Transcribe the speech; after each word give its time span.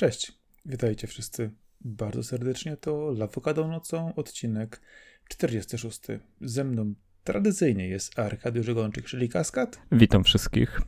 Cześć, 0.00 0.32
witajcie 0.64 1.06
wszyscy 1.06 1.50
bardzo 1.80 2.22
serdecznie. 2.22 2.76
To 2.76 3.10
Lawokado 3.10 3.68
Nocą, 3.68 4.14
odcinek 4.14 4.80
46. 5.28 6.00
Ze 6.40 6.64
mną 6.64 6.94
tradycyjnie 7.24 7.88
jest 7.88 8.18
Arkadiusz 8.18 8.66
Żegończyk, 8.66 9.04
czyli 9.04 9.28
Kaskad. 9.28 9.80
Witam 9.92 10.24
wszystkich. 10.24 10.80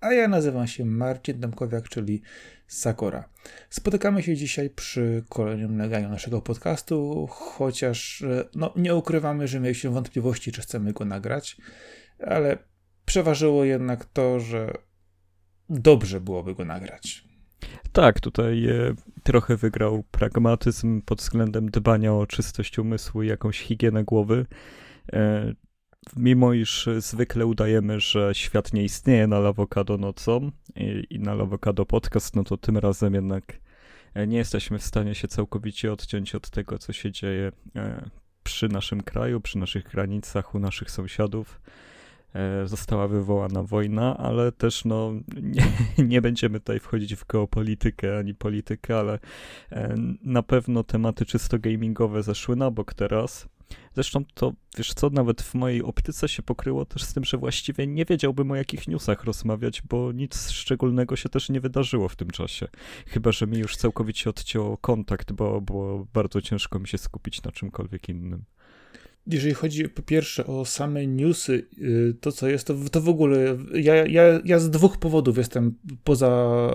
A 0.00 0.12
ja 0.12 0.28
nazywam 0.28 0.66
się 0.66 0.84
Marcin 0.84 1.40
Domkowiak, 1.40 1.88
czyli 1.88 2.22
Sakora. 2.66 3.28
Spotykamy 3.70 4.22
się 4.22 4.36
dzisiaj 4.36 4.70
przy 4.70 5.24
kolejnym 5.28 5.76
nagraniu 5.76 6.08
naszego 6.08 6.42
podcastu, 6.42 7.26
chociaż 7.30 8.22
e, 8.22 8.44
no, 8.54 8.74
nie 8.76 8.94
ukrywamy, 8.94 9.48
że 9.48 9.60
mieliśmy 9.60 9.90
wątpliwości, 9.90 10.52
czy 10.52 10.60
chcemy 10.60 10.92
go 10.92 11.04
nagrać, 11.04 11.56
ale 12.26 12.58
przeważyło 13.04 13.64
jednak 13.64 14.04
to, 14.04 14.40
że 14.40 14.72
dobrze 15.68 16.20
byłoby 16.20 16.54
go 16.54 16.64
nagrać. 16.64 17.29
Tak, 17.92 18.20
tutaj 18.20 18.68
e, 18.68 18.94
trochę 19.22 19.56
wygrał 19.56 20.04
pragmatyzm 20.10 21.02
pod 21.02 21.18
względem 21.18 21.70
dbania 21.70 22.12
o 22.14 22.26
czystość 22.26 22.78
umysłu 22.78 23.22
i 23.22 23.26
jakąś 23.26 23.60
higienę 23.60 24.04
głowy. 24.04 24.46
E, 25.12 25.52
mimo 26.16 26.52
iż 26.52 26.88
zwykle 26.98 27.46
udajemy, 27.46 28.00
że 28.00 28.34
świat 28.34 28.72
nie 28.72 28.84
istnieje 28.84 29.26
na 29.26 29.38
Lawokado 29.38 29.98
nocą 29.98 30.50
i, 31.10 31.18
na 31.20 31.34
Lawokado 31.34 31.86
podcast, 31.86 32.36
no 32.36 32.44
to 32.44 32.56
tym 32.56 32.78
razem 32.78 33.14
jednak 33.14 33.44
e, 34.14 34.26
nie 34.26 34.38
jesteśmy 34.38 34.78
w 34.78 34.84
stanie 34.84 35.14
się 35.14 35.28
całkowicie 35.28 35.92
odciąć 35.92 36.34
od 36.34 36.50
tego, 36.50 36.78
co 36.78 36.92
się 36.92 37.12
dzieje 37.12 37.52
przy 38.42 38.68
naszym 38.68 39.02
kraju, 39.02 39.40
przy 39.40 39.58
naszych 39.58 39.84
granicach, 39.84 40.54
u 40.54 40.58
naszych 40.58 40.90
sąsiadów. 40.90 41.60
E, 42.34 42.68
została 42.68 43.08
wywołana 43.08 43.62
wojna, 43.62 44.16
ale 44.16 44.52
też 44.52 44.84
no, 44.84 45.12
nie, 45.42 45.72
nie, 46.08 46.22
będziemy 46.22 46.60
tutaj 46.60 46.80
wchodzić 46.80 47.14
w 47.14 47.26
geopolitykę 47.26 48.18
ani 48.18 48.34
politykę, 48.34 48.98
ale 48.98 49.18
e, 49.72 49.94
na 50.22 50.42
pewno 50.42 50.84
tematy 50.84 51.26
czysto 51.26 51.58
gamingowe 51.58 52.22
zeszły 52.22 52.56
na 52.56 52.70
bok 52.70 52.94
teraz. 52.94 53.48
Zresztą 53.94 54.24
to, 54.34 54.52
wiesz 54.78 54.94
co, 54.94 55.10
nawet 55.10 55.42
w 55.42 55.54
mojej 55.54 55.82
optyce 55.82 56.28
się 56.28 56.42
pokryło 56.42 56.84
też 56.84 57.02
z 57.02 57.14
tym, 57.14 57.24
że 57.24 57.38
właściwie 57.38 57.86
nie 57.86 58.04
wiedziałbym 58.04 58.50
o 58.50 58.56
jakich 58.56 58.88
newsach 58.88 59.24
rozmawiać, 59.24 59.82
bo 59.82 60.12
nic 60.12 60.50
szczególnego 60.50 61.16
się 61.16 61.28
też 61.28 61.48
nie 61.48 61.60
wydarzyło 61.60 62.08
w 62.08 62.16
tym 62.16 62.30
czasie. 62.30 62.68
Chyba, 63.06 63.32
że 63.32 63.46
mi 63.46 63.58
już 63.58 63.76
całkowicie 63.76 64.30
odcięło 64.30 64.76
kontakt, 64.76 65.32
bo 65.32 65.60
było 65.60 66.06
bardzo 66.14 66.42
ciężko 66.42 66.78
mi 66.78 66.88
się 66.88 66.98
skupić 66.98 67.42
na 67.42 67.52
czymkolwiek 67.52 68.08
innym 68.08 68.44
jeżeli 69.32 69.54
chodzi 69.54 69.88
po 69.88 70.02
pierwsze 70.02 70.46
o 70.46 70.64
same 70.64 71.06
newsy, 71.06 71.66
y, 71.78 72.14
to 72.20 72.32
co 72.32 72.48
jest, 72.48 72.66
to, 72.66 72.74
to 72.92 73.00
w 73.00 73.08
ogóle 73.08 73.58
ja, 73.74 73.94
ja, 74.06 74.22
ja 74.44 74.58
z 74.58 74.70
dwóch 74.70 74.98
powodów 74.98 75.38
jestem 75.38 75.74
poza 76.04 76.70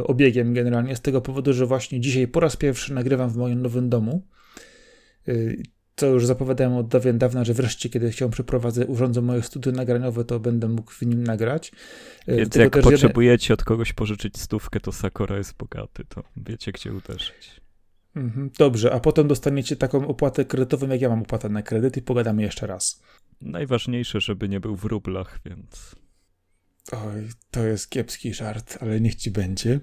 y, 0.00 0.06
obiegiem 0.06 0.54
generalnie. 0.54 0.96
Z 0.96 1.00
tego 1.00 1.20
powodu, 1.20 1.52
że 1.52 1.66
właśnie 1.66 2.00
dzisiaj 2.00 2.28
po 2.28 2.40
raz 2.40 2.56
pierwszy 2.56 2.94
nagrywam 2.94 3.30
w 3.30 3.36
moim 3.36 3.62
nowym 3.62 3.88
domu. 3.88 4.26
Y, 5.28 5.62
co 5.96 6.06
już 6.06 6.26
zapowiadałem 6.26 6.76
od 6.76 6.88
dawien 6.88 7.18
dawna, 7.18 7.44
że 7.44 7.54
wreszcie, 7.54 7.88
kiedy 7.88 8.12
się 8.12 8.30
przeprowadzę, 8.30 8.86
urządzę 8.86 9.22
moje 9.22 9.42
studio 9.42 9.72
nagraniowe, 9.72 10.24
to 10.24 10.40
będę 10.40 10.68
mógł 10.68 10.92
w 10.92 11.02
nim 11.02 11.24
nagrać. 11.24 11.72
Więc 12.28 12.54
jak 12.54 12.80
potrzebujecie 12.80 13.54
od 13.54 13.64
kogoś 13.64 13.92
pożyczyć 13.92 14.40
stówkę, 14.40 14.80
to 14.80 14.92
Sakura 14.92 15.36
jest 15.36 15.56
bogaty, 15.56 16.04
to 16.08 16.22
wiecie, 16.36 16.72
gdzie 16.72 16.92
uderzyć. 16.92 17.63
Mhm, 18.16 18.50
dobrze, 18.58 18.92
a 18.92 19.00
potem 19.00 19.28
dostaniecie 19.28 19.76
taką 19.76 20.08
opłatę 20.08 20.44
kredytową, 20.44 20.88
jak 20.88 21.00
ja 21.00 21.08
mam 21.08 21.22
opłatę 21.22 21.48
na 21.48 21.62
kredyt 21.62 21.96
i 21.96 22.02
pogadamy 22.02 22.42
jeszcze 22.42 22.66
raz. 22.66 23.02
Najważniejsze, 23.40 24.20
żeby 24.20 24.48
nie 24.48 24.60
był 24.60 24.76
w 24.76 24.84
rublach, 24.84 25.40
więc... 25.44 25.96
Oj, 26.92 27.28
to 27.50 27.64
jest 27.64 27.90
kiepski 27.90 28.34
żart, 28.34 28.78
ale 28.80 29.00
niech 29.00 29.14
ci 29.14 29.30
będzie. 29.30 29.80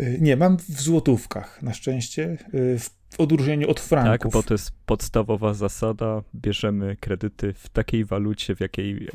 Y, 0.00 0.18
nie, 0.20 0.36
mam 0.36 0.56
w 0.58 0.80
złotówkach, 0.80 1.62
na 1.62 1.74
szczęście. 1.74 2.38
Y, 2.54 2.78
w 2.78 2.90
w 3.14 3.20
odróżnieniu 3.20 3.70
od 3.70 3.80
franków. 3.80 4.32
Tak, 4.32 4.32
bo 4.32 4.42
to 4.42 4.54
jest 4.54 4.72
podstawowa 4.86 5.54
zasada. 5.54 6.22
Bierzemy 6.34 6.96
kredyty 7.00 7.52
w 7.52 7.68
takiej 7.68 8.04
walucie, 8.04 8.56
w 8.56 8.60
jakiej 8.60 8.96
e, 8.96 9.08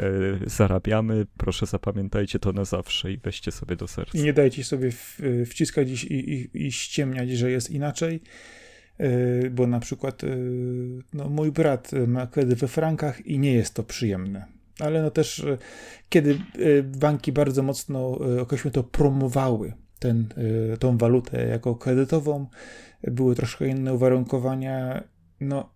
zarabiamy. 0.45 1.25
Proszę 1.37 1.65
zapamiętajcie 1.65 2.39
to 2.39 2.51
na 2.51 2.65
zawsze 2.65 3.11
i 3.11 3.17
weźcie 3.17 3.51
sobie 3.51 3.75
do 3.75 3.87
serca. 3.87 4.17
I 4.17 4.21
nie 4.21 4.33
dajcie 4.33 4.63
sobie 4.63 4.91
w, 4.91 5.21
e, 5.41 5.45
wciskać 5.45 6.03
i, 6.03 6.13
i, 6.13 6.67
i 6.67 6.71
ściemniać, 6.71 7.29
że 7.29 7.51
jest 7.51 7.69
inaczej. 7.69 8.21
E, 8.97 9.49
bo 9.49 9.67
na 9.67 9.79
przykład 9.79 10.23
e, 10.23 10.27
no, 11.13 11.29
mój 11.29 11.51
brat 11.51 11.91
ma 12.07 12.27
kredyt 12.27 12.59
we 12.59 12.67
frankach 12.67 13.25
i 13.25 13.39
nie 13.39 13.53
jest 13.53 13.73
to 13.73 13.83
przyjemne. 13.83 14.45
Ale 14.79 15.01
no 15.01 15.11
też, 15.11 15.39
e, 15.39 15.57
kiedy 16.09 16.31
e, 16.31 16.83
banki 16.83 17.31
bardzo 17.31 17.63
mocno, 17.63 18.19
określmy 18.41 18.71
to, 18.71 18.83
promowały 18.83 19.73
ten, 19.99 20.27
tą 20.79 20.97
walutę 20.97 21.47
jako 21.47 21.75
kredytową, 21.75 22.47
były 23.03 23.35
troszkę 23.35 23.67
inne 23.67 23.93
uwarunkowania. 23.93 25.03
No, 25.39 25.69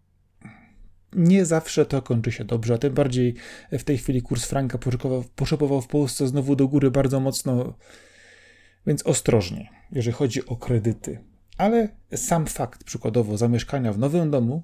nie 1.15 1.45
zawsze 1.45 1.85
to 1.85 2.01
kończy 2.01 2.31
się 2.31 2.43
dobrze, 2.43 2.73
a 2.73 2.77
tym 2.77 2.93
bardziej 2.93 3.35
w 3.71 3.83
tej 3.83 3.97
chwili 3.97 4.21
kurs 4.21 4.45
franka 4.45 4.77
poszybował 5.35 5.81
w 5.81 5.87
Polsce 5.87 6.27
znowu 6.27 6.55
do 6.55 6.67
góry 6.67 6.91
bardzo 6.91 7.19
mocno, 7.19 7.77
więc 8.87 9.03
ostrożnie, 9.03 9.69
jeżeli 9.91 10.13
chodzi 10.13 10.45
o 10.45 10.55
kredyty. 10.55 11.19
Ale 11.57 11.87
sam 12.15 12.45
fakt, 12.45 12.83
przykładowo, 12.83 13.37
zamieszkania 13.37 13.93
w 13.93 13.99
nowym 13.99 14.31
domu, 14.31 14.63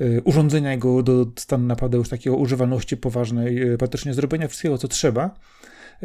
y, 0.00 0.22
urządzenia 0.24 0.72
jego 0.72 1.02
do 1.02 1.26
stanu 1.36 1.66
naprawdę 1.66 1.98
już 1.98 2.08
takiego 2.08 2.36
używalności 2.36 2.96
poważnej, 2.96 3.72
y, 3.72 3.78
praktycznie 3.78 4.14
zrobienia 4.14 4.48
wszystkiego, 4.48 4.78
co 4.78 4.88
trzeba, 4.88 5.34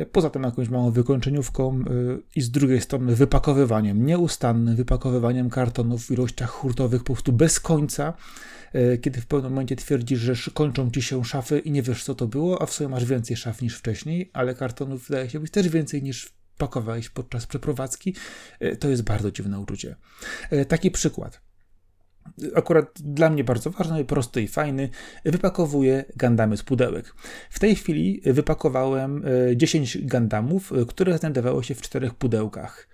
poza 0.06 0.30
tym 0.30 0.44
jakąś 0.44 0.70
małą 0.70 0.92
wykończeniówką 0.92 1.80
e, 1.80 1.84
i 2.36 2.42
z 2.42 2.52
drugiej 2.52 2.82
strony 2.82 3.16
wypakowywaniem, 3.16 4.06
nieustannym 4.06 4.76
wypakowywaniem 4.76 5.50
kartonów 5.50 6.06
w 6.06 6.12
ilościach 6.12 6.50
hurtowych 6.50 7.04
po 7.04 7.14
prostu 7.14 7.34
bez 7.34 7.60
końca, 7.60 8.14
e, 8.74 8.98
kiedy 8.98 9.22
w 9.22 9.28
pewnym 9.28 9.52
momencie 9.52 9.76
twierdzisz, 9.76 10.20
że 10.20 10.52
kończą 10.54 10.92
ci 10.92 11.02
się 11.02 11.26
szafy 11.26 11.60
i 11.60 11.72
nie 11.72 11.82
wiesz 11.82 12.04
co 12.04 12.16
to 12.16 12.28
było, 12.28 12.62
a 12.62 12.66
w 12.66 12.74
sumie 12.74 12.90
masz 12.90 13.06
więcej 13.06 13.38
szaf 13.38 13.62
niż 13.62 13.78
wcześniej, 13.78 14.30
ale 14.34 14.56
kartonów 14.56 15.08
wydaje 15.08 15.30
się 15.30 15.40
być 15.40 15.52
też 15.52 15.70
więcej 15.70 16.04
niż 16.04 16.34
pakowałeś 16.58 17.10
podczas 17.10 17.46
przeprowadzki, 17.46 18.16
to 18.80 18.90
jest 18.90 19.04
bardzo 19.04 19.32
dziwne 19.32 19.60
uczucie. 19.60 19.96
Taki 20.68 20.92
przykład 20.92 21.49
akurat 22.56 23.02
dla 23.02 23.30
mnie 23.30 23.44
bardzo 23.44 23.70
ważny, 23.70 24.06
prosty 24.06 24.42
i 24.42 24.48
fajny, 24.48 24.90
wypakowuję 25.26 26.06
Gandamy 26.16 26.58
z 26.58 26.64
pudełek. 26.64 27.16
W 27.50 27.60
tej 27.60 27.76
chwili 27.76 28.22
wypakowałem 28.26 29.24
10 29.56 29.96
e, 29.96 30.00
Gandamów, 30.02 30.74
e, 30.74 30.86
które 30.86 31.18
znajdowały 31.18 31.64
się 31.64 31.76
w 31.76 31.82
czterech 31.82 32.14
pudełkach. 32.14 32.88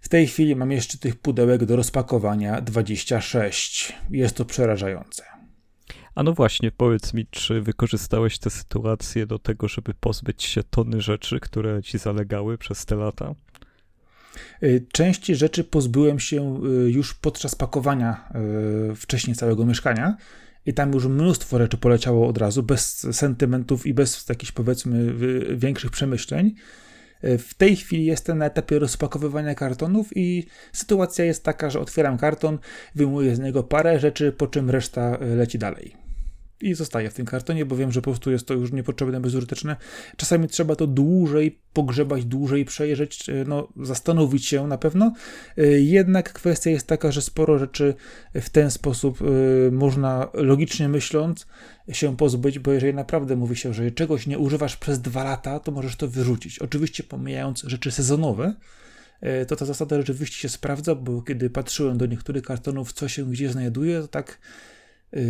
W 0.00 0.08
tej 0.08 0.26
chwili 0.26 0.56
mam 0.56 0.72
jeszcze 0.72 0.98
tych 0.98 1.16
pudełek 1.16 1.64
do 1.64 1.76
rozpakowania 1.76 2.60
26. 2.60 3.92
Jest 4.10 4.36
to 4.36 4.44
przerażające. 4.44 5.24
A 6.14 6.22
no 6.22 6.32
właśnie, 6.32 6.72
powiedz 6.72 7.14
mi, 7.14 7.26
czy 7.26 7.60
wykorzystałeś 7.60 8.38
tę 8.38 8.50
sytuację 8.50 9.26
do 9.26 9.38
tego, 9.38 9.68
żeby 9.68 9.94
pozbyć 9.94 10.42
się 10.42 10.62
tony 10.62 11.00
rzeczy, 11.00 11.40
które 11.40 11.82
ci 11.82 11.98
zalegały 11.98 12.58
przez 12.58 12.84
te 12.84 12.96
lata? 12.96 13.34
Y, 14.62 14.86
części 14.92 15.34
rzeczy 15.34 15.64
pozbyłem 15.64 16.18
się 16.20 16.60
y, 16.64 16.90
już 16.90 17.14
podczas 17.14 17.54
pakowania 17.54 18.28
y, 18.92 18.94
wcześniej 18.94 19.36
całego 19.36 19.66
mieszkania 19.66 20.16
i 20.66 20.74
tam 20.74 20.92
już 20.92 21.06
mnóstwo 21.06 21.58
rzeczy 21.58 21.76
poleciało 21.76 22.28
od 22.28 22.38
razu, 22.38 22.62
bez 22.62 23.06
sentymentów 23.16 23.86
i 23.86 23.94
bez 23.94 24.28
jakichś 24.28 24.52
powiedzmy 24.52 25.14
większych 25.56 25.90
przemyśleń. 25.90 26.54
W 27.22 27.54
tej 27.54 27.76
chwili 27.76 28.04
jestem 28.04 28.38
na 28.38 28.46
etapie 28.46 28.78
rozpakowywania 28.78 29.54
kartonów 29.54 30.16
i 30.16 30.46
sytuacja 30.72 31.24
jest 31.24 31.44
taka, 31.44 31.70
że 31.70 31.80
otwieram 31.80 32.18
karton, 32.18 32.58
wyjmuję 32.94 33.36
z 33.36 33.38
niego 33.38 33.62
parę 33.62 34.00
rzeczy, 34.00 34.32
po 34.32 34.46
czym 34.46 34.70
reszta 34.70 35.18
leci 35.20 35.58
dalej 35.58 36.03
i 36.64 36.74
zostaje 36.74 37.10
w 37.10 37.14
tym 37.14 37.26
kartonie, 37.26 37.64
bo 37.64 37.76
wiem, 37.76 37.92
że 37.92 38.00
po 38.00 38.10
prostu 38.10 38.30
jest 38.30 38.46
to 38.46 38.54
już 38.54 38.72
niepotrzebne, 38.72 39.20
bezużyteczne. 39.20 39.76
Czasami 40.16 40.48
trzeba 40.48 40.76
to 40.76 40.86
dłużej 40.86 41.58
pogrzebać, 41.72 42.24
dłużej 42.24 42.64
przejrzeć, 42.64 43.28
e, 43.28 43.32
no, 43.46 43.68
zastanowić 43.82 44.46
się 44.46 44.66
na 44.66 44.78
pewno. 44.78 45.12
E, 45.58 45.66
jednak 45.66 46.32
kwestia 46.32 46.70
jest 46.70 46.86
taka, 46.86 47.12
że 47.12 47.22
sporo 47.22 47.58
rzeczy 47.58 47.94
w 48.34 48.50
ten 48.50 48.70
sposób 48.70 49.18
e, 49.22 49.70
można 49.70 50.28
logicznie 50.34 50.88
myśląc 50.88 51.46
się 51.92 52.16
pozbyć, 52.16 52.58
bo 52.58 52.72
jeżeli 52.72 52.94
naprawdę 52.94 53.36
mówi 53.36 53.56
się, 53.56 53.74
że 53.74 53.90
czegoś 53.90 54.26
nie 54.26 54.38
używasz 54.38 54.76
przez 54.76 55.00
dwa 55.00 55.24
lata, 55.24 55.60
to 55.60 55.72
możesz 55.72 55.96
to 55.96 56.08
wyrzucić. 56.08 56.58
Oczywiście 56.58 57.02
pomijając 57.02 57.62
rzeczy 57.62 57.90
sezonowe, 57.90 58.54
to 59.48 59.56
ta 59.56 59.64
zasada 59.64 59.96
rzeczywiście 59.96 60.38
się 60.38 60.48
sprawdza, 60.48 60.94
bo 60.94 61.22
kiedy 61.22 61.50
patrzyłem 61.50 61.98
do 61.98 62.06
niektórych 62.06 62.42
kartonów, 62.42 62.92
co 62.92 63.08
się 63.08 63.30
gdzie 63.30 63.52
znajduje, 63.52 64.00
to 64.00 64.08
tak 64.08 64.38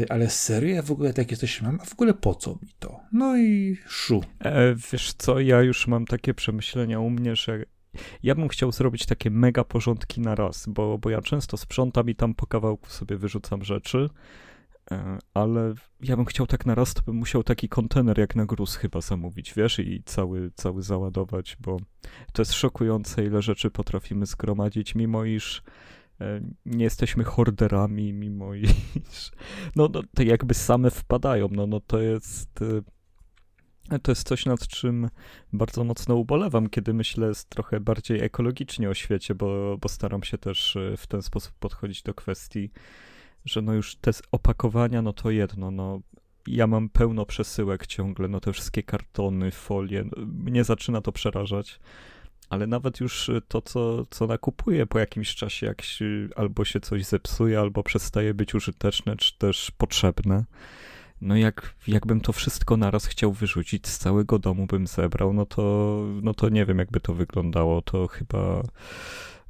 ale 0.09 0.31
serio, 0.31 0.75
ja 0.75 0.83
w 0.83 0.91
ogóle 0.91 1.13
takie 1.13 1.37
coś 1.37 1.63
mam, 1.63 1.81
a 1.81 1.85
w 1.85 1.93
ogóle 1.93 2.15
po 2.15 2.35
co 2.35 2.51
mi 2.51 2.69
to? 2.79 3.01
No 3.13 3.37
i 3.37 3.77
szu. 3.87 4.25
E, 4.41 4.75
wiesz 4.93 5.13
co, 5.13 5.41
ja 5.41 5.63
już 5.63 5.87
mam 5.87 6.07
takie 6.07 6.35
przemyślenia 6.35 7.01
u 7.01 7.11
mnie, 7.11 7.37
że 7.37 7.65
ja 8.23 8.35
bym 8.35 8.49
chciał 8.49 8.73
zrobić 8.73 9.07
takie 9.07 9.31
mega 9.31 9.65
porządki 9.65 10.21
na 10.21 10.35
raz, 10.35 10.67
bo, 10.69 10.99
bo 10.99 11.11
ja 11.11 11.21
często 11.21 11.57
sprzątam 11.57 12.11
i 12.11 12.15
tam 12.15 12.35
po 12.35 12.47
kawałku 12.47 12.91
sobie 12.91 13.17
wyrzucam 13.17 13.65
rzeczy, 13.65 14.09
E, 14.91 15.19
ale 15.35 15.75
ja 16.01 16.17
bym 16.17 16.25
chciał 16.25 16.47
tak 16.47 16.67
na 16.67 16.75
raz, 16.75 16.95
to 16.95 17.03
bym 17.03 17.17
musiał 17.17 17.43
taki 17.43 17.69
kontener 17.69 18.19
jak 18.19 18.37
na 18.37 18.47
gruz 18.47 18.77
chyba 18.77 19.01
zamówić, 19.01 19.55
wiesz, 19.55 19.79
i 19.79 20.03
cały, 20.05 20.51
cały 20.55 20.83
załadować, 20.83 21.57
bo 21.61 21.77
to 22.33 22.43
jest 22.43 22.53
szokujące, 22.53 23.25
ile 23.25 23.43
rzeczy 23.43 23.71
potrafimy 23.71 24.27
zgromadzić, 24.27 24.95
mimo 24.95 25.25
iż 25.25 25.63
nie 26.67 26.85
jesteśmy 26.85 27.25
horderami, 27.25 28.13
mimo 28.13 28.55
iż 28.55 28.71
no, 29.77 29.89
no 29.93 30.03
te 30.15 30.25
jakby 30.25 30.55
same 30.55 30.91
wpadają, 30.91 31.49
no, 31.51 31.67
no 31.67 31.81
to 31.81 32.01
jest 32.01 32.63
e, 33.91 33.99
to 33.99 34.11
jest 34.11 34.29
coś, 34.29 34.47
nad 34.47 34.67
czym 34.67 35.09
bardzo 35.53 35.85
mocno 35.85 36.15
ubolewam, 36.15 36.69
kiedy 36.69 36.95
myślę 36.95 37.33
trochę 37.49 37.81
bardziej 37.81 38.21
ekologicznie 38.21 38.91
o 38.91 38.95
świecie, 38.95 39.35
bo, 39.35 39.79
bo 39.81 39.89
staram 39.89 40.23
się 40.23 40.39
też 40.39 40.79
w 40.97 41.07
ten 41.07 41.23
sposób 41.23 41.55
podchodzić 41.59 42.03
do 42.03 42.15
kwestii 42.15 42.71
że 43.45 43.63
no 43.63 43.73
już 43.73 43.97
te 43.97 44.11
opakowania, 44.33 45.03
no 45.03 45.13
to 45.13 45.31
jedno, 45.31 45.71
no. 45.71 46.01
Ja 46.47 46.67
mam 46.67 46.89
pełno 46.89 47.27
przesyłek 47.27 47.87
ciągle, 47.87 48.29
no 48.29 48.41
te 48.41 48.53
wszystkie 48.53 48.83
kartony, 48.83 49.51
folie, 49.51 50.05
no, 50.05 50.27
mnie 50.27 50.65
zaczyna 50.65 51.01
to 51.01 51.13
przerażać, 51.13 51.81
ale 52.49 52.67
nawet 52.67 53.01
już 53.01 53.31
to, 53.49 53.63
co, 53.63 54.07
co 54.11 54.27
nakupuję 54.27 54.87
po 54.87 54.99
jakimś 54.99 55.35
czasie, 55.35 55.67
jak 55.67 55.83
się, 55.83 56.29
albo 56.37 56.65
się 56.65 56.81
coś 56.81 57.05
zepsuje, 57.05 57.61
albo 57.61 57.83
przestaje 57.83 58.35
być 58.35 58.55
użyteczne, 58.55 59.17
czy 59.17 59.39
też 59.39 59.71
potrzebne, 59.71 60.45
no 61.21 61.37
jak, 61.37 61.75
jakbym 61.87 62.21
to 62.21 62.33
wszystko 62.33 62.77
naraz 62.77 63.07
chciał 63.07 63.33
wyrzucić, 63.33 63.87
z 63.89 63.99
całego 63.99 64.39
domu 64.39 64.67
bym 64.67 64.87
zebrał, 64.87 65.33
no 65.33 65.47
to, 65.47 66.01
no 66.23 66.35
to 66.35 66.49
nie 66.49 66.67
wiem, 66.67 66.79
jakby 66.79 67.01
to 67.01 67.15
wyglądało, 67.15 67.83
to 67.83 68.09
chyba 68.09 68.63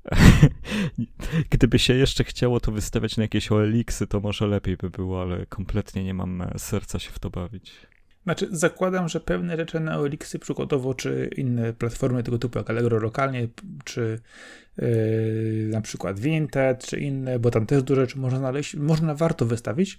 Gdyby 1.51 1.79
się 1.79 1.95
jeszcze 1.95 2.25
chciało 2.25 2.61
to 2.61 2.73
wystawiać 2.73 3.17
na 3.17 3.23
jakieś 3.23 3.53
OLX-y, 3.53 4.07
to 4.07 4.21
może 4.21 4.47
lepiej 4.47 4.77
by 4.77 4.91
było, 4.91 5.23
ale 5.23 5.47
kompletnie 5.47 6.05
nie 6.05 6.15
mam 6.15 6.43
e, 6.43 6.59
serca 6.59 6.99
się 6.99 7.11
w 7.11 7.19
to 7.19 7.31
bawić. 7.31 7.73
Znaczy, 8.25 8.49
zakładam, 8.51 9.09
że 9.09 9.21
pewne 9.21 9.57
rzeczy 9.57 9.81
na 9.81 9.99
OLX-y 9.99 10.39
przykładowo, 10.39 10.95
czy 10.95 11.31
inne 11.37 11.73
platformy 11.73 12.23
tego 12.23 12.39
typu 12.39 12.59
jak 12.59 12.71
Allegro 12.71 12.99
lokalnie, 12.99 13.49
czy 13.85 14.21
yy, 14.77 15.69
na 15.71 15.81
przykład 15.81 16.21
Vinted, 16.21 16.87
czy 16.87 17.01
inne, 17.01 17.39
bo 17.39 17.51
tam 17.51 17.67
też 17.67 17.83
dużo 17.83 18.01
rzeczy 18.01 18.19
można 18.19 18.39
znaleźć, 18.39 18.75
można 18.75 19.15
warto 19.15 19.47
wystawić. 19.47 19.99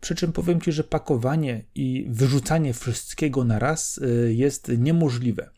Przy 0.00 0.14
czym 0.14 0.32
powiem 0.32 0.60
Ci, 0.60 0.72
że 0.72 0.84
pakowanie 0.84 1.64
i 1.74 2.06
wyrzucanie 2.08 2.72
wszystkiego 2.72 3.44
na 3.44 3.58
raz 3.58 3.96
yy, 3.96 4.34
jest 4.34 4.68
niemożliwe. 4.78 5.50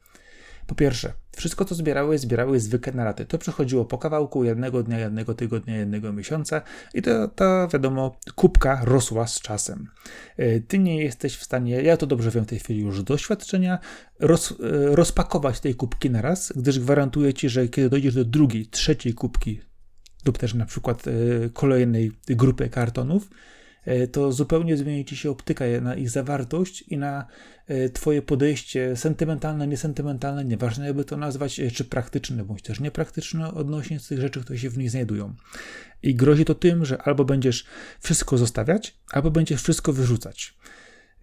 Po 0.66 0.74
pierwsze, 0.74 1.12
wszystko 1.36 1.64
to 1.64 1.74
zbierały, 1.74 2.18
zbierały 2.18 2.60
zwykłe 2.60 2.92
na 2.92 3.04
raty. 3.04 3.26
To 3.26 3.38
przechodziło 3.38 3.84
po 3.84 3.98
kawałku 3.98 4.44
jednego 4.44 4.82
dnia, 4.82 4.98
jednego 4.98 5.34
tygodnia, 5.34 5.76
jednego 5.76 6.12
miesiąca 6.12 6.62
i 6.94 7.02
to, 7.02 7.28
ta, 7.28 7.68
wiadomo, 7.72 8.16
kubka 8.34 8.80
rosła 8.84 9.26
z 9.26 9.40
czasem. 9.40 9.88
E, 10.36 10.60
ty 10.60 10.78
nie 10.78 11.04
jesteś 11.04 11.36
w 11.36 11.44
stanie, 11.44 11.82
ja 11.82 11.96
to 11.96 12.06
dobrze 12.06 12.30
wiem 12.30 12.44
w 12.44 12.48
tej 12.48 12.58
chwili 12.58 12.80
już 12.80 13.00
z 13.00 13.04
doświadczenia, 13.04 13.78
roz, 14.20 14.52
e, 14.52 14.56
rozpakować 14.96 15.60
tej 15.60 15.74
kubki 15.74 16.10
na 16.10 16.22
raz, 16.22 16.52
gdyż 16.56 16.78
gwarantuję 16.78 17.34
ci, 17.34 17.48
że 17.48 17.68
kiedy 17.68 17.90
dojdziesz 17.90 18.14
do 18.14 18.24
drugiej, 18.24 18.66
trzeciej 18.66 19.14
kubki 19.14 19.60
lub 20.26 20.38
też 20.38 20.54
na 20.54 20.66
przykład 20.66 21.04
e, 21.08 21.10
kolejnej 21.52 22.12
grupy 22.26 22.68
kartonów, 22.68 23.30
to 24.12 24.32
zupełnie 24.32 24.76
zmieni 24.76 25.04
ci 25.04 25.16
się 25.16 25.30
optyka 25.30 25.64
na 25.80 25.94
ich 25.94 26.10
zawartość 26.10 26.82
i 26.82 26.96
na 26.98 27.26
e, 27.66 27.88
twoje 27.88 28.22
podejście 28.22 28.96
sentymentalne, 28.96 29.66
niesentymentalne, 29.66 30.44
nieważne 30.44 30.86
jakby 30.86 31.04
to 31.04 31.16
nazwać, 31.16 31.60
e, 31.60 31.70
czy 31.70 31.84
praktyczne, 31.84 32.44
bądź 32.44 32.62
też 32.62 32.80
niepraktyczne 32.80 33.54
odnośnie 33.54 34.00
tych 34.00 34.20
rzeczy, 34.20 34.40
które 34.40 34.58
się 34.58 34.70
w 34.70 34.78
nich 34.78 34.90
znajdują. 34.90 35.34
I 36.02 36.14
grozi 36.14 36.44
to 36.44 36.54
tym, 36.54 36.84
że 36.84 37.02
albo 37.02 37.24
będziesz 37.24 37.64
wszystko 38.00 38.38
zostawiać, 38.38 38.96
albo 39.10 39.30
będziesz 39.30 39.62
wszystko 39.62 39.92
wyrzucać. 39.92 40.54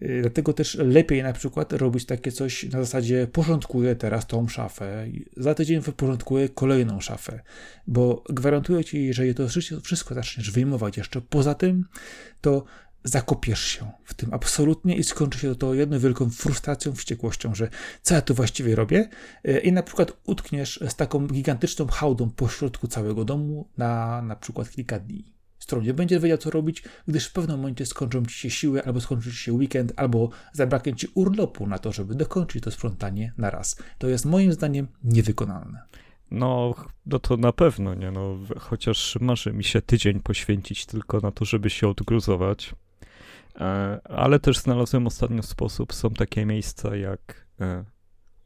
Y, 0.02 0.18
dlatego 0.20 0.52
też 0.52 0.74
lepiej 0.74 1.22
na 1.22 1.32
przykład 1.32 1.72
robić 1.72 2.06
takie 2.06 2.32
coś 2.32 2.64
na 2.64 2.78
zasadzie 2.80 3.26
porządkuję 3.26 3.96
teraz 3.96 4.26
tą 4.26 4.48
szafę, 4.48 5.06
za 5.36 5.54
tydzień 5.54 5.80
wyporządkuję 5.80 6.48
kolejną 6.48 7.00
szafę, 7.00 7.40
bo 7.86 8.24
gwarantuję 8.28 8.84
ci, 8.84 9.06
jeżeli 9.06 9.34
to 9.34 9.46
wszystko 9.82 10.14
zaczniesz 10.14 10.50
wyjmować 10.50 10.96
jeszcze. 10.96 11.20
Poza 11.20 11.54
tym, 11.54 11.84
to 12.40 12.64
zakopiesz 13.04 13.64
się 13.64 13.90
w 14.04 14.14
tym 14.14 14.34
absolutnie 14.34 14.96
i 14.96 15.04
skończy 15.04 15.38
się 15.38 15.54
to 15.54 15.74
jedną 15.74 15.98
wielką 15.98 16.30
frustracją, 16.30 16.92
wściekłością, 16.92 17.54
że 17.54 17.68
co 18.02 18.14
ja 18.14 18.22
tu 18.22 18.34
właściwie 18.34 18.74
robię? 18.74 19.08
Y, 19.48 19.58
i 19.58 19.72
na 19.72 19.82
przykład 19.82 20.12
utkniesz 20.24 20.80
z 20.88 20.96
taką 20.96 21.26
gigantyczną 21.26 21.86
hałdą 21.86 22.30
pośrodku 22.30 22.88
całego 22.88 23.24
domu 23.24 23.68
na 23.76 24.22
na 24.22 24.36
przykład 24.36 24.70
kilka 24.70 24.98
dni 24.98 25.37
którą 25.68 25.82
nie 25.82 25.94
będzie 25.94 26.20
wiedział, 26.20 26.38
co 26.38 26.50
robić, 26.50 26.82
gdyż 27.08 27.26
w 27.26 27.32
pewnym 27.32 27.56
momencie 27.56 27.86
skończą 27.86 28.26
ci 28.26 28.34
się 28.34 28.50
siły, 28.50 28.84
albo 28.84 29.00
skończy 29.00 29.30
ci 29.30 29.36
się 29.36 29.52
weekend, 29.52 29.92
albo 29.96 30.30
zabraknie 30.52 30.94
ci 30.94 31.08
urlopu 31.14 31.66
na 31.66 31.78
to, 31.78 31.92
żeby 31.92 32.14
dokończyć 32.14 32.64
to 32.64 32.70
sprzątanie 32.70 33.32
na 33.38 33.50
raz. 33.50 33.82
To 33.98 34.08
jest 34.08 34.26
moim 34.26 34.52
zdaniem 34.52 34.88
niewykonalne. 35.04 35.82
No, 36.30 36.74
no 37.06 37.18
to 37.18 37.36
na 37.36 37.52
pewno, 37.52 37.94
nie 37.94 38.10
no, 38.10 38.38
chociaż 38.58 39.18
marzy 39.20 39.52
mi 39.52 39.64
się 39.64 39.82
tydzień 39.82 40.20
poświęcić 40.20 40.86
tylko 40.86 41.20
na 41.20 41.30
to, 41.30 41.44
żeby 41.44 41.70
się 41.70 41.88
odgruzować, 41.88 42.74
e, 43.56 44.00
ale 44.04 44.40
też 44.40 44.58
znalazłem 44.58 45.06
ostatnio 45.06 45.42
sposób, 45.42 45.94
są 45.94 46.10
takie 46.10 46.46
miejsca 46.46 46.96
jak 46.96 47.46
e, 47.60 47.84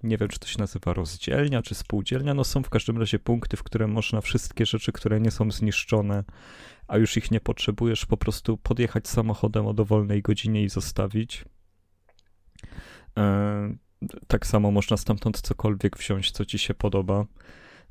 nie 0.02 0.18
wiem, 0.18 0.28
czy 0.28 0.38
to 0.38 0.46
się 0.46 0.58
nazywa 0.58 0.92
rozdzielnia, 0.92 1.62
czy 1.62 1.74
spółdzielnia, 1.74 2.34
no 2.34 2.44
są 2.44 2.62
w 2.62 2.70
każdym 2.70 2.98
razie 2.98 3.18
punkty, 3.18 3.56
w 3.56 3.62
które 3.62 3.86
można 3.86 4.20
wszystkie 4.20 4.66
rzeczy, 4.66 4.92
które 4.92 5.20
nie 5.20 5.30
są 5.30 5.50
zniszczone, 5.50 6.24
a 6.88 6.98
już 6.98 7.16
ich 7.16 7.30
nie 7.30 7.40
potrzebujesz, 7.40 8.06
po 8.06 8.16
prostu 8.16 8.56
podjechać 8.56 9.08
samochodem 9.08 9.66
o 9.66 9.74
dowolnej 9.74 10.22
godzinie 10.22 10.64
i 10.64 10.68
zostawić. 10.68 11.44
E, 13.18 13.76
tak 14.26 14.46
samo 14.46 14.70
można 14.70 14.96
stamtąd 14.96 15.40
cokolwiek 15.40 15.98
wziąć, 15.98 16.30
co 16.30 16.44
ci 16.44 16.58
się 16.58 16.74
podoba. 16.74 17.24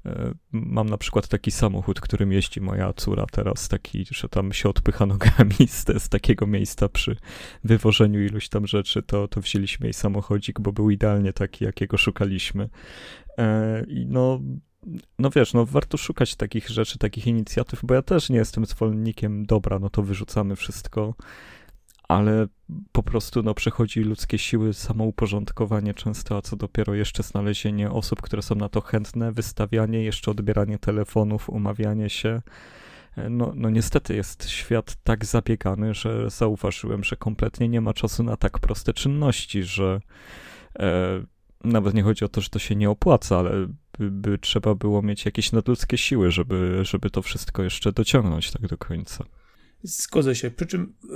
E, 0.06 0.34
mam 0.52 0.90
na 0.90 0.98
przykład 0.98 1.28
taki 1.28 1.52
samochód, 1.52 2.02
którym 2.02 2.32
jeździ 2.32 2.62
moja 2.62 2.94
córa 2.94 3.26
teraz, 3.32 3.68
taki, 3.68 4.06
że 4.12 4.30
tam 4.30 4.54
się 4.54 4.70
odpycha 4.70 5.06
nogami 5.06 5.68
z, 5.68 6.04
z 6.04 6.10
takiego 6.10 6.48
miejsca 6.48 6.90
przy 6.90 7.16
wywożeniu 7.64 8.26
iluś 8.26 8.50
tam 8.50 8.68
rzeczy, 8.68 9.04
to, 9.04 9.28
to 9.28 9.42
wzięliśmy 9.42 9.86
jej 9.86 9.94
samochodzik, 9.94 10.60
bo 10.60 10.72
był 10.72 10.90
idealnie 10.90 11.34
taki, 11.34 11.66
jakiego 11.66 11.98
szukaliśmy. 11.98 12.70
E, 13.38 13.86
no, 14.06 14.40
no 15.20 15.30
wiesz, 15.30 15.54
no 15.54 15.66
warto 15.66 15.98
szukać 15.98 16.36
takich 16.36 16.70
rzeczy, 16.70 16.98
takich 16.98 17.28
inicjatyw, 17.28 17.80
bo 17.84 17.94
ja 17.94 18.02
też 18.02 18.30
nie 18.30 18.38
jestem 18.38 18.66
zwolennikiem 18.66 19.46
dobra, 19.46 19.80
no 19.80 19.90
to 19.90 20.04
wyrzucamy 20.04 20.56
wszystko, 20.56 21.14
ale 22.08 22.48
po 22.92 23.04
prostu 23.04 23.44
no 23.44 23.54
przechodzi 23.54 24.02
ludzkie 24.02 24.38
siły 24.38 24.74
samouporządkowanie 24.74 25.94
często, 25.94 26.38
a 26.38 26.42
co 26.42 26.56
dopiero 26.56 26.94
jeszcze 26.94 27.24
znalezienie 27.24 27.92
osób, 27.92 28.22
które 28.22 28.42
są 28.42 28.56
na 28.56 28.70
to 28.70 28.82
chętne, 28.82 29.32
wystawianie, 29.32 30.04
jeszcze 30.04 30.32
odbieranie 30.32 30.80
telefonów, 30.80 31.50
umawianie 31.50 32.10
się. 32.10 32.42
No, 33.30 33.52
no 33.56 33.70
niestety 33.70 34.16
jest 34.16 34.50
świat 34.50 34.96
tak 35.04 35.26
zabiegany, 35.26 35.94
że 35.94 36.30
zauważyłem, 36.30 37.04
że 37.04 37.16
kompletnie 37.16 37.70
nie 37.70 37.82
ma 37.82 37.94
czasu 37.94 38.24
na 38.24 38.38
tak 38.38 38.60
proste 38.60 38.94
czynności, 38.94 39.64
że 39.64 40.02
e, 40.80 41.24
nawet 41.64 41.94
nie 41.94 42.04
chodzi 42.04 42.26
o 42.26 42.28
to, 42.28 42.42
że 42.42 42.50
to 42.50 42.60
się 42.60 42.76
nie 42.76 42.90
opłaca, 42.90 43.38
ale 43.38 43.68
by, 44.10 44.38
trzeba 44.38 44.76
było 44.76 45.02
mieć 45.02 45.26
jakieś 45.26 45.52
nadludzkie 45.52 45.98
siły, 45.98 46.32
żeby, 46.32 46.80
żeby 46.82 47.10
to 47.10 47.22
wszystko 47.22 47.64
jeszcze 47.64 47.92
dociągnąć 47.92 48.52
tak 48.52 48.68
do 48.68 48.78
końca. 48.78 49.26
Zgodzę 49.84 50.36
się. 50.36 50.52
Przy 50.52 50.66
czym 50.66 50.94
y, 51.04 51.08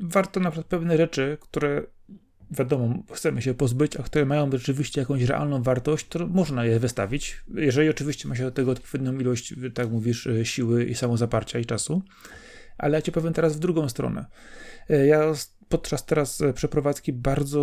warto 0.00 0.40
na 0.40 0.50
przykład 0.50 0.66
pewne 0.66 0.96
rzeczy, 0.96 1.38
które 1.40 1.82
wiadomo, 2.50 3.02
chcemy 3.12 3.42
się 3.42 3.54
pozbyć, 3.54 3.96
a 3.96 4.02
które 4.02 4.26
mają 4.26 4.50
rzeczywiście 4.50 5.00
jakąś 5.00 5.22
realną 5.22 5.62
wartość, 5.62 6.08
to 6.08 6.26
można 6.26 6.64
je 6.64 6.80
wystawić, 6.80 7.42
jeżeli 7.54 7.88
oczywiście 7.88 8.28
ma 8.28 8.36
się 8.36 8.42
do 8.42 8.50
tego 8.50 8.70
odpowiednią 8.70 9.18
ilość, 9.18 9.54
tak 9.74 9.90
mówisz, 9.90 10.26
y, 10.26 10.44
siły 10.44 10.84
i 10.84 10.94
samozaparcia 10.94 11.58
i 11.58 11.64
czasu. 11.64 12.02
Ale 12.78 12.98
ja 12.98 13.02
ci 13.02 13.12
powiem 13.12 13.32
teraz 13.32 13.56
w 13.56 13.58
drugą 13.58 13.88
stronę. 13.88 14.26
Y, 14.90 15.06
ja 15.06 15.34
podczas 15.72 16.06
teraz 16.06 16.40
e, 16.40 16.52
przeprowadzki 16.52 17.12
bardzo 17.12 17.60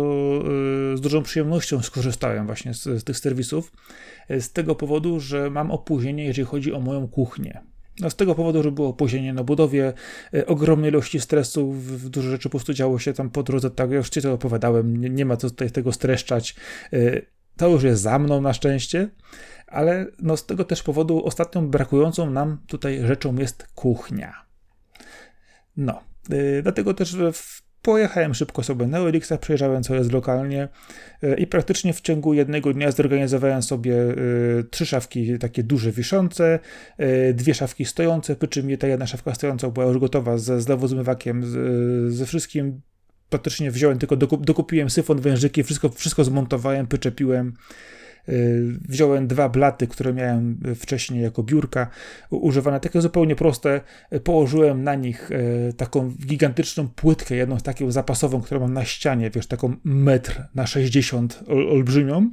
e, 0.94 0.96
z 0.96 1.00
dużą 1.00 1.22
przyjemnością 1.22 1.82
skorzystałem 1.82 2.46
właśnie 2.46 2.74
z, 2.74 2.82
z 2.82 3.04
tych 3.04 3.18
serwisów, 3.18 3.72
e, 4.28 4.40
z 4.40 4.52
tego 4.52 4.74
powodu, 4.74 5.20
że 5.20 5.50
mam 5.50 5.70
opóźnienie, 5.70 6.24
jeżeli 6.24 6.46
chodzi 6.46 6.72
o 6.72 6.80
moją 6.80 7.08
kuchnię. 7.08 7.60
No 8.00 8.10
z 8.10 8.16
tego 8.16 8.34
powodu, 8.34 8.62
że 8.62 8.72
było 8.72 8.88
opóźnienie 8.88 9.32
na 9.32 9.44
budowie, 9.44 9.92
ogromne 10.46 10.88
ilości 10.88 11.20
stresu, 11.20 11.74
dużo 12.04 12.30
rzeczy 12.30 12.48
po 12.48 12.50
prostu 12.50 12.72
działo 12.72 12.98
się 12.98 13.12
tam 13.12 13.30
po 13.30 13.42
drodze, 13.42 13.70
tak, 13.70 13.90
już 13.90 14.10
ci 14.10 14.22
to 14.22 14.32
opowiadałem, 14.32 14.96
nie, 14.96 15.10
nie 15.10 15.24
ma 15.24 15.36
co 15.36 15.50
tutaj 15.50 15.70
tego 15.70 15.92
streszczać. 15.92 16.56
To 17.56 17.68
już 17.68 17.82
jest 17.82 18.02
za 18.02 18.18
mną 18.18 18.40
na 18.40 18.52
szczęście, 18.52 19.08
ale 19.66 20.06
no 20.18 20.36
z 20.36 20.46
tego 20.46 20.64
też 20.64 20.82
powodu 20.82 21.24
ostatnią 21.24 21.68
brakującą 21.68 22.30
nam 22.30 22.58
tutaj 22.66 23.06
rzeczą 23.06 23.36
jest 23.36 23.66
kuchnia. 23.74 24.49
No, 25.80 26.00
dlatego 26.62 26.94
też 26.94 27.16
w 27.32 27.62
Pojechałem 27.82 28.34
szybko 28.34 28.62
sobie 28.62 28.86
na 28.86 28.98
Elixa, 28.98 29.32
przejrzałem 29.40 29.82
co 29.82 29.94
jest 29.94 30.12
lokalnie 30.12 30.68
e, 31.22 31.34
i 31.34 31.46
praktycznie 31.46 31.92
w 31.92 32.00
ciągu 32.00 32.34
jednego 32.34 32.72
dnia 32.72 32.90
zorganizowałem 32.90 33.62
sobie 33.62 33.94
e, 33.94 34.14
trzy 34.70 34.86
szafki 34.86 35.38
takie 35.38 35.62
duże 35.62 35.92
wiszące, 35.92 36.58
dwie 37.34 37.54
szafki 37.54 37.84
stojące, 37.84 38.36
przy 38.36 38.48
czym 38.48 38.76
ta 38.78 38.86
jedna 38.86 39.06
szafka 39.06 39.34
stojąca 39.34 39.70
była 39.70 39.86
już 39.86 39.98
gotowa 39.98 40.38
ze 40.38 40.60
zlewozmywakiem, 40.60 41.44
ze 42.08 42.26
wszystkim. 42.26 42.80
Praktycznie 43.28 43.70
wziąłem, 43.70 43.98
tylko 43.98 44.16
dokupiłem 44.16 44.90
syfon, 44.90 45.20
wężyki, 45.20 45.62
wszystko, 45.62 45.88
wszystko 45.88 46.24
zmontowałem, 46.24 46.86
wyczepiłem. 46.86 47.54
Y, 48.28 48.78
wziąłem 48.88 49.26
dwa 49.26 49.48
blaty, 49.48 49.86
które 49.86 50.12
miałem 50.12 50.60
wcześniej 50.76 51.22
jako 51.22 51.42
biurka, 51.42 51.90
używane 52.30 52.80
takie 52.80 53.00
zupełnie 53.00 53.36
proste. 53.36 53.80
Położyłem 54.24 54.82
na 54.82 54.94
nich 54.94 55.30
y, 55.30 55.72
taką 55.76 56.10
gigantyczną 56.26 56.88
płytkę, 56.88 57.34
jedną 57.34 57.56
taką 57.56 57.90
zapasową, 57.90 58.40
którą 58.40 58.60
mam 58.60 58.74
na 58.74 58.84
ścianie, 58.84 59.30
wiesz, 59.30 59.46
taką 59.46 59.76
metr 59.84 60.42
na 60.54 60.66
60 60.66 61.42
olbrzymią, 61.48 62.30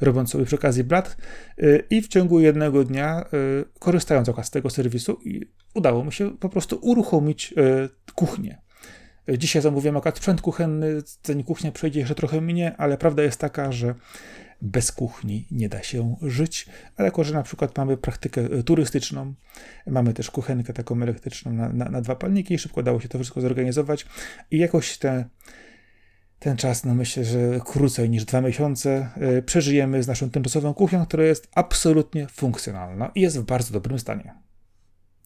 robiąc 0.00 0.30
sobie 0.30 0.44
przy 0.44 0.56
okazji 0.56 0.84
blat. 0.84 1.16
Y, 1.62 1.84
I 1.90 2.02
w 2.02 2.08
ciągu 2.08 2.40
jednego 2.40 2.84
dnia, 2.84 3.24
korzystając 3.78 4.28
z 4.42 4.50
tego 4.50 4.70
serwisu, 4.70 5.18
udało 5.74 6.04
mi 6.04 6.12
się 6.12 6.36
po 6.38 6.48
prostu 6.48 6.78
uruchomić 6.82 7.54
kuchnię. 8.14 8.58
Dzisiaj 9.38 9.62
zamówiłem 9.62 9.96
akurat 9.96 10.16
sprzęt 10.16 10.40
kuchenny, 10.40 11.02
zanim 11.22 11.44
kuchnia 11.44 11.72
przejdzie 11.72 12.00
jeszcze 12.00 12.14
trochę 12.14 12.40
mnie, 12.40 12.76
ale 12.76 12.98
prawda 12.98 13.22
jest 13.22 13.40
taka, 13.40 13.72
że 13.72 13.94
bez 14.62 14.92
kuchni 14.92 15.46
nie 15.50 15.68
da 15.68 15.82
się 15.82 16.16
żyć, 16.22 16.66
ale 16.96 17.06
jako, 17.06 17.24
że 17.24 17.34
na 17.34 17.42
przykład 17.42 17.78
mamy 17.78 17.96
praktykę 17.96 18.40
e, 18.40 18.62
turystyczną, 18.62 19.34
mamy 19.86 20.14
też 20.14 20.30
kuchenkę 20.30 20.72
taką 20.72 21.02
elektryczną 21.02 21.52
na, 21.52 21.68
na, 21.68 21.84
na 21.84 22.00
dwa 22.00 22.16
palniki, 22.16 22.58
szybko 22.58 22.82
dało 22.82 23.00
się 23.00 23.08
to 23.08 23.18
wszystko 23.18 23.40
zorganizować 23.40 24.06
i 24.50 24.58
jakoś 24.58 24.98
te, 24.98 25.24
ten 26.38 26.56
czas, 26.56 26.84
no 26.84 26.94
myślę, 26.94 27.24
że 27.24 27.60
krócej 27.64 28.10
niż 28.10 28.24
dwa 28.24 28.40
miesiące 28.40 29.08
e, 29.16 29.42
przeżyjemy 29.42 30.02
z 30.02 30.06
naszą 30.06 30.30
tymczasową 30.30 30.74
kuchnią, 30.74 31.06
która 31.06 31.24
jest 31.24 31.48
absolutnie 31.54 32.26
funkcjonalna 32.26 33.10
i 33.14 33.20
jest 33.20 33.38
w 33.38 33.44
bardzo 33.44 33.72
dobrym 33.72 33.98
stanie. 33.98 34.47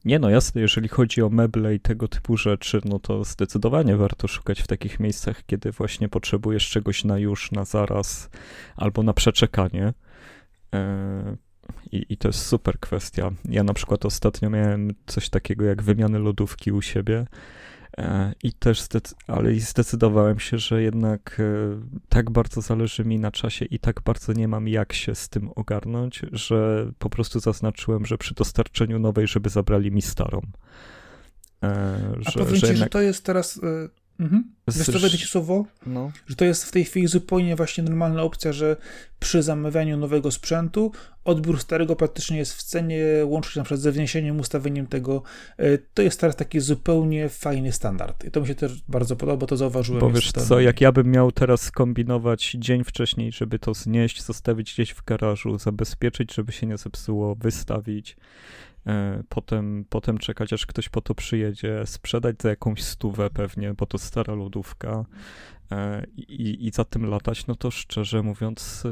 Nie 0.04 0.18
no, 0.18 0.30
jasne, 0.30 0.60
jeżeli 0.60 0.88
chodzi 0.88 1.22
o 1.22 1.28
meble 1.28 1.74
i 1.74 1.80
tego 1.80 2.08
typu 2.08 2.36
rzeczy, 2.36 2.80
no 2.84 2.98
to 2.98 3.24
zdecydowanie 3.24 3.96
warto 3.96 4.28
szukać 4.28 4.60
w 4.60 4.66
takich 4.66 5.00
miejscach, 5.00 5.42
kiedy 5.46 5.72
właśnie 5.72 6.08
potrzebujesz 6.08 6.70
czegoś 6.70 7.04
na 7.04 7.18
już, 7.18 7.52
na 7.52 7.64
zaraz 7.64 8.30
albo 8.76 9.02
na 9.02 9.12
przeczekanie. 9.12 9.92
E, 10.74 11.36
I, 11.92 12.06
I 12.08 12.16
to 12.16 12.28
jest 12.28 12.46
super 12.46 12.80
kwestia. 12.80 13.30
Ja 13.44 13.64
na 13.64 13.74
przykład 13.74 14.04
ostatnio 14.04 14.50
miałem 14.50 14.94
coś 15.06 15.28
takiego 15.28 15.64
jak 15.64 15.82
wymiany 15.82 16.18
lodówki 16.18 16.72
u 16.72 16.82
siebie 16.82 17.26
I 18.42 18.52
też, 18.52 18.86
ale 19.26 19.54
zdecydowałem 19.54 20.38
się, 20.38 20.58
że 20.58 20.82
jednak 20.82 21.40
e, 21.40 21.44
tak 22.08 22.30
bardzo 22.30 22.60
zależy 22.60 23.04
mi 23.04 23.18
na 23.18 23.30
czasie 23.30 23.64
i 23.64 23.78
tak 23.78 24.00
bardzo 24.00 24.32
nie 24.32 24.48
mam 24.48 24.68
jak 24.68 24.92
się 24.92 25.14
z 25.14 25.28
tym 25.28 25.50
ogarnąć, 25.54 26.22
że 26.32 26.90
po 26.98 27.10
prostu 27.10 27.40
zaznaczyłem, 27.40 28.06
że 28.06 28.18
przy 28.18 28.34
dostarczeniu 28.34 28.98
nowej, 28.98 29.26
żeby 29.26 29.50
zabrali 29.50 29.92
mi 29.92 30.02
starą. 30.02 30.40
E, 31.62 31.98
A 32.26 32.30
że, 32.30 32.38
powiem 32.38 32.56
że 32.56 32.60
ci, 32.60 32.66
jednak... 32.66 32.86
że 32.86 32.90
to 32.90 33.00
jest 33.00 33.24
teraz 33.24 33.60
Mhm. 34.22 34.44
Wiesz 34.68 34.86
co, 34.86 35.10
ci 35.10 35.26
słowo? 35.26 35.64
No. 35.86 36.12
Że 36.26 36.36
to 36.36 36.44
jest 36.44 36.64
w 36.64 36.70
tej 36.70 36.84
chwili 36.84 37.06
zupełnie 37.06 37.56
właśnie 37.56 37.84
normalna 37.84 38.22
opcja, 38.22 38.52
że 38.52 38.76
przy 39.20 39.42
zamawianiu 39.42 39.96
nowego 39.96 40.30
sprzętu 40.30 40.92
odbiór 41.24 41.60
starego 41.60 41.96
praktycznie 41.96 42.38
jest 42.38 42.54
w 42.54 42.62
cenie, 42.62 43.04
łącznie 43.24 43.60
na 43.60 43.64
przykład 43.64 43.80
ze 43.80 43.92
wniesieniem, 43.92 44.40
ustawieniem 44.40 44.86
tego. 44.86 45.22
E, 45.56 45.78
to 45.78 46.02
jest 46.02 46.20
teraz 46.20 46.36
taki 46.36 46.60
zupełnie 46.60 47.28
fajny 47.28 47.72
standard. 47.72 48.24
I 48.24 48.30
to 48.30 48.40
mi 48.40 48.46
się 48.46 48.54
też 48.54 48.82
bardzo 48.88 49.16
podoba, 49.16 49.36
bo 49.36 49.46
to 49.46 49.56
zauważyłem. 49.56 50.00
Bo 50.00 50.10
wiesz 50.10 50.32
co, 50.32 50.60
jak 50.60 50.80
ja 50.80 50.92
bym 50.92 51.10
miał 51.10 51.32
teraz 51.32 51.70
kombinować 51.70 52.56
dzień 52.58 52.84
wcześniej, 52.84 53.32
żeby 53.32 53.58
to 53.58 53.74
znieść, 53.74 54.22
zostawić 54.22 54.72
gdzieś 54.72 54.90
w 54.90 55.04
garażu, 55.04 55.58
zabezpieczyć, 55.58 56.34
żeby 56.34 56.52
się 56.52 56.66
nie 56.66 56.78
zepsuło, 56.78 57.34
wystawić, 57.34 58.16
potem, 59.28 59.84
potem 59.88 60.18
czekać, 60.18 60.52
aż 60.52 60.66
ktoś 60.66 60.88
po 60.88 61.00
to 61.00 61.14
przyjedzie, 61.14 61.82
sprzedać 61.86 62.42
za 62.42 62.48
jakąś 62.48 62.82
stówę 62.82 63.30
pewnie, 63.30 63.74
bo 63.74 63.86
to 63.86 63.98
stara 63.98 64.34
lodówka 64.34 65.04
e, 65.72 66.06
i, 66.16 66.66
i 66.66 66.70
za 66.70 66.84
tym 66.84 67.06
latać, 67.06 67.46
no 67.46 67.54
to 67.54 67.70
szczerze 67.70 68.22
mówiąc, 68.22 68.84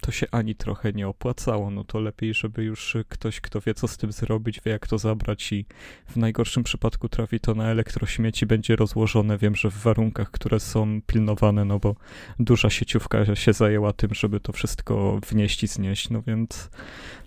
to 0.00 0.12
się 0.12 0.26
ani 0.30 0.54
trochę 0.54 0.92
nie 0.92 1.08
opłacało. 1.08 1.70
No 1.70 1.84
to 1.84 2.00
lepiej, 2.00 2.34
żeby 2.34 2.64
już 2.64 2.96
ktoś, 3.08 3.40
kto 3.40 3.60
wie, 3.60 3.74
co 3.74 3.88
z 3.88 3.96
tym 3.96 4.12
zrobić, 4.12 4.60
wie, 4.64 4.72
jak 4.72 4.86
to 4.86 4.98
zabrać 4.98 5.52
i 5.52 5.66
w 6.06 6.16
najgorszym 6.16 6.62
przypadku 6.62 7.08
trafi 7.08 7.40
to 7.40 7.54
na 7.54 7.68
elektrośmieci, 7.68 8.46
będzie 8.46 8.76
rozłożone. 8.76 9.38
Wiem, 9.38 9.56
że 9.56 9.70
w 9.70 9.78
warunkach, 9.78 10.30
które 10.30 10.60
są 10.60 11.00
pilnowane, 11.06 11.64
no 11.64 11.78
bo 11.78 11.94
duża 12.38 12.70
sieciówka 12.70 13.36
się 13.36 13.52
zajęła 13.52 13.92
tym, 13.92 14.14
żeby 14.14 14.40
to 14.40 14.52
wszystko 14.52 15.20
wnieść 15.30 15.62
i 15.64 15.66
znieść, 15.66 16.10
no 16.10 16.22
więc 16.22 16.70
E, 16.70 17.21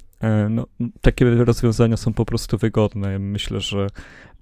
no, 0.49 0.65
takie 1.01 1.25
rozwiązania 1.35 1.97
są 1.97 2.13
po 2.13 2.25
prostu 2.25 2.57
wygodne. 2.57 3.19
Myślę, 3.19 3.61
że 3.61 3.87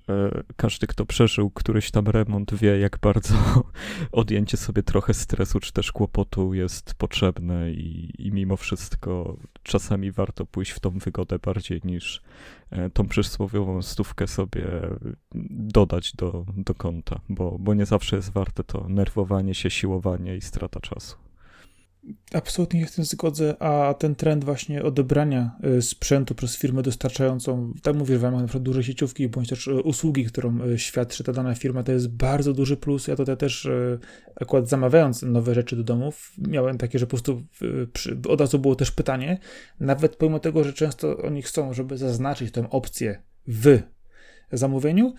e, 0.09 0.43
każdy, 0.55 0.87
kto 0.87 1.05
przeżył 1.05 1.49
któryś 1.49 1.91
tam 1.91 2.07
remont, 2.07 2.55
wie, 2.55 2.79
jak 2.79 2.97
bardzo 2.97 3.35
odjęcie 4.11 4.57
sobie 4.57 4.83
trochę 4.83 5.13
stresu 5.13 5.59
czy 5.59 5.73
też 5.73 5.91
kłopotu 5.91 6.53
jest 6.53 6.93
potrzebne, 6.93 7.71
i, 7.71 8.11
i 8.27 8.31
mimo 8.31 8.57
wszystko 8.57 9.37
czasami 9.63 10.11
warto 10.11 10.45
pójść 10.45 10.71
w 10.71 10.79
tą 10.79 10.89
wygodę 10.89 11.39
bardziej 11.39 11.81
niż 11.83 12.21
e, 12.69 12.89
tą 12.89 13.07
przysłowiową 13.07 13.81
stówkę 13.81 14.27
sobie 14.27 14.65
dodać 15.51 16.13
do, 16.15 16.45
do 16.57 16.75
konta, 16.75 17.19
bo, 17.29 17.57
bo 17.59 17.73
nie 17.73 17.85
zawsze 17.85 18.15
jest 18.15 18.31
warte 18.31 18.63
to 18.63 18.89
nerwowanie 18.89 19.53
się, 19.53 19.69
siłowanie 19.69 20.35
i 20.35 20.41
strata 20.41 20.79
czasu. 20.79 21.32
Absolutnie 22.33 22.81
się 22.81 22.87
z 22.87 22.95
tym 22.95 23.05
zgodzę, 23.05 23.55
a 23.61 23.93
ten 23.93 24.15
trend 24.15 24.43
właśnie 24.43 24.83
odebrania 24.83 25.57
y, 25.77 25.81
sprzętu 25.81 26.35
przez 26.35 26.57
firmę 26.57 26.81
dostarczającą, 26.81 27.73
tak 27.81 27.95
mówię, 27.95 28.17
ramach 28.17 28.41
na 28.41 28.47
przykład 28.47 28.63
dużej 28.63 28.83
sieciówki, 28.83 29.29
bądź 29.29 29.49
też 29.49 29.67
y, 29.67 29.81
usługi, 29.81 30.25
którą 30.25 30.61
y, 30.61 30.79
świadczy 30.79 31.23
ta 31.23 31.33
dana 31.33 31.55
firma, 31.55 31.83
to 31.83 31.91
jest 31.91 32.07
bardzo 32.07 32.53
duży 32.53 32.77
plus. 32.77 33.07
Ja 33.07 33.15
tutaj 33.15 33.37
też 33.37 33.69
akurat 34.35 34.69
zamawiając 34.69 35.21
nowe 35.21 35.53
rzeczy 35.53 35.75
do 35.75 35.83
domów, 35.83 36.33
miałem 36.37 36.77
takie, 36.77 36.99
że 36.99 37.05
po 37.05 37.09
prostu 37.09 37.43
od 38.29 38.41
razu 38.41 38.59
było 38.59 38.75
też 38.75 38.91
pytanie, 38.91 39.39
nawet 39.79 40.15
pomimo 40.15 40.39
tego, 40.39 40.63
że 40.63 40.73
często 40.73 41.17
oni 41.17 41.41
chcą, 41.41 41.73
żeby 41.73 41.97
zaznaczyć 41.97 42.51
tę 42.51 42.69
opcję 42.69 43.21
w 43.47 43.79
zamówieniu, 44.51 45.13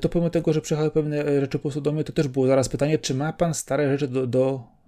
to 0.00 0.08
pomimo 0.08 0.30
tego, 0.30 0.52
że 0.52 0.60
przyjechały 0.60 0.90
pewne 0.90 1.40
rzeczy 1.40 1.58
po 1.58 1.62
prostu 1.62 1.80
do 1.80 1.92
mnie, 1.92 2.04
to 2.04 2.12
też 2.12 2.28
było 2.28 2.46
zaraz 2.46 2.68
pytanie, 2.68 2.98
czy 2.98 3.14
ma 3.14 3.32
pan 3.32 3.54
stare 3.54 3.88
rzeczy 3.88 4.08
do, 4.08 4.26
do 4.26 4.79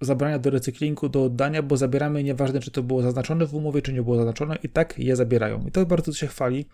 zabrania 0.00 0.38
do 0.38 0.50
recyklingu, 0.50 1.08
do 1.08 1.24
oddania, 1.24 1.62
bo 1.62 1.76
zabieramy, 1.76 2.22
nieważne 2.24 2.60
czy 2.60 2.70
to 2.70 2.82
było 2.82 3.02
zaznaczone 3.02 3.46
w 3.46 3.54
umowie, 3.54 3.82
czy 3.82 3.92
nie 3.92 4.02
było 4.02 4.16
zaznaczone, 4.16 4.58
i 4.62 4.68
tak 4.68 4.98
je 4.98 5.16
zabierają. 5.16 5.66
I 5.66 5.70
to 5.70 5.86
bardzo 5.86 6.12
się 6.12 6.26
chwali, 6.26 6.66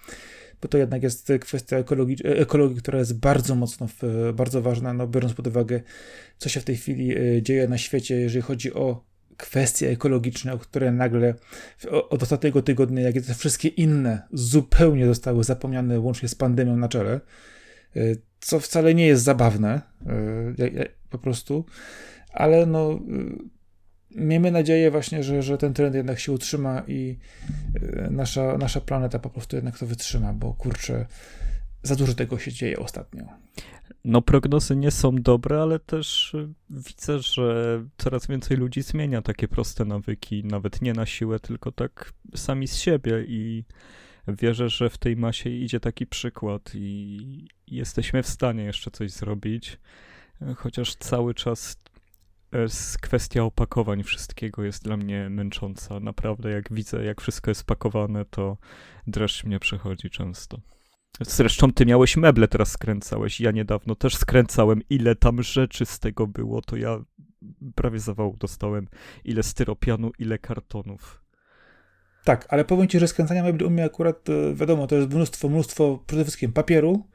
bo 0.62 0.68
to 0.68 0.78
jednak 0.78 1.02
jest 1.02 1.32
kwestia 1.40 1.76
ekologii, 1.76 2.16
ekologii 2.24 2.76
która 2.76 2.98
jest 2.98 3.18
bardzo 3.18 3.54
mocno, 3.54 3.88
bardzo 4.34 4.62
ważna, 4.62 4.92
no, 4.92 5.06
biorąc 5.06 5.34
pod 5.34 5.46
uwagę, 5.46 5.80
co 6.38 6.48
się 6.48 6.60
w 6.60 6.64
tej 6.64 6.76
chwili 6.76 7.18
e, 7.18 7.42
dzieje 7.42 7.68
na 7.68 7.78
świecie, 7.78 8.14
jeżeli 8.14 8.42
chodzi 8.42 8.74
o 8.74 9.04
kwestie 9.36 9.90
ekologiczne, 9.90 10.58
które 10.58 10.92
nagle 10.92 11.34
od 11.90 12.22
ostatniego 12.22 12.62
tygodnia, 12.62 13.02
jak 13.02 13.16
i 13.16 13.22
te 13.22 13.34
wszystkie 13.34 13.68
inne, 13.68 14.22
zupełnie 14.32 15.06
zostały 15.06 15.44
zapomniane 15.44 16.00
łącznie 16.00 16.28
z 16.28 16.34
pandemią 16.34 16.76
na 16.76 16.88
czele, 16.88 17.20
e, 17.96 18.00
co 18.40 18.60
wcale 18.60 18.94
nie 18.94 19.06
jest 19.06 19.22
zabawne, 19.22 19.80
e, 20.58 20.88
po 21.10 21.18
prostu 21.18 21.64
ale 22.32 22.66
no 22.66 22.92
y, 22.92 22.98
miejmy 24.10 24.50
nadzieję 24.50 24.90
właśnie, 24.90 25.22
że, 25.22 25.42
że 25.42 25.58
ten 25.58 25.74
trend 25.74 25.94
jednak 25.94 26.20
się 26.20 26.32
utrzyma 26.32 26.82
i 26.88 27.18
y, 27.76 28.08
nasza, 28.10 28.58
nasza 28.58 28.80
planeta 28.80 29.18
po 29.18 29.30
prostu 29.30 29.56
jednak 29.56 29.78
to 29.78 29.86
wytrzyma, 29.86 30.32
bo 30.32 30.54
kurczę, 30.54 31.06
za 31.82 31.96
dużo 31.96 32.14
tego 32.14 32.38
się 32.38 32.52
dzieje 32.52 32.78
ostatnio. 32.78 33.24
No, 34.04 34.22
prognozy 34.22 34.76
nie 34.76 34.90
są 34.90 35.16
dobre, 35.16 35.62
ale 35.62 35.78
też 35.78 36.34
y, 36.34 36.48
widzę, 36.70 37.18
że 37.18 37.84
coraz 37.98 38.26
więcej 38.26 38.56
ludzi 38.56 38.82
zmienia 38.82 39.22
takie 39.22 39.48
proste 39.48 39.84
nawyki, 39.84 40.44
nawet 40.44 40.82
nie 40.82 40.92
na 40.92 41.06
siłę, 41.06 41.40
tylko 41.40 41.72
tak 41.72 42.12
sami 42.34 42.68
z 42.68 42.76
siebie 42.76 43.24
i 43.28 43.64
wierzę, 44.28 44.68
że 44.68 44.90
w 44.90 44.98
tej 44.98 45.16
masie 45.16 45.50
idzie 45.50 45.80
taki 45.80 46.06
przykład 46.06 46.70
i 46.74 47.48
jesteśmy 47.66 48.22
w 48.22 48.28
stanie 48.28 48.64
jeszcze 48.64 48.90
coś 48.90 49.10
zrobić, 49.10 49.78
chociaż 50.56 50.94
cały 50.94 51.34
czas 51.34 51.76
kwestia 53.00 53.44
opakowań 53.44 54.02
wszystkiego 54.02 54.64
jest 54.64 54.84
dla 54.84 54.96
mnie 54.96 55.30
męcząca. 55.30 56.00
Naprawdę, 56.00 56.50
jak 56.50 56.72
widzę, 56.72 57.04
jak 57.04 57.20
wszystko 57.20 57.50
jest 57.50 57.64
pakowane, 57.64 58.24
to 58.24 58.56
dreszcz 59.06 59.44
mnie 59.44 59.58
przechodzi 59.58 60.10
często. 60.10 60.60
Zresztą 61.20 61.72
ty 61.72 61.86
miałeś 61.86 62.16
meble, 62.16 62.48
teraz 62.48 62.72
skręcałeś. 62.72 63.40
Ja 63.40 63.50
niedawno 63.50 63.94
też 63.94 64.16
skręcałem. 64.16 64.80
Ile 64.90 65.16
tam 65.16 65.42
rzeczy 65.42 65.86
z 65.86 65.98
tego 65.98 66.26
było, 66.26 66.62
to 66.62 66.76
ja 66.76 67.04
prawie 67.74 67.98
zawału 67.98 68.36
dostałem. 68.36 68.88
Ile 69.24 69.42
styropianu, 69.42 70.10
ile 70.18 70.38
kartonów. 70.38 71.22
Tak, 72.24 72.46
ale 72.48 72.64
powiem 72.64 72.88
ci, 72.88 72.98
że 72.98 73.08
skręcania 73.08 73.42
mebli 73.42 73.64
u 73.66 73.70
mnie 73.70 73.84
akurat, 73.84 74.28
e, 74.28 74.54
wiadomo, 74.54 74.86
to 74.86 74.96
jest 74.96 75.10
mnóstwo, 75.10 75.48
mnóstwo 75.48 76.04
przede 76.06 76.24
wszystkim 76.24 76.52
papieru, 76.52 77.08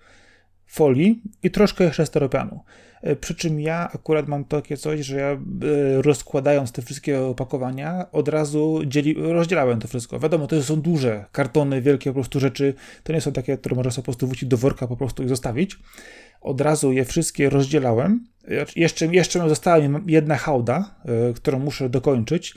folii 0.68 1.22
i 1.44 1.52
troszkę 1.52 1.84
jeszcze 1.84 2.06
steropianu. 2.06 2.64
E, 3.02 3.16
przy 3.16 3.36
czym 3.36 3.60
ja 3.60 3.90
akurat 3.94 4.28
mam 4.28 4.46
takie 4.46 4.78
coś, 4.78 5.00
że 5.00 5.18
ja 5.18 5.32
e, 5.32 5.38
rozkładając 6.02 6.72
te 6.72 6.82
wszystkie 6.82 7.22
opakowania, 7.22 8.06
od 8.12 8.28
razu 8.28 8.82
dzieli, 8.86 9.16
rozdzielałem 9.18 9.80
to 9.80 9.88
wszystko. 9.88 10.20
Wiadomo, 10.20 10.48
to 10.48 10.64
są 10.64 10.82
duże 10.82 11.26
kartony, 11.32 11.82
wielkie 11.82 12.10
po 12.10 12.14
prostu 12.14 12.40
rzeczy. 12.40 12.74
To 13.04 13.14
nie 13.14 13.22
są 13.22 13.32
takie, 13.32 13.58
które 13.58 13.76
można 13.76 13.92
sobie 13.92 14.04
po 14.04 14.06
prostu 14.06 14.28
wrócić 14.28 14.50
do 14.50 14.58
worka 14.58 14.88
po 14.88 14.98
prostu 14.98 15.24
i 15.24 15.28
zostawić. 15.28 15.80
Od 16.42 16.62
razu 16.62 16.92
je 16.92 17.06
wszystkie 17.06 17.50
rozdzielałem. 17.50 18.28
Jeszcze, 18.76 19.06
jeszcze 19.06 19.50
została 19.50 19.80
mi 19.80 20.14
jedna 20.14 20.36
hałda, 20.36 20.96
e, 21.06 21.34
którą 21.34 21.60
muszę 21.60 21.90
dokończyć. 21.90 22.56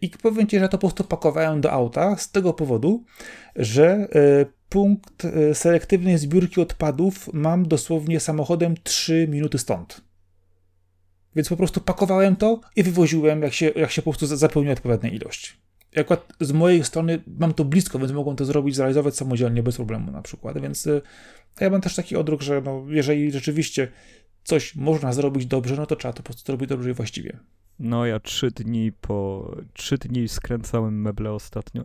I 0.00 0.10
powiem 0.22 0.46
Ci, 0.46 0.58
że 0.58 0.68
to 0.68 0.78
po 0.78 0.78
prostu 0.78 1.04
pakowałem 1.04 1.60
do 1.60 1.72
auta 1.72 2.16
z 2.16 2.30
tego 2.30 2.52
powodu, 2.52 3.04
że 3.56 4.08
punkt 4.72 5.24
e, 5.24 5.54
selektywnej 5.54 6.18
zbiórki 6.18 6.60
odpadów 6.60 7.30
mam 7.32 7.68
dosłownie 7.68 8.20
samochodem 8.20 8.74
3 8.82 9.26
minuty 9.30 9.58
stąd. 9.58 10.00
Więc 11.36 11.48
po 11.48 11.56
prostu 11.56 11.80
pakowałem 11.80 12.36
to 12.36 12.60
i 12.76 12.82
wywoziłem, 12.82 13.42
jak 13.42 13.52
się, 13.52 13.66
jak 13.76 13.90
się 13.90 14.02
po 14.02 14.10
prostu 14.10 14.36
zapełni 14.36 14.70
odpowiednia 14.70 15.10
ilość. 15.10 15.56
Akurat 15.96 16.32
z 16.40 16.52
mojej 16.52 16.84
strony 16.84 17.22
mam 17.38 17.54
to 17.54 17.64
blisko, 17.64 17.98
więc 17.98 18.12
mogą 18.12 18.36
to 18.36 18.44
zrobić, 18.44 18.76
zrealizować 18.76 19.16
samodzielnie, 19.16 19.62
bez 19.62 19.76
problemu 19.76 20.12
na 20.12 20.22
przykład. 20.22 20.60
Więc 20.60 20.86
e, 20.86 21.00
ja 21.60 21.70
mam 21.70 21.80
też 21.80 21.94
taki 21.94 22.16
odruch, 22.16 22.40
że 22.40 22.62
no, 22.64 22.84
jeżeli 22.88 23.32
rzeczywiście 23.32 23.88
coś 24.44 24.74
można 24.74 25.12
zrobić 25.12 25.46
dobrze, 25.46 25.76
no 25.76 25.86
to 25.86 25.96
trzeba 25.96 26.12
to 26.12 26.22
po 26.22 26.22
prostu 26.22 26.46
zrobić 26.46 26.68
dobrze 26.68 26.90
i 26.90 26.94
właściwie. 26.94 27.38
No 27.78 28.06
ja 28.06 28.20
trzy 28.20 28.50
dni 28.50 28.92
po, 28.92 29.50
trzy 29.72 29.98
dni 29.98 30.28
skręcałem 30.28 31.00
meble 31.00 31.32
ostatnio 31.32 31.84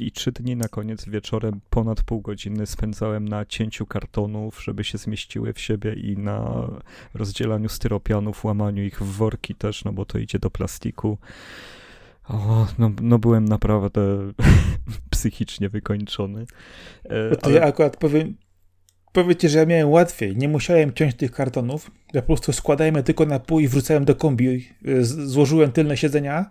i, 0.00 0.12
trzy 0.12 0.32
dni 0.32 0.56
na 0.56 0.68
koniec 0.68 1.08
wieczorem 1.08 1.60
ponad 1.70 2.02
pół 2.02 2.20
godziny 2.20 2.66
spędzałem 2.66 3.28
na 3.28 3.46
cięciu 3.46 3.86
kartonów, 3.86 4.62
żeby 4.64 4.84
się 4.84 4.98
zmieściły 4.98 5.52
w 5.52 5.60
siebie 5.60 5.94
i 5.94 6.16
na 6.16 6.68
rozdzielaniu 7.14 7.68
styropianów, 7.68 8.44
łamaniu 8.44 8.84
ich 8.84 9.02
w 9.02 9.16
worki 9.16 9.54
też, 9.54 9.84
no 9.84 9.92
bo 9.92 10.04
to 10.04 10.18
idzie 10.18 10.38
do 10.38 10.50
plastiku. 10.50 11.18
O, 12.28 12.66
no, 12.78 12.90
no 13.02 13.18
byłem 13.18 13.44
naprawdę 13.44 14.00
psychicznie 15.10 15.68
wykończony. 15.68 16.46
E, 17.04 17.36
to 17.36 17.46
ale... 17.46 17.54
ja 17.54 17.64
akurat 17.64 17.96
powiem, 17.96 18.36
powiecie, 19.22 19.48
że 19.48 19.58
ja 19.58 19.66
miałem 19.66 19.90
łatwiej. 19.90 20.36
Nie 20.36 20.48
musiałem 20.48 20.92
ciąć 20.92 21.14
tych 21.14 21.32
kartonów. 21.32 21.90
Ja 22.12 22.22
po 22.22 22.26
prostu 22.26 22.52
składałem 22.52 22.94
je 22.94 23.02
tylko 23.02 23.26
na 23.26 23.40
pół 23.40 23.60
i 23.60 23.68
wrzucałem 23.68 24.04
do 24.04 24.14
kombi. 24.14 24.68
Złożyłem 25.02 25.72
tylne 25.72 25.96
siedzenia 25.96 26.50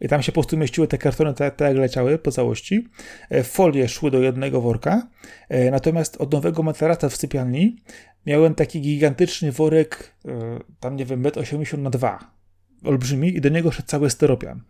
i 0.00 0.08
tam 0.08 0.22
się 0.22 0.32
po 0.32 0.34
prostu 0.34 0.56
mieściły 0.56 0.88
te 0.88 0.98
kartony 0.98 1.34
tak, 1.34 1.56
tak 1.56 1.68
jak 1.68 1.76
leciały 1.76 2.18
po 2.18 2.30
całości. 2.30 2.88
E, 3.30 3.42
folie 3.42 3.88
szły 3.88 4.10
do 4.10 4.18
jednego 4.18 4.60
worka. 4.60 5.08
E, 5.48 5.70
natomiast 5.70 6.16
od 6.16 6.32
nowego 6.32 6.62
materaca 6.62 7.08
w 7.08 7.16
sypialni 7.16 7.76
miałem 8.26 8.54
taki 8.54 8.80
gigantyczny 8.80 9.52
worek, 9.52 10.12
e, 10.24 10.60
tam 10.80 10.96
nie 10.96 11.04
wiem, 11.04 11.22
1,80 11.22 11.74
m 11.74 11.82
na 11.82 11.90
2 11.90 12.30
olbrzymi 12.84 13.36
i 13.36 13.40
do 13.40 13.48
niego 13.48 13.70
szedł 13.70 13.88
cały 13.88 14.10
styropian. 14.10 14.62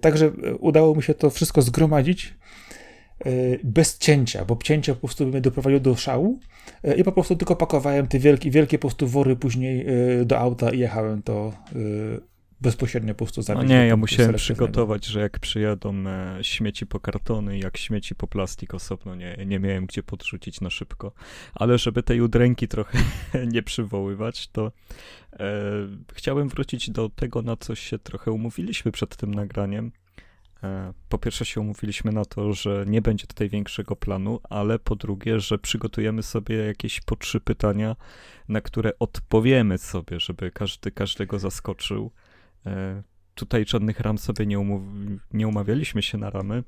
Także 0.00 0.30
udało 0.58 0.94
mi 0.94 1.02
się 1.02 1.14
to 1.14 1.30
wszystko 1.30 1.62
zgromadzić 1.62 2.34
Y, 2.65 2.65
bez 3.64 3.98
cięcia, 3.98 4.44
bo 4.44 4.58
cięcie 4.64 4.94
po 4.94 5.00
prostu 5.00 5.26
mnie 5.26 5.40
doprowadziło 5.40 5.80
do 5.80 5.96
szału 5.96 6.40
y, 6.84 6.94
i 6.94 7.04
po 7.04 7.12
prostu 7.12 7.36
tylko 7.36 7.56
pakowałem 7.56 8.06
te 8.06 8.18
wielkie, 8.18 8.50
wielkie 8.50 8.78
po 8.78 8.88
prostu 8.88 9.06
wory 9.08 9.36
później 9.36 9.86
y, 10.20 10.24
do 10.24 10.38
auta 10.38 10.70
i 10.70 10.78
jechałem 10.78 11.22
to 11.22 11.52
bezpośrednio 12.60 13.14
po 13.14 13.24
prostu 13.24 13.42
zabić. 13.42 13.62
No 13.62 13.68
nie, 13.68 13.86
ja 13.86 13.96
musiałem 13.96 14.34
przygotować, 14.34 15.06
że 15.06 15.20
jak 15.20 15.38
przyjadą 15.38 15.94
e, 16.06 16.38
śmieci 16.42 16.86
po 16.86 17.00
kartony, 17.00 17.58
jak 17.58 17.76
śmieci 17.76 18.14
po 18.14 18.26
plastik 18.26 18.74
osobno, 18.74 19.14
nie, 19.14 19.36
nie 19.46 19.58
miałem 19.58 19.86
gdzie 19.86 20.02
podrzucić 20.02 20.60
na 20.60 20.70
szybko. 20.70 21.12
Ale 21.54 21.78
żeby 21.78 22.02
tej 22.02 22.20
udręki 22.20 22.68
trochę 22.68 22.98
nie 23.52 23.62
przywoływać, 23.62 24.48
to 24.48 24.72
e, 25.32 25.52
chciałem 26.12 26.48
wrócić 26.48 26.90
do 26.90 27.08
tego, 27.08 27.42
na 27.42 27.56
co 27.56 27.74
się 27.74 27.98
trochę 27.98 28.30
umówiliśmy 28.30 28.92
przed 28.92 29.16
tym 29.16 29.34
nagraniem, 29.34 29.92
E, 29.92 30.05
po 31.08 31.18
pierwsze 31.18 31.44
się 31.44 31.60
umówiliśmy 31.60 32.12
na 32.12 32.24
to, 32.24 32.52
że 32.52 32.84
nie 32.88 33.02
będzie 33.02 33.26
tutaj 33.26 33.48
większego 33.48 33.96
planu, 33.96 34.40
ale 34.50 34.78
po 34.78 34.96
drugie, 34.96 35.40
że 35.40 35.58
przygotujemy 35.58 36.22
sobie 36.22 36.56
jakieś 36.56 37.00
po 37.00 37.16
trzy 37.16 37.40
pytania, 37.40 37.96
na 38.48 38.60
które 38.60 38.98
odpowiemy 38.98 39.78
sobie, 39.78 40.20
żeby 40.20 40.50
każdy 40.50 40.90
każdego 40.90 41.38
zaskoczył. 41.38 42.10
E, 42.66 43.02
tutaj 43.34 43.64
żadnych 43.68 44.00
ram 44.00 44.18
sobie 44.18 44.46
nie, 44.46 44.58
umów- 44.58 45.18
nie 45.32 45.48
umawialiśmy 45.48 46.02
się 46.02 46.18
na 46.18 46.30
ramy, 46.30 46.64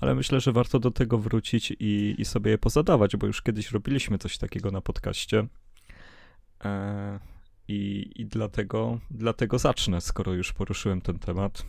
ale 0.00 0.14
myślę, 0.14 0.40
że 0.40 0.52
warto 0.52 0.78
do 0.78 0.90
tego 0.90 1.18
wrócić 1.18 1.70
i, 1.70 2.14
i 2.18 2.24
sobie 2.24 2.50
je 2.50 2.58
pozadawać, 2.58 3.16
bo 3.16 3.26
już 3.26 3.42
kiedyś 3.42 3.70
robiliśmy 3.70 4.18
coś 4.18 4.38
takiego 4.38 4.70
na 4.70 4.80
podcaście. 4.80 5.46
E, 6.64 7.18
I, 7.68 8.10
i 8.16 8.26
dlatego, 8.26 8.98
dlatego 9.10 9.58
zacznę, 9.58 10.00
skoro 10.00 10.32
już 10.32 10.52
poruszyłem 10.52 11.00
ten 11.00 11.18
temat 11.18 11.66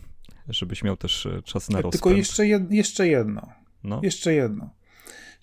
żebyś 0.48 0.82
miał 0.82 0.96
też 0.96 1.26
e, 1.26 1.42
czas 1.42 1.70
na 1.70 1.80
rozpęd. 1.80 1.92
Tylko 1.92 2.10
jeszcze, 2.10 2.46
jed, 2.46 2.72
jeszcze 2.72 3.08
jedno. 3.08 3.48
No. 3.84 4.00
Jeszcze 4.02 4.34
jedno. 4.34 4.70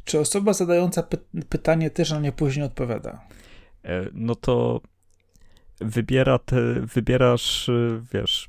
Czy 0.04 0.20
osoba 0.20 0.54
zadająca 0.54 1.04
py 1.04 1.18
pytanie 1.50 1.90
też 1.90 2.12
na 2.12 2.20
nie 2.20 2.32
później 2.32 2.66
odpowiada? 2.66 3.28
E, 3.86 4.06
no 4.14 4.36
to 4.36 4.82
wybiera 5.82 6.40
te, 6.40 6.62
wybierasz, 6.94 7.70
e, 7.70 8.02
wiesz, 8.14 8.48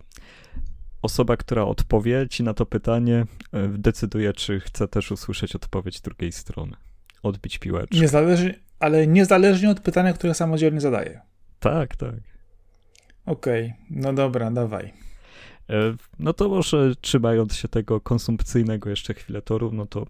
osoba, 1.03 1.37
która 1.37 1.64
odpowie 1.64 2.27
ci 2.31 2.42
na 2.42 2.55
to 2.55 2.66
pytanie, 2.66 3.27
decyduje, 3.68 4.33
czy 4.33 4.61
chce 4.61 4.88
też 4.88 5.11
usłyszeć 5.11 5.57
odpowiedź 5.57 6.01
drugiej 6.01 6.33
strony. 6.33 6.77
Odbić 7.23 7.59
piłeczkę. 7.59 7.99
Niezależnie, 7.99 8.55
ale 8.79 9.07
niezależnie 9.07 9.71
od 9.71 9.81
pytania, 9.81 10.12
które 10.12 10.35
samodzielnie 10.35 10.81
zadaje. 10.81 11.21
Tak, 11.61 11.97
tak. 11.97 12.14
Okej, 13.27 13.64
okay. 13.64 13.85
no 13.90 14.12
dobra, 14.12 14.51
dawaj. 14.51 15.02
E, 15.70 15.94
no 16.18 16.33
to 16.33 16.48
może 16.48 16.92
trzymając 17.01 17.55
się 17.55 17.68
tego 17.68 18.01
konsumpcyjnego 18.01 18.90
jeszcze 18.90 19.14
chwilę 19.14 19.42
toru, 19.42 19.70
no 19.72 19.87
to 19.87 20.07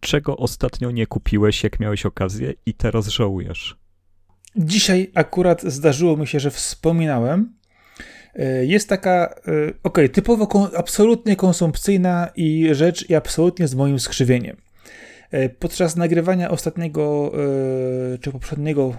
czego 0.00 0.36
ostatnio 0.36 0.90
nie 0.90 1.06
kupiłeś, 1.06 1.64
jak 1.64 1.80
miałeś 1.80 2.06
okazję 2.06 2.54
i 2.66 2.74
teraz 2.74 3.08
żałujesz? 3.08 3.76
Dzisiaj 4.56 5.10
akurat 5.14 5.62
zdarzyło 5.62 6.16
mi 6.16 6.26
się, 6.26 6.40
że 6.40 6.50
wspominałem. 6.50 7.52
E, 8.34 8.64
jest 8.64 8.88
taka, 8.88 9.34
e, 9.46 9.72
ok, 9.82 9.98
typowo 10.12 10.70
absolutnie 10.76 11.36
konsumpcyjna 11.36 12.28
i 12.36 12.68
rzecz 12.72 13.10
i 13.10 13.14
absolutnie 13.14 13.68
z 13.68 13.74
moim 13.74 14.00
skrzywieniem. 14.00 14.56
Podczas 15.58 15.96
nagrywania 15.96 16.50
ostatniego 16.50 17.32
czy 18.20 18.32
poprzedniego 18.32 18.94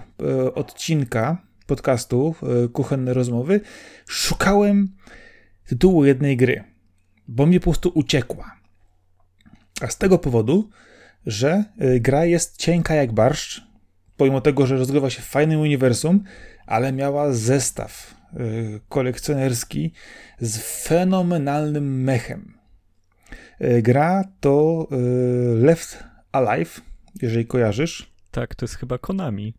odcinka 0.54 1.42
podcastu 1.66 2.34
Kuchenne 2.72 3.14
Rozmowy 3.14 3.60
szukałem 4.08 4.88
tytułu 5.66 6.04
jednej 6.04 6.36
gry, 6.36 6.64
bo 7.28 7.46
mi 7.46 7.60
po 7.60 7.64
prostu 7.64 7.92
uciekła. 7.94 8.56
A 9.80 9.88
z 9.88 9.98
tego 9.98 10.18
powodu, 10.18 10.70
że 11.26 11.64
y, 11.82 12.00
gra 12.00 12.24
jest 12.24 12.56
cienka 12.56 12.94
jak 12.94 13.12
barszcz, 13.12 13.66
pomimo 14.16 14.40
tego, 14.40 14.66
że 14.66 14.76
rozgrywa 14.76 15.10
się 15.10 15.22
w 15.22 15.26
fajnym 15.26 15.60
uniwersum, 15.60 16.24
ale 16.66 16.92
miała 16.92 17.32
zestaw 17.32 18.14
y, 18.34 18.80
kolekcjonerski 18.88 19.92
z 20.40 20.58
fenomenalnym 20.58 22.02
mechem. 22.02 22.54
Y, 23.60 23.82
gra 23.82 24.24
to 24.40 24.88
Left 25.54 26.04
Alive, 26.32 26.80
jeżeli 27.22 27.46
kojarzysz. 27.46 28.14
Tak, 28.30 28.54
to 28.54 28.64
jest 28.64 28.74
chyba 28.74 28.98
Konami. 28.98 29.54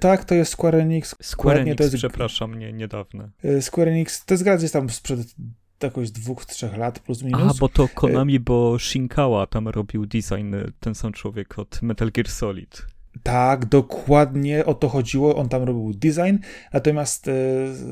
Tak, 0.00 0.24
to 0.24 0.34
jest 0.34 0.52
Square 0.52 0.74
Enix. 0.74 1.16
Square 1.22 1.58
Enix, 1.58 1.76
to 1.76 1.82
jest... 1.82 1.96
przepraszam, 1.96 2.58
nie, 2.58 2.72
niedawne. 2.72 3.30
E, 3.44 3.62
Square 3.62 3.88
Enix, 3.88 4.24
to 4.24 4.34
jest 4.34 4.44
gra 4.44 4.56
gdzieś 4.56 4.70
tam 4.70 4.90
sprzed 4.90 5.34
jakoś 5.82 6.10
dwóch, 6.10 6.44
trzech 6.44 6.76
lat 6.76 6.98
plus 6.98 7.22
minus. 7.22 7.56
A, 7.56 7.60
bo 7.60 7.68
to 7.68 7.88
Konami, 7.88 8.40
bo 8.40 8.78
Shinkawa 8.78 9.46
tam 9.46 9.68
robił 9.68 10.06
design, 10.06 10.54
ten 10.80 10.94
sam 10.94 11.12
człowiek 11.12 11.58
od 11.58 11.82
Metal 11.82 12.10
Gear 12.10 12.28
Solid. 12.28 12.86
Tak, 13.22 13.66
dokładnie 13.66 14.64
o 14.64 14.74
to 14.74 14.88
chodziło, 14.88 15.36
on 15.36 15.48
tam 15.48 15.62
robił 15.62 15.92
design, 15.94 16.36
natomiast 16.72 17.28
e, 17.28 17.32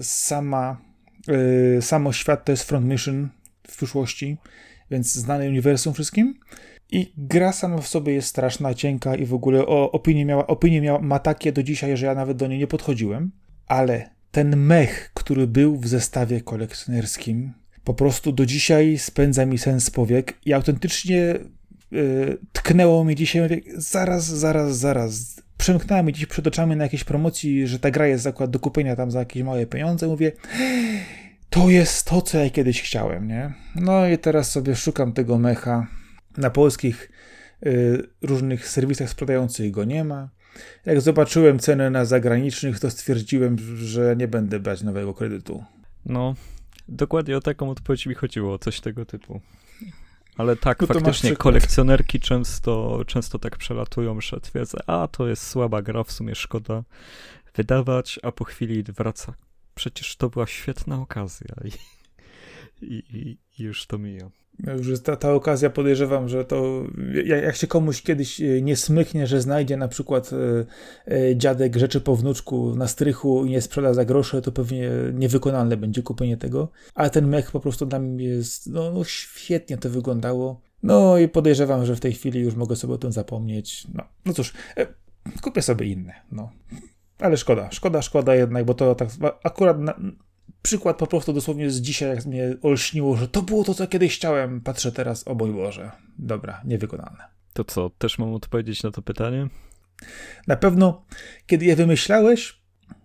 sama, 0.02 0.76
e, 1.78 1.82
samo 1.82 2.12
świat 2.12 2.44
to 2.44 2.52
jest 2.52 2.64
Front 2.64 2.86
Mission 2.86 3.28
w 3.68 3.76
przyszłości, 3.76 4.36
więc 4.90 5.12
znane 5.12 5.48
uniwersum 5.48 5.94
wszystkim. 5.94 6.34
I 6.92 7.12
gra 7.16 7.52
sama 7.52 7.78
w 7.78 7.88
sobie 7.88 8.12
jest 8.12 8.28
straszna, 8.28 8.74
cienka 8.74 9.14
i 9.14 9.26
w 9.26 9.34
ogóle 9.34 9.66
o, 9.66 9.92
opinie, 9.92 10.24
miała, 10.24 10.46
opinie 10.46 10.80
miała, 10.80 10.98
ma 11.00 11.18
takie 11.18 11.52
do 11.52 11.62
dzisiaj, 11.62 11.96
że 11.96 12.06
ja 12.06 12.14
nawet 12.14 12.36
do 12.36 12.46
niej 12.46 12.58
nie 12.58 12.66
podchodziłem. 12.66 13.30
Ale 13.66 14.10
ten 14.30 14.56
mech, 14.56 15.10
który 15.14 15.46
był 15.46 15.76
w 15.76 15.86
zestawie 15.86 16.40
kolekcjonerskim, 16.40 17.52
po 17.84 17.94
prostu 17.94 18.32
do 18.32 18.46
dzisiaj 18.46 18.98
spędza 18.98 19.46
mi 19.46 19.58
sens 19.58 19.90
powiek 19.90 20.38
i 20.46 20.52
autentycznie 20.52 21.34
yy, 21.90 22.38
tknęło 22.52 23.04
mi 23.04 23.14
dzisiaj, 23.14 23.42
mówię, 23.42 23.60
zaraz, 23.76 24.24
zaraz, 24.24 24.78
zaraz. 24.78 25.42
Przemknęła 25.58 26.02
mi 26.02 26.12
dziś 26.12 26.26
przed 26.26 26.46
oczami 26.46 26.76
na 26.76 26.84
jakiejś 26.84 27.04
promocji, 27.04 27.66
że 27.66 27.78
ta 27.78 27.90
gra 27.90 28.06
jest 28.06 28.26
akurat 28.26 28.50
do 28.50 28.58
kupienia 28.58 28.96
tam 28.96 29.10
za 29.10 29.18
jakieś 29.18 29.42
małe 29.42 29.66
pieniądze. 29.66 30.06
Mówię, 30.06 30.32
to 31.50 31.70
jest 31.70 32.06
to, 32.06 32.22
co 32.22 32.38
ja 32.38 32.50
kiedyś 32.50 32.82
chciałem, 32.82 33.28
nie? 33.28 33.52
No 33.74 34.08
i 34.08 34.18
teraz 34.18 34.50
sobie 34.50 34.76
szukam 34.76 35.12
tego 35.12 35.38
mecha 35.38 35.99
na 36.36 36.50
polskich 36.50 37.10
różnych 38.22 38.68
serwisach 38.68 39.10
sprzedających 39.10 39.70
go 39.70 39.84
nie 39.84 40.04
ma. 40.04 40.28
Jak 40.86 41.00
zobaczyłem 41.00 41.58
cenę 41.58 41.90
na 41.90 42.04
zagranicznych, 42.04 42.80
to 42.80 42.90
stwierdziłem, 42.90 43.56
że 43.76 44.16
nie 44.16 44.28
będę 44.28 44.60
brać 44.60 44.82
nowego 44.82 45.14
kredytu. 45.14 45.64
No, 46.06 46.34
dokładnie 46.88 47.36
o 47.36 47.40
taką 47.40 47.70
odpowiedź 47.70 48.06
mi 48.06 48.14
chodziło, 48.14 48.58
coś 48.58 48.80
tego 48.80 49.04
typu. 49.04 49.40
Ale 50.36 50.56
tak, 50.56 50.80
no 50.80 50.86
faktycznie 50.86 51.36
kolekcjonerki 51.36 52.20
często, 52.20 53.02
często 53.06 53.38
tak 53.38 53.56
przelatują, 53.56 54.20
że 54.20 54.40
twierdzę, 54.40 54.78
a 54.86 55.08
to 55.08 55.28
jest 55.28 55.46
słaba 55.46 55.82
gra, 55.82 56.04
w 56.04 56.12
sumie 56.12 56.34
szkoda 56.34 56.82
wydawać, 57.54 58.20
a 58.22 58.32
po 58.32 58.44
chwili 58.44 58.82
wraca. 58.82 59.34
Przecież 59.74 60.16
to 60.16 60.30
była 60.30 60.46
świetna 60.46 61.00
okazja 61.00 61.54
i, 61.64 61.72
i, 62.86 63.38
i 63.58 63.62
już 63.62 63.86
to 63.86 63.98
mija. 63.98 64.30
Już 64.58 65.02
ta, 65.02 65.16
ta 65.16 65.32
okazja 65.32 65.70
podejrzewam, 65.70 66.28
że 66.28 66.44
to 66.44 66.84
jak, 67.24 67.56
się 67.56 67.66
komuś 67.66 68.02
kiedyś 68.02 68.40
e, 68.40 68.62
nie 68.62 68.76
smyknie, 68.76 69.26
że 69.26 69.40
znajdzie 69.40 69.76
na 69.76 69.88
przykład 69.88 70.30
e, 70.32 71.12
e, 71.14 71.36
dziadek 71.36 71.76
rzeczy 71.76 72.00
po 72.00 72.16
wnuczku 72.16 72.74
na 72.76 72.88
strychu 72.88 73.44
i 73.44 73.50
nie 73.50 73.60
sprzeda 73.60 73.94
za 73.94 74.04
grosze, 74.04 74.42
to 74.42 74.52
pewnie 74.52 74.90
niewykonalne 75.12 75.76
będzie 75.76 76.02
kupienie 76.02 76.36
tego. 76.36 76.68
Ale 76.94 77.10
ten 77.10 77.28
mech 77.28 77.50
po 77.50 77.60
prostu 77.60 77.86
dla 77.86 77.98
mnie 77.98 78.24
jest, 78.24 78.66
no, 78.66 78.92
no 78.92 79.04
świetnie 79.04 79.78
to 79.78 79.90
wyglądało. 79.90 80.60
No 80.82 81.18
i 81.18 81.28
podejrzewam, 81.28 81.86
że 81.86 81.96
w 81.96 82.00
tej 82.00 82.12
chwili 82.12 82.40
już 82.40 82.54
mogę 82.54 82.76
sobie 82.76 82.94
o 82.94 82.98
tym 82.98 83.12
zapomnieć. 83.12 83.86
No, 83.94 84.04
no 84.26 84.32
cóż, 84.32 84.54
kupię 85.42 85.62
sobie 85.62 85.86
inne, 85.86 86.12
no. 86.32 86.50
Ale 87.18 87.36
szkoda, 87.36 87.68
szkoda, 87.70 88.02
szkoda 88.02 88.34
jednak, 88.34 88.64
bo 88.64 88.74
to 88.74 88.94
tak 88.94 89.08
akurat 89.44 89.78
na, 89.78 89.94
przykład 90.62 90.98
po 90.98 91.06
prostu 91.06 91.32
dosłownie 91.32 91.70
z 91.70 91.80
dzisiaj, 91.80 92.08
jak 92.08 92.26
mnie 92.26 92.56
olśniło, 92.62 93.16
że 93.16 93.28
to 93.28 93.42
było 93.42 93.64
to, 93.64 93.74
co 93.74 93.86
kiedyś 93.86 94.16
chciałem. 94.16 94.60
Patrzę 94.60 94.92
teraz, 94.92 95.28
o 95.28 95.34
mój 95.34 95.52
Boże. 95.52 95.90
Dobra, 96.18 96.60
niewykonalne. 96.64 97.24
To 97.52 97.64
co, 97.64 97.90
też 97.98 98.18
mam 98.18 98.34
odpowiedzieć 98.34 98.82
na 98.82 98.90
to 98.90 99.02
pytanie? 99.02 99.48
Na 100.46 100.56
pewno, 100.56 101.04
kiedy 101.46 101.64
je 101.64 101.76
wymyślałeś, 101.76 102.60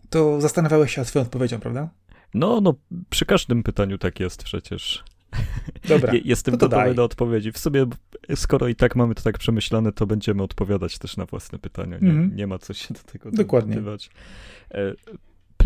to 0.10 0.42
zastanawiałeś 0.42 0.96
się 0.96 1.02
nad 1.02 1.08
swoją 1.08 1.26
odpowiedzią, 1.26 1.60
prawda? 1.60 1.90
No, 2.34 2.62
no, 2.62 2.74
przy 3.10 3.26
każdym 3.26 3.64
pytaniu 3.64 3.98
tak 3.98 4.20
jest 4.20 4.44
przecież. 4.44 5.04
Dobra, 5.88 6.14
Jestem 6.24 6.58
to 6.58 6.70
gotowy 6.70 6.94
do 6.94 7.04
odpowiedzi. 7.04 7.52
W 7.52 7.58
sumie, 7.58 7.86
skoro 8.36 8.68
i 8.68 8.76
tak 8.76 8.96
mamy 8.96 9.16
to 9.16 9.24
tak 9.24 9.38
przemyślane, 9.38 9.92
to 9.92 10.08
będziemy 10.08 10.44
odpowiadać 10.44 10.98
też 10.98 11.18
na 11.18 11.26
własne 11.26 11.60
pytania. 11.60 11.98
Nie, 12.02 12.10
mm 12.10 12.30
-hmm. 12.30 12.36
nie 12.36 12.48
ma 12.48 12.58
co 12.58 12.74
się 12.74 12.94
do 12.94 13.00
tego 13.00 13.32
Dokładnie. 13.32 13.82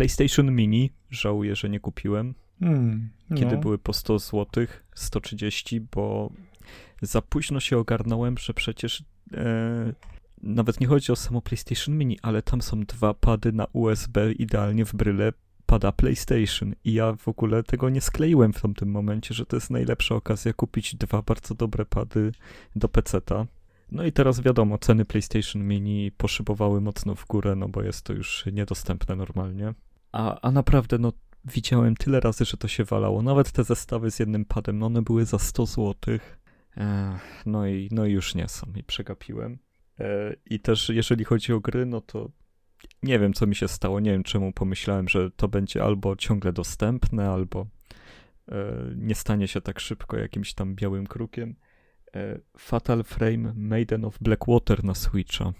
PlayStation 0.00 0.52
Mini, 0.52 0.90
żałuję, 1.10 1.56
że 1.56 1.68
nie 1.68 1.80
kupiłem. 1.80 2.34
Hmm, 2.60 3.10
no. 3.30 3.36
Kiedy 3.36 3.56
były 3.56 3.78
po 3.78 3.92
100 3.92 4.18
zł, 4.18 4.66
130, 4.94 5.80
bo 5.80 6.32
za 7.02 7.22
późno 7.22 7.60
się 7.60 7.78
ogarnąłem, 7.78 8.38
że 8.38 8.54
przecież 8.54 9.04
e, 9.34 9.92
nawet 10.42 10.80
nie 10.80 10.86
chodzi 10.86 11.12
o 11.12 11.16
samo 11.16 11.42
PlayStation 11.42 11.98
Mini, 11.98 12.18
ale 12.22 12.42
tam 12.42 12.62
są 12.62 12.80
dwa 12.80 13.14
pady 13.14 13.52
na 13.52 13.66
USB 13.72 14.32
idealnie 14.32 14.84
w 14.84 14.94
bryle 14.94 15.32
pada 15.66 15.92
PlayStation 15.92 16.74
i 16.84 16.92
ja 16.92 17.12
w 17.12 17.28
ogóle 17.28 17.62
tego 17.62 17.88
nie 17.90 18.00
skleiłem 18.00 18.52
w 18.52 18.60
tamtym 18.60 18.90
momencie, 18.90 19.34
że 19.34 19.46
to 19.46 19.56
jest 19.56 19.70
najlepsza 19.70 20.14
okazja 20.14 20.52
kupić 20.52 20.94
dwa 20.94 21.22
bardzo 21.22 21.54
dobre 21.54 21.86
pady 21.86 22.32
do 22.76 22.88
PC-ta. 22.88 23.46
No 23.92 24.04
i 24.04 24.12
teraz 24.12 24.40
wiadomo, 24.40 24.78
ceny 24.78 25.04
PlayStation 25.04 25.68
Mini 25.68 26.12
poszybowały 26.12 26.80
mocno 26.80 27.14
w 27.14 27.26
górę, 27.26 27.56
no 27.56 27.68
bo 27.68 27.82
jest 27.82 28.02
to 28.02 28.12
już 28.12 28.44
niedostępne 28.52 29.16
normalnie. 29.16 29.74
A, 30.12 30.40
a 30.40 30.50
naprawdę, 30.50 30.98
no 30.98 31.12
widziałem 31.44 31.96
tyle 31.96 32.20
razy, 32.20 32.44
że 32.44 32.56
to 32.56 32.68
się 32.68 32.84
walało. 32.84 33.22
Nawet 33.22 33.52
te 33.52 33.64
zestawy 33.64 34.10
z 34.10 34.18
jednym 34.18 34.44
padem, 34.44 34.78
no 34.78 34.86
one 34.86 35.02
były 35.02 35.24
za 35.24 35.38
100 35.38 35.66
zł. 35.66 35.94
no, 37.46 37.66
i, 37.66 37.88
no 37.92 38.06
i 38.06 38.12
już 38.12 38.34
nie 38.34 38.48
są 38.48 38.66
i 38.76 38.82
przegapiłem. 38.82 39.58
E, 40.00 40.36
I 40.46 40.60
też 40.60 40.88
jeżeli 40.88 41.24
chodzi 41.24 41.52
o 41.52 41.60
gry, 41.60 41.86
no 41.86 42.00
to 42.00 42.30
nie 43.02 43.18
wiem, 43.18 43.32
co 43.32 43.46
mi 43.46 43.54
się 43.54 43.68
stało. 43.68 44.00
Nie 44.00 44.10
wiem, 44.10 44.22
czemu 44.22 44.52
pomyślałem, 44.52 45.08
że 45.08 45.30
to 45.30 45.48
będzie 45.48 45.84
albo 45.84 46.16
ciągle 46.16 46.52
dostępne, 46.52 47.30
albo 47.30 47.66
e, 48.48 48.56
nie 48.96 49.14
stanie 49.14 49.48
się 49.48 49.60
tak 49.60 49.80
szybko 49.80 50.18
jakimś 50.18 50.54
tam 50.54 50.74
białym 50.74 51.06
krukiem. 51.06 51.56
E, 52.14 52.38
Fatal 52.58 53.04
Frame 53.04 53.52
Maiden 53.56 54.04
of 54.04 54.18
Blackwater 54.20 54.84
na 54.84 54.94
Switcha. 54.94 55.52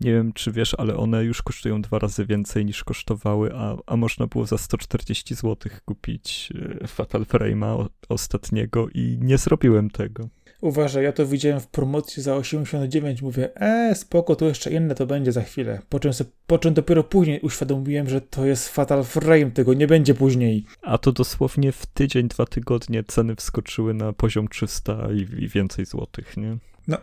Nie 0.00 0.12
wiem, 0.12 0.32
czy 0.32 0.52
wiesz, 0.52 0.74
ale 0.78 0.96
one 0.96 1.24
już 1.24 1.42
kosztują 1.42 1.82
dwa 1.82 1.98
razy 1.98 2.26
więcej 2.26 2.64
niż 2.64 2.84
kosztowały, 2.84 3.50
a, 3.54 3.76
a 3.86 3.96
można 3.96 4.26
było 4.26 4.46
za 4.46 4.58
140 4.58 5.34
zł 5.34 5.56
kupić 5.84 6.52
e, 6.82 6.86
Fatal 6.86 7.22
Frame'a 7.22 7.86
ostatniego 8.08 8.88
i 8.94 9.18
nie 9.20 9.38
zrobiłem 9.38 9.90
tego. 9.90 10.28
Uważaj, 10.60 11.04
ja 11.04 11.12
to 11.12 11.26
widziałem 11.26 11.60
w 11.60 11.66
promocji 11.66 12.22
za 12.22 12.36
89, 12.36 13.22
mówię, 13.22 13.60
e, 13.60 13.94
spoko, 13.94 14.36
to 14.36 14.48
jeszcze 14.48 14.70
inne 14.70 14.94
to 14.94 15.06
będzie 15.06 15.32
za 15.32 15.42
chwilę. 15.42 15.80
Po 15.88 16.00
czym, 16.00 16.12
se, 16.12 16.24
po 16.46 16.58
czym 16.58 16.74
dopiero 16.74 17.04
później 17.04 17.40
uświadomiłem, 17.40 18.08
że 18.08 18.20
to 18.20 18.46
jest 18.46 18.68
Fatal 18.68 19.04
Frame, 19.04 19.50
tego 19.50 19.74
nie 19.74 19.86
będzie 19.86 20.14
później. 20.14 20.64
A 20.82 20.98
to 20.98 21.12
dosłownie 21.12 21.72
w 21.72 21.86
tydzień, 21.86 22.28
dwa 22.28 22.46
tygodnie 22.46 23.04
ceny 23.04 23.36
wskoczyły 23.36 23.94
na 23.94 24.12
poziom 24.12 24.48
300 24.48 25.08
i, 25.12 25.42
i 25.44 25.48
więcej 25.48 25.84
złotych, 25.84 26.36
nie? 26.36 26.56
No, 26.88 26.96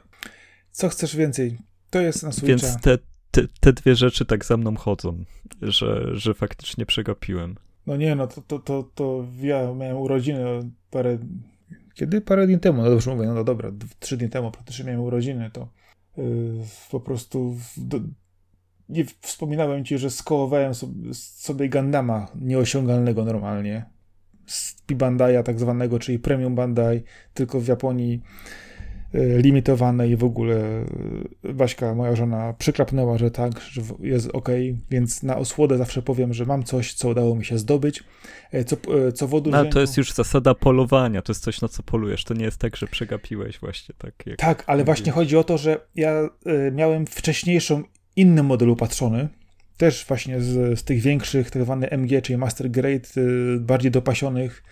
co 0.71 0.89
chcesz 0.89 1.15
więcej? 1.15 1.57
To 1.91 2.01
jest 2.01 2.23
na 2.23 2.31
Switcha. 2.31 2.47
Więc 2.47 2.81
te, 2.81 2.97
te, 3.31 3.41
te 3.59 3.73
dwie 3.73 3.95
rzeczy 3.95 4.25
tak 4.25 4.45
za 4.45 4.57
mną 4.57 4.75
chodzą, 4.75 5.23
że, 5.61 6.17
że 6.17 6.33
faktycznie 6.33 6.85
przegapiłem. 6.85 7.55
No 7.87 7.97
nie, 7.97 8.15
no 8.15 8.27
to, 8.27 8.41
to, 8.41 8.59
to, 8.59 8.83
to 8.95 9.25
ja 9.41 9.73
miałem 9.73 9.97
urodziny 9.97 10.71
parę... 10.91 11.17
Kiedy? 11.93 12.21
Parę 12.21 12.47
dni 12.47 12.59
temu, 12.59 12.81
no 12.81 12.89
dobrze 12.89 13.15
mówię, 13.15 13.27
no 13.27 13.43
dobra, 13.43 13.71
trzy 13.99 14.17
dni 14.17 14.29
temu 14.29 14.51
praktycznie 14.51 14.85
miałem 14.85 15.01
urodziny, 15.01 15.49
to 15.53 15.67
yy, 16.17 16.23
po 16.91 16.99
prostu 16.99 17.57
do, 17.77 17.99
nie 18.89 19.05
wspominałem 19.21 19.85
ci, 19.85 19.97
że 19.97 20.09
skołowałem 20.09 20.75
sobie, 20.75 21.13
sobie 21.13 21.69
Gandama 21.69 22.27
nieosiągalnego 22.35 23.25
normalnie 23.25 23.85
z 24.45 24.75
Bandai'a 24.87 25.43
tak 25.43 25.59
zwanego, 25.59 25.99
czyli 25.99 26.19
Premium 26.19 26.55
Bandai, 26.55 27.03
tylko 27.33 27.59
w 27.59 27.67
Japonii 27.67 28.21
limitowane 29.13 30.09
i 30.09 30.15
w 30.15 30.23
ogóle 30.23 30.55
e, 30.55 30.85
Waśka, 31.43 31.95
moja 31.95 32.15
żona, 32.15 32.53
przyklapnęła, 32.57 33.17
że 33.17 33.31
tak, 33.31 33.59
że 33.59 33.81
jest 33.99 34.29
ok, 34.33 34.49
więc 34.91 35.23
na 35.23 35.37
osłodę 35.37 35.77
zawsze 35.77 36.01
powiem, 36.01 36.33
że 36.33 36.45
mam 36.45 36.63
coś, 36.63 36.93
co 36.93 37.09
udało 37.09 37.35
mi 37.35 37.45
się 37.45 37.57
zdobyć, 37.57 38.03
e, 38.51 38.63
co, 38.63 38.77
co 39.13 39.27
wodu... 39.27 39.49
No, 39.49 39.65
to 39.65 39.81
jest 39.81 39.97
już 39.97 40.13
zasada 40.13 40.55
polowania, 40.55 41.21
to 41.21 41.31
jest 41.31 41.43
coś, 41.43 41.61
na 41.61 41.67
co 41.67 41.83
polujesz, 41.83 42.23
to 42.23 42.33
nie 42.33 42.45
jest 42.45 42.57
tak, 42.57 42.77
że 42.77 42.87
przegapiłeś 42.87 43.59
właśnie 43.59 43.95
tak. 43.97 44.13
Tak, 44.37 44.63
ale 44.67 44.83
właśnie 44.83 45.11
chodzi 45.11 45.37
o 45.37 45.43
to, 45.43 45.57
że 45.57 45.79
ja 45.95 46.29
miałem 46.71 47.05
wcześniejszą 47.05 47.83
inny 48.15 48.43
model 48.43 48.69
upatrzony, 48.69 49.27
też 49.77 50.05
właśnie 50.07 50.41
z, 50.41 50.79
z 50.79 50.83
tych 50.83 51.01
większych, 51.01 51.51
tak 51.51 51.63
zwany 51.63 51.89
MG, 51.89 52.21
czyli 52.21 52.37
Master 52.37 52.71
Grade, 52.71 53.09
bardziej 53.59 53.91
dopasionych. 53.91 54.63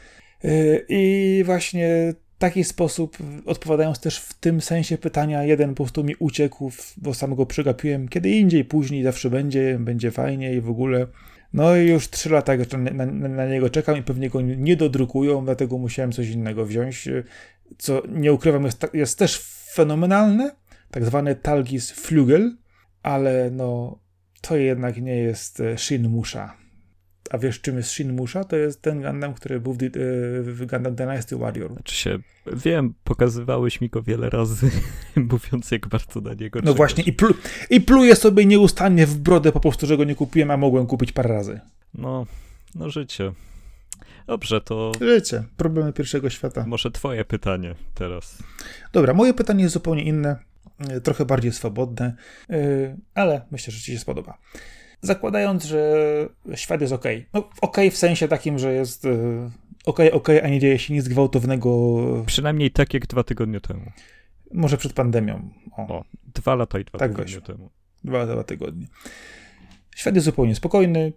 I 0.90 1.44
właśnie 1.46 2.14
taki 2.40 2.64
sposób, 2.64 3.18
odpowiadając 3.46 4.00
też 4.00 4.20
w 4.20 4.34
tym 4.34 4.62
sensie 4.62 4.98
pytania, 4.98 5.44
jeden 5.44 5.70
po 5.70 5.84
prostu 5.84 6.04
mi 6.04 6.16
uciekł, 6.20 6.72
bo 6.98 7.14
sam 7.14 7.36
go 7.36 7.46
przegapiłem. 7.46 8.08
Kiedy 8.08 8.30
indziej, 8.30 8.66
później 8.66 9.04
zawsze 9.04 9.30
będzie, 9.30 9.78
będzie 9.80 10.12
fajnie 10.12 10.54
i 10.54 10.62
w 10.62 10.70
ogóle. 10.70 11.08
No 11.54 11.76
i 11.76 11.88
już 11.88 12.10
trzy 12.10 12.30
lata 12.30 12.54
na, 12.78 13.06
na, 13.06 13.30
na, 13.30 13.46
niego 13.46 13.70
czekam 13.70 13.98
i 13.98 14.04
pewnie 14.04 14.30
go 14.30 14.42
nie 14.42 14.76
dodrukują, 14.76 15.46
dlatego 15.46 15.78
musiałem 15.78 16.12
coś 16.12 16.30
innego 16.30 16.66
wziąć, 16.66 17.10
co 17.78 18.04
nie 18.10 18.34
ukrywam 18.34 18.66
jest, 18.66 18.88
jest 18.94 19.20
też 19.20 19.40
fenomenalne, 19.74 20.52
tak 20.92 21.06
zwane 21.06 21.36
Talgis 21.36 21.94
Flügel, 21.94 22.52
ale 23.04 23.52
no 23.52 24.00
to 24.42 24.58
jednak 24.58 25.02
nie 25.02 25.16
jest 25.16 25.60
e, 25.60 25.78
Shin 25.78 26.10
Musha. 26.10 26.58
A 27.30 27.38
wiesz, 27.38 27.62
czym 27.62 27.78
jest 27.78 27.92
Shin 27.92 28.14
Musha? 28.14 28.44
To 28.44 28.56
jest 28.56 28.82
ten 28.82 29.02
Gundam, 29.02 29.34
który 29.34 29.60
był 29.60 29.74
w, 29.74 29.84
e, 29.84 29.90
w 30.42 30.66
Gundam 30.66 30.96
Dynasty 30.96 31.38
Warrior. 31.38 31.74
Znaczy 31.74 31.96
się, 31.96 32.20
wiem, 32.54 32.94
pokazywałeś 33.04 33.82
mi 33.82 33.90
go 33.90 34.04
wiele 34.04 34.30
razy, 34.30 34.72
mówiąc 35.32 35.72
jak 35.72 35.88
bardzo 35.88 36.22
na 36.22 36.34
niego 36.34 36.60
No 36.60 36.64
czekasz. 36.64 36.78
właśnie, 36.78 37.04
i, 37.04 37.14
plu, 37.14 37.34
i 37.70 37.82
pluję 37.82 38.16
sobie 38.16 38.46
nieustannie 38.46 39.06
w 39.06 39.18
brodę 39.18 39.52
po 39.52 39.60
prostu, 39.60 39.88
że 39.88 39.98
go 39.98 40.04
nie 40.04 40.16
kupiłem, 40.16 40.52
a 40.52 40.58
mogłem 40.58 40.88
kupić 40.88 41.12
parę 41.12 41.30
razy. 41.30 41.60
No, 41.94 42.26
no 42.76 42.90
życie. 42.90 43.32
Dobrze, 44.28 44.62
to... 44.62 44.92
Życie, 45.02 45.44
problemy 45.58 45.94
pierwszego 45.94 46.30
świata. 46.30 46.66
Może 46.68 46.92
twoje 46.92 47.26
pytanie 47.26 47.76
teraz. 47.94 48.44
Dobra, 48.94 49.14
moje 49.14 49.34
pytanie 49.34 49.64
jest 49.64 49.74
zupełnie 49.74 50.04
inne, 50.04 50.36
e, 50.90 51.02
trochę 51.02 51.26
bardziej 51.26 51.52
swobodne, 51.52 52.16
e, 52.50 52.56
ale 53.14 53.42
myślę, 53.52 53.74
że 53.74 53.80
ci 53.80 53.92
się 53.92 54.00
spodoba 54.00 54.38
zakładając, 55.02 55.64
że 55.64 56.06
świat 56.56 56.82
jest 56.82 56.94
ok. 56.94 57.04
No, 57.34 57.50
ok 57.62 57.78
w 57.92 57.98
sensie 57.98 58.28
takim, 58.28 58.60
że 58.60 58.74
jest 58.74 59.08
ok, 59.86 60.00
e, 60.00 60.12
ok, 60.12 60.30
a 60.44 60.48
nie 60.48 60.60
dzieje 60.60 60.80
się 60.80 60.94
nic 60.94 61.08
gwałtownego. 61.08 62.00
Przynajmniej 62.26 62.72
tak 62.72 62.94
jak 62.94 63.08
dwa 63.08 63.24
tygodnie 63.24 63.62
temu. 63.62 63.92
Może 64.54 64.78
przed 64.78 64.94
pandemią. 64.94 65.50
O, 65.78 65.82
o 65.82 66.06
dwa 66.34 66.56
lata 66.56 66.80
i 66.80 66.86
dwa 66.86 67.00
tak 67.00 67.12
tygodnie 67.12 67.42
temu. 67.42 67.70
Dwa, 68.04 68.26
dwa 68.26 68.44
tygodnie. 68.44 68.88
Świat 69.96 70.16
jest 70.16 70.26
zupełnie 70.26 70.56
spokojny. 70.56 71.14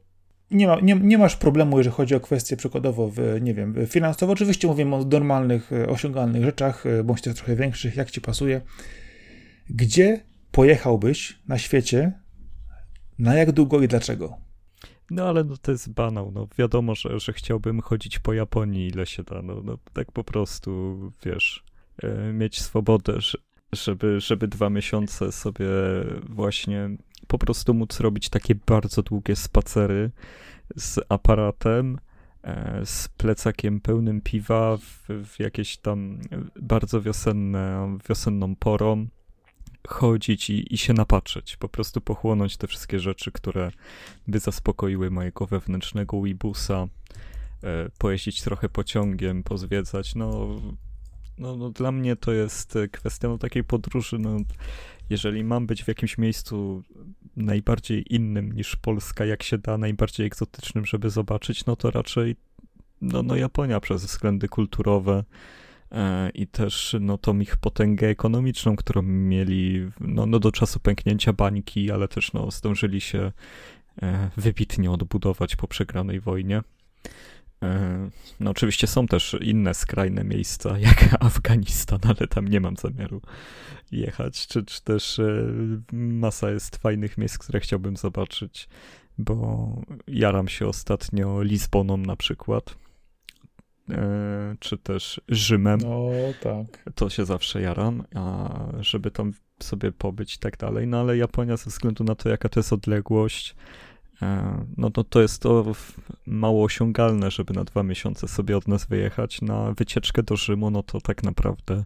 Nie, 0.51 0.66
ma, 0.66 0.81
nie, 0.81 0.95
nie 0.95 1.18
masz 1.18 1.37
problemu, 1.37 1.79
jeżeli 1.79 1.97
chodzi 1.97 2.14
o 2.14 2.21
kwestie 2.21 2.57
przykładowo, 2.57 3.09
w, 3.09 3.38
nie 3.40 3.55
wiem, 3.55 3.75
finansowo. 3.87 4.33
Oczywiście 4.33 4.68
mówimy 4.68 4.97
o 4.97 5.05
normalnych, 5.05 5.73
e, 5.73 5.88
osiągalnych 5.88 6.45
rzeczach, 6.45 6.87
e, 6.87 7.05
bądź 7.05 7.23
też 7.23 7.35
trochę 7.35 7.57
większych, 7.57 7.97
jak 7.97 8.11
ci 8.11 8.21
pasuje. 8.21 8.61
Gdzie 9.71 10.21
pojechałbyś 10.51 11.38
na 11.49 11.59
świecie, 11.59 12.12
na 13.22 13.35
jak 13.35 13.52
długo 13.52 13.82
i 13.82 13.88
dlaczego? 13.88 14.37
No 15.11 15.28
ale 15.28 15.44
no, 15.44 15.56
to 15.56 15.72
jest 15.72 15.92
banał, 15.92 16.32
no 16.35 16.48
wiadomo, 16.58 16.94
że, 16.94 17.20
że 17.20 17.32
chciałbym 17.32 17.80
chodzić 17.80 18.18
po 18.18 18.32
Japonii 18.32 18.88
ile 18.88 19.06
się 19.06 19.22
da, 19.22 19.42
no, 19.42 19.61
no 19.64 19.78
tak 19.92 20.12
po 20.12 20.24
prostu, 20.24 20.98
wiesz, 21.24 21.64
e, 22.02 22.32
mieć 22.32 22.62
swobodę, 22.62 23.18
żeby, 23.72 24.20
żeby 24.20 24.48
dwa 24.48 24.70
miesiące 24.70 25.32
sobie 25.32 25.66
właśnie 26.28 26.90
po 27.26 27.38
prostu 27.38 27.74
móc 27.74 28.00
robić 28.00 28.28
takie 28.28 28.54
bardzo 28.54 29.02
długie 29.02 29.37
spacery 29.37 30.11
z 30.76 31.00
aparatem, 31.08 31.98
e, 32.42 32.80
z 32.85 33.08
plecakiem 33.08 33.80
pełnym 33.80 34.20
piwa 34.20 34.76
w, 34.76 35.08
w 35.24 35.40
jakieś 35.40 35.76
tam 35.76 36.18
bardzo 36.62 37.00
wiosenne, 37.00 37.98
wiosenną 38.08 38.56
porą, 38.56 39.06
chodzić 39.88 40.51
i, 40.51 40.75
i 40.75 40.79
się 40.79 40.92
napatrzeć, 40.92 41.57
po 41.57 41.68
prostu 41.68 42.01
pochłonąć 42.01 42.57
te 42.57 42.66
wszystkie 42.66 42.99
rzeczy, 42.99 43.33
które 43.33 43.71
by 44.29 44.38
zaspokoiły 44.38 45.11
mojego 45.11 45.47
wewnętrznego 45.47 46.23
wibusa, 46.23 46.88
e, 47.62 47.88
pojeździć 47.99 48.42
trochę 48.42 48.68
pociągiem, 48.68 49.42
pozwiedzać, 49.42 50.14
no, 50.14 50.61
no, 51.38 51.57
no 51.57 51.71
dla 51.71 51.92
mnie 51.92 52.16
to 52.16 52.33
jest 52.33 52.79
kwestia 52.92 53.29
no, 53.29 53.38
takiej 53.38 53.64
podróży, 53.64 54.18
no 54.18 54.37
jeżeli 55.11 55.45
mam 55.45 55.66
być 55.66 55.85
w 55.85 55.88
jakimś 55.88 56.18
miejscu 56.18 56.83
najbardziej 57.37 58.14
innym 58.14 58.53
niż 58.53 58.77
Polska, 58.77 59.25
jak 59.25 59.42
się 59.42 59.59
da, 59.59 59.79
najbardziej 59.79 60.27
egzotycznym, 60.27 60.87
żeby 60.87 61.11
zobaczyć, 61.11 61.66
no 61.66 61.77
to 61.77 61.90
raczej 61.90 62.37
no, 63.03 63.23
no 63.23 63.37
Japonia 63.37 63.81
przez 63.81 64.05
względy 64.05 64.49
kulturowe 64.49 65.12
e, 65.12 65.25
i 66.35 66.46
też 66.46 66.96
no, 67.00 67.18
tą 67.18 67.38
ich 67.38 67.57
potęgę 67.57 68.09
ekonomiczną, 68.09 68.76
którą 68.76 69.02
mieli 69.02 69.90
no, 70.00 70.26
no 70.26 70.38
do 70.38 70.52
czasu 70.52 70.81
pęknięcia 70.81 71.33
bańki, 71.33 71.90
ale 71.90 72.09
też 72.09 72.33
no, 72.33 72.50
zdążyli 72.50 73.00
się 73.00 73.33
e, 74.02 74.31
wybitnie 74.37 74.90
odbudować 74.90 75.57
po 75.57 75.68
przegranej 75.68 76.20
wojnie. 76.20 76.62
E, 77.62 78.11
no 78.40 78.50
oczywiście 78.50 78.87
są 78.87 79.07
też 79.07 79.37
inne 79.40 79.74
skrajne 79.74 80.24
miejsca, 80.24 80.78
jak 80.88 81.16
Afganistan, 81.20 82.00
ale 82.05 82.28
tam 82.28 82.48
nie 82.48 82.61
mam 82.61 82.76
zamiaru 82.76 83.20
jechać, 83.92 84.46
czy, 84.46 84.64
czy 84.64 84.83
też 84.83 85.18
e, 85.18 85.46
masa 85.92 86.50
jest 86.50 86.76
fajnych 86.76 87.18
miejsc, 87.18 87.38
które 87.38 87.61
chciałbym 87.61 87.96
zobaczyć, 87.96 88.68
bo 89.18 89.68
jaram 90.09 90.48
się 90.48 90.66
ostatnio 90.66 91.42
Lizboną 91.42 91.96
na 91.96 92.16
przykład, 92.16 92.70
e, 92.70 92.82
czy 94.59 94.78
też 94.78 95.20
Rzymem. 95.28 95.81
No 95.83 96.11
tak. 96.42 96.92
To 96.94 97.11
się 97.11 97.24
zawsze 97.24 97.61
jaram, 97.61 98.05
a 98.14 98.48
żeby 98.81 99.11
tam 99.11 99.33
sobie 99.61 99.92
pobyć 99.92 100.35
i 100.35 100.38
tak 100.38 100.57
dalej, 100.57 100.87
no 100.87 101.00
ale 101.00 101.16
Japonia 101.16 101.57
ze 101.57 101.70
względu 101.70 102.05
na 102.05 102.14
to, 102.14 102.28
jaka 102.28 102.48
to 102.48 102.61
jest 102.61 102.72
odległość, 102.72 103.55
E, 104.22 104.64
no 104.76 104.90
to, 104.90 105.05
to 105.05 105.22
jest 105.22 105.42
to 105.42 105.64
mało 106.26 106.64
osiągalne, 106.64 107.31
żeby 107.31 107.55
na 107.55 107.64
dwa 107.64 107.83
miesiące 107.83 108.28
sobie 108.28 108.57
od 108.57 108.68
nas 108.68 108.87
wyjechać. 108.87 109.42
Na 109.42 109.72
wycieczkę 109.72 110.22
do 110.22 110.37
Rzymu, 110.37 110.70
no 110.70 110.83
to 110.83 111.00
tak 111.00 111.22
naprawdę, 111.22 111.85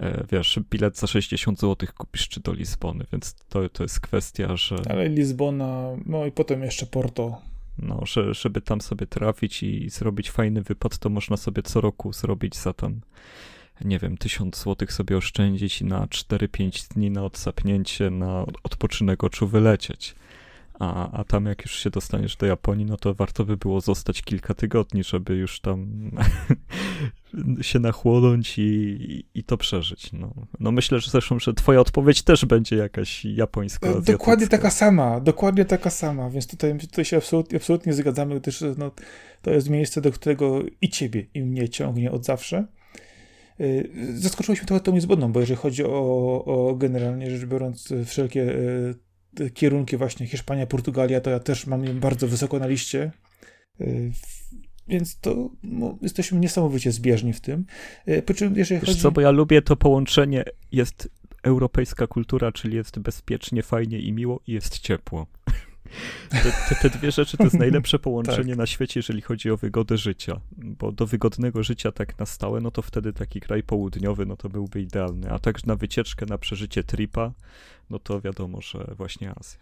e, 0.00 0.24
wiesz, 0.32 0.60
bilet 0.70 0.98
za 0.98 1.06
60 1.06 1.60
zł 1.60 1.88
kupisz 1.96 2.28
czy 2.28 2.40
do 2.40 2.52
Lizbony, 2.52 3.04
więc 3.12 3.34
to, 3.48 3.68
to 3.68 3.82
jest 3.82 4.00
kwestia, 4.00 4.56
że... 4.56 4.76
Ale 4.90 5.08
Lizbona, 5.08 5.90
no 6.06 6.26
i 6.26 6.32
potem 6.32 6.62
jeszcze 6.62 6.86
Porto. 6.86 7.40
No, 7.78 8.00
że, 8.06 8.34
żeby 8.34 8.60
tam 8.60 8.80
sobie 8.80 9.06
trafić 9.06 9.62
i 9.62 9.90
zrobić 9.90 10.30
fajny 10.30 10.62
wypad, 10.62 10.98
to 10.98 11.08
można 11.08 11.36
sobie 11.36 11.62
co 11.62 11.80
roku 11.80 12.12
zrobić 12.12 12.56
za 12.56 12.72
tam 12.72 13.00
nie 13.84 13.98
wiem, 13.98 14.16
1000 14.16 14.62
zł 14.64 14.88
sobie 14.90 15.16
oszczędzić 15.16 15.80
i 15.80 15.84
na 15.84 16.06
4-5 16.06 16.94
dni 16.94 17.10
na 17.10 17.24
odsapnięcie, 17.24 18.10
na 18.10 18.46
odpoczynek 18.62 19.24
oczu 19.24 19.46
wylecieć. 19.46 20.14
A, 20.78 21.10
a 21.20 21.24
tam 21.24 21.46
jak 21.46 21.62
już 21.62 21.78
się 21.78 21.90
dostaniesz 21.90 22.36
do 22.36 22.46
Japonii, 22.46 22.86
no 22.86 22.96
to 22.96 23.14
warto 23.14 23.44
by 23.44 23.56
było 23.56 23.80
zostać 23.80 24.22
kilka 24.22 24.54
tygodni, 24.54 25.04
żeby 25.04 25.34
już 25.34 25.60
tam 25.60 26.10
się 27.60 27.78
nachłonąć 27.78 28.58
i, 28.58 29.24
i, 29.34 29.44
to 29.44 29.56
przeżyć. 29.56 30.12
No. 30.12 30.34
no 30.60 30.72
myślę, 30.72 31.00
że 31.00 31.10
zresztą, 31.10 31.38
że 31.38 31.54
twoja 31.54 31.80
odpowiedź 31.80 32.22
też 32.22 32.44
będzie 32.44 32.76
jakaś 32.76 33.24
japońska. 33.24 33.88
E, 33.88 34.02
dokładnie 34.02 34.48
taka 34.48 34.70
sama, 34.70 35.20
dokładnie 35.20 35.64
taka 35.64 35.90
sama, 35.90 36.30
więc 36.30 36.46
tutaj, 36.46 36.78
tutaj 36.78 37.04
się 37.04 37.16
absolutnie, 37.16 37.56
absolutnie 37.58 37.92
zgadzamy, 37.92 38.40
gdyż 38.40 38.64
no, 38.78 38.90
to 39.42 39.50
jest 39.50 39.70
miejsce, 39.70 40.00
do 40.00 40.12
którego 40.12 40.62
i 40.80 40.88
ciebie, 40.88 41.26
i 41.34 41.42
mnie 41.42 41.68
ciągnie 41.68 42.10
od 42.12 42.24
zawsze. 42.24 42.66
E, 43.60 43.64
zaskoczyłeś 44.14 44.60
mnie 44.60 44.66
trochę 44.66 44.82
tą 44.82 44.92
niezgodną, 44.92 45.32
bo 45.32 45.40
jeżeli 45.40 45.56
chodzi 45.56 45.84
o, 45.84 46.44
o 46.44 46.74
generalnie 46.74 47.30
rzecz 47.30 47.48
biorąc 47.48 47.92
wszelkie 48.04 48.42
e, 48.42 49.05
kierunki 49.54 49.96
właśnie 49.96 50.26
Hiszpania, 50.26 50.66
Portugalia, 50.66 51.20
to 51.20 51.30
ja 51.30 51.40
też 51.40 51.66
mam 51.66 51.84
je 51.84 51.94
bardzo 51.94 52.28
wysoko 52.28 52.58
na 52.58 52.66
liście. 52.66 53.10
Y, 53.80 54.12
więc 54.88 55.20
to 55.20 55.50
no, 55.62 55.98
jesteśmy 56.02 56.40
niesamowicie 56.40 56.92
zbieżni 56.92 57.32
w 57.32 57.40
tym. 57.40 57.64
Y, 58.08 58.22
po 58.22 58.34
czym, 58.34 58.56
jeżeli 58.56 58.80
Wiesz 58.80 58.90
chodzi... 58.90 59.00
co, 59.00 59.12
bo 59.12 59.20
ja 59.20 59.30
lubię 59.30 59.62
to 59.62 59.76
połączenie, 59.76 60.44
jest 60.72 61.08
europejska 61.42 62.06
kultura, 62.06 62.52
czyli 62.52 62.76
jest 62.76 62.98
bezpiecznie, 62.98 63.62
fajnie 63.62 63.98
i 63.98 64.12
miło 64.12 64.40
i 64.46 64.52
jest 64.52 64.78
ciepło. 64.78 65.26
Te, 66.30 66.52
te, 66.68 66.74
te, 66.74 66.98
dwie 66.98 67.10
rzeczy 67.10 67.36
to 67.36 67.44
jest 67.44 67.58
najlepsze 67.58 67.98
połączenie 67.98 68.48
tak. 68.48 68.58
na 68.58 68.66
świecie, 68.66 68.98
jeżeli 68.98 69.22
chodzi 69.22 69.50
o 69.50 69.56
wygodę 69.56 69.98
życia, 69.98 70.40
bo 70.56 70.92
do 70.92 71.06
wygodnego 71.06 71.62
życia 71.62 71.92
tak 71.92 72.18
na 72.18 72.26
stałe, 72.26 72.60
no 72.60 72.70
to 72.70 72.82
wtedy 72.82 73.12
taki 73.12 73.40
kraj 73.40 73.62
południowy, 73.62 74.26
no 74.26 74.36
to 74.36 74.48
byłby 74.48 74.82
idealny, 74.82 75.30
a 75.30 75.38
tak 75.38 75.66
na 75.66 75.76
wycieczkę, 75.76 76.26
na 76.26 76.38
przeżycie 76.38 76.84
tripa, 76.84 77.32
no 77.90 77.98
to 77.98 78.20
wiadomo, 78.20 78.60
że 78.60 78.94
właśnie 78.96 79.30
Azja. 79.36 79.60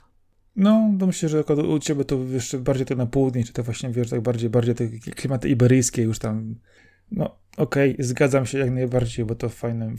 No, 0.56 0.94
to 0.98 1.06
myślę, 1.06 1.28
że 1.28 1.44
u 1.44 1.78
ciebie 1.78 2.04
to 2.04 2.18
jeszcze 2.24 2.58
bardziej 2.58 2.86
to 2.86 2.94
na 2.94 3.06
południe, 3.06 3.44
czy 3.44 3.52
to 3.52 3.62
właśnie, 3.62 3.90
wiesz, 3.90 4.10
tak 4.10 4.20
bardziej, 4.20 4.50
bardziej 4.50 4.74
te 4.74 4.88
klimaty 4.88 5.48
iberyjskie 5.48 6.02
już 6.02 6.18
tam, 6.18 6.54
no 7.10 7.38
okej, 7.56 7.92
okay, 7.92 8.04
zgadzam 8.04 8.46
się 8.46 8.58
jak 8.58 8.70
najbardziej, 8.70 9.24
bo 9.24 9.34
to 9.34 9.48
fajne, 9.48 9.94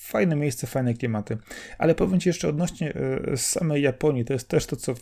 fajne 0.00 0.36
miejsce, 0.36 0.66
fajne 0.66 0.94
klimaty. 0.94 1.38
Ale 1.78 1.94
powiem 1.94 2.20
ci 2.20 2.28
jeszcze 2.28 2.48
odnośnie 2.48 2.94
y, 3.32 3.36
samej 3.36 3.82
Japonii, 3.82 4.24
to 4.24 4.32
jest 4.32 4.48
też 4.48 4.66
to, 4.66 4.76
co 4.76 4.94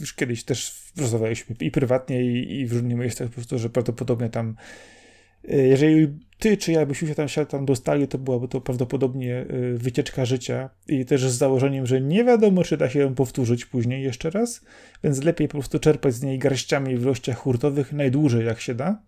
już 0.00 0.14
kiedyś 0.14 0.44
też 0.44 0.82
rozmawialiśmy 0.96 1.56
i 1.60 1.70
prywatnie, 1.70 2.24
i, 2.24 2.60
i 2.60 2.66
w 2.66 2.72
różnych 2.72 2.96
miejscach, 2.96 3.28
po 3.28 3.34
prostu, 3.34 3.58
że 3.58 3.70
prawdopodobnie 3.70 4.28
tam 4.28 4.56
jeżeli 5.48 6.18
ty 6.38 6.56
czy 6.56 6.72
ja 6.72 6.86
byśmy 6.86 7.08
się 7.08 7.14
tam, 7.14 7.28
się 7.28 7.46
tam 7.46 7.66
dostali, 7.66 8.08
to 8.08 8.18
byłaby 8.18 8.48
to 8.48 8.60
prawdopodobnie 8.60 9.46
y, 9.50 9.78
wycieczka 9.78 10.24
życia 10.24 10.70
i 10.88 11.04
też 11.04 11.28
z 11.28 11.34
założeniem, 11.34 11.86
że 11.86 12.00
nie 12.00 12.24
wiadomo, 12.24 12.64
czy 12.64 12.76
da 12.76 12.90
się 12.90 12.98
ją 12.98 13.14
powtórzyć 13.14 13.66
później 13.66 14.02
jeszcze 14.02 14.30
raz, 14.30 14.64
więc 15.04 15.22
lepiej 15.22 15.48
po 15.48 15.58
prostu 15.58 15.78
czerpać 15.78 16.14
z 16.14 16.22
niej 16.22 16.38
garściami 16.38 16.96
w 16.96 17.02
ilościach 17.02 17.38
hurtowych 17.38 17.92
najdłużej 17.92 18.46
jak 18.46 18.60
się 18.60 18.74
da. 18.74 19.02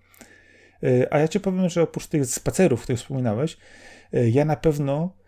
A 1.11 1.18
ja 1.18 1.29
ci 1.29 1.40
powiem, 1.40 1.68
że 1.68 1.83
oprócz 1.83 2.07
tych 2.07 2.27
spacerów, 2.27 2.83
które 2.83 2.96
wspominałeś, 2.96 3.57
ja 4.12 4.44
na 4.44 4.57
pewno 4.57 5.11
E, 5.11 5.26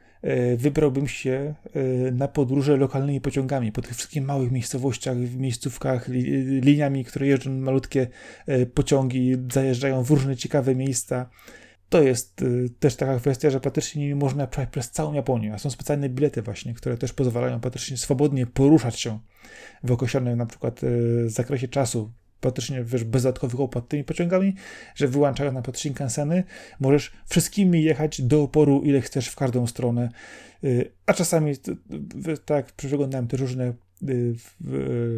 wybrałbym 0.56 1.08
się 1.08 1.54
e, 1.74 2.12
na 2.12 2.28
podróże 2.28 2.76
lokalnymi 2.76 3.20
pociągami 3.20 3.72
po 3.72 3.82
tych 3.82 3.96
wszystkich 3.96 4.22
małych 4.22 4.52
miejscowościach, 4.52 5.16
miejscówkach, 5.36 6.08
liniami, 6.62 7.04
które 7.04 7.26
jeżdżą 7.26 7.50
malutkie 7.50 8.06
e, 8.46 8.66
pociągi, 8.66 9.36
zajeżdżają 9.52 10.02
w 10.02 10.10
różne 10.10 10.36
ciekawe 10.36 10.74
miejsca. 10.74 11.30
To 11.88 12.02
jest 12.02 12.44
też 12.78 12.96
taka 12.96 13.18
kwestia, 13.18 13.50
że 13.50 13.60
praktycznie 13.60 14.02
nimi 14.02 14.14
można 14.14 14.46
przejść 14.46 14.70
przez 14.70 14.90
całą 14.90 15.12
Japonię, 15.12 15.54
a 15.54 15.58
są 15.58 15.70
specjalne 15.70 16.08
bilety 16.08 16.42
właśnie, 16.42 16.74
które 16.74 16.96
też 16.98 17.12
pozwalają 17.12 17.60
praktycznie 17.60 17.96
swobodnie 17.96 18.46
poruszać 18.46 19.00
się 19.00 19.18
w 19.82 19.92
określonym 19.92 20.38
na 20.38 20.46
przykład 20.46 20.80
zakresie 21.26 21.68
czasu 21.68 22.12
praktycznie 22.40 22.84
wiesz, 22.84 23.04
bez 23.04 23.22
dodatkowych 23.22 23.60
opłat 23.60 23.88
tymi 23.88 24.04
pociągami, 24.04 24.54
że 24.94 25.08
wyłączają 25.08 25.52
na 25.52 25.62
przykład 25.62 25.80
Shinkanseny, 25.80 26.44
możesz 26.80 27.12
wszystkimi 27.28 27.82
jechać 27.82 28.22
do 28.22 28.42
oporu, 28.42 28.82
ile 28.84 29.00
chcesz 29.00 29.28
w 29.28 29.36
każdą 29.36 29.66
stronę, 29.66 30.08
y, 30.64 30.90
a 31.06 31.14
czasami, 31.14 31.52
tak, 32.44 32.72
przeglądałem 32.72 33.26
te 33.26 33.36
różne 33.36 33.72
y, 34.08 34.34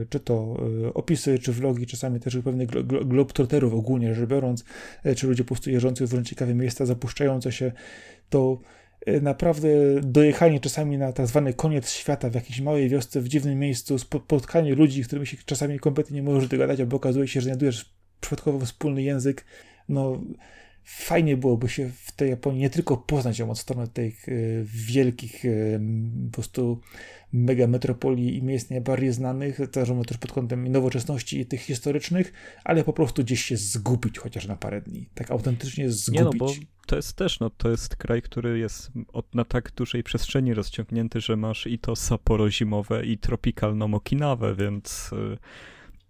czy 0.08 0.20
to 0.20 0.56
y, 0.88 0.94
opisy, 0.94 1.38
czy 1.38 1.52
vlogi, 1.52 1.86
czasami 1.86 2.20
też 2.20 2.38
pewnych 2.44 2.68
globtroterów 2.86 3.74
ogólnie 3.74 4.14
rzecz 4.14 4.28
biorąc, 4.28 4.64
czy 5.16 5.26
ludzie 5.26 5.44
po 5.44 5.48
prostu 5.48 5.70
jeżdżących 5.70 6.08
w 6.08 6.12
różne 6.12 6.24
ciekawe 6.24 6.54
miejsca, 6.54 6.86
zapuszczające 6.86 7.52
się, 7.52 7.72
to 8.30 8.60
naprawdę 9.22 9.68
dojechanie 10.02 10.60
czasami 10.60 10.98
na 10.98 11.12
tak 11.12 11.26
zwany 11.26 11.54
koniec 11.54 11.90
świata 11.90 12.30
w 12.30 12.34
jakiejś 12.34 12.60
małej 12.60 12.88
wiosce, 12.88 13.20
w 13.20 13.28
dziwnym 13.28 13.58
miejscu, 13.58 13.98
spotkanie 13.98 14.74
ludzi, 14.74 15.02
z 15.02 15.06
którymi 15.06 15.26
się 15.26 15.36
czasami 15.46 15.78
kompletnie 15.78 16.14
nie 16.14 16.22
możesz 16.22 16.48
dogadać, 16.48 16.80
albo 16.80 16.96
okazuje 16.96 17.28
się, 17.28 17.40
że 17.40 17.44
znajdujesz 17.44 17.94
przypadkowo 18.20 18.66
wspólny 18.66 19.02
język, 19.02 19.44
no 19.88 20.20
fajnie 20.84 21.36
byłoby 21.36 21.68
się 21.68 21.90
w 22.04 22.12
tej 22.12 22.30
Japonii 22.30 22.60
nie 22.60 22.70
tylko 22.70 22.96
poznać 22.96 23.38
ją 23.38 23.50
od 23.50 23.58
strony 23.58 23.88
tych 23.88 24.28
y, 24.28 24.64
wielkich 24.66 25.44
y, 25.44 25.80
po 26.26 26.32
prostu 26.32 26.80
mega 27.32 27.66
metropolii 27.66 28.36
i 28.36 28.42
miejsc 28.42 28.70
najbardziej 28.70 29.12
znanych, 29.12 29.58
zarówno 29.74 30.04
też 30.04 30.18
pod 30.18 30.32
kątem 30.32 30.68
nowoczesności 30.68 31.40
i 31.40 31.46
tych 31.46 31.60
historycznych, 31.60 32.32
ale 32.64 32.84
po 32.84 32.92
prostu 32.92 33.22
gdzieś 33.22 33.44
się 33.44 33.56
zgubić 33.56 34.18
chociaż 34.18 34.46
na 34.46 34.56
parę 34.56 34.80
dni. 34.80 35.08
Tak 35.14 35.30
autentycznie 35.30 35.90
zgubić. 35.90 36.20
Nie 36.20 36.24
no, 36.24 36.30
bo 36.38 36.52
to 36.86 36.96
jest 36.96 37.16
też, 37.16 37.40
no 37.40 37.50
to 37.50 37.70
jest 37.70 37.96
kraj, 37.96 38.22
który 38.22 38.58
jest 38.58 38.90
od, 39.12 39.34
na 39.34 39.44
tak 39.44 39.72
dużej 39.72 40.02
przestrzeni 40.02 40.54
rozciągnięty, 40.54 41.20
że 41.20 41.36
masz 41.36 41.66
i 41.66 41.78
to 41.78 41.96
Sapporo 41.96 42.50
zimowe 42.50 43.06
i 43.06 43.18
tropikalną 43.18 43.94
Okinawę, 43.94 44.54
więc 44.54 45.10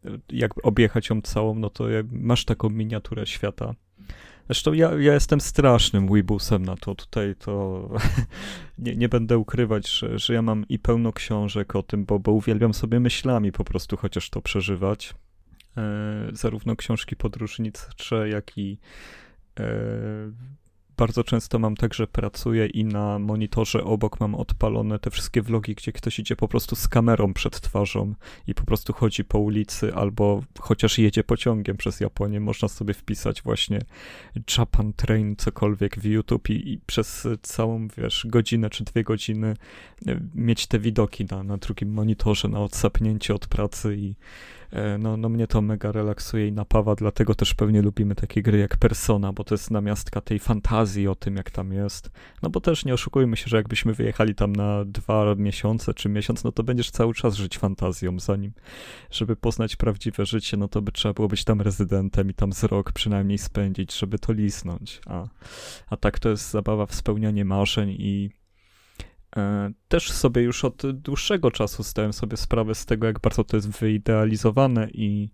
y, 0.04 0.10
jak 0.30 0.66
objechać 0.66 1.08
ją 1.08 1.22
całą, 1.22 1.54
no 1.54 1.70
to 1.70 1.84
masz 2.12 2.44
taką 2.44 2.70
miniaturę 2.70 3.26
świata. 3.26 3.74
Zresztą 4.50 4.72
ja, 4.72 4.90
ja 4.94 5.14
jestem 5.14 5.40
strasznym 5.40 6.08
weebusem 6.08 6.66
na 6.66 6.76
to. 6.76 6.94
Tutaj 6.94 7.34
to 7.38 7.88
nie, 8.78 8.96
nie 8.96 9.08
będę 9.08 9.38
ukrywać, 9.38 9.90
że, 9.90 10.18
że 10.18 10.34
ja 10.34 10.42
mam 10.42 10.68
i 10.68 10.78
pełno 10.78 11.12
książek 11.12 11.76
o 11.76 11.82
tym, 11.82 12.04
bo, 12.04 12.18
bo 12.18 12.32
uwielbiam 12.32 12.74
sobie 12.74 13.00
myślami 13.00 13.52
po 13.52 13.64
prostu 13.64 13.96
chociaż 13.96 14.30
to 14.30 14.42
przeżywać. 14.42 15.14
E, 15.76 15.82
zarówno 16.32 16.76
książki 16.76 17.16
podróżnicze, 17.16 18.28
jak 18.28 18.58
i 18.58 18.78
e, 19.60 19.64
bardzo 21.00 21.24
często 21.24 21.58
mam 21.58 21.76
tak, 21.76 21.94
że 21.94 22.06
pracuję 22.06 22.66
i 22.66 22.84
na 22.84 23.18
monitorze 23.18 23.84
obok 23.84 24.20
mam 24.20 24.34
odpalone 24.34 24.98
te 24.98 25.10
wszystkie 25.10 25.42
vlogi, 25.42 25.74
gdzie 25.74 25.92
ktoś 25.92 26.18
idzie 26.18 26.36
po 26.36 26.48
prostu 26.48 26.76
z 26.76 26.88
kamerą 26.88 27.34
przed 27.34 27.60
twarzą 27.60 28.14
i 28.46 28.54
po 28.54 28.64
prostu 28.64 28.92
chodzi 28.92 29.24
po 29.24 29.38
ulicy 29.38 29.94
albo 29.94 30.42
chociaż 30.58 30.98
jedzie 30.98 31.24
pociągiem 31.24 31.76
przez 31.76 32.00
Japonię. 32.00 32.40
Można 32.40 32.68
sobie 32.68 32.94
wpisać 32.94 33.42
właśnie 33.42 33.80
Japan 34.58 34.92
Train, 34.92 35.36
cokolwiek 35.36 35.98
w 35.98 36.04
YouTube 36.04 36.50
i, 36.50 36.72
i 36.72 36.78
przez 36.86 37.28
całą, 37.42 37.88
wiesz, 37.96 38.26
godzinę 38.28 38.70
czy 38.70 38.84
dwie 38.84 39.04
godziny 39.04 39.54
e, 40.06 40.20
mieć 40.34 40.66
te 40.66 40.78
widoki 40.78 41.24
na, 41.30 41.42
na 41.42 41.56
drugim 41.56 41.92
monitorze, 41.92 42.48
na 42.48 42.60
odsapnięcie 42.60 43.34
od 43.34 43.46
pracy 43.46 43.96
i 43.96 44.14
no, 44.98 45.16
no 45.16 45.28
mnie 45.28 45.46
to 45.46 45.62
mega 45.62 45.92
relaksuje 45.92 46.48
i 46.48 46.52
napawa, 46.52 46.94
dlatego 46.94 47.34
też 47.34 47.54
pewnie 47.54 47.82
lubimy 47.82 48.14
takie 48.14 48.42
gry 48.42 48.58
jak 48.58 48.76
Persona, 48.76 49.32
bo 49.32 49.44
to 49.44 49.54
jest 49.54 49.70
namiastka 49.70 50.20
tej 50.20 50.38
fantazji 50.38 51.08
o 51.08 51.14
tym, 51.14 51.36
jak 51.36 51.50
tam 51.50 51.72
jest. 51.72 52.10
No 52.42 52.50
bo 52.50 52.60
też 52.60 52.84
nie 52.84 52.94
oszukujmy 52.94 53.36
się, 53.36 53.46
że 53.48 53.56
jakbyśmy 53.56 53.94
wyjechali 53.94 54.34
tam 54.34 54.56
na 54.56 54.84
dwa 54.84 55.34
miesiące 55.34 55.94
czy 55.94 56.08
miesiąc, 56.08 56.44
no 56.44 56.52
to 56.52 56.62
będziesz 56.62 56.90
cały 56.90 57.14
czas 57.14 57.34
żyć 57.34 57.58
fantazją, 57.58 58.18
zanim, 58.18 58.52
żeby 59.10 59.36
poznać 59.36 59.76
prawdziwe 59.76 60.26
życie, 60.26 60.56
no 60.56 60.68
to 60.68 60.82
by 60.82 60.92
trzeba 60.92 61.14
było 61.14 61.28
być 61.28 61.44
tam 61.44 61.60
rezydentem 61.60 62.30
i 62.30 62.34
tam 62.34 62.52
z 62.52 62.64
rok 62.64 62.92
przynajmniej 62.92 63.38
spędzić, 63.38 63.98
żeby 63.98 64.18
to 64.18 64.32
lisnąć. 64.32 65.00
A, 65.06 65.26
a 65.90 65.96
tak 65.96 66.18
to 66.18 66.28
jest 66.28 66.50
zabawa 66.50 66.86
w 66.86 66.94
spełnianie 66.94 67.44
marzeń 67.44 67.90
i 67.90 68.30
E, 68.30 68.39
też 69.88 70.12
sobie 70.12 70.42
już 70.42 70.64
od 70.64 70.92
dłuższego 70.92 71.50
czasu 71.50 71.82
zdałem 71.82 72.12
sobie 72.12 72.36
sprawę 72.36 72.74
z 72.74 72.86
tego, 72.86 73.06
jak 73.06 73.20
bardzo 73.20 73.44
to 73.44 73.56
jest 73.56 73.68
wyidealizowane 73.68 74.88
i 74.90 75.30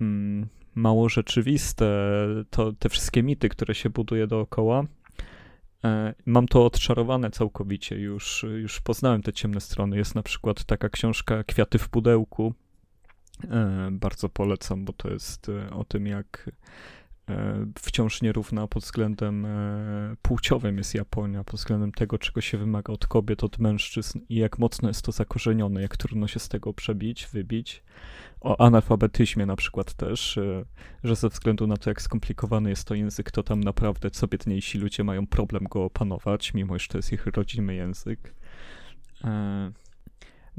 mm, 0.00 0.48
mało 0.74 1.08
rzeczywiste, 1.08 1.86
to, 2.50 2.72
te 2.72 2.88
wszystkie 2.88 3.22
mity, 3.22 3.48
które 3.48 3.74
się 3.74 3.90
buduje 3.90 4.26
dookoła. 4.26 4.84
E, 5.84 6.14
mam 6.26 6.48
to 6.48 6.66
odczarowane 6.66 7.30
całkowicie, 7.30 7.96
już, 7.96 8.44
już 8.60 8.80
poznałem 8.80 9.22
te 9.22 9.32
ciemne 9.32 9.60
strony. 9.60 9.96
Jest 9.96 10.14
na 10.14 10.22
przykład 10.22 10.64
taka 10.64 10.88
książka 10.88 11.44
Kwiaty 11.44 11.78
w 11.78 11.88
pudełku. 11.88 12.54
E, 13.50 13.88
bardzo 13.92 14.28
polecam, 14.28 14.84
bo 14.84 14.92
to 14.92 15.10
jest 15.10 15.50
o 15.70 15.84
tym, 15.84 16.06
jak 16.06 16.50
E, 16.50 16.95
wciąż 17.78 18.22
nierówna 18.22 18.66
pod 18.66 18.82
względem 18.82 19.44
e, 19.46 20.16
płciowym 20.22 20.78
jest 20.78 20.94
Japonia, 20.94 21.44
pod 21.44 21.60
względem 21.60 21.92
tego, 21.92 22.18
czego 22.18 22.40
się 22.40 22.58
wymaga 22.58 22.92
od 22.92 23.06
kobiet, 23.06 23.44
od 23.44 23.58
mężczyzn 23.58 24.20
i 24.28 24.34
jak 24.34 24.58
mocno 24.58 24.88
jest 24.88 25.02
to 25.02 25.12
zakorzenione, 25.12 25.82
jak 25.82 25.96
trudno 25.96 26.28
się 26.28 26.38
z 26.38 26.48
tego 26.48 26.72
przebić, 26.72 27.26
wybić. 27.32 27.82
O 28.40 28.60
analfabetyzmie 28.60 29.46
na 29.46 29.56
przykład 29.56 29.94
też, 29.94 30.38
e, 30.38 30.64
że 31.04 31.16
ze 31.16 31.28
względu 31.28 31.66
na 31.66 31.76
to, 31.76 31.90
jak 31.90 32.02
skomplikowany 32.02 32.70
jest 32.70 32.88
to 32.88 32.94
język, 32.94 33.30
to 33.30 33.42
tam 33.42 33.60
naprawdę 33.60 34.10
co 34.10 34.26
biedniejsi 34.26 34.78
ludzie 34.78 35.04
mają 35.04 35.26
problem 35.26 35.64
go 35.64 35.84
opanować, 35.84 36.54
mimo 36.54 36.78
że 36.78 36.88
to 36.88 36.98
jest 36.98 37.12
ich 37.12 37.26
rodzimy 37.26 37.74
język. 37.74 38.34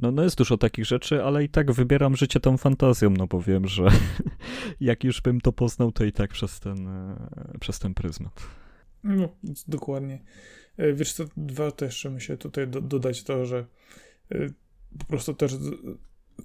No, 0.01 0.12
no 0.12 0.23
jest 0.23 0.38
dużo 0.38 0.57
takich 0.57 0.86
rzeczy, 0.86 1.23
ale 1.23 1.43
i 1.43 1.49
tak 1.49 1.71
wybieram 1.71 2.15
życie 2.15 2.39
tą 2.39 2.57
fantazją, 2.57 3.10
no 3.10 3.27
bo 3.27 3.41
wiem, 3.41 3.67
że 3.67 3.88
jak 4.79 5.03
już 5.03 5.21
bym 5.21 5.41
to 5.41 5.51
poznał, 5.51 5.91
to 5.91 6.05
i 6.05 6.12
tak 6.12 6.31
przez 6.31 6.60
ten, 6.60 6.88
e, 6.88 7.57
przez 7.60 7.79
ten 7.79 7.93
pryzmat. 7.93 8.33
No, 9.03 9.29
dokładnie. 9.67 10.19
E, 10.77 10.93
wiesz 10.93 11.13
co, 11.13 11.25
warto 11.38 11.86
jeszcze 11.86 12.10
myślę 12.10 12.38
tutaj 12.38 12.67
do, 12.67 12.81
dodać 12.81 13.23
to, 13.23 13.45
że 13.45 13.65
e, 14.31 14.49
po 14.99 15.05
prostu 15.05 15.33
też 15.33 15.55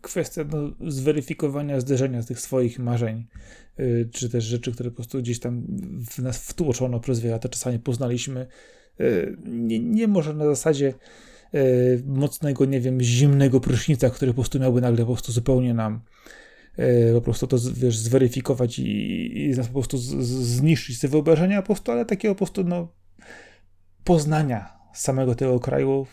kwestia 0.00 0.44
no, 0.44 0.90
zweryfikowania 0.90 1.80
zderzenia 1.80 2.22
z 2.22 2.26
tych 2.26 2.40
swoich 2.40 2.78
marzeń, 2.78 3.26
czy 4.12 4.30
też 4.30 4.44
rzeczy, 4.44 4.72
które 4.72 4.90
po 4.90 4.96
prostu 4.96 5.18
gdzieś 5.18 5.40
tam 5.40 5.66
w 6.10 6.18
nas 6.18 6.50
wtłoczono 6.50 7.00
przez 7.00 7.20
wiele 7.20 7.32
lat, 7.32 7.50
czasami 7.50 7.78
poznaliśmy, 7.78 8.46
nie, 9.44 9.78
nie 9.80 10.08
może 10.08 10.34
na 10.34 10.44
zasadzie 10.44 10.94
mocnego, 12.04 12.64
nie 12.64 12.80
wiem, 12.80 13.00
zimnego 13.00 13.60
prysznica, 13.60 14.10
który 14.10 14.32
po 14.32 14.34
prostu 14.34 14.60
miałby 14.60 14.80
nagle 14.80 14.98
po 14.98 15.12
prostu 15.12 15.32
zupełnie 15.32 15.74
nam 15.74 16.00
e, 16.76 17.14
po 17.14 17.20
prostu 17.20 17.46
to, 17.46 17.56
wiesz, 17.74 17.96
zweryfikować 17.96 18.78
i, 18.78 19.50
i 19.50 19.56
po 19.56 19.72
prostu 19.72 19.98
z, 19.98 20.02
z, 20.02 20.28
zniszczyć 20.28 21.00
te 21.00 21.08
wyobrażenia 21.08 21.62
po 21.62 21.66
prostu, 21.66 21.92
ale 21.92 22.04
takiego 22.04 22.34
po 22.34 22.38
prostu, 22.38 22.64
no, 22.64 22.88
poznania 24.04 24.82
samego 24.92 25.34
tego 25.34 25.60
kraju 25.60 26.06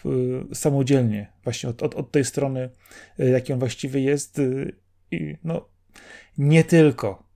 y, 0.52 0.56
samodzielnie, 0.56 1.28
właśnie 1.44 1.70
od, 1.70 1.84
od, 1.84 1.96
od 1.96 2.12
tej 2.12 2.26
strony, 2.26 2.70
y, 3.20 3.30
jaki 3.30 3.54
on 3.54 3.60
właściwie 3.60 4.02
jest 4.02 4.40
y, 4.40 4.76
i 5.12 5.36
no, 5.44 5.70
nie 6.38 6.64
tylko 6.64 7.30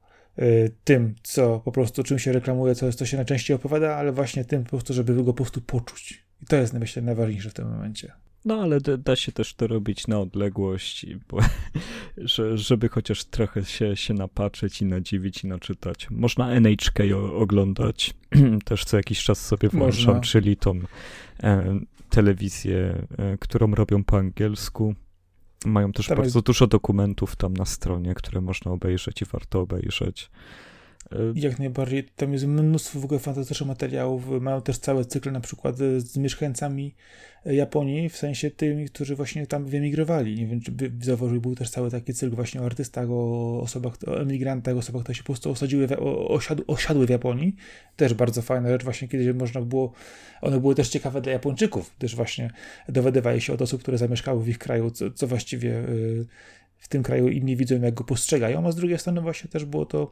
tym, 0.83 1.15
co 1.23 1.59
po 1.59 1.71
prostu 1.71 2.03
czym 2.03 2.19
się 2.19 2.31
reklamuje, 2.31 2.75
co, 2.75 2.93
co 2.93 3.05
się 3.05 3.17
najczęściej 3.17 3.55
opowiada, 3.55 3.95
ale 3.95 4.11
właśnie 4.11 4.45
tym 4.45 4.63
po 4.63 4.69
prostu, 4.69 4.93
żeby 4.93 5.15
go 5.15 5.23
po 5.23 5.33
prostu 5.33 5.61
poczuć. 5.61 6.22
I 6.43 6.45
to 6.45 6.55
jest, 6.55 6.73
myślę, 6.73 7.01
najważniejsze 7.01 7.49
w 7.49 7.53
tym 7.53 7.69
momencie. 7.69 8.11
No, 8.45 8.61
ale 8.61 8.81
da, 8.81 9.15
się 9.15 9.31
też 9.31 9.53
to 9.53 9.67
robić 9.67 10.07
na 10.07 10.19
odległość, 10.19 11.05
bo, 11.29 11.39
że, 12.17 12.57
żeby 12.57 12.89
chociaż 12.89 13.23
trochę 13.23 13.65
się, 13.65 13.95
się 13.95 14.13
napatrzeć 14.13 14.81
i 14.81 14.85
nadziwić 14.85 15.43
i 15.43 15.47
naczytać. 15.47 16.07
Można 16.11 16.51
NHK 16.51 16.99
oglądać, 17.35 18.13
też 18.65 18.85
co 18.85 18.97
jakiś 18.97 19.23
czas 19.23 19.45
sobie 19.45 19.69
włączam, 19.69 20.05
Można. 20.05 20.21
czyli 20.21 20.57
tą 20.57 20.79
e, 21.43 21.79
telewizję, 22.09 23.07
e, 23.17 23.37
którą 23.37 23.71
robią 23.75 24.03
po 24.03 24.17
angielsku. 24.17 24.95
Mają 25.65 25.91
też 25.91 26.07
tam 26.07 26.17
bardzo 26.17 26.41
dużo 26.41 26.67
dokumentów 26.67 27.35
tam 27.35 27.53
na 27.53 27.65
stronie, 27.65 28.13
które 28.15 28.41
można 28.41 28.71
obejrzeć 28.71 29.21
i 29.21 29.25
warto 29.25 29.61
obejrzeć. 29.61 30.29
Jak 31.35 31.59
najbardziej. 31.59 32.03
Tam 32.03 32.33
jest 32.33 32.45
mnóstwo 32.45 32.99
w 32.99 33.05
ogóle 33.05 33.19
fantastycznych 33.19 33.67
materiałów. 33.67 34.41
Mają 34.41 34.61
też 34.61 34.77
cały 34.77 35.05
cykl 35.05 35.31
na 35.31 35.39
przykład 35.39 35.77
z 35.97 36.17
mieszkańcami 36.17 36.95
Japonii, 37.45 38.09
w 38.09 38.17
sensie 38.17 38.51
tymi, 38.51 38.85
którzy 38.85 39.15
właśnie 39.15 39.47
tam 39.47 39.65
wyemigrowali. 39.65 40.35
Nie 40.35 40.47
wiem, 40.47 40.61
czy 40.61 40.71
zauważył, 41.01 41.41
był 41.41 41.55
też 41.55 41.69
cały 41.69 41.91
taki 41.91 42.13
cykl 42.13 42.35
właśnie 42.35 42.61
o 42.61 42.65
artystach, 42.65 43.07
o 43.09 43.61
osobach, 43.61 43.93
o 44.07 44.21
emigrantach, 44.21 44.75
o 44.75 44.77
osobach, 44.77 45.03
które 45.03 45.15
się 45.15 45.23
po 45.23 45.33
prostu 45.33 45.51
osadziły, 45.51 45.87
w, 45.87 45.91
osiadły, 46.27 46.65
osiadły 46.67 47.07
w 47.07 47.09
Japonii. 47.09 47.55
Też 47.95 48.13
bardzo 48.13 48.41
fajna 48.41 48.69
rzecz, 48.69 48.83
właśnie 48.83 49.07
kiedyś 49.07 49.35
można 49.35 49.61
było, 49.61 49.93
one 50.41 50.59
były 50.59 50.75
też 50.75 50.89
ciekawe 50.89 51.21
dla 51.21 51.31
Japończyków, 51.31 51.95
też 51.97 52.15
właśnie 52.15 52.51
dowiadywali 52.89 53.41
się 53.41 53.53
od 53.53 53.61
osób, 53.61 53.81
które 53.81 53.97
zamieszkały 53.97 54.43
w 54.43 54.49
ich 54.49 54.57
kraju, 54.57 54.91
co, 54.91 55.11
co 55.11 55.27
właściwie 55.27 55.83
w 56.83 56.87
tym 56.87 57.03
kraju 57.03 57.27
inni 57.27 57.57
widzą, 57.57 57.81
jak 57.81 57.93
go 57.93 58.03
postrzegają, 58.03 58.67
a 58.67 58.71
z 58.71 58.75
drugiej 58.75 58.99
strony 58.99 59.21
właśnie 59.21 59.49
też 59.49 59.65
było 59.65 59.85
to 59.85 60.11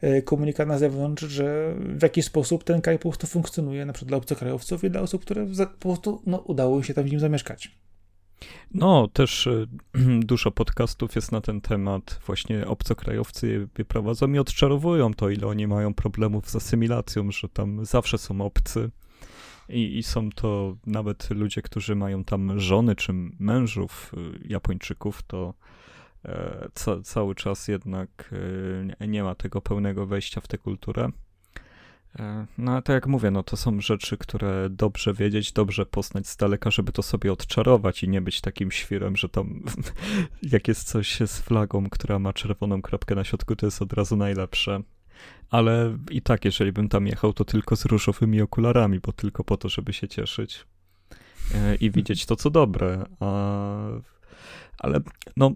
e, 0.00 0.22
komunikat 0.22 0.68
na 0.68 0.78
zewnątrz, 0.78 1.22
że 1.22 1.74
w 1.78 2.02
jaki 2.02 2.22
sposób 2.22 2.64
ten 2.64 2.80
kraj 2.80 2.98
po 2.98 3.02
prostu 3.02 3.26
funkcjonuje, 3.26 3.86
na 3.86 3.92
przykład 3.92 4.08
dla 4.08 4.18
obcokrajowców 4.18 4.84
i 4.84 4.90
dla 4.90 5.00
osób, 5.00 5.22
które 5.22 5.46
po 5.80 5.88
prostu 5.88 6.22
no, 6.26 6.38
udało 6.38 6.82
się 6.82 6.94
tam 6.94 7.04
w 7.04 7.10
nim 7.10 7.20
zamieszkać. 7.20 7.70
No, 8.74 9.08
też 9.08 9.46
e, 9.46 9.66
dużo 10.32 10.50
podcastów 10.50 11.14
jest 11.16 11.32
na 11.32 11.40
ten 11.40 11.60
temat. 11.60 12.20
Właśnie 12.26 12.66
obcokrajowcy 12.66 13.68
je 13.78 13.84
prowadzą 13.84 14.32
i 14.32 14.38
odczarowują 14.38 15.14
to, 15.14 15.30
ile 15.30 15.46
oni 15.46 15.66
mają 15.66 15.94
problemów 15.94 16.50
z 16.50 16.56
asymilacją, 16.56 17.30
że 17.30 17.48
tam 17.48 17.84
zawsze 17.84 18.18
są 18.18 18.40
obcy. 18.40 18.90
I, 19.68 19.98
I, 19.98 20.02
są 20.02 20.30
to 20.30 20.76
nawet 20.86 21.30
ludzie, 21.30 21.62
którzy 21.62 21.94
mają 21.94 22.24
tam 22.24 22.60
żony 22.60 22.96
czy 22.96 23.12
mężów 23.38 24.12
e, 24.16 24.48
Japończyków, 24.48 25.22
to 25.22 25.54
E, 26.24 26.68
ca, 26.74 27.02
cały 27.02 27.34
czas 27.34 27.68
jednak 27.68 28.34
e, 29.00 29.08
nie 29.08 29.22
ma 29.22 29.34
tego 29.34 29.60
pełnego 29.60 30.06
wejścia 30.06 30.40
w 30.40 30.48
tę 30.48 30.58
kulturę. 30.58 31.08
E, 32.18 32.46
no 32.58 32.72
ale 32.72 32.82
tak 32.82 32.94
jak 32.94 33.06
mówię, 33.06 33.30
no 33.30 33.42
to 33.42 33.56
są 33.56 33.80
rzeczy, 33.80 34.18
które 34.18 34.70
dobrze 34.70 35.14
wiedzieć, 35.14 35.52
dobrze 35.52 35.86
poznać 35.86 36.28
z 36.28 36.36
daleka, 36.36 36.70
żeby 36.70 36.92
to 36.92 37.02
sobie 37.02 37.32
odczarować 37.32 38.02
i 38.02 38.08
nie 38.08 38.20
być 38.20 38.40
takim 38.40 38.70
świrem, 38.70 39.16
że 39.16 39.28
tam 39.28 39.62
jak 40.52 40.68
jest 40.68 40.88
coś 40.88 41.20
z 41.20 41.40
flagą, 41.40 41.90
która 41.90 42.18
ma 42.18 42.32
czerwoną 42.32 42.82
kropkę 42.82 43.14
na 43.14 43.24
środku, 43.24 43.56
to 43.56 43.66
jest 43.66 43.82
od 43.82 43.92
razu 43.92 44.16
najlepsze. 44.16 44.80
ale 45.50 45.98
i 46.10 46.22
tak, 46.22 46.44
jeżeli 46.44 46.72
bym 46.72 46.88
tam 46.88 47.06
jechał, 47.06 47.32
to 47.32 47.44
tylko 47.44 47.76
z 47.76 47.84
różowymi 47.84 48.40
okularami, 48.40 49.00
bo 49.00 49.12
tylko 49.12 49.44
po 49.44 49.56
to, 49.56 49.68
żeby 49.68 49.92
się 49.92 50.08
cieszyć 50.08 50.66
i 51.80 51.90
widzieć 51.90 52.26
to, 52.26 52.36
co 52.36 52.50
dobre. 52.50 53.04
A, 53.20 53.80
ale 54.78 55.00
no, 55.36 55.52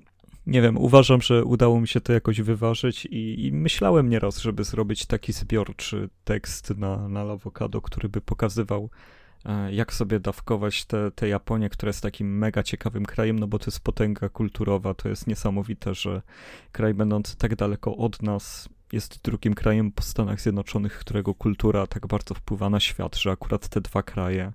nie 0.47 0.63
wiem, 0.63 0.79
uważam, 0.79 1.23
że 1.23 1.45
udało 1.45 1.81
mi 1.81 1.89
się 1.89 2.01
to 2.01 2.13
jakoś 2.13 2.41
wyważyć 2.41 3.05
i, 3.07 3.47
i 3.47 3.53
myślałem 3.53 4.09
nieraz, 4.09 4.39
żeby 4.39 4.65
zrobić 4.65 5.07
taki 5.07 5.33
zbiorczy 5.33 6.09
tekst 6.25 6.71
na, 6.77 7.09
na 7.09 7.25
Lawokado, 7.25 7.81
który 7.81 8.09
by 8.09 8.21
pokazywał, 8.21 8.91
e, 9.45 9.73
jak 9.73 9.93
sobie 9.93 10.21
dawkować 10.21 10.85
te, 10.85 11.11
te 11.11 11.29
Japonię, 11.29 11.69
która 11.69 11.89
jest 11.91 12.03
takim 12.03 12.39
mega 12.39 12.63
ciekawym 12.63 13.07
krajem, 13.07 13.39
no 13.39 13.47
bo 13.47 13.59
to 13.59 13.65
jest 13.67 13.81
potęga 13.81 14.29
kulturowa, 14.29 14.95
to 14.95 15.09
jest 15.09 15.27
niesamowite, 15.27 15.95
że 15.95 16.23
kraj 16.73 16.95
będący 16.95 17.37
tak 17.37 17.57
daleko 17.57 17.97
od 17.97 18.23
nas 18.23 18.69
jest 18.93 19.23
drugim 19.25 19.55
krajem 19.55 19.93
po 19.93 20.03
Stanach 20.03 20.41
Zjednoczonych, 20.41 20.99
którego 20.99 21.35
kultura 21.35 21.87
tak 21.87 22.07
bardzo 22.07 22.35
wpływa 22.35 22.71
na 22.71 22.81
świat, 22.81 23.17
że 23.17 23.31
akurat 23.31 23.69
te 23.69 23.81
dwa 23.81 24.03
kraje 24.03 24.53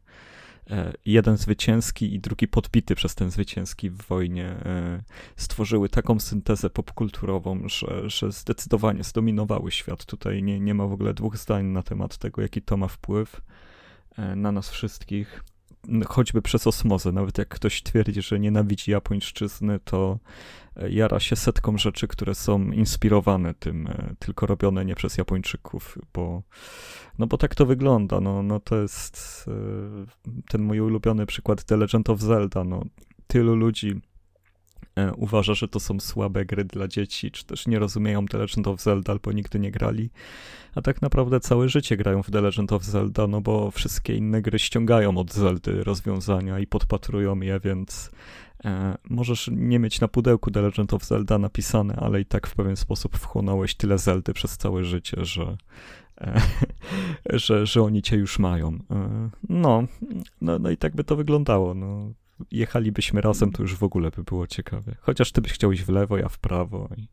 jeden 1.06 1.38
zwycięski 1.38 2.14
i 2.14 2.20
drugi 2.20 2.48
podbity 2.48 2.96
przez 2.96 3.16
ten 3.16 3.32
zwycięski 3.32 3.90
w 3.90 4.02
wojnie, 4.02 4.46
e, 4.46 5.04
stworzyły 5.36 5.90
taką 5.90 6.20
syntezę 6.20 6.70
popkulturową, 6.70 7.62
że, 7.66 8.10
że 8.10 8.32
zdecydowanie 8.32 9.04
zdominowały 9.04 9.72
świat. 9.72 10.06
Tutaj 10.06 10.44
nie, 10.44 10.60
nie 10.60 10.74
ma 10.74 10.88
w 10.88 10.94
ogóle 10.94 11.14
dwóch 11.14 11.38
zdań 11.38 11.66
na 11.66 11.84
temat 11.84 12.18
tego, 12.18 12.42
jaki 12.42 12.62
to 12.62 12.78
ma 12.78 12.88
wpływ 12.88 13.42
e, 14.18 14.36
na 14.36 14.52
nas 14.52 14.70
wszystkich 14.70 15.44
choćby 16.08 16.42
przez 16.42 16.68
osmozę. 16.68 17.12
Nawet 17.12 17.38
jak 17.38 17.48
ktoś 17.48 17.84
twierdzi, 17.84 18.22
że 18.22 18.40
nienawidzi 18.40 18.92
japońszczyzny, 18.92 19.80
to 19.80 20.20
e, 20.76 20.90
jara 20.90 21.20
się 21.20 21.36
setką 21.36 21.78
rzeczy, 21.78 22.08
które 22.08 22.36
są 22.36 22.72
inspirowane 22.72 23.54
tym, 23.54 23.88
e, 23.88 24.16
tylko 24.20 24.46
robione 24.46 24.86
nie 24.86 24.96
przez 24.96 25.18
Japończyków, 25.18 25.98
bo, 26.14 26.44
no 27.20 27.28
bo 27.28 27.38
tak 27.38 27.56
to 27.56 27.66
wygląda. 27.66 28.22
No, 28.22 28.44
no 28.44 28.60
to 28.60 28.82
jest 28.82 29.46
e, 29.48 29.52
ten 30.50 30.62
mój 30.62 30.80
ulubiony 30.80 31.26
przykład 31.26 31.64
The 31.64 31.78
Legend 31.78 32.10
of 32.10 32.20
Zelda. 32.20 32.64
No, 32.64 32.84
tylu 33.28 33.56
ludzi 33.56 34.02
uważa, 35.16 35.54
że 35.54 35.68
to 35.68 35.80
są 35.80 36.00
słabe 36.00 36.46
gry 36.46 36.66
dla 36.66 36.88
dzieci, 36.88 37.32
czy 37.32 37.46
też 37.46 37.68
nie 37.68 37.80
rozumieją 37.80 38.26
The 38.26 38.38
Legend 38.38 38.68
of 38.68 38.82
Zelda 38.82 39.12
albo 39.14 39.32
nigdy 39.32 39.60
nie 39.60 39.72
grali, 39.72 40.10
a 40.76 40.82
tak 40.82 41.02
naprawdę 41.02 41.40
całe 41.40 41.70
życie 41.70 41.98
grają 41.98 42.24
w 42.24 42.32
The 42.32 42.42
Legend 42.42 42.72
of 42.72 42.84
Zelda, 42.84 43.28
no 43.28 43.42
bo 43.42 43.72
wszystkie 43.72 44.16
inne 44.16 44.42
gry 44.42 44.60
ściągają 44.60 45.18
od 45.18 45.34
Zeldy 45.34 45.84
rozwiązania 45.84 46.60
i 46.60 46.68
podpatrują 46.68 47.40
je, 47.40 47.60
więc 47.60 48.12
e, 48.66 48.98
możesz 49.10 49.50
nie 49.54 49.80
mieć 49.80 50.02
na 50.02 50.08
pudełku 50.08 50.52
The 50.52 50.62
Legend 50.62 50.94
of 50.94 51.06
Zelda 51.06 51.38
napisane, 51.38 51.96
ale 51.96 52.22
i 52.22 52.26
tak 52.26 52.48
w 52.48 52.56
pewien 52.56 52.76
sposób 52.76 53.18
wchłonąłeś 53.18 53.76
tyle 53.76 53.98
Zeldy 53.98 54.34
przez 54.34 54.58
całe 54.58 54.84
życie, 54.84 55.26
że 55.26 55.58
e, 56.22 56.42
że, 57.46 57.66
że 57.66 57.82
oni 57.82 58.02
cię 58.02 58.16
już 58.16 58.40
mają. 58.40 58.78
E, 58.92 59.30
no, 59.50 59.84
no, 60.42 60.60
no 60.60 60.70
i 60.70 60.78
tak 60.78 60.96
by 60.96 61.04
to 61.04 61.16
wyglądało. 61.16 61.74
No 61.74 62.14
jechalibyśmy 62.52 63.22
razem, 63.22 63.52
to 63.52 63.62
już 63.62 63.76
w 63.76 63.84
ogóle 63.84 64.12
by 64.12 64.24
było 64.24 64.48
ciekawe. 64.48 64.96
Chociaż 65.00 65.32
ty 65.32 65.42
byś 65.42 65.54
chciał 65.54 65.72
iść 65.72 65.84
w 65.84 65.90
lewo, 65.90 66.18
ja 66.18 66.30
w 66.30 66.40
prawo. 66.40 66.90
I 66.98 67.08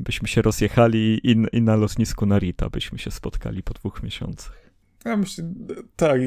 byśmy 0.00 0.28
się 0.28 0.42
rozjechali 0.42 1.20
i, 1.30 1.36
i 1.52 1.62
na 1.62 1.76
lotnisku 1.76 2.26
Narita 2.26 2.70
byśmy 2.70 2.98
się 2.98 3.10
spotkali 3.10 3.62
po 3.62 3.74
dwóch 3.74 4.02
miesiącach. 4.02 4.64
Ja 5.04 5.16
myślę, 5.16 5.44
tak, 5.96 6.20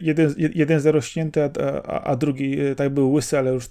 jeden, 0.00 0.34
jeden 0.54 0.80
zarośnięty, 0.80 1.42
a, 1.42 1.50
a, 1.86 2.04
a, 2.04 2.16
drugi 2.16 2.60
e, 2.60 2.74
tak 2.74 2.94
był 2.94 3.12
łysy, 3.12 3.38
ale 3.38 3.52
już 3.52 3.64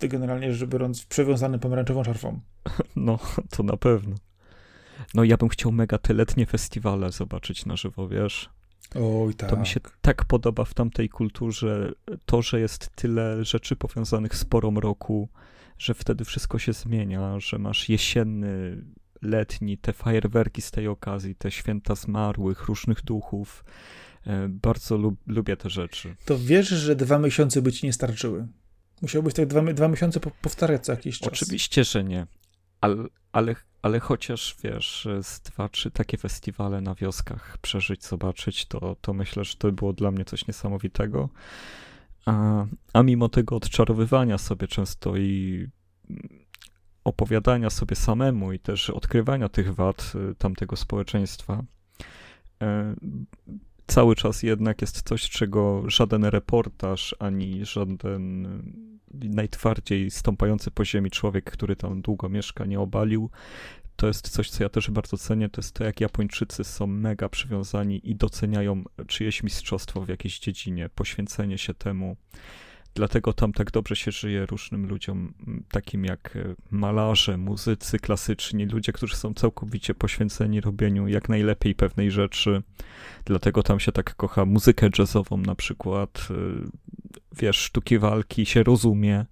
generalnie 0.00 0.52
rzecz 0.52 0.68
biorąc 0.68 1.04
przewiązany 1.04 1.58
pomarańczową 1.58 2.04
szarfą. 2.04 2.40
No, 2.96 3.18
to 3.50 3.62
na 3.62 3.76
pewno. 3.76 4.16
No 5.14 5.24
ja 5.24 5.36
bym 5.36 5.48
chciał 5.48 5.72
mega 5.72 5.98
te 5.98 6.14
letnie 6.14 6.46
festiwale 6.46 7.12
zobaczyć 7.12 7.66
na 7.66 7.76
żywo, 7.76 8.08
wiesz? 8.08 8.50
Oj, 8.94 9.34
tak. 9.34 9.50
To 9.50 9.56
mi 9.56 9.66
się 9.66 9.80
tak 10.00 10.24
podoba 10.24 10.64
w 10.64 10.74
tamtej 10.74 11.08
kulturze, 11.08 11.92
to, 12.26 12.42
że 12.42 12.60
jest 12.60 12.90
tyle 12.94 13.44
rzeczy 13.44 13.76
powiązanych 13.76 14.36
z 14.36 14.44
porą 14.44 14.74
roku, 14.80 15.28
że 15.78 15.94
wtedy 15.94 16.24
wszystko 16.24 16.58
się 16.58 16.72
zmienia, 16.72 17.40
że 17.40 17.58
masz 17.58 17.88
jesienny, 17.88 18.84
letni, 19.22 19.78
te 19.78 19.92
fajerwerki 19.92 20.62
z 20.62 20.70
tej 20.70 20.88
okazji, 20.88 21.34
te 21.34 21.50
święta 21.50 21.94
zmarłych, 21.94 22.62
różnych 22.64 23.02
duchów. 23.04 23.64
E, 24.26 24.48
bardzo 24.48 24.96
lub, 24.96 25.20
lubię 25.26 25.56
te 25.56 25.70
rzeczy. 25.70 26.16
To 26.24 26.38
wiesz, 26.38 26.68
że 26.68 26.96
dwa 26.96 27.18
miesiące 27.18 27.62
by 27.62 27.72
ci 27.72 27.86
nie 27.86 27.92
starczyły? 27.92 28.46
Musiałbyś 29.02 29.34
tak 29.34 29.46
dwa, 29.46 29.62
dwa 29.62 29.88
miesiące 29.88 30.20
powtarzać 30.20 30.84
co 30.84 30.92
jakiś 30.92 31.18
czas. 31.18 31.28
Oczywiście, 31.28 31.84
że 31.84 32.04
nie. 32.04 32.26
Ale, 32.80 33.04
ale 33.32 33.54
ale 33.82 34.00
chociaż 34.00 34.56
wiesz, 34.62 35.08
z 35.22 35.40
dwa, 35.40 35.68
trzy 35.68 35.90
takie 35.90 36.18
festiwale 36.18 36.80
na 36.80 36.94
wioskach 36.94 37.58
przeżyć, 37.58 38.04
zobaczyć, 38.04 38.66
to, 38.66 38.96
to 39.00 39.12
myślę, 39.12 39.44
że 39.44 39.56
to 39.56 39.72
było 39.72 39.92
dla 39.92 40.10
mnie 40.10 40.24
coś 40.24 40.46
niesamowitego. 40.46 41.28
A, 42.26 42.64
a 42.92 43.02
mimo 43.02 43.28
tego 43.28 43.56
odczarowywania 43.56 44.38
sobie 44.38 44.68
często 44.68 45.16
i 45.16 45.66
opowiadania 47.04 47.70
sobie 47.70 47.96
samemu 47.96 48.52
i 48.52 48.58
też 48.58 48.90
odkrywania 48.90 49.48
tych 49.48 49.74
wad 49.74 50.12
y, 50.30 50.34
tamtego 50.34 50.76
społeczeństwa, 50.76 51.64
e, 52.62 52.94
cały 53.86 54.16
czas 54.16 54.42
jednak 54.42 54.80
jest 54.80 55.02
coś, 55.02 55.30
czego 55.30 55.82
żaden 55.86 56.24
reportaż 56.24 57.16
ani 57.18 57.64
żaden 57.64 58.46
najtwardziej 59.14 60.10
stąpający 60.10 60.70
po 60.70 60.84
ziemi 60.84 61.10
człowiek, 61.10 61.50
który 61.50 61.76
tam 61.76 62.02
długo 62.02 62.28
mieszka, 62.28 62.64
nie 62.64 62.80
obalił. 62.80 63.30
To 63.96 64.06
jest 64.06 64.28
coś, 64.28 64.50
co 64.50 64.62
ja 64.62 64.68
też 64.68 64.90
bardzo 64.90 65.16
cenię, 65.16 65.48
to 65.48 65.60
jest 65.60 65.74
to, 65.74 65.84
jak 65.84 66.00
Japończycy 66.00 66.64
są 66.64 66.86
mega 66.86 67.28
przywiązani 67.28 68.10
i 68.10 68.16
doceniają 68.16 68.84
czyjeś 69.06 69.42
mistrzostwo 69.42 70.00
w 70.00 70.08
jakiejś 70.08 70.38
dziedzinie, 70.38 70.88
poświęcenie 70.94 71.58
się 71.58 71.74
temu. 71.74 72.16
Dlatego 72.98 73.32
tam 73.32 73.52
tak 73.52 73.70
dobrze 73.70 73.96
się 73.96 74.10
żyje 74.10 74.46
różnym 74.46 74.88
ludziom, 74.88 75.34
takim 75.70 76.04
jak 76.04 76.36
e, 76.36 76.54
malarze, 76.70 77.36
muzycy 77.36 77.98
klasyczni, 77.98 78.66
ludzie, 78.66 78.92
którzy 78.92 79.16
są 79.16 79.34
całkowicie 79.34 79.94
poświęceni 79.94 80.60
robieniu 80.60 81.08
jak 81.08 81.28
najlepiej 81.28 81.74
pewnej 81.74 82.10
rzeczy. 82.10 82.62
Dlatego 83.24 83.62
tam 83.62 83.80
się 83.80 83.92
tak 83.92 84.14
kocha 84.14 84.44
muzykę 84.44 84.88
jazzową 84.98 85.36
na 85.36 85.54
przykład. 85.54 86.28
E, 86.30 86.34
wiesz, 87.36 87.56
sztuki 87.56 87.98
walki 87.98 88.46
się 88.46 88.62
rozumie. 88.62 89.26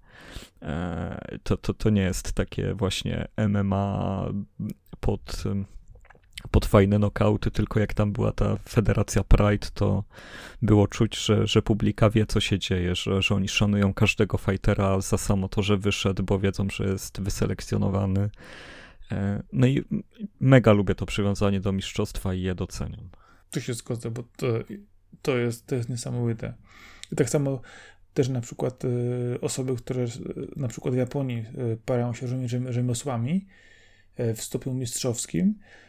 E, 0.61 1.37
to, 1.43 1.57
to, 1.57 1.73
to 1.73 1.89
nie 1.89 2.01
jest 2.01 2.33
takie 2.33 2.73
właśnie 2.73 3.27
MMA 3.47 4.25
pod 4.99 5.43
pod 6.51 6.65
fajne 6.65 6.99
nokauty, 6.99 7.51
tylko 7.51 7.79
jak 7.79 7.93
tam 7.93 8.11
była 8.11 8.31
ta 8.31 8.57
federacja 8.69 9.23
Pride, 9.23 9.67
to 9.73 10.03
było 10.61 10.87
czuć, 10.87 11.17
że, 11.17 11.47
że 11.47 11.61
publika 11.61 12.09
wie, 12.09 12.25
co 12.25 12.39
się 12.39 12.59
dzieje, 12.59 12.95
że, 12.95 13.21
że 13.21 13.35
oni 13.35 13.47
szanują 13.47 13.93
każdego 13.93 14.37
fightera 14.37 15.01
za 15.01 15.17
samo 15.17 15.49
to, 15.49 15.61
że 15.61 15.77
wyszedł, 15.77 16.23
bo 16.23 16.39
wiedzą, 16.39 16.67
że 16.69 16.85
jest 16.85 17.21
wyselekcjonowany. 17.21 18.29
E, 19.11 19.43
no 19.53 19.67
i 19.67 19.83
mega 20.39 20.71
lubię 20.71 20.95
to 20.95 21.05
przywiązanie 21.05 21.59
do 21.59 21.71
mistrzostwa 21.71 22.33
i 22.33 22.41
je 22.41 22.55
doceniam. 22.55 23.09
Tu 23.51 23.61
się 23.61 23.73
zgodzę, 23.73 24.11
bo 24.11 24.23
to, 24.23 24.47
to, 25.21 25.37
jest, 25.37 25.67
to 25.67 25.75
jest 25.75 25.89
niesamowite. 25.89 26.53
I 27.11 27.15
tak 27.15 27.29
samo 27.29 27.61
też 28.13 28.29
na 28.29 28.41
przykład 28.41 28.85
y, 28.85 29.37
osoby, 29.41 29.75
które 29.75 30.03
y, 30.03 30.09
na 30.55 30.67
przykład 30.67 30.93
w 30.93 30.97
Japonii 30.97 31.45
parają 31.85 32.13
się 32.13 32.27
rzemiosłami 32.69 33.45
w 34.35 34.41
stopniu 34.41 34.73
mistrzowskim, 34.73 35.55
E, 35.55 35.86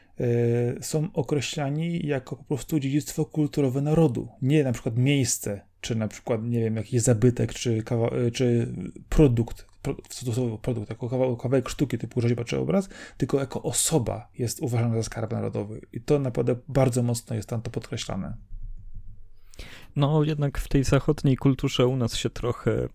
są 0.81 1.09
określani 1.13 2.07
jako 2.07 2.37
po 2.37 2.45
prostu 2.45 2.81
dziedzictwo 2.81 3.25
kulturowe 3.25 3.81
narodu. 3.81 4.29
Nie 4.43 4.65
na 4.65 4.73
przykład 4.73 4.97
miejsce, 4.97 5.61
czy 5.81 5.95
na 5.95 6.09
przykład, 6.09 6.45
nie 6.45 6.61
wiem, 6.61 6.77
jakiś 6.77 7.03
zabytek, 7.03 7.55
czy, 7.55 7.83
kawa- 7.83 8.27
e, 8.27 8.31
czy 8.31 8.75
produkt, 9.09 9.67
cudzysłowie 10.09 10.59
produkt, 10.63 10.91
jako 10.91 11.09
kawałek, 11.09 11.41
kawałek 11.41 11.69
sztuki 11.69 11.99
typu 11.99 12.21
rzeźba 12.21 12.45
czy 12.45 12.59
obraz, 12.59 12.89
tylko 13.17 13.41
jako 13.41 13.63
osoba 13.63 14.29
jest 14.39 14.61
uważana 14.61 14.95
za 14.95 15.03
skarb 15.03 15.33
narodowy. 15.33 15.81
I 15.93 16.01
to 16.01 16.19
naprawdę 16.19 16.57
bardzo 16.69 17.03
mocno 17.03 17.37
jest 17.37 17.49
tam 17.49 17.63
to 17.63 17.71
podkreślane. 17.71 18.37
No, 19.97 20.25
jednak 20.25 20.59
w 20.59 20.69
tej 20.69 20.85
zachodniej 20.85 21.37
kulturze 21.37 21.87
u 21.87 21.97
nas 21.97 22.17
się 22.17 22.31
trochę 22.31 22.89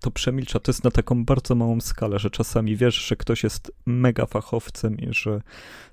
to 0.00 0.10
przemilcza. 0.10 0.60
To 0.60 0.70
jest 0.70 0.84
na 0.84 0.90
taką 0.90 1.24
bardzo 1.24 1.54
małą 1.54 1.80
skalę, 1.80 2.18
że 2.18 2.30
czasami 2.30 2.76
wiesz, 2.76 2.94
że 2.94 3.16
ktoś 3.16 3.44
jest 3.44 3.72
mega 3.86 4.26
fachowcem 4.26 4.98
i 4.98 5.08
że 5.10 5.40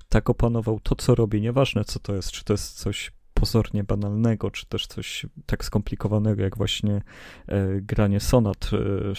tak 0.08 0.30
opanował 0.30 0.80
to, 0.80 0.94
co 0.94 1.14
robi. 1.14 1.40
Nieważne, 1.40 1.84
co 1.84 1.98
to 1.98 2.14
jest, 2.14 2.30
czy 2.30 2.44
to 2.44 2.52
jest 2.52 2.78
coś 2.78 3.12
pozornie 3.34 3.84
banalnego, 3.84 4.50
czy 4.50 4.66
też 4.66 4.86
coś 4.86 5.26
tak 5.46 5.64
skomplikowanego, 5.64 6.42
jak 6.42 6.56
właśnie 6.56 7.02
e, 7.46 7.80
granie 7.80 8.20
sonat 8.20 8.70
e, 8.72 8.78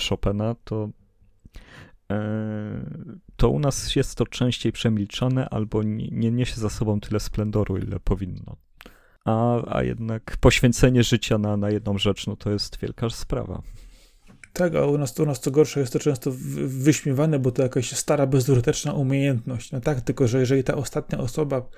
Chopina, 0.10 0.56
to 0.64 0.90
e, 2.12 2.20
to 3.36 3.50
u 3.50 3.60
nas 3.60 3.96
jest 3.96 4.18
to 4.18 4.26
częściej 4.26 4.72
przemilczane 4.72 5.50
albo 5.50 5.84
nie, 5.84 6.08
nie 6.12 6.32
niesie 6.32 6.56
za 6.56 6.70
sobą 6.70 7.00
tyle 7.00 7.20
splendoru, 7.20 7.78
ile 7.78 8.00
powinno. 8.00 8.56
A, 9.26 9.62
a 9.78 9.84
jednak 9.84 10.38
poświęcenie 10.38 11.04
życia 11.04 11.38
na, 11.38 11.58
na 11.58 11.70
jedną 11.70 11.98
rzecz, 11.98 12.28
no 12.28 12.36
to 12.36 12.52
jest 12.52 12.80
wielka 12.80 13.10
sprawa. 13.10 13.62
Tak, 14.54 14.76
a 14.76 14.86
u 14.86 14.98
nas, 14.98 15.20
u 15.20 15.26
nas 15.26 15.40
co 15.40 15.52
gorsze 15.52 15.80
jest 15.80 15.94
to 15.94 16.00
często 16.00 16.32
wyśmiewane, 16.66 17.40
bo 17.40 17.52
to 17.52 17.64
jakaś 17.64 17.92
stara, 17.92 18.28
bezużyteczna 18.28 18.94
umiejętność. 18.94 19.72
No 19.72 19.82
tak, 19.82 20.02
tylko 20.02 20.28
że 20.28 20.40
jeżeli 20.40 20.64
ta 20.64 20.76
ostatnia 20.76 21.18
osoba 21.18 21.70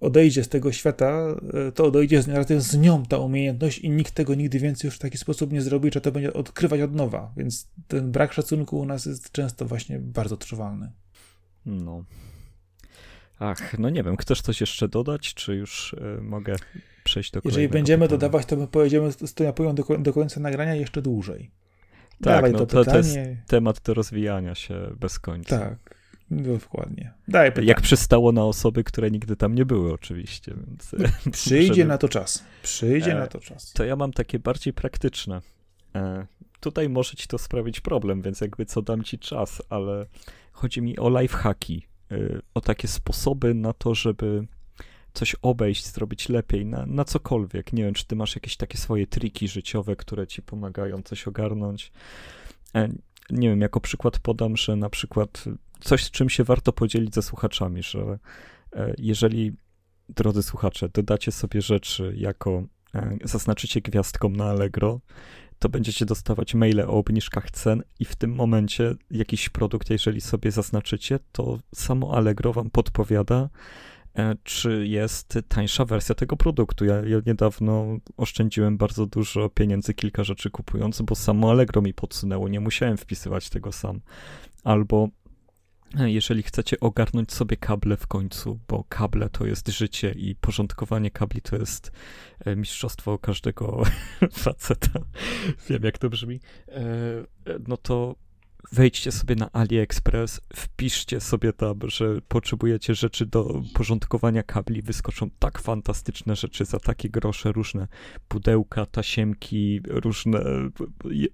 odejdzie 0.00 0.44
z 0.44 0.48
tego 0.48 0.72
świata, 0.72 1.26
to 1.74 1.84
odejdzie 1.84 2.22
razem 2.22 2.60
z 2.60 2.76
nią 2.76 3.06
ta 3.06 3.18
umiejętność 3.18 3.78
i 3.78 3.90
nikt 3.90 4.14
tego 4.14 4.34
nigdy 4.34 4.58
więcej 4.58 4.88
już 4.88 4.94
w 4.94 4.98
taki 4.98 5.18
sposób 5.18 5.52
nie 5.52 5.62
zrobi, 5.62 5.90
czy 5.90 6.00
to 6.00 6.12
będzie 6.12 6.32
odkrywać 6.32 6.80
od 6.80 6.94
nowa. 6.94 7.32
Więc 7.36 7.68
ten 7.88 8.12
brak 8.12 8.32
szacunku 8.32 8.80
u 8.80 8.84
nas 8.84 9.06
jest 9.06 9.32
często 9.32 9.64
właśnie 9.64 9.98
bardzo 9.98 10.36
trwalny. 10.36 10.92
No. 11.66 12.04
Ach, 13.38 13.78
no 13.78 13.90
nie 13.90 14.02
wiem, 14.02 14.16
chcesz 14.16 14.42
coś 14.42 14.60
jeszcze 14.60 14.88
dodać, 14.88 15.34
czy 15.34 15.54
już 15.54 15.92
y, 15.92 16.22
mogę 16.22 16.56
przejść 17.04 17.30
do 17.30 17.40
Jeżeli 17.44 17.68
będziemy 17.68 18.04
pytania? 18.04 18.18
dodawać, 18.18 18.46
to 18.46 18.56
my 18.56 18.66
pojedziemy 18.66 19.12
z 19.12 19.34
tą 19.34 19.44
Japonią 19.44 19.74
do, 19.74 19.84
do 19.98 20.12
końca 20.12 20.40
nagrania 20.40 20.74
jeszcze 20.74 21.02
dłużej. 21.02 21.50
Tak, 22.10 22.34
Dawaj 22.34 22.52
no 22.52 22.58
to, 22.58 22.66
to, 22.66 22.84
to 22.84 22.96
jest 22.96 23.18
temat 23.46 23.80
do 23.84 23.94
rozwijania 23.94 24.54
się 24.54 24.74
bez 25.00 25.18
końca. 25.18 25.58
Tak, 25.58 25.96
dokładnie. 26.30 27.12
Daj 27.28 27.50
pytanie. 27.50 27.68
Jak 27.68 27.80
przystało 27.80 28.32
na 28.32 28.44
osoby, 28.44 28.84
które 28.84 29.10
nigdy 29.10 29.36
tam 29.36 29.54
nie 29.54 29.66
były 29.66 29.92
oczywiście. 29.92 30.54
Więc 30.66 30.94
Przyjdzie 31.32 31.84
na 31.84 31.98
to 31.98 32.08
czas. 32.08 32.44
Przyjdzie 32.62 33.12
e, 33.12 33.18
na 33.18 33.26
to 33.26 33.40
czas. 33.40 33.72
To 33.72 33.84
ja 33.84 33.96
mam 33.96 34.12
takie 34.12 34.38
bardziej 34.38 34.72
praktyczne. 34.72 35.40
E, 35.94 36.26
tutaj 36.60 36.88
może 36.88 37.14
ci 37.14 37.28
to 37.28 37.38
sprawić 37.38 37.80
problem, 37.80 38.22
więc 38.22 38.40
jakby 38.40 38.66
co 38.66 38.82
dam 38.82 39.02
ci 39.02 39.18
czas, 39.18 39.62
ale 39.68 40.06
chodzi 40.52 40.82
mi 40.82 40.98
o 40.98 41.20
lifehacki, 41.20 41.86
y, 42.12 42.40
o 42.54 42.60
takie 42.60 42.88
sposoby 42.88 43.54
na 43.54 43.72
to, 43.72 43.94
żeby 43.94 44.46
coś 45.14 45.36
obejść, 45.42 45.86
zrobić 45.86 46.28
lepiej, 46.28 46.66
na, 46.66 46.86
na 46.86 47.04
cokolwiek. 47.04 47.72
Nie 47.72 47.84
wiem, 47.84 47.94
czy 47.94 48.06
ty 48.06 48.16
masz 48.16 48.34
jakieś 48.34 48.56
takie 48.56 48.78
swoje 48.78 49.06
triki 49.06 49.48
życiowe, 49.48 49.96
które 49.96 50.26
ci 50.26 50.42
pomagają 50.42 51.02
coś 51.02 51.28
ogarnąć. 51.28 51.92
E, 52.74 52.88
nie 53.30 53.48
wiem, 53.48 53.60
jako 53.60 53.80
przykład 53.80 54.18
podam, 54.18 54.56
że 54.56 54.76
na 54.76 54.90
przykład 54.90 55.44
coś, 55.80 56.04
z 56.04 56.10
czym 56.10 56.30
się 56.30 56.44
warto 56.44 56.72
podzielić 56.72 57.14
ze 57.14 57.22
słuchaczami, 57.22 57.82
że 57.82 58.18
e, 58.72 58.94
jeżeli, 58.98 59.52
drodzy 60.08 60.42
słuchacze, 60.42 60.88
dodacie 60.88 61.32
sobie 61.32 61.62
rzeczy 61.62 62.14
jako 62.16 62.62
e, 62.94 63.18
zaznaczycie 63.24 63.80
gwiazdką 63.80 64.28
na 64.28 64.44
Allegro, 64.44 65.00
to 65.58 65.68
będziecie 65.68 66.06
dostawać 66.06 66.54
maile 66.54 66.80
o 66.80 66.88
obniżkach 66.88 67.50
cen 67.50 67.82
i 68.00 68.04
w 68.04 68.16
tym 68.16 68.34
momencie 68.34 68.94
jakiś 69.10 69.48
produkt, 69.48 69.90
jeżeli 69.90 70.20
sobie 70.20 70.50
zaznaczycie, 70.50 71.18
to 71.32 71.58
samo 71.74 72.14
Allegro 72.14 72.52
wam 72.52 72.70
podpowiada, 72.70 73.48
czy 74.42 74.86
jest 74.86 75.38
tańsza 75.48 75.84
wersja 75.84 76.14
tego 76.14 76.36
produktu. 76.36 76.84
Ja, 76.84 76.94
ja, 76.94 77.20
niedawno 77.26 77.98
oszczędziłem 78.16 78.76
bardzo 78.76 79.06
dużo 79.06 79.48
pieniędzy, 79.48 79.94
kilka 79.94 80.24
rzeczy 80.24 80.50
kupując, 80.50 81.02
bo 81.02 81.14
samo 81.14 81.50
Allegro 81.50 81.82
mi 81.82 81.94
podsunęło, 81.94 82.48
nie 82.48 82.60
musiałem 82.60 82.96
wpisywać 82.96 83.50
tego 83.50 83.72
sam. 83.72 84.00
Albo 84.64 85.08
jeżeli 85.98 86.42
chcecie 86.42 86.80
ogarnąć 86.80 87.32
sobie 87.32 87.56
kable 87.56 87.96
w 87.96 88.06
końcu, 88.06 88.60
bo 88.68 88.84
kable 88.88 89.28
to 89.28 89.46
jest 89.46 89.68
życie 89.68 90.12
i 90.16 90.34
porządkowanie 90.34 91.10
kabli 91.10 91.42
to 91.42 91.56
jest 91.56 91.92
e, 92.44 92.56
mistrzostwo 92.56 93.18
każdego 93.18 93.82
faceta. 94.44 95.00
Wiem, 95.68 95.82
jak 95.82 95.98
to 95.98 96.10
brzmi. 96.10 96.40
E, 96.68 96.82
no 97.68 97.76
to 97.76 98.14
wejdźcie 98.72 99.12
sobie 99.12 99.34
na 99.34 99.52
AliExpress, 99.52 100.40
wpiszcie 100.56 101.20
sobie 101.20 101.52
tam, 101.52 101.78
że 101.82 102.20
potrzebujecie 102.28 102.94
rzeczy 102.94 103.26
do 103.26 103.62
porządkowania 103.74 104.42
kabli, 104.42 104.82
wyskoczą 104.82 105.30
tak 105.38 105.58
fantastyczne 105.58 106.36
rzeczy 106.36 106.64
za 106.64 106.78
takie 106.78 107.10
grosze, 107.10 107.52
różne 107.52 107.88
pudełka, 108.28 108.86
tasiemki, 108.86 109.80
różne, 109.84 110.44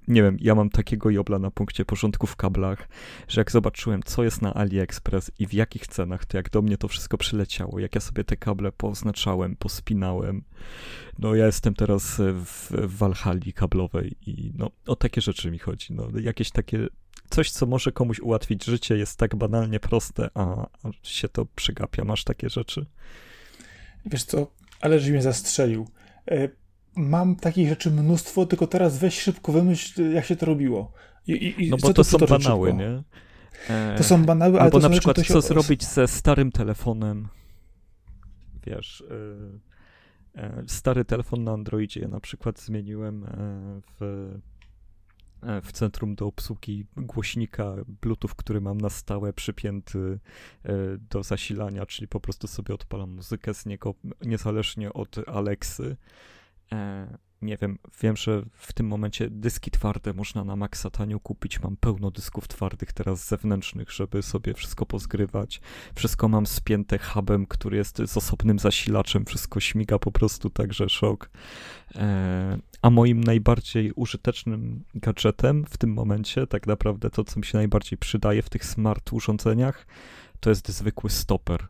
nie 0.09 0.23
wiem, 0.23 0.37
ja 0.41 0.55
mam 0.55 0.71
takiego 0.71 1.11
jobla 1.11 1.39
na 1.39 1.51
punkcie 1.51 1.85
porządku 1.85 2.27
w 2.27 2.37
kablach, 2.37 2.89
że 3.29 3.41
jak 3.41 3.53
zobaczyłem, 3.53 4.03
co 4.03 4.25
jest 4.25 4.43
na 4.43 4.55
AliExpress 4.55 5.31
i 5.39 5.47
w 5.47 5.55
jakich 5.55 5.87
cenach, 5.87 6.25
to 6.25 6.37
jak 6.37 6.51
do 6.51 6.63
mnie 6.63 6.79
to 6.79 6.89
wszystko 6.89 7.19
przyleciało, 7.19 7.79
jak 7.79 7.95
ja 7.95 8.01
sobie 8.01 8.25
te 8.25 8.37
kable 8.37 8.73
poznaczałem, 8.73 9.57
pospinałem, 9.57 10.43
no 11.19 11.35
ja 11.35 11.47
jestem 11.47 11.75
teraz 11.75 12.17
w, 12.19 12.71
w 12.71 12.97
Walhali 12.99 13.53
kablowej 13.53 14.17
i 14.27 14.53
no 14.55 14.71
o 14.87 14.97
takie 14.97 15.21
rzeczy 15.21 15.51
mi 15.51 15.59
chodzi, 15.59 15.93
no 15.93 16.09
jakieś 16.21 16.51
takie 16.51 16.87
coś, 17.31 17.51
co 17.51 17.67
może 17.67 17.93
komuś 17.93 18.21
ułatwić 18.21 18.65
życie, 18.65 18.97
jest 18.97 19.19
tak 19.19 19.37
banalnie 19.37 19.81
proste, 19.81 20.31
a, 20.35 20.67
się 21.03 21.29
to 21.29 21.47
przygapia. 21.47 22.05
Masz 22.05 22.25
takie 22.25 22.51
rzeczy? 22.51 22.87
Wiesz 24.07 24.25
co, 24.25 24.51
ale 24.81 25.01
że 25.01 25.11
mnie 25.11 25.23
zastrzelił. 25.23 25.89
E, 26.31 26.49
mam 26.97 27.37
takich 27.37 27.69
rzeczy 27.69 27.91
mnóstwo, 27.91 28.47
tylko 28.47 28.67
teraz 28.67 28.99
weź 28.99 29.21
szybko 29.21 29.53
wymyśl, 29.53 30.13
jak 30.13 30.25
się 30.25 30.37
to 30.37 30.47
robiło. 30.47 30.93
I, 31.27 31.55
i, 31.59 31.71
no 31.71 31.77
bo 31.77 31.89
to, 31.89 31.95
to 31.95 32.05
są 32.05 32.19
banały, 32.19 32.69
szybko? 32.69 32.83
nie? 32.83 33.03
E, 33.75 33.95
to 33.97 34.05
są 34.05 34.25
banały, 34.25 34.61
ale 34.61 34.71
to 34.71 34.79
na 34.79 34.91
przykład 34.91 35.27
co 35.27 35.41
zrobić 35.41 35.85
ze 35.85 36.09
starym 36.09 36.53
telefonem, 36.53 37.29
wiesz... 38.67 39.05
E, 40.37 40.41
e, 40.43 40.63
stary 40.67 41.05
telefon 41.05 41.45
na 41.45 41.53
Androidzie 41.53 42.01
ja 42.01 42.09
na 42.09 42.21
przykład 42.21 42.61
zmieniłem 42.61 43.25
e, 43.25 43.29
w 44.01 44.03
E, 44.03 44.58
w 45.63 45.73
centrum 45.73 46.15
do 46.15 46.27
obsługi 46.27 46.87
głośnika 46.97 47.75
Bluetooth, 48.01 48.31
który 48.37 48.61
mam 48.61 48.81
na 48.81 48.91
stałe 48.91 49.33
przypięty 49.33 50.19
e, 50.65 50.73
do 51.11 51.23
zasilania, 51.23 51.87
czyli 51.87 52.09
po 52.09 52.21
prostu 52.21 52.47
sobie 52.47 52.75
odpalam 52.75 53.11
muzykę 53.11 53.55
z 53.55 53.67
niego 53.67 53.95
niezależnie 54.23 54.93
od 54.93 55.29
Alexy. 55.29 55.97
Nie 57.43 57.57
wiem, 57.57 57.79
wiem, 58.03 58.17
że 58.17 58.43
w 58.53 58.73
tym 58.73 58.87
momencie 58.87 59.31
dyski 59.31 59.71
twarde 59.71 60.13
można 60.13 60.45
na 60.45 60.57
maksa 60.57 60.91
tanio 60.91 61.21
kupić. 61.21 61.61
Mam 61.61 61.77
pełno 61.77 62.11
dysków 62.11 62.49
twardych 62.49 62.93
teraz 62.93 63.29
zewnętrznych, 63.29 63.93
żeby 63.93 64.23
sobie 64.23 64.55
wszystko 64.55 64.87
pozgrywać. 64.87 65.61
Wszystko 65.95 66.29
mam 66.29 66.47
spięte 66.47 66.99
hubem, 66.99 67.47
który 67.47 67.77
jest 67.77 68.03
z 68.07 68.17
osobnym 68.17 68.59
zasilaczem. 68.59 69.25
Wszystko 69.25 69.61
śmiga 69.61 69.99
po 69.99 70.13
prostu, 70.13 70.51
także 70.51 70.89
szok. 70.89 71.31
E, 71.95 72.59
a 72.83 72.91
moim 72.91 73.25
najbardziej 73.25 73.93
użytecznym 73.93 74.85
gadżetem 74.95 75.65
w 75.69 75.79
tym 75.79 75.93
momencie, 75.93 76.47
tak 76.47 76.67
naprawdę 76.67 77.11
to, 77.11 77.25
co 77.25 77.41
mi 77.41 77.47
się 77.47 77.59
najbardziej 77.59 77.99
przydaje 77.99 78.43
w 78.43 78.51
tych 78.51 78.65
smart 78.65 79.13
urządzeniach, 79.13 79.87
to 80.41 80.51
jest 80.51 80.69
zwykły 80.69 81.11
stoper 81.11 81.69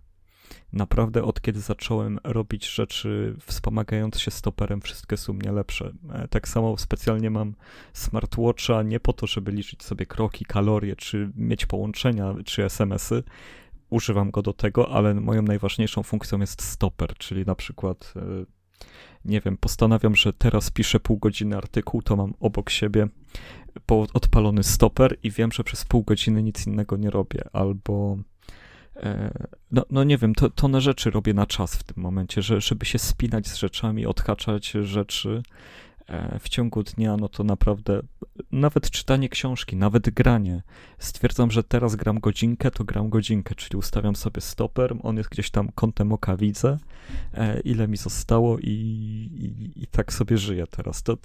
naprawdę 0.73 1.25
od 1.25 1.41
kiedy 1.41 1.61
zacząłem 1.61 2.19
robić 2.25 2.75
rzeczy 2.75 3.37
wspomagając 3.47 4.19
się 4.19 4.31
stoperem, 4.31 4.81
wszystkie 4.81 5.17
są 5.17 5.33
mnie 5.33 5.53
lepsze. 5.53 5.93
E, 6.13 6.29
tak 6.29 6.49
samo 6.49 6.79
specjalnie 6.79 7.31
mam 7.31 7.55
smartwatcha 7.93 8.83
nie 8.83 9.01
po 9.01 9.13
to, 9.13 9.27
żeby 9.27 9.53
liczyć 9.53 9.83
sobie 9.83 10.07
kroki, 10.07 10.45
kalorie, 10.45 10.97
czy 10.97 11.33
mieć 11.37 11.67
połączenia, 11.67 12.35
czy 12.45 12.65
SMS-y. 12.65 13.23
Używam 13.91 14.31
go 14.31 14.43
do 14.43 14.53
tego, 14.53 14.91
ale 14.91 15.15
moją 15.15 15.43
najważniejszą 15.43 16.03
funkcją 16.03 16.41
jest 16.41 16.63
stoper, 16.63 17.15
czyli 17.19 17.45
na 17.45 17.55
przykład 17.55 18.15
e, 18.17 18.21
nie 19.25 19.41
wiem, 19.41 19.57
postanawiam, 19.57 20.17
że 20.17 20.33
teraz 20.33 20.71
piszę 20.71 21.01
pół 21.01 21.19
godziny 21.19 21.57
artykuł, 21.57 22.03
to 22.03 22.17
mam 22.17 22.35
obok 22.41 22.71
siebie 22.71 23.09
odpalony 24.15 24.63
stoper 24.63 25.17
i 25.23 25.31
wiem, 25.31 25.53
że 25.53 25.65
przez 25.65 25.85
pół 25.85 26.03
godziny 26.03 26.43
nic 26.43 26.67
innego 26.67 26.97
nie 26.97 27.11
robię, 27.11 27.45
albo 27.53 28.19
no, 29.71 29.85
no 29.91 30.05
nie 30.05 30.19
wiem, 30.19 30.35
to, 30.35 30.51
to 30.51 30.69
na 30.69 30.81
rzeczy 30.81 31.11
robię 31.11 31.35
na 31.35 31.47
czas 31.47 31.75
w 31.75 31.83
tym 31.83 32.03
momencie, 32.03 32.43
że, 32.43 32.61
żeby 32.61 32.87
się 32.87 32.99
spinać 32.99 33.49
z 33.49 33.57
rzeczami, 33.57 34.07
odhaczać 34.07 34.71
rzeczy 34.71 35.43
e, 36.07 36.39
w 36.39 36.49
ciągu 36.49 36.83
dnia, 36.83 37.17
no 37.17 37.29
to 37.29 37.45
naprawdę 37.45 38.01
nawet 38.53 38.91
czytanie 38.91 39.29
książki, 39.29 39.77
nawet 39.77 40.11
granie. 40.11 40.63
Stwierdzam, 40.99 41.51
że 41.51 41.65
teraz 41.65 41.97
gram 41.97 42.21
godzinkę, 42.21 42.71
to 42.71 42.85
gram 42.85 43.09
godzinkę, 43.09 43.55
czyli 43.55 43.79
ustawiam 43.79 44.17
sobie 44.17 44.41
stoper, 44.41 44.97
on 45.03 45.17
jest 45.17 45.31
gdzieś 45.31 45.51
tam 45.51 45.69
kątem 45.75 46.13
oka, 46.13 46.37
widzę, 46.37 46.79
e, 47.35 47.61
ile 47.61 47.89
mi 47.89 47.97
zostało 47.97 48.59
i, 48.59 48.65
i, 48.65 49.83
i 49.83 49.87
tak 49.87 50.13
sobie 50.13 50.39
żyję 50.39 50.67
teraz. 50.71 51.03
To, 51.03 51.17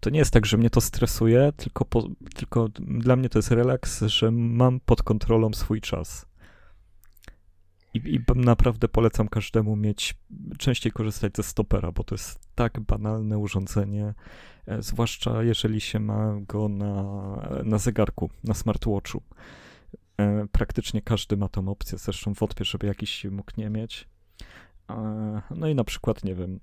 to 0.00 0.10
nie 0.10 0.18
jest 0.18 0.30
tak, 0.30 0.46
że 0.46 0.56
mnie 0.56 0.70
to 0.70 0.80
stresuje, 0.80 1.52
tylko, 1.56 1.84
po, 1.84 2.08
tylko 2.34 2.68
dla 2.78 3.16
mnie 3.16 3.28
to 3.28 3.38
jest 3.38 3.50
relaks, 3.50 4.02
że 4.02 4.30
mam 4.30 4.80
pod 4.80 5.02
kontrolą 5.02 5.52
swój 5.52 5.80
czas. 5.80 6.26
I, 7.94 8.14
I, 8.14 8.20
naprawdę 8.34 8.88
polecam 8.88 9.28
każdemu 9.28 9.76
mieć, 9.76 10.14
częściej 10.58 10.92
korzystać 10.92 11.36
ze 11.36 11.42
stopera, 11.42 11.92
bo 11.92 12.04
to 12.04 12.14
jest 12.14 12.40
tak 12.54 12.80
banalne 12.80 13.38
urządzenie, 13.38 14.14
e, 14.66 14.82
zwłaszcza 14.82 15.42
jeżeli 15.42 15.80
się 15.80 16.00
ma 16.00 16.36
go 16.40 16.68
na, 16.68 17.02
na 17.64 17.78
zegarku, 17.78 18.30
na 18.44 18.54
smartwatchu. 18.54 19.22
E, 20.18 20.46
praktycznie 20.52 21.02
każdy 21.02 21.36
ma 21.36 21.48
tą 21.48 21.68
opcję, 21.68 21.98
zresztą 21.98 22.32
wątpię, 22.32 22.64
żeby 22.64 22.86
jakiś 22.86 23.24
mógł 23.24 23.52
nie 23.56 23.70
mieć. 23.70 24.08
E, 24.90 25.42
no 25.50 25.68
i 25.68 25.74
na 25.74 25.84
przykład, 25.84 26.24
nie 26.24 26.34
wiem, 26.34 26.60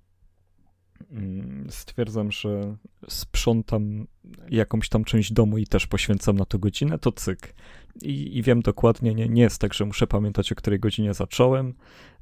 Mm, 1.11 1.67
stwierdzam, 1.69 2.31
że 2.31 2.75
sprzątam 3.09 4.07
jakąś 4.49 4.89
tam 4.89 5.03
część 5.03 5.33
domu 5.33 5.57
i 5.57 5.67
też 5.67 5.87
poświęcam 5.87 6.35
na 6.35 6.45
to 6.45 6.59
godzinę, 6.59 6.99
to 6.99 7.11
cyk. 7.11 7.53
I, 8.01 8.37
i 8.37 8.41
wiem 8.41 8.61
dokładnie, 8.61 9.15
nie, 9.15 9.29
nie 9.29 9.41
jest 9.41 9.61
tak, 9.61 9.73
że 9.73 9.85
muszę 9.85 10.07
pamiętać, 10.07 10.51
o 10.51 10.55
której 10.55 10.79
godzinie 10.79 11.13
zacząłem, 11.13 11.73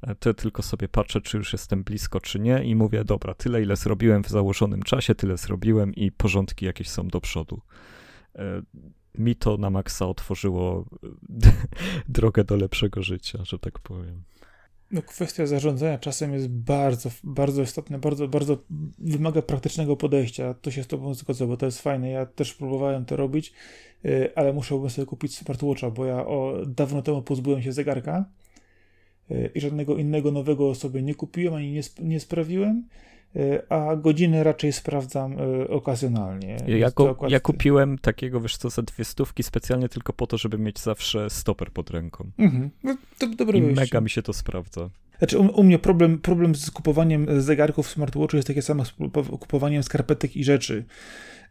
e, 0.02 0.14
to 0.14 0.34
tylko 0.34 0.62
sobie 0.62 0.88
patrzę, 0.88 1.20
czy 1.20 1.36
już 1.36 1.52
jestem 1.52 1.84
blisko, 1.84 2.20
czy 2.20 2.40
nie 2.40 2.64
i 2.64 2.74
mówię, 2.74 3.04
dobra, 3.04 3.34
tyle, 3.34 3.62
ile 3.62 3.76
zrobiłem 3.76 4.24
w 4.24 4.28
założonym 4.28 4.82
czasie, 4.82 5.14
tyle 5.14 5.36
zrobiłem 5.36 5.94
i 5.94 6.12
porządki 6.12 6.66
jakieś 6.66 6.88
są 6.88 7.08
do 7.08 7.20
przodu. 7.20 7.60
E, 8.36 8.62
mi 9.18 9.36
to 9.36 9.56
na 9.56 9.70
maksa 9.70 10.06
otworzyło 10.06 10.84
drogę 12.08 12.44
do 12.44 12.56
lepszego 12.56 13.02
życia, 13.02 13.38
że 13.44 13.58
tak 13.58 13.78
powiem. 13.78 14.22
No, 14.90 15.02
kwestia 15.02 15.46
zarządzania 15.46 15.98
czasem 15.98 16.32
jest 16.32 16.48
bardzo, 16.48 17.10
bardzo 17.24 17.62
istotna, 17.62 17.98
bardzo, 17.98 18.28
bardzo 18.28 18.58
wymaga 18.98 19.42
praktycznego 19.42 19.96
podejścia. 19.96 20.54
To 20.54 20.70
się 20.70 20.82
z 20.82 20.86
Tobą 20.86 21.14
zgodzę, 21.14 21.46
bo 21.46 21.56
to 21.56 21.66
jest 21.66 21.80
fajne. 21.80 22.10
Ja 22.10 22.26
też 22.26 22.54
próbowałem 22.54 23.04
to 23.04 23.16
robić, 23.16 23.52
ale 24.34 24.52
muszę 24.52 24.90
sobie 24.90 25.06
kupić 25.06 25.38
smartwatcha, 25.38 25.90
bo 25.90 26.06
ja 26.06 26.26
o, 26.26 26.54
dawno 26.66 27.02
temu 27.02 27.22
pozbyłem 27.22 27.62
się 27.62 27.72
zegarka 27.72 28.24
y, 29.30 29.50
i 29.54 29.60
żadnego 29.60 29.96
innego 29.96 30.30
nowego 30.30 30.74
sobie 30.74 31.02
nie 31.02 31.14
kupiłem 31.14 31.54
ani 31.54 31.72
nie, 31.72 31.82
nie 32.02 32.20
sprawiłem. 32.20 32.84
Y, 33.36 33.68
a 33.68 33.96
godziny 33.96 34.44
raczej 34.44 34.72
sprawdzam 34.72 35.40
y, 35.40 35.68
okazjonalnie. 35.68 36.56
Ja, 36.66 36.90
go, 36.90 37.16
ja 37.28 37.40
kupiłem 37.40 37.98
takiego, 37.98 38.40
wiesz 38.40 38.56
co, 38.56 38.70
za 38.70 38.82
dwie 38.82 39.04
stówki 39.04 39.42
specjalnie 39.42 39.88
tylko 39.88 40.12
po 40.12 40.26
to, 40.26 40.38
żeby 40.38 40.58
mieć 40.58 40.80
zawsze 40.80 41.30
stoper 41.30 41.70
pod 41.72 41.90
ręką. 41.90 42.30
Mhm. 42.38 42.70
No, 42.82 42.96
to, 43.18 43.26
dobre 43.26 43.58
I 43.58 43.62
mega 43.62 44.00
mi 44.00 44.10
się 44.10 44.22
to 44.22 44.32
sprawdza. 44.32 44.90
Znaczy 45.20 45.38
u, 45.38 45.60
u, 45.60 45.62
mnie 45.62 45.78
problem, 45.78 46.18
problem 46.18 46.54
z 46.54 46.70
kupowaniem 46.70 47.42
zegarków 47.42 47.90
smartwatchu 47.90 48.36
jest 48.36 48.48
takie 48.48 48.62
samo 48.62 48.84
z 48.84 48.92
kupowaniem 49.40 49.82
skarpetek 49.82 50.36
i 50.36 50.44
rzeczy. 50.44 50.84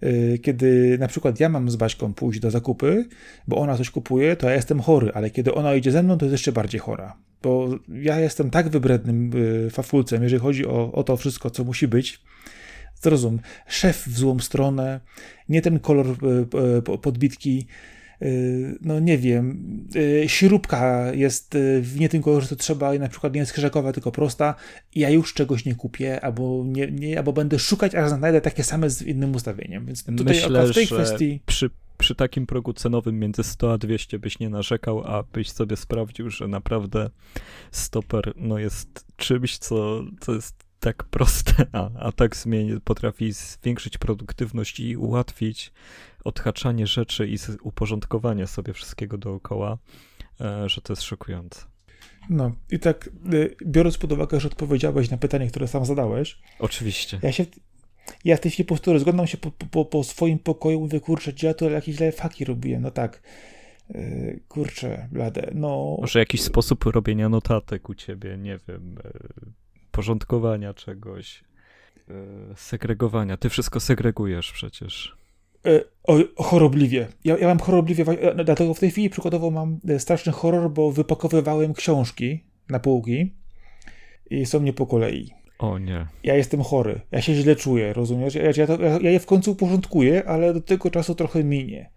Y, 0.04 0.40
kiedy 0.42 0.98
na 1.00 1.08
przykład 1.08 1.40
ja 1.40 1.50
mam 1.50 1.70
z 1.70 1.76
Baśką 1.76 2.14
pójść 2.14 2.40
do 2.40 2.52
zakupy, 2.52 3.06
bo 3.48 3.58
ona 3.58 3.78
coś 3.78 3.90
kupuje, 3.90 4.36
to 4.36 4.50
ja 4.50 4.56
jestem 4.56 4.80
chory, 4.80 5.12
ale 5.14 5.30
kiedy 5.30 5.54
ona 5.54 5.76
idzie 5.76 5.92
ze 5.92 6.04
mną, 6.04 6.18
to 6.18 6.26
jest 6.26 6.32
jeszcze 6.32 6.52
bardziej 6.52 6.80
chora. 6.80 7.18
Bo 7.44 7.70
ja 7.88 8.20
jestem 8.20 8.50
tak 8.50 8.70
wybrednym 8.70 9.32
y, 9.68 9.70
fafulcem, 9.70 10.24
jeżeli 10.24 10.42
chodzi 10.42 10.66
o, 10.68 10.92
o 10.92 11.04
to 11.04 11.18
wszystko, 11.18 11.50
co 11.50 11.64
musi 11.64 11.88
być. 11.88 12.22
Zrozum, 13.02 13.40
szef 13.68 14.08
w 14.08 14.18
złą 14.18 14.40
stronę, 14.40 15.00
nie 15.50 15.62
ten 15.62 15.80
kolor 15.80 16.06
podbitki, 17.02 17.68
no 18.82 19.00
nie 19.00 19.18
wiem, 19.18 19.58
y, 19.96 20.24
śrubka 20.28 21.14
jest 21.14 21.56
y, 21.56 21.84
nie 21.96 22.10
tym 22.10 22.22
kolorze, 22.22 22.48
co 22.48 22.56
trzeba 22.56 22.96
i 22.96 23.00
na 23.00 23.08
przykład 23.08 23.34
nie 23.34 23.40
jest 23.40 23.52
krzyżakowa, 23.52 23.94
tylko 23.94 24.12
prosta, 24.12 24.56
ja 24.96 25.10
już 25.10 25.34
czegoś 25.34 25.66
nie 25.66 25.76
kupię, 25.76 26.22
albo, 26.22 26.64
nie, 26.68 26.92
nie, 26.92 27.18
albo 27.18 27.34
będę 27.34 27.60
szukać, 27.60 27.96
aż 27.96 28.10
znajdę 28.10 28.42
takie 28.42 28.64
same 28.64 28.90
z 28.90 29.02
innym 29.02 29.36
ustawieniem. 29.36 29.86
Więc 29.86 30.04
tutaj 30.06 30.26
Myślę, 30.26 30.68
w 30.68 30.74
tej 30.74 30.88
kwestii... 30.88 31.42
Przy, 31.46 31.70
przy 31.98 32.16
takim 32.16 32.46
progu 32.46 32.74
cenowym 32.74 33.20
między 33.20 33.44
100 33.44 33.74
a 33.74 33.78
200 33.78 34.20
byś 34.20 34.40
nie 34.40 34.50
narzekał, 34.50 35.04
a 35.06 35.24
byś 35.24 35.52
sobie 35.52 35.78
sprawdził, 35.78 36.30
że 36.30 36.48
naprawdę 36.48 37.10
stoper 37.72 38.34
no, 38.36 38.60
jest 38.60 39.06
czymś, 39.18 39.58
co, 39.58 40.04
co 40.20 40.34
jest 40.34 40.69
tak 40.80 41.04
proste, 41.04 41.66
a, 41.72 41.90
a 42.00 42.12
tak 42.12 42.36
zmieni, 42.36 42.82
potrafi 42.82 43.32
zwiększyć 43.32 43.98
produktywność 43.98 44.80
i 44.80 44.98
ułatwić 44.98 45.72
odhaczanie 46.24 46.88
rzeczy 46.88 47.28
i 47.28 47.38
uporządkowanie 47.62 48.48
sobie 48.48 48.74
wszystkiego 48.74 49.18
dookoła, 49.18 49.78
e, 50.42 50.70
że 50.70 50.82
to 50.82 50.94
jest 50.94 51.04
szokujące. 51.04 51.62
No 52.30 52.52
i 52.72 52.80
tak, 52.80 53.10
e, 53.34 53.66
biorąc 53.66 53.98
pod 53.98 54.12
uwagę, 54.12 54.40
że 54.40 54.48
odpowiedziałeś 54.48 55.10
na 55.10 55.18
pytanie, 55.18 55.48
które 55.48 55.68
sam 55.68 55.86
zadałeś. 55.86 56.40
Oczywiście. 56.60 57.20
Ja 57.24 57.32
się, 57.32 57.46
ja 58.26 58.38
w 58.38 58.40
tej 58.40 58.52
chwili 58.52 58.66
po 58.66 58.76
prostu 58.76 58.94
rozglądam 58.94 59.28
się 59.28 59.38
po, 59.38 59.52
po, 59.52 59.86
po 59.86 60.04
swoim 60.04 60.40
pokoju, 60.40 60.80
mówię, 60.80 61.00
kurczę, 61.00 61.34
gdzie 61.34 61.48
ja 61.48 61.54
tu 61.54 61.70
jakieś 61.70 62.00
lifehacki 62.00 62.46
robiłem, 62.46 62.82
no 62.82 62.92
tak. 62.92 63.22
Yy, 63.90 64.40
kurczę, 64.48 65.08
blade, 65.12 65.52
no... 65.56 65.98
Może 66.02 66.20
jakiś 66.20 66.42
sposób 66.42 66.84
robienia 66.84 67.30
notatek 67.30 67.90
u 67.90 67.96
ciebie, 67.96 68.38
nie 68.38 68.60
wiem, 68.68 68.96
porządkowania 69.92 70.74
czegoś, 70.74 71.44
segregowania. 72.56 73.38
Ty 73.38 73.50
wszystko 73.50 73.80
segregujesz 73.80 74.52
przecież. 74.52 75.20
E, 75.66 75.84
o, 76.04 76.44
chorobliwie. 76.44 77.08
Ja, 77.24 77.38
ja 77.38 77.48
mam 77.48 77.60
chorobliwie, 77.60 78.06
e, 78.08 78.44
dlatego 78.44 78.74
w 78.74 78.80
tej 78.80 78.92
chwili 78.92 79.10
przykładowo 79.10 79.52
mam 79.52 79.80
e, 79.88 80.00
straszny 80.00 80.32
horror, 80.32 80.72
bo 80.72 80.92
wypakowywałem 80.92 81.74
książki 81.74 82.44
na 82.70 82.80
półki 82.80 83.34
i 84.30 84.46
są 84.46 84.62
nie 84.62 84.74
po 84.74 84.88
kolei. 84.88 85.32
O 85.60 85.78
nie. 85.78 86.06
Ja 86.24 86.36
jestem 86.36 86.64
chory, 86.64 87.02
ja 87.12 87.22
się 87.22 87.34
źle 87.34 87.56
czuję, 87.56 87.94
rozumiesz? 87.94 88.36
Ja, 88.36 88.44
ja, 88.58 88.68
to, 88.68 88.82
ja 88.82 89.12
je 89.12 89.20
w 89.20 89.26
końcu 89.26 89.52
uporządkuję, 89.52 90.26
ale 90.26 90.54
do 90.54 90.62
tego 90.62 90.92
czasu 90.92 91.16
trochę 91.16 91.44
minie. 91.44 91.90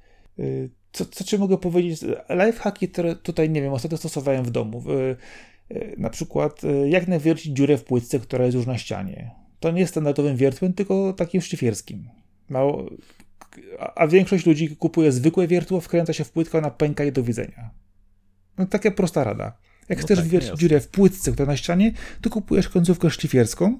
Co, 0.92 1.04
co 1.04 1.24
ci 1.24 1.38
mogę 1.38 1.58
powiedzieć? 1.58 2.02
Lifehacki, 2.30 2.88
które 2.88 3.16
tutaj, 3.16 3.50
nie 3.50 3.62
wiem, 3.62 3.72
ostatnio 3.72 3.98
stosowałem 3.98 4.44
w 4.44 4.50
domu. 4.50 4.82
Na 5.98 6.10
przykład, 6.10 6.62
jak 6.88 7.08
nawiercić 7.08 7.56
dziurę 7.56 7.78
w 7.78 7.84
płytce, 7.84 8.18
która 8.18 8.44
jest 8.44 8.54
już 8.54 8.66
na 8.66 8.78
ścianie. 8.78 9.30
To 9.60 9.70
nie 9.70 9.80
jest 9.80 9.92
standardowym 9.92 10.36
wiertłem, 10.36 10.72
tylko 10.72 11.12
takim 11.12 11.40
szlifierskim. 11.40 12.08
Mało, 12.48 12.90
a 13.94 14.06
większość 14.06 14.46
ludzi 14.46 14.76
kupuje 14.76 15.12
zwykłe 15.12 15.46
wiertło, 15.46 15.80
wkręca 15.80 16.12
się 16.12 16.24
w 16.24 16.30
płytkę, 16.30 16.58
ona 16.58 16.70
pęka 16.70 17.04
i 17.04 17.12
do 17.12 17.22
widzenia. 17.22 17.70
No 18.58 18.66
taka 18.66 18.90
prosta 18.90 19.24
rada. 19.24 19.58
Jak 19.88 19.98
no 19.98 20.04
chcesz 20.04 20.18
tak, 20.18 20.28
wiercić 20.28 20.58
dziurę 20.58 20.80
w 20.80 20.88
płytce, 20.88 21.32
która 21.32 21.46
na 21.46 21.56
ścianie, 21.56 21.92
to 22.20 22.30
kupujesz 22.30 22.68
końcówkę 22.68 23.10
szlifierską, 23.10 23.78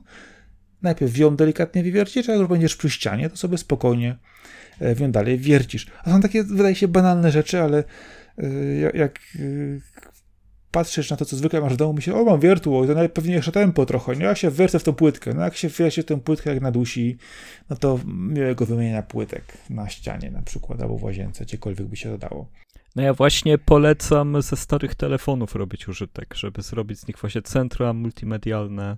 najpierw 0.82 1.18
ją 1.18 1.36
delikatnie 1.36 1.82
wywiercisz, 1.82 2.28
a 2.28 2.32
jak 2.32 2.40
już 2.40 2.48
będziesz 2.48 2.76
przy 2.76 2.90
ścianie, 2.90 3.30
to 3.30 3.36
sobie 3.36 3.58
spokojnie 3.58 4.18
w 4.80 5.00
nią 5.00 5.12
dalej 5.12 5.38
wiercisz. 5.38 5.86
A 6.04 6.10
są 6.10 6.20
takie, 6.20 6.44
wydaje 6.44 6.74
się, 6.74 6.88
banalne 6.88 7.30
rzeczy, 7.30 7.60
ale 7.60 7.84
e, 8.38 8.48
jak 8.94 9.20
patrzysz 10.72 11.10
na 11.10 11.16
to, 11.16 11.24
co 11.24 11.36
zwykle 11.36 11.60
masz 11.60 11.72
w 11.72 11.76
domu, 11.76 11.92
myślisz, 11.92 12.16
o 12.16 12.24
mam 12.24 12.40
wiertło, 12.40 12.86
to 12.86 12.94
nawet 12.94 13.12
pewnie 13.12 13.34
jeszcze 13.34 13.52
tempo 13.52 13.86
trochę, 13.86 14.16
nie? 14.16 14.24
Ja 14.24 14.34
się 14.34 14.50
wiercę 14.50 14.78
w 14.78 14.84
tą 14.84 14.92
płytkę. 14.92 15.34
No 15.34 15.42
jak 15.42 15.56
się 15.56 15.68
wiercie 15.68 16.04
tę 16.04 16.20
płytkę 16.20 16.54
jak 16.54 16.62
nadusi, 16.62 17.16
no 17.70 17.76
to 17.76 17.98
miłego 18.06 18.66
wymienienia 18.66 19.02
płytek 19.02 19.44
na 19.70 19.88
ścianie 19.88 20.30
na 20.30 20.42
przykład, 20.42 20.80
albo 20.80 20.98
w 20.98 21.02
łazience, 21.04 21.44
gdziekolwiek 21.44 21.86
by 21.86 21.96
się 21.96 22.08
dodało. 22.08 22.46
No 22.96 23.02
ja 23.02 23.14
właśnie 23.14 23.58
polecam 23.58 24.42
ze 24.42 24.56
starych 24.56 24.94
telefonów 24.94 25.54
robić 25.54 25.88
użytek, 25.88 26.34
żeby 26.34 26.62
zrobić 26.62 26.98
z 26.98 27.08
nich 27.08 27.18
właśnie 27.18 27.42
centra 27.42 27.92
multimedialne 27.92 28.96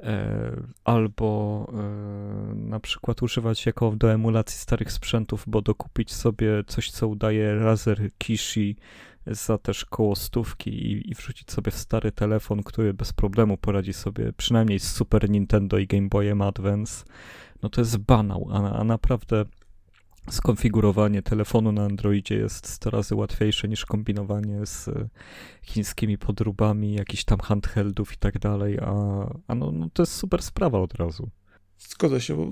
e, 0.00 0.56
albo 0.84 1.66
e, 1.72 2.54
na 2.54 2.80
przykład 2.80 3.22
używać 3.22 3.66
jako 3.66 3.90
do 3.96 4.12
emulacji 4.12 4.58
starych 4.58 4.92
sprzętów, 4.92 5.44
bo 5.46 5.62
dokupić 5.62 6.12
sobie 6.12 6.64
coś, 6.66 6.90
co 6.90 7.08
udaje 7.08 7.54
laser 7.54 8.10
Kishi 8.18 8.76
za 9.26 9.58
też 9.58 9.84
koło 9.84 10.16
stówki 10.16 10.70
i, 10.70 11.10
i 11.10 11.14
wrzucić 11.14 11.50
sobie 11.50 11.70
w 11.70 11.76
stary 11.76 12.12
telefon, 12.12 12.62
który 12.62 12.94
bez 12.94 13.12
problemu 13.12 13.56
poradzi 13.56 13.92
sobie 13.92 14.32
przynajmniej 14.32 14.80
z 14.80 14.92
Super 14.92 15.30
Nintendo 15.30 15.78
i 15.78 15.86
Game 15.86 16.08
Boyem 16.08 16.42
Advance, 16.42 17.04
no 17.62 17.68
to 17.68 17.80
jest 17.80 17.98
banał, 17.98 18.48
a, 18.52 18.72
a 18.72 18.84
naprawdę 18.84 19.44
skonfigurowanie 20.30 21.22
telefonu 21.22 21.72
na 21.72 21.84
Androidzie 21.84 22.34
jest 22.34 22.68
100 22.68 22.90
razy 22.90 23.14
łatwiejsze 23.14 23.68
niż 23.68 23.86
kombinowanie 23.86 24.66
z 24.66 24.90
chińskimi 25.62 26.18
podróbami, 26.18 26.94
jakichś 26.94 27.24
tam 27.24 27.38
handheldów 27.38 28.12
i 28.12 28.16
tak 28.16 28.38
dalej, 28.38 28.78
a, 28.78 28.94
a 29.46 29.54
no, 29.54 29.72
no 29.72 29.88
to 29.92 30.02
jest 30.02 30.14
super 30.14 30.42
sprawa 30.42 30.78
od 30.78 30.94
razu. 30.94 31.30
Zgodzę 31.88 32.20
się, 32.20 32.36
bo 32.36 32.50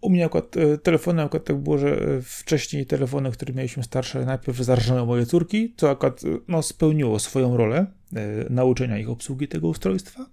u 0.00 0.10
mnie 0.10 0.24
akurat 0.24 0.56
e, 0.56 0.78
telefony, 0.78 1.22
akurat 1.22 1.44
tak 1.44 1.56
było, 1.56 1.78
że 1.78 2.02
e, 2.02 2.22
wcześniej 2.22 2.86
telefony, 2.86 3.30
które 3.30 3.54
mieliśmy 3.54 3.82
starsze, 3.82 4.24
najpierw 4.24 4.58
zarżnęły 4.58 5.06
moje 5.06 5.26
córki, 5.26 5.74
co 5.76 5.90
akurat 5.90 6.24
e, 6.24 6.26
no, 6.48 6.62
spełniło 6.62 7.18
swoją 7.18 7.56
rolę 7.56 7.86
nauczenia 8.50 8.98
ich 8.98 9.10
obsługi 9.10 9.48
tego 9.48 9.68
ustrojstwa. 9.68 10.26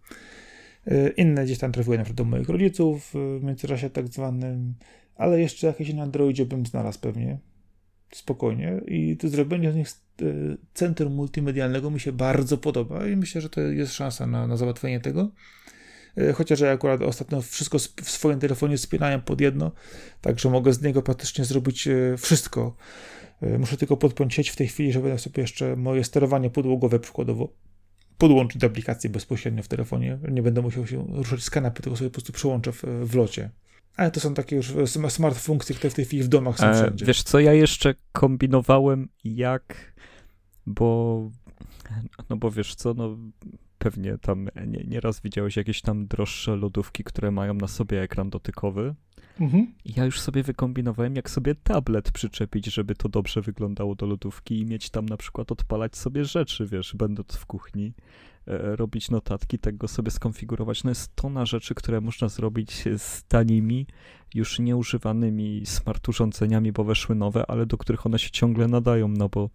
Inne 1.17 1.45
gdzieś 1.45 1.57
tam 1.57 1.71
trafiły 1.71 1.97
na 1.97 2.03
przykład 2.03 2.17
do 2.17 2.23
moich 2.23 2.49
rodziców 2.49 3.13
w 3.39 3.43
międzyczasie 3.43 3.89
tak 3.89 4.07
zwanym, 4.07 4.73
ale 5.15 5.41
jeszcze 5.41 5.67
jakieś 5.67 5.93
na 5.93 6.03
Androidzie 6.03 6.45
bym 6.45 6.65
znalazł 6.65 6.99
pewnie 6.99 7.39
spokojnie 8.11 8.81
i 8.87 9.17
to 9.17 9.29
zrobienie 9.29 9.71
z 9.71 9.75
nich 9.75 9.87
centrum 10.73 11.13
multimedialnego 11.13 11.91
mi 11.91 11.99
się 11.99 12.11
bardzo 12.11 12.57
podoba 12.57 13.07
i 13.07 13.15
myślę, 13.15 13.41
że 13.41 13.49
to 13.49 13.61
jest 13.61 13.93
szansa 13.93 14.27
na, 14.27 14.47
na 14.47 14.57
załatwienie 14.57 14.99
tego. 14.99 15.31
E, 16.19 16.33
chociaż 16.33 16.59
ja 16.59 16.71
akurat 16.71 17.01
ostatnio 17.01 17.41
wszystko 17.41 17.79
w 17.79 18.09
swoim 18.09 18.39
telefonie 18.39 18.77
spinałem 18.77 19.21
pod 19.21 19.41
jedno, 19.41 19.71
także 20.21 20.49
mogę 20.49 20.73
z 20.73 20.81
niego 20.81 21.01
praktycznie 21.01 21.45
zrobić 21.45 21.87
e, 21.87 22.17
wszystko. 22.17 22.75
E, 23.41 23.57
muszę 23.57 23.77
tylko 23.77 23.97
podpiąć 23.97 24.33
sieć 24.33 24.49
w 24.49 24.55
tej 24.55 24.67
chwili, 24.67 24.91
żeby 24.91 25.19
sobie 25.19 25.41
jeszcze 25.41 25.75
moje 25.75 26.03
sterowanie 26.03 26.49
podłogowe 26.49 26.99
przykładowo 26.99 27.53
podłączyć 28.17 28.61
do 28.61 28.67
aplikacji 28.67 29.09
bezpośrednio 29.09 29.63
w 29.63 29.67
telefonie. 29.67 30.19
Nie 30.31 30.41
będę 30.41 30.61
musiał 30.61 30.87
się 30.87 31.05
ruszać 31.09 31.43
z 31.43 31.49
kanapy, 31.49 31.81
tylko 31.81 31.97
sobie 31.97 32.09
po 32.09 32.13
prostu 32.13 32.33
przyłączę 32.33 32.71
w, 32.71 32.83
w 33.03 33.15
locie. 33.15 33.49
Ale 33.95 34.11
to 34.11 34.19
są 34.19 34.33
takie 34.33 34.55
już 34.55 34.73
smart 35.07 35.37
funkcje, 35.37 35.75
które 35.75 35.89
w 35.89 35.93
tej 35.93 36.05
chwili 36.05 36.23
w 36.23 36.27
domach 36.27 36.57
są 36.57 36.73
wszędzie. 36.73 37.05
Wiesz 37.05 37.23
co, 37.23 37.39
ja 37.39 37.53
jeszcze 37.53 37.95
kombinowałem 38.11 39.09
jak, 39.23 39.93
bo 40.65 41.31
no 42.29 42.37
bo 42.37 42.51
wiesz 42.51 42.75
co, 42.75 42.93
no 42.93 43.17
pewnie 43.79 44.17
tam 44.17 44.49
nie, 44.67 44.83
nieraz 44.83 45.21
widziałeś 45.21 45.57
jakieś 45.57 45.81
tam 45.81 46.07
droższe 46.07 46.55
lodówki, 46.55 47.03
które 47.03 47.31
mają 47.31 47.53
na 47.53 47.67
sobie 47.67 48.01
ekran 48.01 48.29
dotykowy. 48.29 48.95
Mhm. 49.39 49.73
Ja 49.85 50.05
już 50.05 50.19
sobie 50.19 50.43
wykombinowałem, 50.43 51.15
jak 51.15 51.29
sobie 51.29 51.55
tablet 51.55 52.11
przyczepić, 52.11 52.65
żeby 52.65 52.95
to 52.95 53.09
dobrze 53.09 53.41
wyglądało 53.41 53.95
do 53.95 54.05
lodówki 54.05 54.59
i 54.59 54.65
mieć 54.65 54.89
tam 54.89 55.05
na 55.05 55.17
przykład 55.17 55.51
odpalać 55.51 55.97
sobie 55.97 56.25
rzeczy, 56.25 56.67
wiesz, 56.67 56.95
będąc 56.95 57.35
w 57.35 57.45
kuchni. 57.45 57.93
E, 58.49 58.75
robić 58.75 59.11
notatki, 59.11 59.59
tego 59.59 59.87
sobie 59.87 60.11
skonfigurować. 60.11 60.83
No 60.83 60.91
jest 60.91 61.15
tona 61.15 61.45
rzeczy, 61.45 61.75
które 61.75 62.01
można 62.01 62.29
zrobić 62.29 62.83
z 62.97 63.23
tanimi, 63.23 63.87
już 64.35 64.59
nieużywanymi 64.59 65.65
smart 65.65 66.09
urządzeniami, 66.09 66.71
bo 66.71 66.83
weszły 66.83 67.15
nowe, 67.15 67.45
ale 67.51 67.65
do 67.65 67.77
których 67.77 68.05
one 68.05 68.19
się 68.19 68.29
ciągle 68.31 68.67
nadają, 68.67 69.07
no 69.07 69.29
bo 69.29 69.49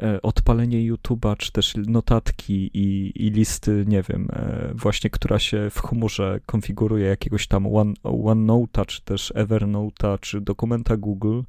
e, 0.00 0.22
odpalenie 0.22 0.92
YouTube'a, 0.92 1.36
czy 1.36 1.52
też 1.52 1.74
notatki 1.86 2.70
i, 2.74 3.12
i 3.26 3.30
listy, 3.30 3.84
nie 3.88 4.02
wiem, 4.02 4.28
e, 4.32 4.72
właśnie, 4.74 5.10
która 5.10 5.38
się 5.38 5.70
w 5.70 5.80
chmurze 5.80 6.40
konfiguruje 6.46 7.06
jakiegoś 7.06 7.46
tam 7.46 7.66
One, 7.66 7.94
OneNote'a, 8.02 8.86
czy 8.86 9.02
też 9.02 9.32
Evernote'a, 9.34 10.20
czy 10.20 10.40
dokumenta 10.40 10.96
Google, 10.96 11.40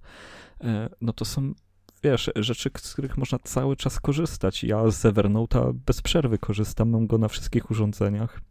no 1.01 1.13
to 1.13 1.25
są 1.25 1.53
wiesz, 2.03 2.31
rzeczy, 2.35 2.69
z 2.77 2.93
których 2.93 3.17
można 3.17 3.39
cały 3.39 3.75
czas 3.75 3.99
korzystać. 3.99 4.63
Ja 4.63 4.91
z 4.91 5.05
Evernote'a 5.05 5.73
bez 5.73 6.01
przerwy 6.01 6.37
korzystam, 6.37 6.89
mam 6.89 7.07
go 7.07 7.17
na 7.17 7.27
wszystkich 7.27 7.71
urządzeniach. 7.71 8.41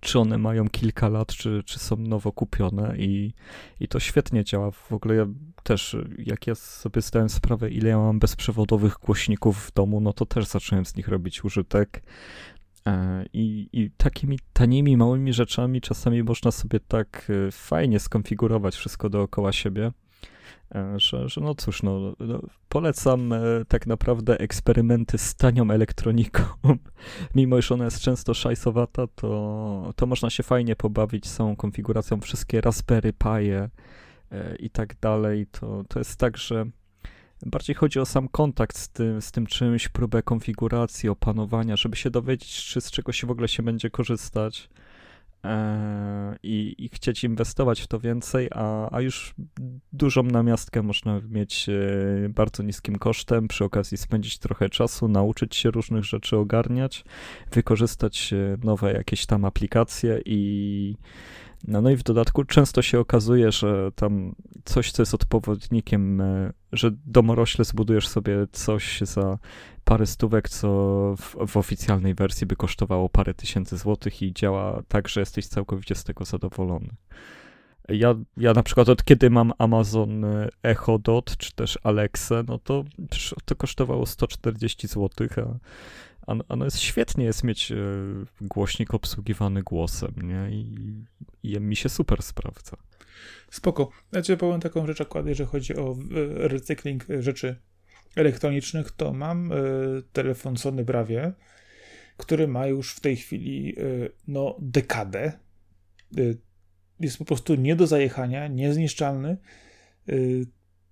Czy 0.00 0.18
one 0.18 0.38
mają 0.38 0.68
kilka 0.68 1.08
lat, 1.08 1.28
czy, 1.28 1.62
czy 1.66 1.78
są 1.78 1.96
nowo 1.96 2.32
kupione 2.32 2.94
i, 2.98 3.32
i 3.80 3.88
to 3.88 4.00
świetnie 4.00 4.44
działa. 4.44 4.70
W 4.70 4.92
ogóle 4.92 5.14
ja 5.14 5.26
też, 5.62 5.96
jak 6.18 6.46
ja 6.46 6.54
sobie 6.54 7.02
zdałem 7.02 7.28
sprawę, 7.28 7.70
ile 7.70 7.88
ja 7.90 7.98
mam 7.98 8.18
bezprzewodowych 8.18 8.96
głośników 9.02 9.66
w 9.66 9.72
domu, 9.72 10.00
no 10.00 10.12
to 10.12 10.26
też 10.26 10.46
zacząłem 10.46 10.86
z 10.86 10.96
nich 10.96 11.08
robić 11.08 11.44
użytek. 11.44 12.02
E, 12.86 13.24
I, 13.32 13.68
I 13.72 13.90
takimi 13.90 14.38
tanimi, 14.52 14.96
małymi 14.96 15.32
rzeczami 15.32 15.80
czasami 15.80 16.22
można 16.22 16.50
sobie 16.50 16.80
tak 16.80 17.30
e, 17.48 17.50
fajnie 17.52 18.00
skonfigurować 18.00 18.76
wszystko 18.76 19.10
dookoła 19.10 19.52
siebie. 19.52 19.92
E, 20.74 21.00
że, 21.00 21.28
że 21.28 21.40
no 21.40 21.54
cóż, 21.54 21.82
no, 21.82 22.14
no, 22.20 22.40
polecam 22.68 23.32
e, 23.32 23.38
tak 23.68 23.86
naprawdę 23.86 24.38
eksperymenty 24.38 25.18
z 25.18 25.34
tanią 25.34 25.70
elektroniką. 25.70 26.42
Mimo, 27.34 27.58
iż 27.58 27.72
ona 27.72 27.84
jest 27.84 28.00
często 28.00 28.34
szajsowata, 28.34 29.06
to, 29.06 29.92
to 29.96 30.06
można 30.06 30.30
się 30.30 30.42
fajnie 30.42 30.76
pobawić 30.76 31.26
z 31.26 31.36
całą 31.36 31.56
konfiguracją, 31.56 32.20
wszystkie 32.20 32.60
Raspberry 32.60 33.12
Pie 33.12 33.68
e, 34.32 34.56
i 34.56 34.70
tak 34.70 34.94
dalej. 35.00 35.46
To, 35.46 35.84
to 35.88 35.98
jest 35.98 36.16
tak, 36.16 36.36
że 36.36 36.66
bardziej 37.46 37.76
chodzi 37.76 38.00
o 38.00 38.06
sam 38.06 38.28
kontakt 38.28 38.78
z 38.78 38.88
tym, 38.88 39.22
z 39.22 39.32
tym 39.32 39.46
czymś, 39.46 39.88
próbę 39.88 40.22
konfiguracji, 40.22 41.08
opanowania, 41.08 41.76
żeby 41.76 41.96
się 41.96 42.10
dowiedzieć, 42.10 42.64
czy 42.64 42.80
z 42.80 42.90
czego 42.90 43.12
się 43.12 43.26
w 43.26 43.30
ogóle 43.30 43.48
się 43.48 43.62
będzie 43.62 43.90
korzystać. 43.90 44.68
E, 45.44 46.36
i, 46.42 46.74
i, 46.78 46.88
chcieć 46.88 47.24
inwestować 47.24 47.80
w 47.80 47.86
to 47.86 48.00
więcej, 48.00 48.48
a, 48.54 48.90
a 48.96 49.00
już 49.00 49.34
dużą 49.92 50.22
namiastkę 50.22 50.82
można 50.82 51.20
mieć 51.28 51.68
e, 51.68 52.28
bardzo 52.28 52.62
niskim 52.62 52.96
kosztem, 52.98 53.48
przy 53.48 53.64
okazji 53.64 53.98
spędzić 53.98 54.38
trochę 54.38 54.68
czasu, 54.68 55.08
nauczyć 55.08 55.56
się 55.56 55.70
różnych 55.70 56.04
rzeczy 56.04 56.36
ogarniać, 56.36 57.04
wykorzystać 57.52 58.32
e, 58.32 58.56
nowe 58.64 58.92
jakieś 58.92 59.26
tam 59.26 59.44
aplikacje 59.44 60.20
i 60.24 60.96
no, 61.64 61.82
no 61.82 61.90
i 61.90 61.96
w 61.96 62.02
dodatku 62.02 62.44
często 62.44 62.82
się 62.82 63.00
okazuje, 63.00 63.52
że 63.52 63.92
tam 63.94 64.34
coś, 64.64 64.92
co 64.92 65.02
jest 65.02 65.14
odpowiednikiem, 65.14 66.22
że 66.72 66.90
domorośle 67.06 67.64
zbudujesz 67.64 68.08
sobie 68.08 68.46
coś 68.52 69.00
za 69.00 69.38
parę 69.84 70.06
stówek, 70.06 70.48
co 70.48 70.68
w, 71.18 71.46
w, 71.46 71.56
oficjalnej 71.56 72.14
wersji 72.14 72.46
by 72.46 72.56
kosztowało 72.56 73.08
parę 73.08 73.34
tysięcy 73.34 73.76
złotych 73.76 74.22
i 74.22 74.32
działa 74.32 74.82
tak, 74.88 75.08
że 75.08 75.20
jesteś 75.20 75.46
całkowicie 75.46 75.94
z 75.94 76.04
tego 76.04 76.24
zadowolony. 76.24 76.88
Ja, 77.88 78.14
ja 78.36 78.52
na 78.52 78.62
przykład 78.62 78.88
od 78.88 79.04
kiedy 79.04 79.30
mam 79.30 79.52
Amazon 79.58 80.24
Echo 80.62 80.98
Dot, 80.98 81.36
czy 81.36 81.52
też 81.52 81.78
Alexa, 81.82 82.42
no 82.48 82.58
to 82.58 82.84
to 83.44 83.56
kosztowało 83.56 84.06
140 84.06 84.88
zł, 84.88 85.08
a, 85.36 85.42
a, 86.28 86.34
a 86.48 86.56
no 86.56 86.64
jest 86.64 86.78
świetnie 86.78 87.24
jest 87.24 87.44
mieć 87.44 87.72
e, 87.72 87.76
głośnik 88.40 88.94
obsługiwany 88.94 89.62
głosem, 89.62 90.14
nie? 90.22 90.50
I, 90.56 91.04
I 91.42 91.60
mi 91.60 91.76
się 91.76 91.88
super 91.88 92.22
sprawdza. 92.22 92.76
Spoko. 93.50 93.90
Ci 94.22 94.36
powiem 94.36 94.60
taką 94.60 94.86
rzecz 94.86 95.00
akurat, 95.00 95.26
jeżeli 95.26 95.50
chodzi 95.50 95.76
o 95.76 95.92
e, 95.92 96.48
recykling 96.48 97.06
rzeczy 97.18 97.56
elektronicznych, 98.16 98.90
to 98.90 99.12
mam 99.12 99.52
y, 99.52 99.56
telefon 100.12 100.56
Sony 100.56 100.84
Bravia, 100.84 101.32
który 102.16 102.48
ma 102.48 102.66
już 102.66 102.92
w 102.92 103.00
tej 103.00 103.16
chwili 103.16 103.76
no, 104.28 104.56
dekadę. 104.60 105.32
Jest 107.00 107.18
po 107.18 107.24
prostu 107.24 107.54
nie 107.54 107.76
do 107.76 107.86
zajechania, 107.86 108.48
niezniszczalny. 108.48 109.36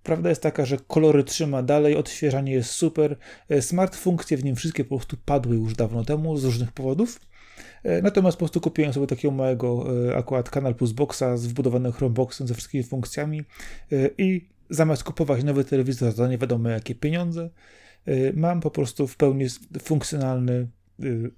Prawda 0.07 0.29
jest 0.29 0.41
taka, 0.41 0.65
że 0.65 0.77
kolory 0.87 1.23
trzyma 1.23 1.63
dalej, 1.63 1.95
odświeżanie 1.95 2.51
jest 2.51 2.71
super. 2.71 3.17
Smart 3.61 3.95
funkcje 3.95 4.37
w 4.37 4.43
nim 4.43 4.55
wszystkie 4.55 4.83
po 4.83 4.97
prostu 4.97 5.17
padły 5.25 5.55
już 5.55 5.73
dawno 5.73 6.03
temu 6.03 6.37
z 6.37 6.45
różnych 6.45 6.71
powodów. 6.71 7.19
Natomiast 8.03 8.37
po 8.37 8.39
prostu 8.39 8.61
kupiłem 8.61 8.93
sobie 8.93 9.07
takiego 9.07 9.33
małego 9.33 9.85
akurat 10.15 10.49
Kanal 10.49 10.75
Plus 10.75 10.91
Boxa 10.91 11.37
z 11.37 11.47
wbudowanym 11.47 11.91
Chromeboxem 11.91 12.47
ze 12.47 12.53
wszystkimi 12.53 12.83
funkcjami 12.83 13.43
i 14.17 14.49
zamiast 14.69 15.03
kupować 15.03 15.43
nowy 15.43 15.63
telewizor 15.63 16.11
za 16.11 16.27
nie 16.27 16.37
wiadomo 16.37 16.69
jakie 16.69 16.95
pieniądze, 16.95 17.49
mam 18.33 18.61
po 18.61 18.71
prostu 18.71 19.07
w 19.07 19.17
pełni 19.17 19.45
funkcjonalny 19.81 20.67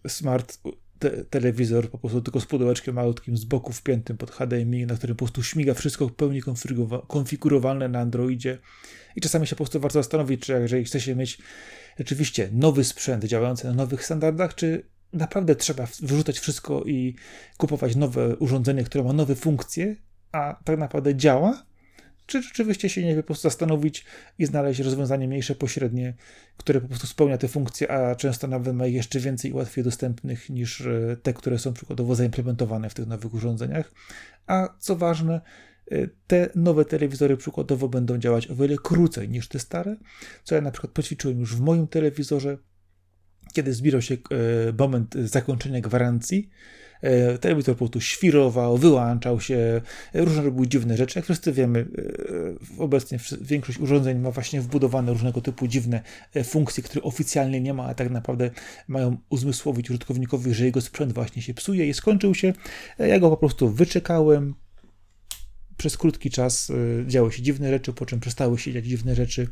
smart 0.08 0.60
te 1.00 1.26
telewizor, 1.26 1.90
po 1.90 1.98
prostu 1.98 2.22
tylko 2.22 2.40
z 2.40 2.46
pudełeczkiem 2.46 2.96
malutkim 2.96 3.38
z 3.38 3.46
boku 3.46 3.74
wpiętym 3.74 4.18
pod 4.18 4.32
HDMI, 4.32 4.86
na 4.86 4.96
którym 4.96 5.16
po 5.16 5.26
prostu 5.26 5.44
śmiga 5.44 5.74
wszystko 5.74 6.08
w 6.08 6.14
pełni 6.14 6.42
konfigurowalne 7.08 7.88
na 7.88 8.00
Androidzie. 8.00 8.58
I 9.16 9.22
czasami 9.22 9.48
się 9.48 9.56
po 9.56 9.64
prostu 9.64 9.80
warto 9.80 10.00
zastanowić, 10.00 10.42
czy 10.42 10.54
jeżeli 10.54 10.86
chce 10.86 11.02
się 11.02 11.16
mieć 11.16 11.38
rzeczywiście 12.00 12.50
nowy 12.52 12.84
sprzęt 12.84 13.24
działający 13.24 13.68
na 13.68 13.74
nowych 13.74 14.06
standardach, 14.06 14.56
czy 14.56 14.86
naprawdę 15.14 15.56
trzeba 15.56 15.88
wyrzucać 16.02 16.40
wszystko 16.40 16.84
i 16.84 17.16
kupować 17.58 17.96
nowe 17.96 18.36
urządzenie, 18.36 18.84
które 18.84 19.04
ma 19.04 19.14
nowe 19.14 19.36
funkcje, 19.36 19.96
a 20.32 20.60
tak 20.64 20.80
naprawdę 20.80 21.16
działa, 21.16 21.66
czy 22.30 22.42
rzeczywiście 22.42 22.90
się 22.90 23.06
nie 23.06 23.16
po 23.16 23.24
prostu 23.24 23.50
zastanowić 23.50 24.06
i 24.40 24.46
znaleźć 24.46 24.80
rozwiązanie 24.80 25.28
mniejsze, 25.28 25.56
pośrednie, 25.56 26.14
które 26.58 26.82
po 26.82 26.88
prostu 26.88 27.08
spełnia 27.08 27.38
te 27.38 27.48
funkcje, 27.48 27.92
a 27.92 28.16
często 28.16 28.48
nawet 28.48 28.76
ma 28.76 28.86
jeszcze 28.86 29.20
więcej 29.20 29.52
i 29.52 29.54
łatwiej 29.54 29.84
dostępnych 29.84 30.50
niż 30.50 30.82
e, 30.82 31.18
te, 31.24 31.34
które 31.34 31.60
są 31.60 31.74
przykładowo 31.74 32.16
zaimplementowane 32.16 32.90
w 32.90 32.94
tych 32.94 33.08
nowych 33.08 33.34
urządzeniach. 33.34 33.92
A 34.48 34.76
co 34.80 34.96
ważne, 34.96 35.42
e, 35.92 36.08
te 36.28 36.50
nowe 36.56 36.86
telewizory 36.86 37.38
przykładowo 37.38 37.90
będą 37.90 38.18
działać 38.18 38.52
o 38.52 38.56
wiele 38.56 38.76
krócej 38.84 39.30
niż 39.30 39.48
te 39.48 39.60
stare, 39.60 39.96
co 40.44 40.56
ja 40.56 40.62
na 40.62 40.72
przykład 40.72 40.94
poćwiczyłem 40.94 41.40
już 41.40 41.56
w 41.56 41.62
moim 41.62 41.88
telewizorze, 41.88 42.58
kiedy 43.54 43.74
zbierał 43.74 44.02
się 44.02 44.16
e, 44.16 44.18
moment 44.78 45.16
zakończenia 45.16 45.82
gwarancji, 45.82 46.50
telewizor 47.42 47.76
po 47.76 47.78
prostu 47.78 48.02
świrował, 48.02 48.78
wyłączał 48.78 49.40
się, 49.42 49.82
różne 50.14 50.42
robiły 50.42 50.68
dziwne 50.68 50.98
rzeczy. 50.98 51.20
Jak 51.20 51.26
wszyscy 51.26 51.52
wiemy, 51.52 51.86
e, 52.78 52.84
obecnie 52.84 53.20
większość 53.42 53.80
urządzeń 53.80 54.20
ma 54.20 54.32
właśnie 54.32 54.62
wbudowane 54.62 55.14
różnego 55.14 55.42
typu 55.42 55.68
dziwne 55.68 56.02
e, 56.34 56.44
funkcje, 56.44 56.84
które 56.84 57.04
oficjalnie 57.04 57.62
nie 57.62 57.74
ma, 57.74 57.86
a 57.86 57.94
tak 57.94 58.10
naprawdę 58.10 58.50
mają 58.88 59.18
uzmysłowić 59.30 59.90
użytkownikowi, 59.90 60.54
że 60.54 60.66
jego 60.66 60.82
sprzęt 60.82 61.14
właśnie 61.14 61.42
się 61.42 61.54
psuje 61.54 61.90
i 61.90 61.94
skończył 61.94 62.36
się. 62.36 62.54
Ja 63.00 63.20
go 63.20 63.30
po 63.30 63.38
prostu 63.38 63.70
wyczekałem, 63.70 64.56
przez 65.78 65.98
krótki 65.98 66.30
czas 66.30 66.72
działy 67.08 67.32
się 67.32 67.42
dziwne 67.42 67.70
rzeczy, 67.70 67.94
po 67.94 68.06
czym 68.06 68.20
przestały 68.20 68.60
się 68.60 68.74
dziać 68.74 68.86
dziwne 68.86 69.16
rzeczy. 69.16 69.48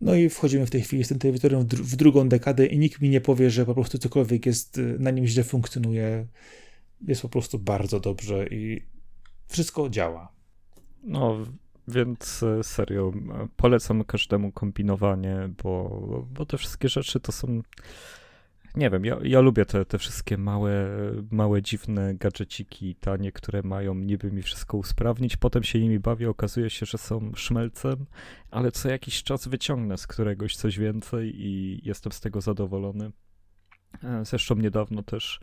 No 0.00 0.14
i 0.14 0.28
wchodzimy 0.28 0.66
w 0.66 0.70
tej 0.70 0.82
chwili 0.82 1.04
z 1.04 1.08
tym 1.08 1.18
telewizorem 1.18 1.66
w, 1.66 1.96
drugą 1.96 2.28
dekadę 2.28 2.66
i 2.66 2.78
nikt 2.78 3.00
mi 3.00 3.08
nie 3.08 3.20
powie, 3.20 3.50
że 3.50 3.66
po 3.66 3.74
prostu 3.74 3.98
cokolwiek 3.98 4.46
jest, 4.46 4.78
y, 4.78 4.96
na 4.98 5.10
nim 5.10 5.26
źle 5.26 5.44
funkcjonuje. 5.44 6.26
Jest 7.08 7.22
po 7.22 7.28
prostu 7.28 7.58
bardzo 7.58 8.00
dobrze 8.00 8.46
i 8.46 8.82
wszystko 9.46 9.88
działa. 9.88 10.32
No, 11.02 11.38
więc 11.88 12.42
e, 12.42 12.64
serio, 12.64 13.12
polecam 13.56 14.04
każdemu 14.04 14.52
kombinowanie, 14.52 15.48
bo, 15.62 16.26
bo 16.30 16.46
te 16.46 16.58
wszystkie 16.58 16.88
rzeczy 16.88 17.20
to 17.20 17.32
są 17.32 17.62
nie 18.76 18.90
wiem, 18.90 19.04
ja, 19.04 19.18
ja 19.22 19.40
lubię 19.40 19.64
te, 19.64 19.84
te 19.84 19.98
wszystkie 19.98 20.38
małe, 20.38 20.88
małe, 21.30 21.62
dziwne 21.62 22.14
gadżeciki 22.14 22.94
tanie, 22.94 23.32
które 23.32 23.62
mają 23.62 23.94
niby 23.94 24.32
mi 24.32 24.42
wszystko 24.42 24.76
usprawnić. 24.76 25.36
Potem 25.36 25.62
się 25.62 25.80
nimi 25.80 25.98
bawię, 25.98 26.30
okazuje 26.30 26.70
się, 26.70 26.86
że 26.86 26.98
są 26.98 27.32
szmelcem, 27.34 28.06
ale 28.50 28.72
co 28.72 28.88
jakiś 28.88 29.22
czas 29.22 29.48
wyciągnę 29.48 29.98
z 29.98 30.06
któregoś 30.06 30.56
coś 30.56 30.78
więcej 30.78 31.32
i 31.36 31.80
jestem 31.84 32.12
z 32.12 32.20
tego 32.20 32.40
zadowolony. 32.40 33.12
E, 34.02 34.24
zresztą 34.24 34.54
niedawno 34.54 35.02
też 35.02 35.40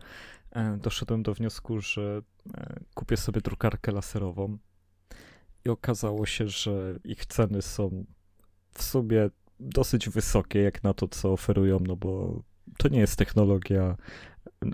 e, 0.50 0.78
doszedłem 0.82 1.22
do 1.22 1.34
wniosku, 1.34 1.80
że 1.80 2.22
e, 2.54 2.80
kupię 2.94 3.16
sobie 3.16 3.40
drukarkę 3.40 3.92
laserową 3.92 4.58
i 5.64 5.68
okazało 5.68 6.26
się, 6.26 6.48
że 6.48 6.98
ich 7.04 7.26
ceny 7.26 7.62
są 7.62 8.04
w 8.74 8.82
sumie 8.82 9.30
dosyć 9.60 10.08
wysokie 10.08 10.62
jak 10.62 10.82
na 10.82 10.94
to, 10.94 11.08
co 11.08 11.32
oferują, 11.32 11.80
no 11.80 11.96
bo 11.96 12.42
to 12.78 12.88
nie 12.88 13.00
jest 13.00 13.16
technologia 13.16 13.96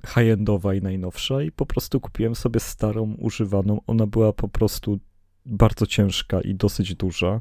high-endowa 0.07 0.75
i 0.75 0.83
najnowsza 0.83 1.43
i 1.43 1.53
po 1.53 1.67
prostu 1.67 2.01
kupiłem 2.01 2.35
sobie 2.35 2.61
starą, 2.61 3.15
używaną. 3.19 3.81
Ona 3.87 4.07
była 4.07 4.33
po 4.33 4.49
prostu 4.49 5.01
bardzo 5.47 5.87
ciężka 5.87 6.41
i 6.41 6.55
dosyć 6.55 6.95
duża. 6.95 7.41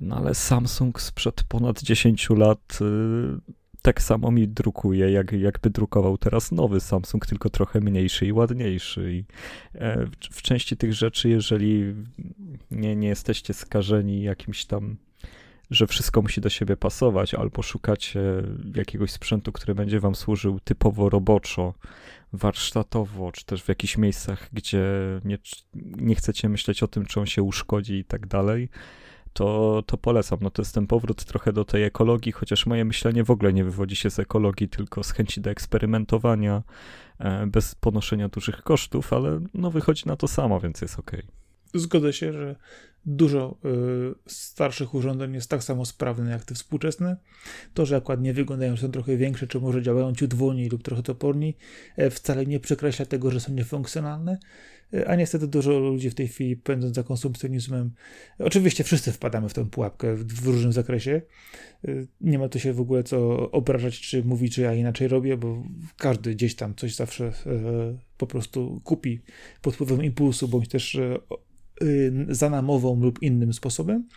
No 0.00 0.16
ale 0.16 0.34
Samsung 0.34 1.00
sprzed 1.00 1.42
ponad 1.48 1.82
10 1.82 2.30
lat 2.30 2.78
y, 2.80 2.84
tak 3.82 4.02
samo 4.02 4.30
mi 4.30 4.48
drukuje, 4.48 5.10
jak, 5.10 5.32
jakby 5.32 5.70
drukował 5.70 6.18
teraz 6.18 6.52
nowy 6.52 6.80
Samsung, 6.80 7.26
tylko 7.26 7.50
trochę 7.50 7.80
mniejszy 7.80 8.26
i 8.26 8.32
ładniejszy. 8.32 9.12
I 9.12 9.24
e, 9.74 10.06
w, 10.06 10.10
w 10.36 10.42
części 10.42 10.76
tych 10.76 10.94
rzeczy, 10.94 11.28
jeżeli 11.28 11.94
nie, 12.70 12.96
nie 12.96 13.08
jesteście 13.08 13.54
skażeni 13.54 14.22
jakimś 14.22 14.64
tam 14.64 14.96
że 15.70 15.86
wszystko 15.86 16.22
musi 16.22 16.40
do 16.40 16.50
siebie 16.50 16.76
pasować, 16.76 17.34
albo 17.34 17.62
szukacie 17.62 18.20
jakiegoś 18.74 19.10
sprzętu, 19.10 19.52
który 19.52 19.74
będzie 19.74 20.00
wam 20.00 20.14
służył 20.14 20.60
typowo 20.60 21.08
roboczo, 21.08 21.74
warsztatowo, 22.32 23.32
czy 23.32 23.44
też 23.44 23.62
w 23.62 23.68
jakichś 23.68 23.98
miejscach, 23.98 24.48
gdzie 24.52 24.84
nie, 25.24 25.38
nie 25.74 26.14
chcecie 26.14 26.48
myśleć 26.48 26.82
o 26.82 26.88
tym, 26.88 27.06
czy 27.06 27.20
on 27.20 27.26
się 27.26 27.42
uszkodzi 27.42 27.94
i 27.94 28.04
tak 28.04 28.26
dalej, 28.26 28.68
to, 29.36 29.82
to 29.86 29.96
polecam. 29.96 30.38
No 30.42 30.50
to 30.50 30.62
jest 30.62 30.74
ten 30.74 30.86
powrót 30.86 31.24
trochę 31.24 31.52
do 31.52 31.64
tej 31.64 31.84
ekologii, 31.84 32.32
chociaż 32.32 32.66
moje 32.66 32.84
myślenie 32.84 33.24
w 33.24 33.30
ogóle 33.30 33.52
nie 33.52 33.64
wywodzi 33.64 33.96
się 33.96 34.10
z 34.10 34.18
ekologii, 34.18 34.68
tylko 34.68 35.04
z 35.04 35.10
chęci 35.10 35.40
do 35.40 35.50
eksperymentowania 35.50 36.62
e, 37.18 37.46
bez 37.46 37.74
ponoszenia 37.74 38.28
dużych 38.28 38.62
kosztów, 38.62 39.12
ale 39.12 39.40
no 39.54 39.70
wychodzi 39.70 40.02
na 40.06 40.16
to 40.16 40.28
samo, 40.28 40.60
więc 40.60 40.80
jest 40.80 40.98
ok. 40.98 41.12
Zgodzę 41.74 42.12
się, 42.12 42.32
że 42.32 42.56
dużo 43.06 43.58
y, 43.64 44.14
starszych 44.26 44.94
urządzeń 44.94 45.34
jest 45.34 45.50
tak 45.50 45.64
samo 45.64 45.84
sprawne 45.84 46.30
jak 46.30 46.44
te 46.44 46.54
współczesne. 46.54 47.16
To, 47.74 47.86
że 47.86 47.96
akurat 47.96 48.20
nie 48.20 48.34
wyglądają, 48.34 48.76
są 48.76 48.90
trochę 48.90 49.16
większe, 49.16 49.46
czy 49.46 49.60
może 49.60 49.82
działają 49.82 50.14
ciut 50.14 50.34
wolniej 50.34 50.68
lub 50.68 50.82
trochę 50.82 51.02
toporniej, 51.02 51.56
wcale 52.10 52.46
nie 52.46 52.60
przekreśla 52.60 53.06
tego, 53.06 53.30
że 53.30 53.40
są 53.40 53.52
niefunkcjonalne. 53.52 54.38
E, 54.94 55.08
a 55.08 55.16
niestety 55.16 55.46
dużo 55.46 55.78
ludzi 55.78 56.10
w 56.10 56.14
tej 56.14 56.28
chwili 56.28 56.56
pędząc 56.56 56.94
za 56.96 57.02
konsumpcjonizmem, 57.02 57.90
oczywiście 58.38 58.84
wszyscy 58.84 59.12
wpadamy 59.12 59.48
w 59.48 59.54
tę 59.54 59.70
pułapkę 59.70 60.14
w, 60.14 60.26
w 60.26 60.46
różnym 60.46 60.72
zakresie. 60.72 61.22
E, 61.88 61.92
nie 62.20 62.38
ma 62.38 62.48
tu 62.48 62.58
się 62.58 62.72
w 62.72 62.80
ogóle 62.80 63.04
co 63.04 63.50
obrażać, 63.50 64.00
czy 64.00 64.24
mówić, 64.24 64.54
że 64.54 64.62
ja 64.62 64.74
inaczej 64.74 65.08
robię, 65.08 65.36
bo 65.36 65.62
każdy 65.96 66.34
gdzieś 66.34 66.54
tam 66.54 66.74
coś 66.74 66.94
zawsze 66.94 67.32
po 68.18 68.26
prostu 68.26 68.80
kupi 68.84 69.20
pod 69.62 69.74
wpływem 69.74 70.04
impulsu, 70.04 70.48
bądź 70.48 70.68
też 70.68 70.98
za 72.28 72.50
namową 72.50 73.00
lub 73.00 73.22
innym 73.22 73.52
sposobem, 73.52 74.08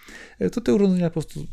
to 0.52 0.62
te 0.62 0.74
urządzenia 0.74 1.10
po 1.10 1.14
prostu 1.14 1.48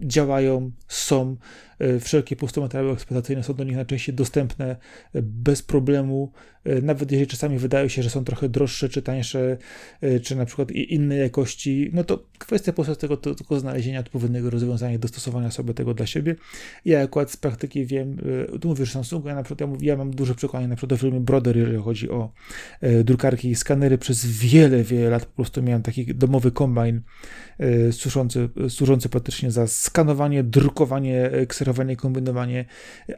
działają, 0.00 0.70
są, 0.88 1.36
e, 1.80 2.00
wszelkie 2.00 2.36
pustomateriały 2.36 2.92
eksploatacyjne 2.92 3.42
są 3.42 3.54
do 3.54 3.64
nich 3.64 3.76
najczęściej 3.76 4.14
dostępne 4.14 4.76
e, 5.14 5.22
bez 5.22 5.62
problemu, 5.62 6.32
e, 6.64 6.82
nawet 6.82 7.12
jeżeli 7.12 7.30
czasami 7.30 7.58
wydaje 7.58 7.90
się, 7.90 8.02
że 8.02 8.10
są 8.10 8.24
trochę 8.24 8.48
droższe 8.48 8.88
czy 8.88 9.02
tańsze, 9.02 9.56
czy 10.22 10.36
na 10.36 10.44
przykład 10.44 10.70
innej 10.70 11.20
jakości, 11.20 11.90
no 11.92 12.04
to 12.04 12.24
kwestia 12.38 12.72
po 12.72 12.84
prostu 12.84 13.00
tego 13.00 13.16
tylko 13.16 13.60
znalezienia 13.60 14.00
odpowiedniego 14.00 14.50
rozwiązania 14.50 14.98
dostosowania 14.98 15.50
sobie 15.50 15.74
tego 15.74 15.94
dla 15.94 16.06
siebie. 16.06 16.36
Ja 16.84 17.02
akurat 17.02 17.30
z 17.30 17.36
praktyki 17.36 17.86
wiem, 17.86 18.16
tu 18.60 18.68
mówisz 18.68 18.92
Samsungu, 18.92 19.28
ja 19.28 19.34
na 19.34 19.42
przykład 19.42 19.60
ja, 19.60 19.66
mówię, 19.66 19.88
ja 19.88 19.96
mam 19.96 20.10
duże 20.10 20.34
przekonanie 20.34 20.68
na 20.68 20.76
przykład 20.76 20.90
do 20.90 20.96
firmy 20.96 21.20
Broder, 21.20 21.56
jeżeli 21.56 21.78
chodzi 21.78 22.10
o 22.10 22.32
drukarki 23.04 23.50
i 23.50 23.54
skanery, 23.54 23.98
przez 23.98 24.26
wiele, 24.26 24.82
wiele 24.82 25.10
lat 25.10 25.26
po 25.26 25.36
prostu 25.36 25.62
miałem 25.62 25.82
taki 25.82 26.14
domowy 26.14 26.50
kombajn 26.52 27.02
służący, 27.92 28.48
służący 28.68 29.08
praktycznie 29.08 29.50
za 29.50 29.66
skanowanie, 29.66 30.44
drukowanie, 30.44 31.30
kserowanie, 31.70 31.96
kombinowanie, 31.96 32.64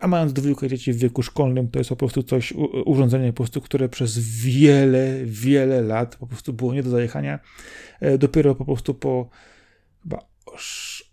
a 0.01 0.09
mając 0.09 0.33
dwójkę 0.33 0.69
dzieci 0.69 0.93
w 0.93 0.97
wieku 0.97 1.23
szkolnym, 1.23 1.69
to 1.69 1.79
jest 1.79 1.91
po 1.91 1.97
prostu 1.97 2.23
coś, 2.23 2.53
urządzenie 2.85 3.33
po 3.33 3.37
prostu, 3.37 3.61
które 3.61 3.89
przez 3.89 4.19
wiele, 4.19 5.19
wiele 5.25 5.83
lat 5.83 6.17
po 6.17 6.27
prostu 6.27 6.53
było 6.53 6.75
nie 6.75 6.83
do 6.83 6.91
zajechania. 6.91 7.39
E, 8.01 8.19
dopiero 8.19 8.55
po 8.55 8.65
prostu 8.65 8.95
po 8.95 9.29
chyba 10.03 10.19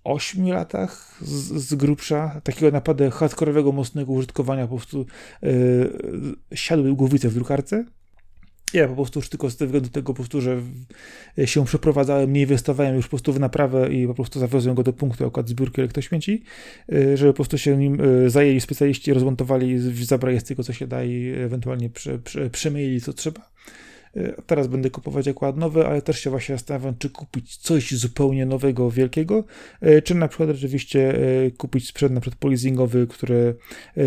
8 0.03 0.47
latach 0.47 1.17
z, 1.21 1.53
z 1.53 1.75
grubsza 1.75 2.41
takiego 2.43 2.71
naprawdę 2.71 3.11
hardkorowego, 3.11 3.71
mocnego 3.71 4.13
użytkowania 4.13 4.67
po 4.67 4.75
prostu 4.75 5.05
yy, 5.41 6.35
siadły 6.53 6.93
głowice 6.93 7.29
w 7.29 7.33
drukarce 7.33 7.85
ja 8.73 8.87
po 8.87 8.95
prostu 8.95 9.19
już 9.19 9.29
tylko 9.29 9.49
z 9.49 9.55
względu 9.55 9.89
tego 9.89 10.13
po 10.13 10.13
prostu, 10.13 10.41
że 10.41 10.61
się 11.45 11.65
przeprowadzałem, 11.65 12.33
nie 12.33 12.41
inwestowałem 12.41 12.95
już 12.95 13.05
po 13.05 13.09
prostu 13.09 13.33
w 13.33 13.39
naprawę 13.39 13.93
i 13.93 14.07
po 14.07 14.13
prostu 14.13 14.39
zawiozłem 14.39 14.75
go 14.75 14.83
do 14.83 14.93
punktu 14.93 15.27
akurat 15.27 15.49
zbiórki 15.49 15.81
elektrośmieci, 15.81 16.43
y, 16.93 17.17
żeby 17.17 17.33
po 17.33 17.35
prostu 17.35 17.57
się 17.57 17.77
nim 17.77 18.01
y, 18.01 18.29
zajęli 18.29 18.61
specjaliści, 18.61 19.13
rozmontowali, 19.13 19.79
zabrali 20.05 20.39
z 20.39 20.43
tego 20.43 20.63
co 20.63 20.73
się 20.73 20.87
da 20.87 21.03
i 21.03 21.29
ewentualnie 21.29 21.89
prze, 21.89 22.19
co 23.01 23.13
trzeba. 23.13 23.49
Y, 24.17 24.33
teraz 24.45 24.67
będę 24.67 24.89
kupować 24.89 25.27
akurat 25.27 25.57
nowe, 25.57 25.87
ale 25.87 26.01
też 26.01 26.19
się 26.19 26.29
właśnie 26.29 26.55
zastanawiam, 26.55 26.97
czy 26.97 27.09
kupić 27.09 27.57
coś 27.57 27.91
zupełnie 27.91 28.45
nowego, 28.45 28.91
wielkiego, 28.91 29.43
y, 29.83 30.01
czy 30.01 30.15
na 30.15 30.27
przykład 30.27 30.49
rzeczywiście 30.49 31.15
y, 31.45 31.51
kupić 31.57 31.87
sprzęt 31.87 32.13
na 32.13 32.21
przykład 32.21 32.39
polizingowy, 32.39 33.07
które 33.07 33.53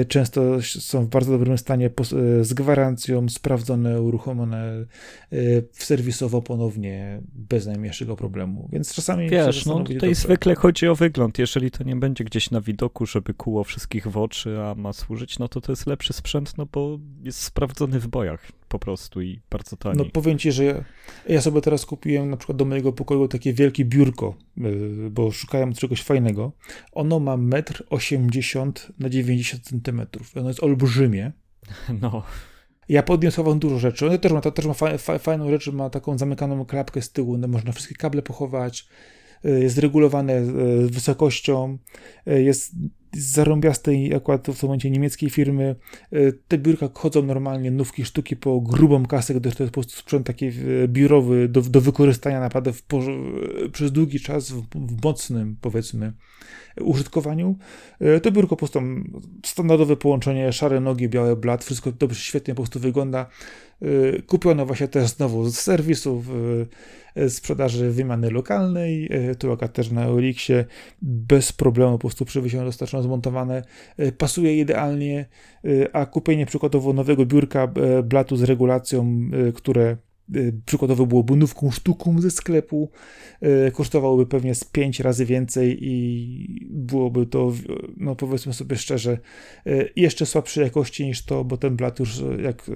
często 0.08 0.62
są 0.62 1.04
w 1.04 1.08
bardzo 1.08 1.32
dobrym 1.38 1.58
stanie 1.58 1.90
z 2.40 2.54
gwarancją, 2.54 3.28
sprawdzone, 3.28 4.02
uruchomione 4.02 4.86
serwisowo 5.72 6.42
ponownie, 6.42 7.20
bez 7.34 7.66
najmniejszego 7.66 8.16
problemu. 8.16 8.68
Więc 8.72 8.94
czasami 8.94 9.30
Wiesz, 9.30 9.66
no 9.66 9.80
tutaj 9.80 9.96
dobrze. 9.96 10.14
zwykle 10.14 10.54
chodzi 10.54 10.88
o 10.88 10.94
wygląd. 10.94 11.38
Jeżeli 11.38 11.70
to 11.70 11.84
nie 11.84 11.96
będzie 11.96 12.24
gdzieś 12.24 12.50
na 12.50 12.60
widoku, 12.60 13.06
żeby 13.06 13.34
kuło 13.34 13.64
wszystkich 13.64 14.06
w 14.06 14.16
oczy, 14.16 14.60
a 14.60 14.74
ma 14.74 14.92
służyć, 14.92 15.38
no 15.38 15.48
to 15.48 15.60
to 15.60 15.72
jest 15.72 15.86
lepszy 15.86 16.12
sprzęt, 16.12 16.58
no 16.58 16.66
bo 16.72 16.98
jest 17.22 17.38
sprawdzony 17.38 18.00
w 18.00 18.08
bojach 18.08 18.52
po 18.72 18.78
prostu 18.78 19.22
i 19.22 19.40
bardzo 19.50 19.76
tani. 19.76 19.98
No 19.98 20.04
powiem 20.04 20.38
ci, 20.38 20.52
że 20.52 20.64
ja, 20.64 20.84
ja, 21.28 21.40
sobie 21.40 21.60
teraz 21.60 21.86
kupiłem 21.86 22.30
na 22.30 22.36
przykład 22.36 22.58
do 22.58 22.64
mojego 22.64 22.92
pokoju 22.92 23.28
takie 23.28 23.52
wielkie 23.52 23.84
biurko, 23.84 24.34
y, 24.58 25.10
bo 25.10 25.30
szukałem 25.30 25.72
czegoś 25.72 26.02
fajnego. 26.02 26.52
Ono 26.92 27.20
ma 27.20 27.36
1,80 27.36 28.62
m 28.62 28.72
na 28.98 29.08
90 29.08 29.62
cm. 29.62 30.06
Ono 30.36 30.48
jest 30.48 30.62
olbrzymie. 30.62 31.32
No. 32.02 32.22
Ja 32.88 33.02
podniosłem 33.02 33.58
dużo 33.58 33.78
rzeczy. 33.78 34.06
Ono 34.06 34.18
też 34.18 34.32
ma, 34.32 34.40
też 34.40 34.66
ma 34.66 34.74
fa, 34.74 34.98
fa, 34.98 35.18
fajną 35.18 35.50
rzecz, 35.50 35.72
ma 35.72 35.90
taką 35.90 36.18
zamykaną 36.18 36.64
klapkę 36.64 37.02
z 37.02 37.12
tyłu, 37.12 37.38
no, 37.38 37.48
można 37.48 37.72
wszystkie 37.72 37.94
kable 37.94 38.22
pochować, 38.22 38.88
y, 39.44 39.60
jest 39.60 39.78
regulowane 39.78 40.38
y, 40.38 40.88
wysokością, 40.90 41.78
jest 42.26 42.74
z 43.16 43.32
zarąbiastej 43.32 44.14
akurat 44.14 44.40
w 44.48 44.60
tym 44.60 44.68
momencie 44.68 44.90
niemieckiej 44.90 45.30
firmy. 45.30 45.76
E, 46.12 46.32
te 46.32 46.58
biurka 46.58 46.88
chodzą 46.94 47.22
normalnie, 47.22 47.70
nówki 47.70 48.04
sztuki 48.04 48.36
po 48.36 48.60
grubą 48.60 49.06
kasę, 49.06 49.34
gdyż 49.34 49.54
to 49.54 49.62
jest 49.62 49.74
po 49.74 49.80
prostu 49.80 49.96
sprzęt 49.96 50.26
taki 50.26 50.46
e, 50.46 50.52
biurowy 50.88 51.48
do, 51.48 51.60
do 51.60 51.80
wykorzystania 51.80 52.40
naprawdę 52.40 52.72
w, 52.72 52.82
przez 53.72 53.92
długi 53.92 54.20
czas 54.20 54.50
w, 54.50 54.62
w 54.74 55.04
mocnym, 55.04 55.56
powiedzmy, 55.60 56.12
użytkowaniu. 56.80 57.56
E, 58.00 58.20
to 58.20 58.30
biurko 58.30 58.56
po 58.56 58.56
prostu 58.56 58.80
standardowe 59.46 59.96
połączenie, 59.96 60.52
szare 60.52 60.80
nogi, 60.80 61.08
białe 61.08 61.36
blat, 61.36 61.64
wszystko 61.64 61.92
dobrze, 61.92 62.20
świetnie 62.20 62.54
po 62.54 62.62
prostu 62.62 62.80
wygląda. 62.80 63.26
Kupiono 64.26 64.66
właśnie 64.66 64.88
też 64.88 65.08
znowu 65.08 65.50
z 65.50 65.58
serwisów 65.58 66.26
sprzedaży 67.28 67.90
wymiany 67.90 68.30
lokalnej, 68.30 69.10
tu 69.38 69.56
też 69.56 69.90
na 69.90 70.06
Elixie 70.06 70.64
bez 71.02 71.52
problemu 71.52 71.92
po 71.92 71.98
prostu 71.98 72.24
przywiesione, 72.24 72.64
dostarczono 72.64 73.01
zmontowane, 73.02 73.62
pasuje 74.18 74.58
idealnie, 74.58 75.26
a 75.92 76.06
kupienie 76.06 76.46
przykładowo 76.46 76.92
nowego 76.92 77.26
biurka 77.26 77.72
blatu 78.04 78.36
z 78.36 78.42
regulacją, 78.42 79.20
które 79.54 79.96
przykładowo 80.66 81.06
byłoby 81.06 81.36
nówką 81.36 81.70
sztuką 81.70 82.20
ze 82.20 82.30
sklepu, 82.30 82.90
kosztowałoby 83.72 84.26
pewnie 84.26 84.54
z 84.54 84.64
5 84.64 85.00
razy 85.00 85.26
więcej 85.26 85.78
i 85.80 86.68
byłoby 86.70 87.26
to, 87.26 87.52
no 87.96 88.16
powiedzmy 88.16 88.52
sobie 88.52 88.76
szczerze, 88.76 89.18
jeszcze 89.96 90.26
słabszej 90.26 90.64
jakości 90.64 91.06
niż 91.06 91.24
to, 91.24 91.44
bo 91.44 91.56
ten 91.56 91.76
blat 91.76 91.98
już 91.98 92.22
jak 92.42 92.70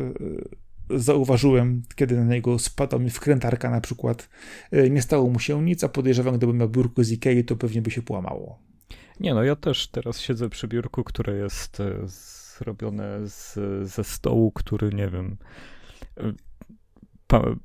zauważyłem, 0.90 1.82
kiedy 1.96 2.16
na 2.16 2.24
niego 2.24 2.58
spadła 2.58 2.98
mi 2.98 3.10
wkrętarka 3.10 3.70
na 3.70 3.80
przykład, 3.80 4.28
e, 4.70 4.90
nie 4.90 5.02
stało 5.02 5.30
mu 5.30 5.38
się 5.38 5.62
nic, 5.62 5.84
a 5.84 5.88
podejrzewam, 5.88 6.36
gdybym 6.36 6.58
miał 6.58 6.68
biurko 6.68 7.04
z 7.04 7.12
Ikei, 7.12 7.44
to 7.44 7.56
pewnie 7.56 7.82
by 7.82 7.90
się 7.90 8.02
połamało. 8.02 8.58
Nie 9.20 9.34
no, 9.34 9.42
ja 9.42 9.56
też 9.56 9.88
teraz 9.88 10.20
siedzę 10.20 10.48
przy 10.48 10.68
biurku, 10.68 11.04
które 11.04 11.36
jest 11.36 11.80
e, 11.80 11.98
zrobione 12.06 13.28
z, 13.28 13.58
ze 13.88 14.04
stołu, 14.04 14.52
który, 14.52 14.90
nie 14.94 15.08
wiem, 15.08 15.36
e, 17.32 17.56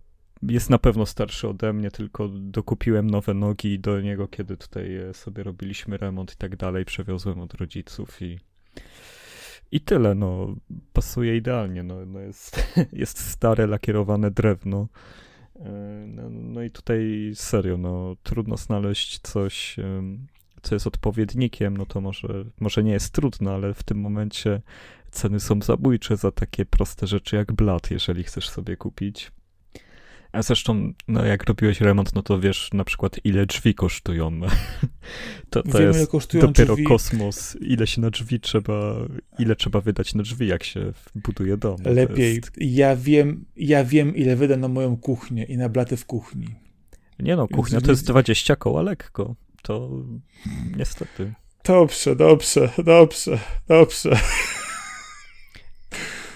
jest 0.42 0.70
na 0.70 0.78
pewno 0.78 1.06
starszy 1.06 1.48
ode 1.48 1.74
mnie, 1.74 1.92
tylko 1.92 2.28
dokupiłem 2.28 3.10
nowe 3.10 3.34
nogi 3.34 3.80
do 3.80 4.02
niego, 4.02 4.28
kiedy 4.28 4.58
tutaj 4.58 4.90
sobie 5.14 5.44
robiliśmy 5.44 5.98
remont 5.98 6.34
i 6.34 6.38
tak 6.38 6.56
dalej, 6.56 6.86
przewiozłem 6.86 7.40
od 7.40 7.54
rodziców 7.54 8.22
i 8.22 8.40
i 9.72 9.82
tyle, 9.82 10.16
no, 10.16 10.56
pasuje 10.94 11.38
idealnie, 11.38 11.84
no, 11.84 12.06
no 12.06 12.20
jest, 12.20 12.76
jest 12.94 13.20
stare, 13.20 13.68
lakierowane 13.68 14.32
drewno. 14.32 14.88
E, 15.56 15.70
no, 16.08 16.30
no, 16.30 16.64
i 16.64 16.72
tutaj 16.72 17.32
serio, 17.36 17.78
no, 17.78 18.16
trudno 18.24 18.58
znaleźć 18.58 19.20
coś, 19.20 19.78
co 20.62 20.76
jest 20.76 20.88
odpowiednikiem, 20.88 21.78
no 21.78 21.86
to 21.86 22.02
może, 22.02 22.46
może 22.60 22.84
nie 22.84 22.92
jest 22.92 23.14
trudno, 23.14 23.52
ale 23.52 23.74
w 23.74 23.84
tym 23.84 24.00
momencie 24.00 24.62
ceny 25.12 25.40
są 25.40 25.62
zabójcze 25.62 26.18
za 26.18 26.32
takie 26.32 26.66
proste 26.66 27.08
rzeczy 27.08 27.36
jak 27.36 27.52
blat, 27.54 27.92
jeżeli 27.92 28.24
chcesz 28.24 28.50
sobie 28.50 28.78
kupić. 28.78 29.32
A 30.32 30.42
zresztą, 30.42 30.94
no 31.08 31.26
jak 31.26 31.44
robiłeś 31.44 31.82
remont, 31.82 32.16
no 32.16 32.24
to 32.24 32.40
wiesz 32.40 32.70
na 32.74 32.84
przykład 32.84 33.20
ile 33.24 33.46
drzwi 33.46 33.74
kosztują. 33.76 34.32
To, 35.50 35.64
to 35.64 35.80
Wiem, 35.80 35.88
jest 35.88 36.12
dopiero 36.42 36.76
drzwi. 36.76 36.84
kosmos, 36.84 37.58
ile 37.62 37.88
się 37.88 38.02
na 38.02 38.10
drzwi 38.10 38.40
trzeba, 38.40 38.96
ile 39.40 39.56
trzeba 39.56 39.82
wydać 39.82 40.16
na 40.16 40.24
drzwi, 40.24 40.48
jak 40.48 40.64
się 40.64 40.94
buduje 41.16 41.58
dom. 41.58 41.76
Lepiej. 41.86 42.36
Jest... 42.36 42.52
Ja 42.58 42.96
wiem, 42.96 43.46
ja 43.56 43.84
wiem, 43.84 44.16
ile 44.16 44.36
wyda 44.36 44.58
na 44.58 44.68
moją 44.68 44.98
kuchnię 44.98 45.44
i 45.44 45.58
na 45.58 45.70
blaty 45.70 45.98
w 45.98 46.06
kuchni. 46.06 46.48
Nie 47.20 47.36
no, 47.36 47.48
kuchnia 47.48 47.82
to 47.82 47.92
jest 47.92 48.08
20 48.08 48.56
koła 48.56 48.82
lekko. 48.82 49.36
To 49.62 49.90
niestety. 50.78 51.34
Dobrze, 51.64 52.16
dobrze, 52.16 52.70
dobrze, 52.86 53.40
dobrze. 53.68 54.20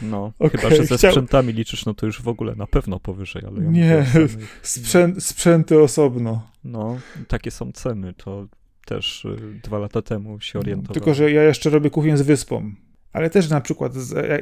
No, 0.02 0.34
Okej, 0.40 0.60
chyba, 0.62 0.76
że 0.76 0.86
ze 0.86 0.98
chciał- 0.98 1.12
sprzętami 1.12 1.54
liczysz, 1.54 1.86
no 1.86 1.94
to 1.94 2.06
już 2.06 2.22
w 2.22 2.28
ogóle 2.28 2.56
na 2.56 2.68
pewno 2.68 3.00
powyżej, 3.00 3.44
ale 3.48 3.64
ja 3.64 3.72
Nie, 3.72 4.06
samych- 4.14 4.60
Sprzęt, 4.64 5.24
sprzęty 5.24 5.80
osobno. 5.82 6.48
No, 6.64 6.98
takie 7.28 7.52
są 7.52 7.72
ceny, 7.72 8.14
to 8.14 8.48
też 8.86 9.26
y, 9.26 9.60
dwa 9.64 9.80
lata 9.80 10.02
temu 10.02 10.40
się 10.42 10.60
orientowałem. 10.60 10.94
Tylko, 10.94 11.14
że 11.14 11.32
ja 11.32 11.44
jeszcze 11.44 11.70
robię 11.70 11.90
kuchnię 11.90 12.18
z 12.18 12.22
wyspą. 12.22 12.72
Ale 13.16 13.30
też 13.30 13.50
na 13.50 13.62
przykład, 13.62 13.94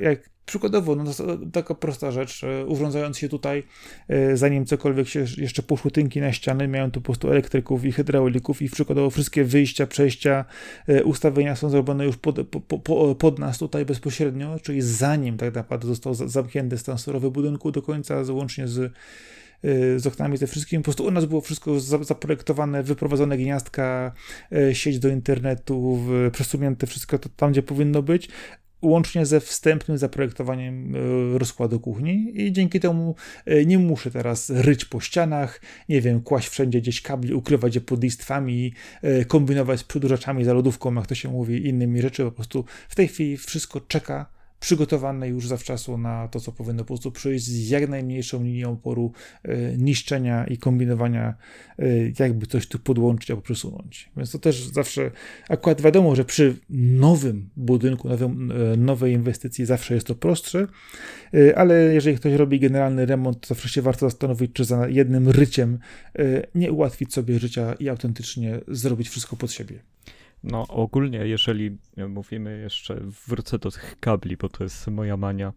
jak, 0.01 0.29
przykładowo, 0.45 0.95
no 0.95 1.11
taka 1.51 1.75
prosta 1.75 2.11
rzecz, 2.11 2.43
e, 2.43 2.65
urządzając 2.65 3.17
się 3.17 3.29
tutaj, 3.29 3.63
e, 4.07 4.37
zanim 4.37 4.65
cokolwiek 4.65 5.07
się 5.07 5.25
jeszcze 5.37 5.63
poszły 5.63 5.91
tynki 5.91 6.21
na 6.21 6.33
ściany, 6.33 6.67
miałem 6.67 6.91
tu 6.91 7.01
po 7.01 7.05
prostu 7.05 7.31
elektryków 7.31 7.85
i 7.85 7.91
hydraulików 7.91 8.61
i 8.61 8.69
przykładowo 8.69 9.09
wszystkie 9.09 9.43
wyjścia, 9.43 9.87
przejścia, 9.87 10.45
e, 10.87 11.03
ustawienia 11.03 11.55
są 11.55 11.69
zrobione 11.69 12.05
już 12.05 12.17
pod, 12.17 12.47
po, 12.47 12.79
po, 12.79 13.15
pod 13.15 13.39
nas 13.39 13.57
tutaj 13.57 13.85
bezpośrednio, 13.85 14.59
czyli 14.59 14.81
zanim 14.81 15.37
tak 15.37 15.55
naprawdę 15.55 15.87
został 15.87 16.13
za- 16.13 16.27
zamknięty 16.27 16.77
stan 16.77 16.97
surowy 16.97 17.31
budynku 17.31 17.71
do 17.71 17.81
końca, 17.81 18.23
łącznie 18.29 18.67
z 18.67 18.93
z 19.97 20.07
oknami, 20.07 20.37
ze 20.37 20.47
wszystkim. 20.47 20.81
Po 20.81 20.83
prostu 20.83 21.05
u 21.05 21.11
nas 21.11 21.25
było 21.25 21.41
wszystko 21.41 21.79
za- 21.79 22.03
zaprojektowane, 22.03 22.83
wyprowadzone 22.83 23.37
gniazdka, 23.37 24.11
sieć 24.73 24.99
do 24.99 25.09
internetu, 25.09 25.99
przesunięte 26.31 26.87
wszystko 26.87 27.19
tam, 27.19 27.51
gdzie 27.51 27.63
powinno 27.63 28.01
być, 28.01 28.29
łącznie 28.83 29.25
ze 29.25 29.39
wstępnym 29.39 29.97
zaprojektowaniem 29.97 30.95
y, 30.95 31.39
rozkładu 31.39 31.79
kuchni 31.79 32.31
i 32.35 32.51
dzięki 32.51 32.79
temu 32.79 33.15
y, 33.47 33.65
nie 33.65 33.79
muszę 33.79 34.11
teraz 34.11 34.49
ryć 34.49 34.85
po 34.85 34.99
ścianach, 34.99 35.61
nie 35.89 36.01
wiem, 36.01 36.21
kłaść 36.21 36.47
wszędzie 36.47 36.81
gdzieś 36.81 37.01
kabli, 37.01 37.33
ukrywać 37.33 37.75
je 37.75 37.81
pod 37.81 38.03
listwami, 38.03 38.73
y, 39.03 39.25
kombinować 39.25 39.79
z 39.79 39.83
przedłużaczami 39.83 40.43
za 40.43 40.53
lodówką, 40.53 40.95
jak 40.95 41.07
to 41.07 41.15
się 41.15 41.29
mówi, 41.29 41.67
innymi 41.67 42.01
rzeczy. 42.01 42.23
Po 42.23 42.31
prostu 42.31 42.65
w 42.89 42.95
tej 42.95 43.07
chwili 43.07 43.37
wszystko 43.37 43.81
czeka 43.81 44.42
przygotowane 44.63 45.27
już 45.27 45.47
zawczasu 45.47 45.97
na 45.97 46.27
to, 46.27 46.39
co 46.39 46.51
powinno 46.51 46.83
po 46.83 46.87
prostu 46.87 47.11
przyjść 47.11 47.45
z 47.45 47.69
jak 47.69 47.89
najmniejszą 47.89 48.43
linią 48.43 48.71
oporu 48.71 49.11
y, 49.45 49.75
niszczenia 49.77 50.45
i 50.45 50.57
kombinowania, 50.57 51.33
y, 51.79 52.13
jakby 52.19 52.45
coś 52.45 52.67
tu 52.67 52.79
podłączyć 52.79 53.31
albo 53.31 53.41
przesunąć. 53.41 54.09
Więc 54.17 54.31
to 54.31 54.39
też 54.39 54.67
zawsze, 54.67 55.11
akurat 55.49 55.81
wiadomo, 55.81 56.15
że 56.15 56.25
przy 56.25 56.55
nowym 56.69 57.49
budynku, 57.57 58.09
nowym, 58.09 58.51
y, 58.51 58.77
nowej 58.77 59.13
inwestycji 59.13 59.65
zawsze 59.65 59.93
jest 59.93 60.07
to 60.07 60.15
prostsze, 60.15 60.67
ale 61.55 61.93
jeżeli 61.93 62.17
ktoś 62.17 62.33
robi 62.33 62.59
generalny 62.59 63.05
remont, 63.05 63.47
zawsze 63.47 63.69
się 63.69 63.81
warto 63.81 64.09
zastanowić, 64.09 64.51
czy 64.53 64.65
za 64.65 64.87
jednym 64.87 65.29
ryciem 65.29 65.79
nie 66.55 66.71
ułatwić 66.71 67.13
sobie 67.13 67.39
życia 67.39 67.73
i 67.73 67.89
autentycznie 67.89 68.59
zrobić 68.67 69.09
wszystko 69.09 69.35
pod 69.35 69.51
siebie. 69.51 69.79
No 70.43 70.67
ogólnie, 70.67 71.17
jeżeli 71.27 71.77
mówimy 72.09 72.59
jeszcze, 72.59 72.99
wrócę 73.27 73.59
do 73.59 73.71
tych 73.71 73.99
kabli, 73.99 74.37
bo 74.37 74.49
to 74.49 74.63
jest 74.63 74.87
moja 74.87 75.17
mania, 75.17 75.53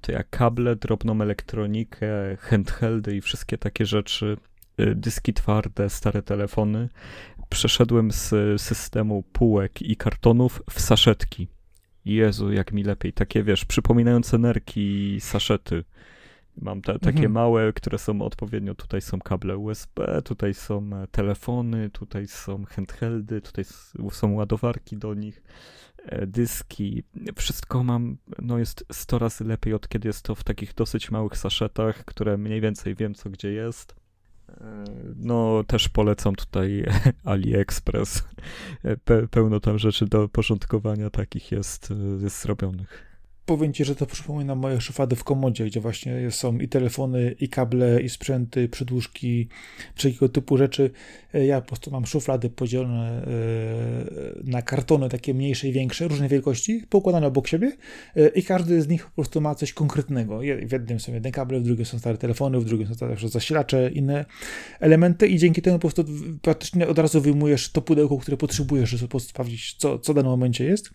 to 0.00 0.12
ja 0.12 0.22
kable, 0.22 0.76
drobną 0.76 1.22
elektronikę, 1.22 2.36
handheldy 2.40 3.16
i 3.16 3.20
wszystkie 3.20 3.58
takie 3.58 3.86
rzeczy, 3.86 4.36
y, 4.80 4.94
dyski 4.94 5.32
twarde, 5.32 5.90
stare 5.90 6.22
telefony, 6.22 6.88
przeszedłem 7.48 8.10
z 8.10 8.34
systemu 8.60 9.22
półek 9.22 9.82
i 9.82 9.96
kartonów 9.96 10.62
w 10.70 10.80
saszetki. 10.80 11.48
Jezu, 12.04 12.52
jak 12.52 12.72
mi 12.72 12.84
lepiej. 12.84 13.12
Takie, 13.12 13.42
wiesz, 13.42 13.64
przypominające 13.64 14.38
nerki 14.38 15.16
saszety. 15.20 15.84
Mam 16.62 16.82
te, 16.82 16.98
takie 16.98 17.08
Mhm. 17.16 17.32
małe, 17.32 17.72
które 17.72 17.98
są 17.98 18.22
odpowiednio, 18.22 18.74
tutaj 18.74 19.00
są 19.00 19.18
kable 19.18 19.56
USB, 19.56 20.22
tutaj 20.22 20.54
są 20.54 20.90
e, 21.02 21.06
telefony, 21.06 21.90
tutaj 21.90 22.26
są 22.26 22.64
handheldy, 22.64 23.40
tutaj 23.40 23.64
są 24.10 24.32
ładowarki 24.32 24.96
do 24.96 25.14
nich, 25.14 25.42
e, 26.04 26.26
dyski. 26.26 27.02
Wszystko 27.36 27.84
mam, 27.84 28.16
no 28.42 28.58
jest 28.58 28.84
100 28.92 29.18
razy 29.18 29.44
lepiej 29.44 29.74
od 29.74 29.88
kiedy 29.88 30.08
jest 30.08 30.22
to 30.22 30.34
w 30.34 30.44
takich 30.44 30.74
dosyć 30.74 31.10
małych 31.10 31.38
saszetach, 31.38 32.04
które 32.04 32.38
mniej 32.38 32.60
więcej 32.60 32.94
wiem 32.94 33.14
co 33.14 33.30
gdzie 33.30 33.52
jest. 33.52 33.96
E, 34.48 34.84
No, 35.16 35.64
też 35.66 35.88
polecam 35.88 36.34
tutaj 36.34 36.84
AliExpress. 37.24 38.24
Pe 39.04 39.28
pełno 39.28 39.60
tam 39.60 39.78
rzeczy 39.78 40.06
do 40.06 40.28
porządkowania 40.28 41.10
takich 41.10 41.52
jest, 41.52 41.92
jest 42.20 42.42
zrobionych. 42.42 43.15
Powiem 43.46 43.72
ci, 43.72 43.84
że 43.84 43.96
to 43.96 44.06
przypomina 44.06 44.54
moje 44.54 44.80
szuflady 44.80 45.16
w 45.16 45.24
komodzie, 45.24 45.64
gdzie 45.64 45.80
właśnie 45.80 46.30
są 46.30 46.58
i 46.58 46.68
telefony, 46.68 47.34
i 47.40 47.48
kable, 47.48 48.02
i 48.02 48.08
sprzęty, 48.08 48.68
przedłużki, 48.68 49.48
wszelkiego 49.94 50.28
typu 50.28 50.56
rzeczy. 50.56 50.90
E, 51.34 51.46
Ja 51.46 51.60
po 51.60 51.66
prostu 51.66 51.90
mam 51.90 52.06
szuflady 52.06 52.50
podzielone 52.50 53.22
e, 53.22 53.30
na 54.44 54.62
kartony 54.62 55.08
takie 55.08 55.34
mniejsze 55.34 55.68
i 55.68 55.72
większe, 55.72 56.08
różnej 56.08 56.28
wielkości, 56.28 56.82
poukładane 56.88 57.26
obok 57.26 57.48
siebie 57.48 57.72
e, 58.16 58.28
i 58.28 58.42
każdy 58.42 58.82
z 58.82 58.88
nich 58.88 59.06
po 59.06 59.12
prostu 59.12 59.40
ma 59.40 59.54
coś 59.54 59.72
konkretnego. 59.72 60.40
W 60.66 60.72
jednym 60.72 61.00
są 61.00 61.14
jedne 61.14 61.32
kable, 61.32 61.60
w 61.60 61.62
drugim 61.62 61.84
są 61.84 61.98
stare 61.98 62.18
telefony, 62.18 62.60
w 62.60 62.64
drugim 62.64 62.86
są 62.88 62.94
stare 62.94 63.16
zasilacze, 63.28 63.90
inne 63.90 64.24
elementy 64.80 65.26
i 65.26 65.38
dzięki 65.38 65.62
temu 65.62 65.78
po 65.78 65.88
prostu 65.88 66.12
praktycznie 66.42 66.88
od 66.88 66.98
razu 66.98 67.20
wyjmujesz 67.20 67.72
to 67.72 67.82
pudełko, 67.82 68.18
które 68.18 68.36
potrzebujesz, 68.36 68.90
żeby 68.90 69.02
po 69.02 69.10
prostu 69.10 69.30
sprawdzić, 69.30 69.74
co, 69.74 69.98
co 69.98 70.12
w 70.12 70.16
danym 70.16 70.30
momencie 70.30 70.64
jest. 70.64 70.90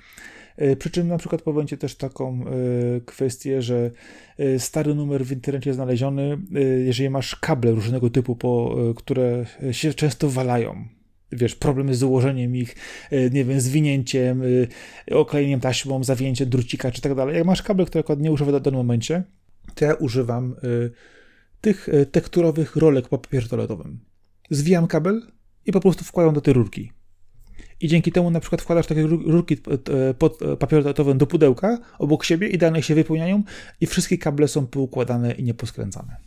E, 0.58 0.76
Przy 0.76 0.90
czym 0.90 1.08
na 1.08 1.18
przykład 1.18 1.42
powiem 1.42 1.68
też 1.68 1.96
taką 1.96 2.46
e, 2.46 3.02
kwestię, 3.02 3.62
że 3.62 3.92
e, 4.38 4.60
stary 4.60 4.96
numer 4.96 5.26
w 5.26 5.32
internecie 5.32 5.74
znaleziony, 5.74 6.38
jeżeli 6.86 7.10
masz 7.10 7.36
kable 7.36 7.72
różnego 7.72 8.10
typu, 8.10 8.36
po, 8.36 8.76
które 8.96 9.46
się 9.72 9.94
często 9.94 10.30
walają, 10.30 10.86
wiesz, 11.32 11.56
problemy 11.56 11.96
z 11.96 12.04
ułożeniem 12.04 12.56
ich, 12.56 12.76
nie 13.32 13.46
wiem, 13.46 13.62
zwinięciem, 13.62 14.42
oklejeniem 15.12 15.60
taśmą, 15.60 16.04
zawięciem 16.04 16.50
drucika 16.50 16.92
czy 16.92 17.02
tak 17.02 17.16
dalej. 17.16 17.36
Jak 17.36 17.46
masz 17.46 17.62
kable, 17.62 17.86
które 17.86 18.00
akurat 18.00 18.20
nie 18.20 18.32
używam 18.32 18.56
w 18.56 18.62
danym 18.62 18.78
momencie, 18.78 19.24
to 19.76 19.86
ja 19.86 19.94
używam 19.94 20.56
tych 21.62 21.90
tekturowych 22.12 22.76
rolek 22.76 23.10
po 23.10 23.18
papierze 23.18 23.50
toaletowym. 23.50 24.00
Zwijam 24.50 24.88
kabel 24.88 25.22
i 25.66 25.72
po 25.72 25.80
prostu 25.80 26.04
wkładam 26.04 26.34
do 26.34 26.42
tej 26.42 26.54
rurki. 26.54 26.92
I 27.82 27.88
dzięki 27.88 28.12
temu 28.12 28.32
na 28.32 28.40
przykład 28.40 28.62
wkładasz 28.62 28.88
takie 28.88 29.04
ru- 29.08 29.32
rurki 29.32 29.58
e, 30.10 30.14
pod 30.14 30.42
e, 30.42 30.68
toaletowym 30.68 31.18
do 31.18 31.28
pudełka 31.28 31.78
obok 32.00 32.24
siebie 32.24 32.48
i 32.48 32.58
dane 32.58 32.84
się 32.84 32.96
wypełniają 32.96 33.44
i 33.82 33.86
wszystkie 33.86 34.18
kable 34.18 34.48
są 34.48 34.68
poukładane 34.68 35.32
i 35.32 35.44
nieposkręcane. 35.44 36.18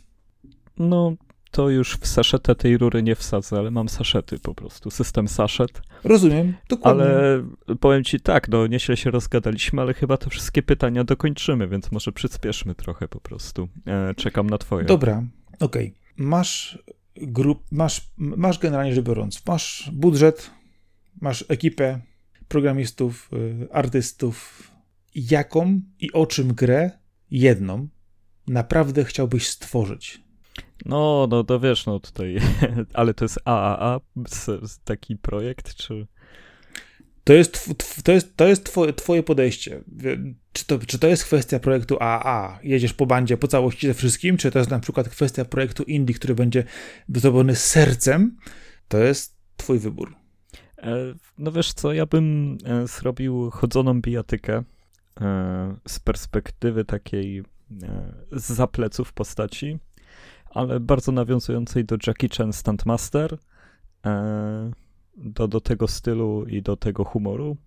No, 0.77 1.15
to 1.51 1.69
już 1.69 1.97
w 1.97 2.07
saszetę 2.07 2.55
tej 2.55 2.77
rury 2.77 3.03
nie 3.03 3.15
wsadzę, 3.15 3.57
ale 3.57 3.71
mam 3.71 3.89
saszety 3.89 4.39
po 4.39 4.55
prostu, 4.55 4.91
system 4.91 5.27
saszet. 5.27 5.81
Rozumiem, 6.03 6.53
dokładnie. 6.69 7.03
Ale 7.03 7.43
powiem 7.79 8.03
ci 8.03 8.19
tak, 8.19 8.49
no 8.49 8.67
nieźle 8.67 8.97
się 8.97 9.11
rozgadaliśmy, 9.11 9.81
ale 9.81 9.93
chyba 9.93 10.17
te 10.17 10.29
wszystkie 10.29 10.63
pytania 10.63 11.03
dokończymy, 11.03 11.67
więc 11.67 11.91
może 11.91 12.11
przyspieszmy 12.11 12.75
trochę 12.75 13.07
po 13.07 13.19
prostu. 13.19 13.67
E, 13.87 14.13
czekam 14.15 14.49
na 14.49 14.57
twoje. 14.57 14.85
Dobra, 14.85 15.23
okej. 15.59 15.93
Masz 16.17 16.79
grup, 17.15 17.63
masz, 17.71 18.01
masz 18.17 18.59
generalnie 18.59 18.95
rzecz 18.95 19.05
biorąc, 19.05 19.45
masz 19.47 19.89
budżet, 19.93 20.51
masz 21.21 21.45
ekipę 21.47 21.99
programistów, 22.47 23.29
y, 23.33 23.67
artystów. 23.71 24.71
Jaką 25.15 25.81
i 25.99 26.11
o 26.11 26.25
czym 26.25 26.53
grę, 26.53 26.91
jedną, 27.31 27.87
naprawdę 28.47 29.05
chciałbyś 29.05 29.47
stworzyć? 29.47 30.21
No, 30.85 31.27
no 31.29 31.43
to 31.43 31.59
wiesz, 31.59 31.85
no 31.85 31.99
tutaj, 31.99 32.37
ale 32.93 33.13
to 33.13 33.25
jest 33.25 33.39
AAA, 33.45 33.99
taki 34.83 35.15
projekt, 35.15 35.75
czy... 35.75 36.07
To 37.23 37.33
jest, 37.33 37.69
to 38.03 38.11
jest, 38.11 38.37
to 38.37 38.47
jest 38.47 38.65
twoje, 38.65 38.93
twoje 38.93 39.23
podejście. 39.23 39.83
Czy 40.51 40.65
to, 40.65 40.79
czy 40.79 40.99
to 40.99 41.07
jest 41.07 41.25
kwestia 41.25 41.59
projektu 41.59 41.97
AA? 41.99 42.59
Jedziesz 42.63 42.93
po 42.93 43.05
bandzie 43.05 43.37
po 43.37 43.47
całości 43.47 43.87
ze 43.87 43.93
wszystkim? 43.93 44.37
Czy 44.37 44.51
to 44.51 44.59
jest 44.59 44.71
na 44.71 44.79
przykład 44.79 45.09
kwestia 45.09 45.45
projektu 45.45 45.83
indie, 45.83 46.15
który 46.15 46.35
będzie 46.35 46.63
zrobiony 47.15 47.55
sercem? 47.55 48.37
To 48.87 48.97
jest 48.97 49.37
twój 49.57 49.79
wybór. 49.79 50.15
E, 50.85 51.15
no 51.37 51.51
wiesz 51.51 51.73
co, 51.73 51.93
ja 51.93 52.05
bym 52.05 52.57
e, 52.65 52.87
zrobił 52.87 53.51
chodzoną 53.51 54.01
bijatykę 54.01 54.63
e, 55.21 55.75
z 55.87 55.99
perspektywy 55.99 56.85
takiej 56.85 57.43
z 58.31 58.45
zapleców 58.45 59.13
postaci, 59.13 59.79
ale 60.49 60.79
bardzo 60.79 61.11
nawiązującej 61.11 61.85
do 61.85 61.97
Jackie 62.07 62.29
Chan 62.37 62.53
Stuntmaster, 62.53 63.37
do, 65.17 65.47
do 65.47 65.61
tego 65.61 65.87
stylu 65.87 66.45
i 66.45 66.61
do 66.61 66.77
tego 66.77 67.03
humoru, 67.03 67.57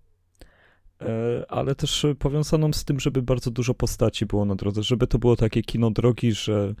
ale 1.47 1.75
też 1.75 2.05
powiązaną 2.19 2.73
z 2.73 2.85
tym, 2.85 2.99
żeby 2.99 3.21
bardzo 3.21 3.51
dużo 3.51 3.73
postaci 3.73 4.25
było 4.25 4.45
na 4.45 4.55
drodze, 4.55 4.83
żeby 4.83 5.07
to 5.07 5.19
było 5.19 5.35
takie 5.35 5.61
kino 5.61 5.91
drogi, 5.91 6.31
że 6.31 6.75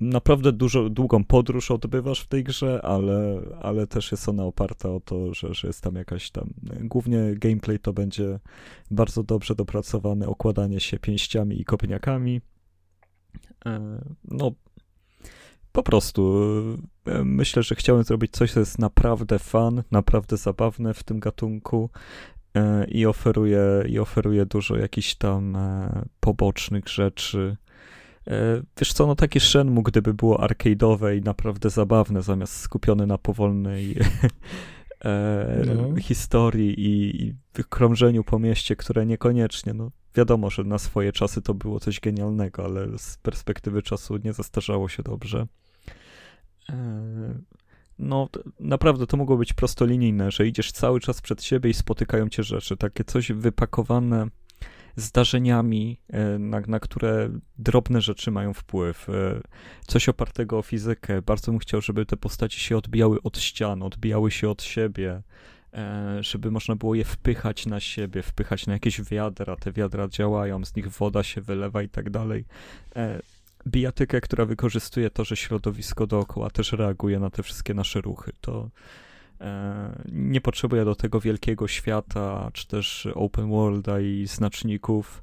naprawdę 0.00 0.52
dużo, 0.52 0.90
długą 0.90 1.24
podróż 1.24 1.70
odbywasz 1.70 2.20
w 2.20 2.26
tej 2.26 2.44
grze, 2.44 2.80
ale, 2.82 3.40
ale 3.62 3.86
też 3.86 4.12
jest 4.12 4.28
ona 4.28 4.44
oparta 4.44 4.90
o 4.90 5.00
to, 5.00 5.34
że, 5.34 5.54
że 5.54 5.68
jest 5.68 5.80
tam 5.80 5.94
jakaś 5.94 6.30
tam. 6.30 6.50
Głównie 6.80 7.34
gameplay 7.34 7.78
to 7.78 7.92
będzie 7.92 8.38
bardzo 8.90 9.22
dobrze 9.22 9.54
dopracowane 9.54 10.26
okładanie 10.26 10.80
się 10.80 10.98
pięściami 10.98 11.60
i 11.60 11.64
kopniakami. 11.64 12.40
E, 13.66 14.00
no, 14.24 14.52
po 15.72 15.82
prostu 15.82 16.42
e, 17.06 17.24
myślę, 17.24 17.62
że 17.62 17.74
chciałem 17.74 18.04
zrobić 18.04 18.32
coś, 18.32 18.52
co 18.52 18.60
jest 18.60 18.78
naprawdę 18.78 19.38
fun, 19.38 19.82
naprawdę 19.90 20.36
zabawne 20.36 20.94
w 20.94 21.02
tym 21.02 21.20
gatunku 21.20 21.90
e, 21.92 22.35
i 22.88 23.06
oferuje, 23.06 23.60
i 23.88 23.98
oferuje 23.98 24.46
dużo 24.46 24.76
jakichś 24.76 25.14
tam 25.14 25.58
pobocznych 26.20 26.88
rzeczy 26.88 27.56
E, 28.30 28.62
wiesz 28.80 28.92
co, 28.92 29.06
no 29.06 29.14
takie 29.16 29.40
Shenmue, 29.40 29.82
gdyby 29.82 30.14
było 30.14 30.38
arcade'owe 30.38 31.18
i 31.18 31.22
naprawdę 31.22 31.70
zabawne, 31.70 32.22
zamiast 32.22 32.56
skupione 32.56 33.06
na 33.06 33.18
powolnej 33.18 33.96
e, 35.04 35.62
no. 35.76 35.96
historii 35.96 36.80
i, 36.80 37.24
i 37.26 37.34
krążeniu 37.70 38.24
po 38.24 38.38
mieście, 38.38 38.76
które 38.76 39.06
niekoniecznie, 39.06 39.74
no 39.74 39.90
wiadomo, 40.14 40.50
że 40.50 40.64
na 40.64 40.78
swoje 40.78 41.12
czasy 41.12 41.42
to 41.42 41.54
było 41.54 41.80
coś 41.80 42.00
genialnego, 42.00 42.64
ale 42.64 42.98
z 42.98 43.16
perspektywy 43.16 43.82
czasu 43.82 44.16
nie 44.16 44.32
zastarzało 44.32 44.88
się 44.88 45.02
dobrze. 45.02 45.46
No, 47.98 48.28
naprawdę 48.60 49.06
to 49.06 49.16
mogło 49.16 49.36
być 49.36 49.52
prostolinijne, 49.52 50.30
że 50.30 50.46
idziesz 50.46 50.72
cały 50.72 51.00
czas 51.00 51.20
przed 51.20 51.44
siebie 51.44 51.70
i 51.70 51.74
spotykają 51.74 52.28
cię 52.28 52.42
rzeczy, 52.42 52.76
takie 52.76 53.04
coś 53.04 53.32
wypakowane 53.32 54.28
zdarzeniami, 54.96 56.00
e, 56.08 56.38
na, 56.38 56.60
na 56.60 56.80
które 56.80 57.30
drobne 57.58 58.00
rzeczy 58.00 58.30
mają 58.30 58.54
wpływ. 58.54 59.08
E, 59.08 59.40
coś 59.86 60.08
opartego 60.08 60.58
o 60.58 60.62
fizykę. 60.62 61.22
Bardzo 61.22 61.52
bym 61.52 61.58
chciał, 61.58 61.80
żeby 61.80 62.06
te 62.06 62.16
postaci 62.16 62.60
się 62.60 62.76
odbijały 62.76 63.22
od 63.22 63.38
ścian, 63.38 63.82
odbijały 63.82 64.30
się 64.30 64.50
od 64.50 64.62
siebie 64.62 65.22
e, 65.74 66.18
żeby 66.20 66.50
można 66.50 66.76
było 66.76 66.94
je 66.94 67.04
wpychać 67.04 67.66
na 67.66 67.80
siebie, 67.80 68.22
wpychać 68.22 68.66
na 68.66 68.72
jakieś 68.72 69.02
wiadra, 69.02 69.56
te 69.56 69.72
wiadra 69.72 70.08
działają, 70.08 70.64
z 70.64 70.76
nich 70.76 70.88
woda 70.88 71.22
się 71.22 71.40
wylewa 71.40 71.82
i 71.82 71.88
tak 71.88 72.10
dalej. 72.10 72.44
Bijatykę, 73.66 74.20
która 74.20 74.44
wykorzystuje 74.44 75.10
to, 75.10 75.24
że 75.24 75.36
środowisko 75.36 76.06
dookoła 76.06 76.50
też 76.50 76.72
reaguje 76.72 77.18
na 77.18 77.30
te 77.30 77.42
wszystkie 77.42 77.74
nasze 77.74 78.00
ruchy. 78.00 78.32
To, 78.40 78.70
E, 79.40 80.02
nie 80.12 80.40
potrzebuję 80.40 80.84
do 80.84 80.94
tego 80.94 81.20
wielkiego 81.20 81.68
świata, 81.68 82.50
czy 82.52 82.66
też 82.66 83.08
open 83.14 83.50
worlda 83.50 84.00
i 84.00 84.26
znaczników. 84.26 85.22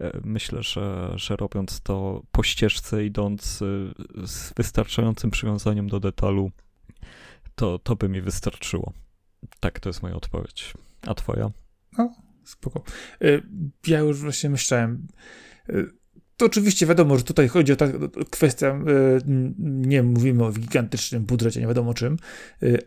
E, 0.00 0.20
myślę, 0.24 0.62
że, 0.62 1.12
że 1.16 1.36
robiąc 1.36 1.80
to 1.80 2.22
po 2.32 2.42
ścieżce, 2.42 3.04
idąc 3.04 3.62
e, 3.62 4.26
z 4.26 4.52
wystarczającym 4.56 5.30
przywiązaniem 5.30 5.88
do 5.88 6.00
detalu, 6.00 6.50
to, 7.54 7.78
to 7.78 7.96
by 7.96 8.08
mi 8.08 8.20
wystarczyło. 8.20 8.92
Tak, 9.60 9.80
to 9.80 9.88
jest 9.88 10.02
moja 10.02 10.14
odpowiedź. 10.14 10.74
A 11.06 11.14
twoja? 11.14 11.50
No, 11.98 12.14
spoko. 12.44 12.82
Ja 13.86 13.98
już 13.98 14.20
właśnie 14.20 14.50
myślałem. 14.50 15.06
To 16.38 16.46
oczywiście 16.46 16.86
wiadomo, 16.86 17.18
że 17.18 17.24
tutaj 17.24 17.48
chodzi 17.48 17.72
o 17.72 17.76
tak 17.76 17.90
kwestię, 18.30 18.80
nie 19.58 20.02
mówimy 20.02 20.44
o 20.44 20.52
gigantycznym 20.52 21.24
budżecie, 21.24 21.60
nie 21.60 21.66
wiadomo 21.66 21.94
czym, 21.94 22.16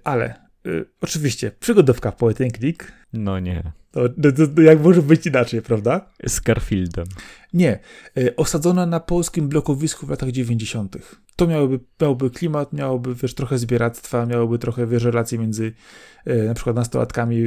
ale 0.03 0.51
Y, 0.65 0.85
oczywiście, 1.01 1.51
przygodówka 1.59 2.11
point 2.11 2.37
click. 2.57 2.91
No 3.13 3.39
nie. 3.39 3.71
To, 3.91 4.09
to, 4.09 4.47
to, 4.55 4.61
jak 4.61 4.81
może 4.81 5.01
być 5.01 5.25
inaczej, 5.25 5.61
prawda? 5.61 6.09
Z 6.27 6.39
Garfieldem. 6.39 7.05
Nie. 7.53 7.79
Y, 8.17 8.35
osadzona 8.35 8.85
na 8.85 8.99
polskim 8.99 9.49
blokowisku 9.49 10.05
w 10.05 10.09
latach 10.09 10.31
90. 10.31 10.97
To 11.35 11.47
miałoby, 11.47 11.79
miałoby 12.01 12.29
klimat, 12.29 12.73
miałoby 12.73 13.15
wiesz, 13.15 13.33
trochę 13.33 13.57
zbieractwa, 13.57 14.25
miałoby 14.25 14.59
trochę 14.59 14.87
wiesz, 14.87 15.03
relacji 15.03 15.39
między 15.39 15.73
E, 16.25 16.43
na 16.43 16.53
przykład 16.53 16.75
nastolatkami, 16.75 17.43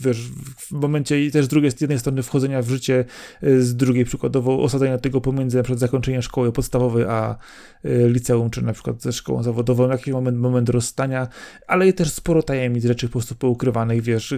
wiesz, 0.00 0.28
w 0.58 0.72
momencie 0.72 1.24
i 1.24 1.30
też 1.30 1.44
z 1.44 1.48
drugiej, 1.48 1.70
z 1.70 1.80
jednej 1.80 1.98
strony 1.98 2.22
wchodzenia 2.22 2.62
w 2.62 2.68
życie, 2.68 3.04
e, 3.42 3.60
z 3.60 3.76
drugiej 3.76 4.04
przykładowo 4.04 4.62
osadzenia 4.62 4.98
tego 4.98 5.20
pomiędzy 5.20 5.56
na 5.56 5.62
przykład 5.62 5.80
zakończeniem 5.80 6.22
szkoły 6.22 6.52
podstawowej 6.52 7.04
a 7.04 7.36
e, 7.84 8.08
liceum, 8.08 8.50
czy 8.50 8.62
na 8.62 8.72
przykład 8.72 9.02
ze 9.02 9.12
szkołą 9.12 9.42
zawodową, 9.42 9.88
jakiś 9.88 10.12
moment, 10.12 10.38
moment 10.38 10.68
rozstania, 10.68 11.28
ale 11.66 11.92
też 11.92 12.10
sporo 12.10 12.42
tajemnic, 12.42 12.84
rzeczy 12.84 13.06
po 13.06 13.12
prostu 13.12 13.34
poukrywanych, 13.34 14.02
wiesz. 14.02 14.34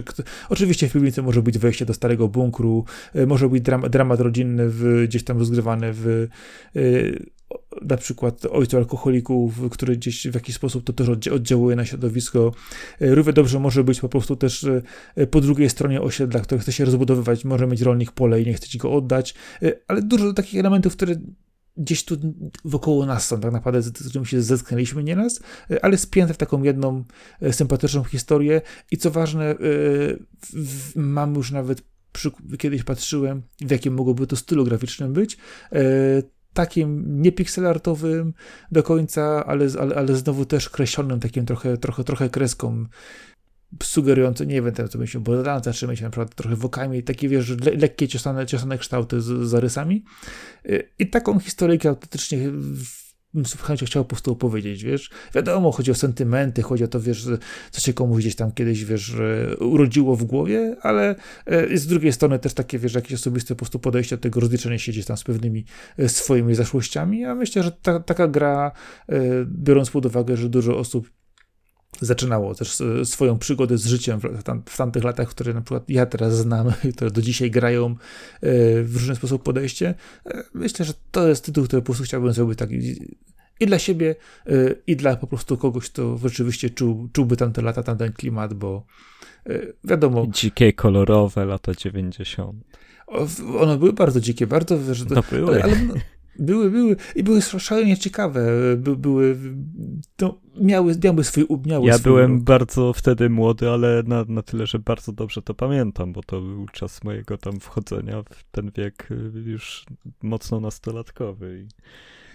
Oczywiście 0.59 0.89
w 0.89 0.93
piwnicy 0.93 1.21
może 1.21 1.41
być 1.41 1.57
wejście 1.57 1.85
do 1.85 1.93
starego 1.93 2.27
bunkru, 2.27 2.85
może 3.27 3.49
być 3.49 3.63
dram, 3.63 3.81
dramat 3.81 4.19
rodzinny 4.19 4.69
w, 4.69 5.03
gdzieś 5.07 5.23
tam 5.23 5.39
rozgrywany 5.39 5.89
w 5.93 6.27
na 7.81 7.97
przykład 7.97 8.45
ojcu 8.45 8.77
alkoholików, 8.77 9.69
który 9.71 9.97
gdzieś 9.97 10.27
w 10.27 10.33
jakiś 10.33 10.55
sposób 10.55 10.83
to 10.83 10.93
też 10.93 11.09
oddziałuje 11.09 11.75
na 11.75 11.85
środowisko. 11.85 12.51
E, 13.01 13.15
równie 13.15 13.33
dobrze 13.33 13.59
może 13.59 13.83
być 13.83 13.99
po 13.99 14.09
prostu 14.09 14.35
też 14.35 14.65
po 15.31 15.41
drugiej 15.41 15.69
stronie 15.69 16.01
osiedla, 16.01 16.39
które 16.39 16.61
chce 16.61 16.71
się 16.71 16.85
rozbudowywać, 16.85 17.45
może 17.45 17.67
mieć 17.67 17.81
rolnik 17.81 18.11
pole 18.11 18.41
i 18.41 18.45
nie 18.45 18.53
chce 18.53 18.67
ci 18.67 18.77
go 18.77 18.93
oddać, 18.93 19.35
ale 19.87 20.01
dużo 20.01 20.33
takich 20.33 20.59
elementów, 20.59 20.93
które 20.93 21.15
gdzieś 21.77 22.05
tu 22.05 22.17
wokoło 22.65 23.05
nas 23.05 23.27
są, 23.27 23.39
tak 23.39 23.51
naprawdę, 23.51 23.81
z 23.81 23.91
którymi 23.91 24.25
się 24.25 24.41
zetknęliśmy 24.41 25.03
nieraz, 25.03 25.39
ale 25.81 25.97
spięte 25.97 26.33
w 26.33 26.37
taką 26.37 26.63
jedną 26.63 27.03
sympatyczną 27.51 28.03
historię. 28.03 28.61
I 28.91 28.97
co 28.97 29.11
ważne, 29.11 29.55
mam 30.95 31.35
już 31.35 31.51
nawet 31.51 31.81
przy, 32.11 32.31
kiedyś 32.57 32.83
patrzyłem, 32.83 33.41
w 33.61 33.71
jakim 33.71 33.93
mogłoby 33.93 34.27
to 34.27 34.35
stylu 34.35 34.65
graficznym 34.65 35.13
być, 35.13 35.37
takim 36.53 37.21
nie 37.21 37.31
pixelartowym 37.31 38.33
do 38.71 38.83
końca, 38.83 39.45
ale, 39.45 39.67
ale, 39.79 39.95
ale 39.95 40.15
znowu 40.15 40.45
też 40.45 40.69
kreślonym 40.69 41.19
takim 41.19 41.45
trochę, 41.45 41.77
trochę, 41.77 42.03
trochę 42.03 42.29
kreską 42.29 42.85
sugerujące, 43.83 44.45
nie 44.45 44.61
wiem, 44.61 44.73
co 44.89 44.97
myślę, 44.97 45.21
bo 45.21 45.33
czy 45.73 45.87
myślę 45.87 46.05
na 46.05 46.11
przykład 46.11 46.35
trochę 46.35 46.55
wokami, 46.55 47.03
takie 47.03 47.29
wiesz, 47.29 47.49
le, 47.49 47.71
lekkie 47.71 48.07
ciosane, 48.07 48.45
ciosane 48.45 48.77
kształty 48.77 49.21
z, 49.21 49.47
zarysami 49.47 50.03
i 50.99 51.07
taką 51.07 51.39
historyjkę 51.39 51.89
autentycznie 51.89 52.37
z 53.33 53.61
chęcią 53.61 53.85
chciał 53.85 54.03
po 54.03 54.09
prostu 54.09 54.31
opowiedzieć, 54.31 54.83
wiesz. 54.83 55.09
Wiadomo, 55.35 55.71
chodzi 55.71 55.91
o 55.91 55.95
sentymenty, 55.95 56.61
chodzi 56.61 56.83
o 56.83 56.87
to, 56.87 56.99
wiesz, 56.99 57.27
co 57.71 57.81
się 57.81 57.93
komuś 57.93 58.19
gdzieś 58.19 58.35
tam 58.35 58.51
kiedyś, 58.51 58.85
wiesz, 58.85 59.15
urodziło 59.59 60.15
w 60.15 60.23
głowie, 60.23 60.75
ale 60.81 61.15
e, 61.45 61.77
z 61.77 61.87
drugiej 61.87 62.13
strony 62.13 62.39
też 62.39 62.53
takie, 62.53 62.79
wiesz, 62.79 62.93
jakieś 62.93 63.13
osobiste 63.13 63.55
po 63.55 63.57
prostu 63.59 63.79
podejście 63.79 64.17
do 64.17 64.21
tego, 64.21 64.39
rozliczenie 64.39 64.79
się 64.79 64.91
gdzieś 64.91 65.05
tam 65.05 65.17
z 65.17 65.23
pewnymi 65.23 65.65
e, 65.97 66.09
swoimi 66.09 66.55
zaszłościami. 66.55 67.19
Ja 67.19 67.35
myślę, 67.35 67.63
że 67.63 67.71
ta, 67.71 67.99
taka 67.99 68.27
gra, 68.27 68.71
e, 69.09 69.21
biorąc 69.45 69.89
pod 69.89 70.05
uwagę, 70.05 70.37
że 70.37 70.49
dużo 70.49 70.77
osób 70.77 71.09
zaczynało 72.01 72.55
też 72.55 72.77
swoją 73.03 73.39
przygodę 73.39 73.77
z 73.77 73.85
życiem 73.85 74.19
w, 74.19 74.43
tam, 74.43 74.63
w 74.65 74.77
tamtych 74.77 75.03
latach, 75.03 75.29
które 75.29 75.53
na 75.53 75.61
przykład 75.61 75.89
ja 75.89 76.05
teraz 76.05 76.37
znam, 76.37 76.71
które 76.95 77.11
do 77.11 77.21
dzisiaj 77.21 77.51
grają 77.51 77.95
w 78.83 78.91
różny 78.93 79.15
sposób 79.15 79.43
podejście. 79.43 79.95
Myślę, 80.53 80.85
że 80.85 80.93
to 81.11 81.27
jest 81.27 81.45
tytuł, 81.45 81.65
który 81.65 81.81
po 81.81 81.85
prostu 81.85 82.03
chciałbym 82.03 82.33
zrobić 82.33 82.59
tak 82.59 82.69
i 83.61 83.65
dla 83.65 83.79
siebie, 83.79 84.15
i 84.87 84.95
dla 84.95 85.15
po 85.15 85.27
prostu 85.27 85.57
kogoś, 85.57 85.89
kto 85.89 86.17
rzeczywiście 86.17 86.69
czuł, 86.69 87.09
czułby 87.13 87.37
tamte 87.37 87.61
lata, 87.61 87.83
tamten 87.83 88.13
klimat, 88.13 88.53
bo 88.53 88.85
wiadomo... 89.83 90.27
Dzikie, 90.27 90.73
kolorowe 90.73 91.45
lata 91.45 91.73
90. 91.73 92.63
One 93.59 93.77
były 93.77 93.93
bardzo 93.93 94.21
dzikie, 94.21 94.47
bardzo... 94.47 94.79
Wiesz, 94.79 95.05
no 95.09 95.23
były. 95.31 95.63
Ale, 95.63 95.75
były, 96.39 96.71
były 96.71 96.95
i 97.15 97.23
były 97.23 97.41
szalenie 97.41 97.97
ciekawe. 97.97 98.45
By, 98.77 98.95
były, 98.95 99.37
to 100.15 100.41
miały, 100.61 100.95
miały 101.03 101.23
swój 101.23 101.45
miały 101.65 101.87
Ja 101.87 101.93
swój 101.93 102.03
byłem 102.03 102.41
bardzo 102.41 102.93
wtedy 102.93 103.29
młody, 103.29 103.69
ale 103.69 104.03
na, 104.03 104.25
na 104.27 104.41
tyle, 104.41 104.67
że 104.67 104.79
bardzo 104.79 105.11
dobrze 105.11 105.41
to 105.41 105.53
pamiętam, 105.53 106.13
bo 106.13 106.23
to 106.23 106.41
był 106.41 106.65
czas 106.67 107.03
mojego 107.03 107.37
tam 107.37 107.59
wchodzenia 107.59 108.23
w 108.23 108.43
ten 108.51 108.71
wiek 108.77 109.11
y, 109.11 109.31
już 109.45 109.85
mocno 110.21 110.59
nastolatkowy 110.59 111.65
i 111.65 111.67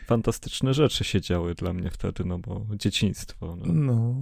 fantastyczne 0.07 0.75
rzeczy 0.75 1.05
się 1.05 1.21
działy 1.21 1.55
dla 1.55 1.73
mnie 1.73 1.91
wtedy, 1.91 2.25
no 2.25 2.39
bo 2.39 2.67
dzieciństwo. 2.77 3.57
No. 3.57 3.73
no. 3.73 4.15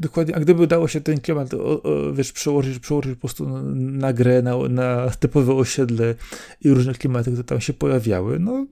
Dokładnie, 0.00 0.36
a 0.36 0.40
gdyby 0.40 0.62
udało 0.62 0.88
się 0.88 1.00
ten 1.00 1.20
klimat, 1.20 1.54
o, 1.54 1.82
o, 1.82 2.12
wiesz, 2.12 2.32
przełożyć, 2.32 2.78
przełożyć 2.78 3.14
po 3.14 3.20
prostu 3.20 3.48
na, 3.74 4.12
grę, 4.12 4.42
na, 4.42 4.56
na 4.68 5.10
typowe 5.10 5.54
osiedle 5.54 6.14
i 6.60 6.70
różne 6.70 6.94
klimaty, 6.94 7.30
które 7.30 7.44
tam 7.44 7.60
się 7.60 7.72
pojawiały, 7.72 8.38
no 8.38 8.66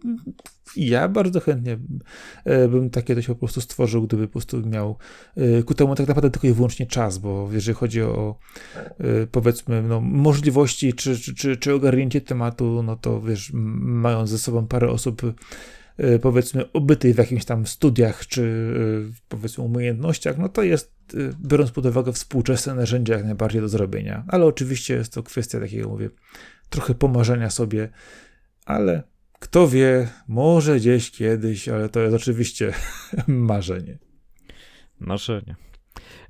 ja 0.76 1.08
bardzo 1.08 1.40
chętnie 1.40 1.78
e, 2.44 2.68
bym 2.68 2.90
takie 2.90 3.14
coś 3.14 3.26
po 3.26 3.34
prostu 3.34 3.60
stworzył, 3.60 4.02
gdyby 4.02 4.26
po 4.26 4.32
prostu 4.32 4.66
miał 4.66 4.96
e, 5.36 5.62
ku 5.62 5.74
temu 5.74 5.94
tak 5.94 6.08
naprawdę 6.08 6.30
tylko 6.30 6.46
i 6.46 6.52
wyłącznie 6.52 6.86
czas, 6.86 7.18
bo 7.18 7.48
jeżeli 7.52 7.76
chodzi 7.76 8.02
o 8.02 8.36
e, 8.98 9.26
powiedzmy 9.26 9.82
no, 9.82 10.00
możliwości 10.00 10.94
czy, 10.94 11.18
czy, 11.18 11.34
czy, 11.34 11.56
czy 11.56 11.74
ogarnięcie 11.74 12.20
tematu, 12.20 12.82
no 12.82 12.96
to 12.96 13.20
wiesz, 13.20 13.50
mając 13.54 14.30
ze 14.30 14.38
sobą 14.38 14.66
parę 14.66 14.90
osób 14.90 15.22
powiedzmy 16.22 16.72
obytej 16.72 17.14
w 17.14 17.18
jakichś 17.18 17.44
tam 17.44 17.66
studiach 17.66 18.26
czy 18.26 18.42
y, 18.42 19.22
powiedzmy 19.28 19.64
umiejętnościach, 19.64 20.38
no 20.38 20.48
to 20.48 20.62
jest, 20.62 20.92
y, 21.14 21.30
biorąc 21.40 21.70
pod 21.70 21.86
uwagę 21.86 22.12
współczesne 22.12 22.74
narzędzia, 22.74 23.14
jak 23.14 23.24
najbardziej 23.24 23.60
do 23.60 23.68
zrobienia. 23.68 24.24
Ale 24.28 24.44
oczywiście 24.44 24.94
jest 24.94 25.12
to 25.12 25.22
kwestia 25.22 25.60
takiego, 25.60 25.88
mówię, 25.88 26.10
trochę 26.70 26.94
pomarzenia 26.94 27.50
sobie, 27.50 27.88
ale 28.64 29.02
kto 29.38 29.68
wie, 29.68 30.08
może 30.28 30.76
gdzieś 30.76 31.10
kiedyś, 31.10 31.68
ale 31.68 31.88
to 31.88 32.00
jest 32.00 32.16
oczywiście 32.16 32.72
marzenie. 33.26 33.98
Marzenie. 35.00 35.56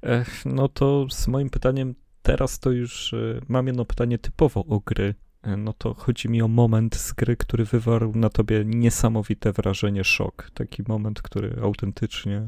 Ech, 0.02 0.46
no 0.46 0.68
to 0.68 1.06
z 1.10 1.28
moim 1.28 1.50
pytaniem 1.50 1.94
teraz 2.22 2.58
to 2.58 2.70
już 2.70 3.12
y, 3.12 3.40
mam 3.48 3.66
jedno 3.66 3.84
pytanie 3.84 4.18
typowo 4.18 4.64
o 4.64 4.80
gry. 4.80 5.14
E, 5.46 5.56
no 5.56 5.72
to 5.72 5.94
chodzi 5.94 6.28
mi 6.28 6.42
o 6.42 6.48
moment 6.48 6.96
z 6.96 7.12
gry, 7.12 7.36
który 7.36 7.64
wywarł 7.64 8.12
na 8.14 8.30
tobie 8.30 8.64
niesamowite 8.64 9.52
wrażenie, 9.52 10.04
szok. 10.04 10.50
Taki 10.54 10.82
moment, 10.88 11.22
który 11.22 11.56
autentycznie 11.62 12.46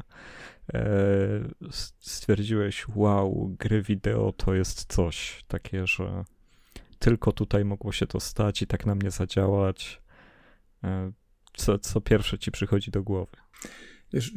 e, 0.75 0.89
stwierdziłeś, 2.01 2.87
wow, 2.95 3.55
gry 3.59 3.83
wideo 3.83 4.33
to 4.33 4.55
jest 4.55 4.93
coś 4.95 5.45
takie, 5.49 5.87
że 5.87 6.25
tylko 6.99 7.33
tutaj 7.33 7.65
mogło 7.65 7.93
się 7.93 8.07
to 8.07 8.21
stać 8.21 8.63
i 8.63 8.67
tak 8.67 8.87
na 8.87 8.95
mnie 8.95 9.11
zadziałać. 9.11 10.03
E, 10.85 11.13
co, 11.55 11.79
co 11.79 12.01
pierwsze 12.01 12.39
ci 12.39 12.51
przychodzi 12.51 12.91
do 12.91 13.03
głowy? 13.03 13.37
Wiesz, 14.13 14.33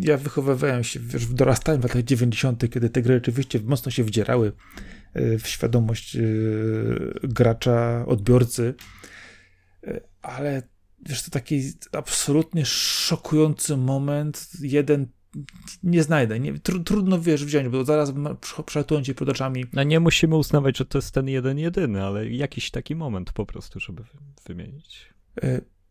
ja 0.00 0.16
wychowywałem 0.16 0.84
się, 0.84 1.00
wiesz, 1.00 1.26
dorastałem 1.26 1.80
w 1.80 1.84
latach 1.84 2.02
90., 2.02 2.70
kiedy 2.70 2.90
te 2.90 3.02
gry 3.02 3.14
rzeczywiście 3.14 3.60
mocno 3.64 3.90
się 3.90 4.04
wdzierały 4.04 4.52
e, 5.12 5.38
w 5.38 5.48
świadomość 5.48 6.16
e, 6.16 6.20
gracza, 7.22 8.06
odbiorcy, 8.06 8.74
ale 10.22 10.62
wiesz, 11.08 11.22
to 11.22 11.30
taki 11.30 11.62
absolutnie 11.92 12.66
szokujący 12.66 13.76
moment, 13.76 14.48
jeden 14.60 15.06
nie 15.82 16.02
znajdę. 16.02 16.40
Nie, 16.40 16.58
tr 16.58 16.84
trudno, 16.84 17.20
wiesz, 17.20 17.44
wziąć, 17.44 17.68
bo 17.68 17.84
zaraz 17.84 18.12
przelatują 18.66 19.02
ci 19.02 19.14
przed 19.14 19.28
oczami. 19.28 19.64
No 19.72 19.82
nie 19.82 20.00
musimy 20.00 20.36
uznawać, 20.36 20.78
że 20.78 20.84
to 20.84 20.98
jest 20.98 21.14
ten 21.14 21.28
jeden 21.28 21.58
jedyny, 21.58 22.02
ale 22.02 22.30
jakiś 22.30 22.70
taki 22.70 22.94
moment 22.94 23.32
po 23.32 23.46
prostu, 23.46 23.80
żeby 23.80 24.02
wymienić. 24.46 25.14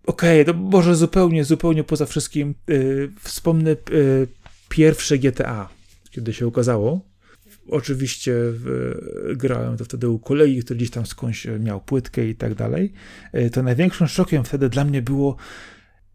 Okej, 0.06 0.42
okay, 0.42 0.54
to 0.54 0.60
może 0.60 0.96
zupełnie, 0.96 1.44
zupełnie 1.44 1.84
poza 1.84 2.06
wszystkim 2.06 2.56
e, 2.70 2.74
wspomnę 3.20 3.72
e, 3.72 3.76
pierwsze 4.70 5.18
GTA, 5.18 5.70
kiedy 6.12 6.34
się 6.34 6.48
ukazało. 6.48 7.02
Oczywiście 7.70 8.34
grałem 9.36 9.78
to 9.78 9.86
wtedy 9.86 10.10
u 10.10 10.20
kolegi, 10.20 10.64
który 10.64 10.78
gdzieś 10.78 10.92
tam 10.92 11.06
skądś 11.06 11.48
miał 11.60 11.82
płytkę 11.82 12.28
i 12.28 12.36
tak 12.36 12.56
dalej. 12.56 12.94
E, 13.32 13.50
to 13.50 13.64
największym 13.64 14.08
szokiem 14.08 14.44
wtedy 14.44 14.70
dla 14.70 14.84
mnie 14.86 15.02
było 15.02 15.36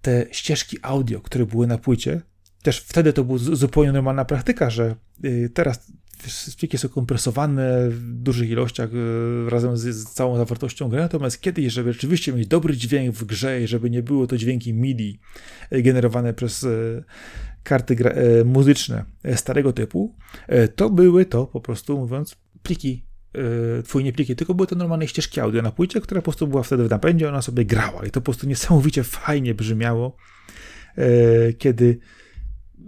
te 0.03 0.27
ścieżki 0.31 0.79
audio, 0.83 1.21
które 1.21 1.47
były 1.47 1.67
na 1.67 1.79
płycie, 1.79 2.21
też 2.63 2.81
wtedy 2.81 3.13
to 3.13 3.25
była 3.25 3.39
zupełnie 3.39 3.93
normalna 3.93 4.25
praktyka, 4.25 4.71
że 4.71 4.97
y, 5.25 5.51
teraz 5.55 5.93
pliki 6.59 6.79
są 6.79 6.89
kompresowane 6.89 7.91
w 7.91 8.13
dużych 8.13 8.51
ilościach 8.51 8.91
y, 8.95 9.51
razem 9.51 9.77
z, 9.77 9.83
z, 9.83 10.05
całą 10.05 10.37
zawartością 10.37 10.89
gry, 10.89 11.01
natomiast 11.01 11.41
kiedyś, 11.41 11.73
żeby 11.73 11.93
rzeczywiście 11.93 12.33
mieć 12.33 12.47
dobry 12.47 12.77
dźwięk 12.77 13.15
w 13.15 13.25
grze 13.25 13.63
i 13.63 13.67
żeby 13.67 13.91
nie 13.91 14.03
było 14.03 14.27
to 14.27 14.37
dźwięki 14.37 14.75
MIDI 14.75 15.21
y, 15.73 15.83
generowane 15.83 16.35
przez 16.35 16.67
karty 17.63 17.95
gra, 17.97 18.13
muzyczne 18.45 19.05
starego 19.35 19.73
typu, 19.73 20.15
to 20.77 20.91
były 20.91 21.27
to 21.27 21.47
po 21.47 21.61
prostu 21.61 21.99
mówiąc 21.99 22.37
pliki 22.63 23.07
twój 23.85 24.05
nie 24.05 24.13
pliki, 24.13 24.37
tylko 24.37 24.55
były 24.55 24.67
to 24.67 24.77
normalne 24.77 25.09
ścieżki 25.09 25.41
audio 25.41 25.63
na 25.63 25.73
płycie, 25.73 26.01
która 26.01 26.21
po 26.21 26.25
prostu 26.25 26.47
była 26.47 26.63
wtedy 26.63 26.85
w 26.85 26.91
napędzie, 26.91 27.29
ona 27.29 27.43
sobie 27.43 27.65
grała. 27.65 28.07
I 28.07 28.11
to 28.11 28.21
po 28.21 28.25
prostu 28.25 28.47
niesamowicie 28.47 29.05
fajnie 29.05 29.55
brzmiało, 29.55 30.17
kiedy 31.59 31.99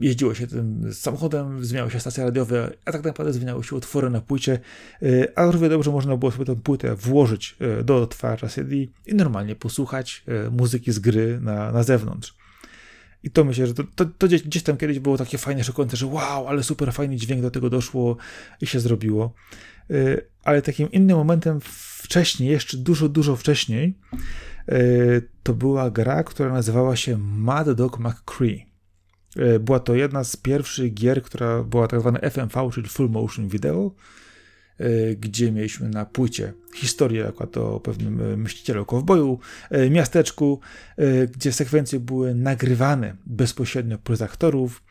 jeździło 0.00 0.34
się 0.34 0.46
tym 0.46 0.94
samochodem, 0.94 1.64
zmieniały 1.64 1.90
się 1.90 2.00
stacje 2.00 2.24
radiowe, 2.24 2.72
a 2.84 2.92
tak 2.92 3.04
naprawdę 3.04 3.32
zmieniały 3.32 3.64
się 3.64 3.76
utwory 3.76 4.10
na 4.10 4.20
płycie, 4.20 4.58
y, 5.02 5.32
a 5.36 5.50
równie 5.50 5.68
dobrze 5.68 5.90
można 5.90 6.16
było 6.16 6.30
sobie 6.30 6.44
tę 6.44 6.56
płytę 6.56 6.94
włożyć 6.94 7.56
y, 7.80 7.84
do 7.84 7.96
odtwarzacza 7.96 8.48
CD 8.48 8.76
i 9.06 9.14
normalnie 9.14 9.56
posłuchać 9.56 10.24
y, 10.46 10.50
muzyki 10.50 10.92
z 10.92 10.98
gry 10.98 11.38
na, 11.42 11.72
na 11.72 11.82
zewnątrz. 11.82 12.34
I 13.22 13.30
to 13.30 13.44
myślę, 13.44 13.66
że 13.66 13.74
to, 13.74 13.84
to, 13.94 14.04
to 14.04 14.26
gdzieś, 14.26 14.42
gdzieś, 14.42 14.62
tam 14.62 14.76
kiedyś 14.76 14.98
było 14.98 15.18
takie 15.18 15.38
fajne, 15.38 15.64
szokujące, 15.64 15.96
że 15.96 16.06
wow, 16.06 16.48
ale 16.48 16.62
super 16.62 16.92
fajny 16.92 17.16
dźwięk 17.16 17.42
do 17.42 17.50
tego 17.50 17.70
doszło 17.70 18.16
i 18.60 18.66
się 18.66 18.80
zrobiło. 18.80 19.34
Ale 20.44 20.62
takim 20.62 20.92
innym 20.92 21.16
momentem 21.16 21.60
wcześniej, 22.02 22.50
jeszcze 22.50 22.76
dużo, 22.76 23.08
dużo 23.08 23.36
wcześniej, 23.36 23.94
to 25.42 25.54
była 25.54 25.90
gra, 25.90 26.24
która 26.24 26.52
nazywała 26.52 26.96
się 26.96 27.18
Mad 27.18 27.70
Dog 27.70 27.98
McCree. 27.98 28.69
E, 29.36 29.58
była 29.58 29.80
to 29.80 29.94
jedna 29.94 30.24
z 30.24 30.36
pierwszych 30.36 30.94
gier, 30.94 31.22
która 31.22 31.62
była 31.62 31.88
tak 31.88 32.00
zwana 32.00 32.18
FMV, 32.18 32.70
czyli 32.74 32.88
Full 32.88 33.10
Motion 33.10 33.48
Video, 33.48 33.94
e, 34.78 35.14
gdzie 35.14 35.52
mieliśmy 35.52 35.88
na 35.88 36.04
płycie 36.04 36.52
historię 36.74 37.28
akurat 37.28 37.56
o 37.56 37.80
pewnym 37.80 38.32
e, 38.32 38.36
myślicielu 38.36 38.84
kowboju, 38.84 39.38
miasteczku, 39.90 40.60
gdzie 41.32 41.52
sekwencje 41.52 42.00
były 42.00 42.34
nagrywane 42.34 43.16
bezpośrednio 43.26 43.98
przez 43.98 44.22
aktorów. 44.22 44.82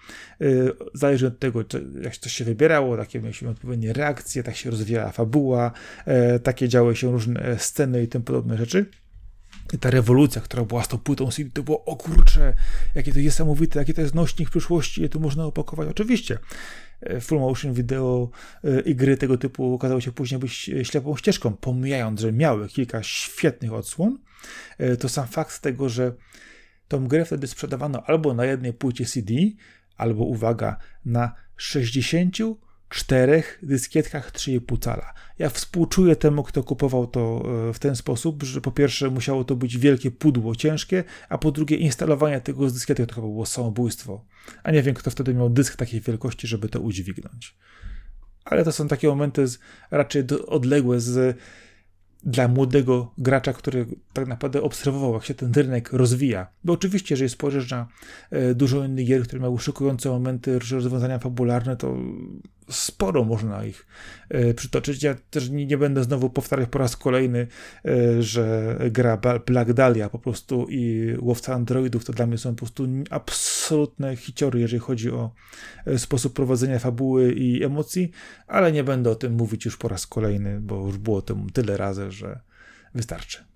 Zależy 0.93 1.27
od 1.27 1.39
tego, 1.39 1.63
jak 2.01 2.17
to 2.17 2.29
się 2.29 2.45
wybierało, 2.45 2.97
takie 2.97 3.21
mieliśmy 3.21 3.49
odpowiednie 3.49 3.93
reakcje, 3.93 4.43
tak 4.43 4.55
się 4.55 4.69
rozwijała 4.69 5.11
fabuła, 5.11 5.71
takie 6.43 6.67
działy 6.67 6.95
się 6.95 7.11
różne 7.11 7.59
sceny 7.59 8.03
i 8.03 8.07
tym 8.07 8.21
podobne 8.21 8.57
rzeczy 8.57 8.85
ta 9.77 9.89
rewolucja, 9.89 10.41
która 10.41 10.65
była 10.65 10.83
z 10.83 10.87
tą 10.87 10.97
płytą 10.97 11.31
CD, 11.31 11.49
to 11.53 11.63
było, 11.63 11.85
o 11.85 11.95
kurcze, 11.95 12.53
jakie 12.95 13.13
to 13.13 13.19
niesamowite, 13.19 13.79
jakie 13.79 13.93
to 13.93 14.01
jest 14.01 14.15
nośnik 14.15 14.49
przyszłości, 14.49 15.01
je 15.01 15.09
tu 15.09 15.19
można 15.19 15.45
opakować. 15.45 15.87
Oczywiście, 15.89 16.39
e, 17.01 17.21
full 17.21 17.39
motion 17.39 17.73
video 17.73 18.29
e, 18.63 18.79
i 18.79 18.95
gry 18.95 19.17
tego 19.17 19.37
typu 19.37 19.73
okazały 19.73 20.01
się 20.01 20.11
później 20.11 20.39
być 20.39 20.71
ślepą 20.83 21.17
ścieżką, 21.17 21.53
pomijając, 21.53 22.19
że 22.19 22.31
miały 22.31 22.67
kilka 22.67 23.03
świetnych 23.03 23.73
odsłon, 23.73 24.19
e, 24.77 24.97
to 24.97 25.09
sam 25.09 25.27
fakt 25.27 25.59
tego, 25.59 25.89
że 25.89 26.13
tą 26.87 27.07
grę 27.07 27.25
wtedy 27.25 27.47
sprzedawano 27.47 28.03
albo 28.03 28.33
na 28.33 28.45
jednej 28.45 28.73
płycie 28.73 29.05
CD, 29.05 29.33
albo, 29.97 30.23
uwaga, 30.23 30.77
na 31.05 31.35
60 31.57 32.37
czterech 32.89 33.59
dyskietkach 33.63 34.31
3,5 34.31 34.79
cala. 34.79 35.13
Ja 35.39 35.49
współczuję 35.49 36.15
temu, 36.15 36.43
kto 36.43 36.63
kupował 36.63 37.07
to 37.07 37.43
e, 37.69 37.73
w 37.73 37.79
ten 37.79 37.95
sposób, 37.95 38.43
że 38.43 38.61
po 38.61 38.71
pierwsze 38.71 39.09
musiało 39.09 39.43
to 39.43 39.55
być 39.55 39.77
wielkie 39.77 40.11
pudło 40.11 40.55
ciężkie, 40.55 41.03
a 41.29 41.37
po 41.37 41.51
drugie 41.51 41.75
instalowanie 41.75 42.41
tego 42.41 42.69
z 42.69 42.73
dyskietek 42.73 43.09
to 43.09 43.15
chyba 43.15 43.27
było 43.27 43.45
samobójstwo. 43.45 44.25
A 44.63 44.71
nie 44.71 44.83
wiem, 44.83 44.95
kto 44.95 45.11
wtedy 45.11 45.33
miał 45.33 45.49
dysk 45.49 45.75
takiej 45.75 46.01
wielkości, 46.01 46.47
żeby 46.47 46.69
to 46.69 46.81
udźwignąć. 46.81 47.55
Ale 48.45 48.63
to 48.63 48.71
są 48.71 48.87
takie 48.87 49.07
momenty 49.07 49.47
z, 49.47 49.59
raczej 49.91 50.23
odległe 50.47 50.99
z 50.99 51.37
dla 52.23 52.47
młodego 52.47 53.13
gracza, 53.17 53.53
który 53.53 53.85
tak 54.13 54.27
naprawdę 54.27 54.61
obserwował, 54.61 55.13
jak 55.13 55.25
się 55.25 55.33
ten 55.33 55.53
rynek 55.53 55.93
rozwija. 55.93 56.47
Bo 56.63 56.73
oczywiście, 56.73 57.13
jeżeli 57.13 57.29
spojrzysz 57.29 57.71
na 57.71 57.87
e, 58.31 58.55
dużo 58.55 58.85
innych 58.85 59.05
gier, 59.05 59.23
które 59.23 59.41
miały 59.41 59.59
szokujące 59.59 60.09
momenty, 60.09 60.59
rozwiązania 60.59 61.19
fabularne, 61.19 61.77
to 61.77 61.97
sporo 62.69 63.23
można 63.23 63.65
ich 63.65 63.85
e, 64.29 64.53
przytoczyć. 64.53 65.03
Ja 65.03 65.15
też 65.29 65.49
nie, 65.49 65.65
nie, 65.65 65.77
będę 65.77 66.03
znowu 66.03 66.29
powtarzać 66.29 66.69
po 66.69 66.79
raz 66.79 66.97
kolejny, 66.97 67.47
e, 67.85 68.23
że 68.23 68.77
gra 68.91 69.19
Black 69.45 69.73
Dahlia 69.73 70.09
po 70.09 70.19
prostu 70.19 70.67
i 70.69 71.13
Łowca 71.19 71.53
Androidów 71.53 72.05
to 72.05 72.13
dla 72.13 72.27
mnie 72.27 72.37
są 72.37 72.49
po 72.49 72.57
prostu 72.57 72.87
absolutne 73.09 74.15
hiciory, 74.15 74.59
jeżeli 74.59 74.79
chodzi 74.79 75.11
o 75.11 75.31
e, 75.85 75.99
sposób 75.99 76.33
prowadzenia 76.33 76.79
fabuły 76.79 77.33
i 77.33 77.63
emocji, 77.63 78.11
ale 78.47 78.71
nie 78.71 78.83
będę 78.83 79.09
o 79.09 79.15
tym 79.15 79.33
mówić 79.33 79.65
już 79.65 79.77
po 79.77 79.87
raz 79.87 80.07
kolejny, 80.07 80.59
bo 80.61 80.85
już 80.85 80.97
było 80.97 81.21
tym 81.21 81.49
tyle 81.49 81.77
razy, 81.77 82.11
że 82.11 82.39
wystarczy. 82.95 83.49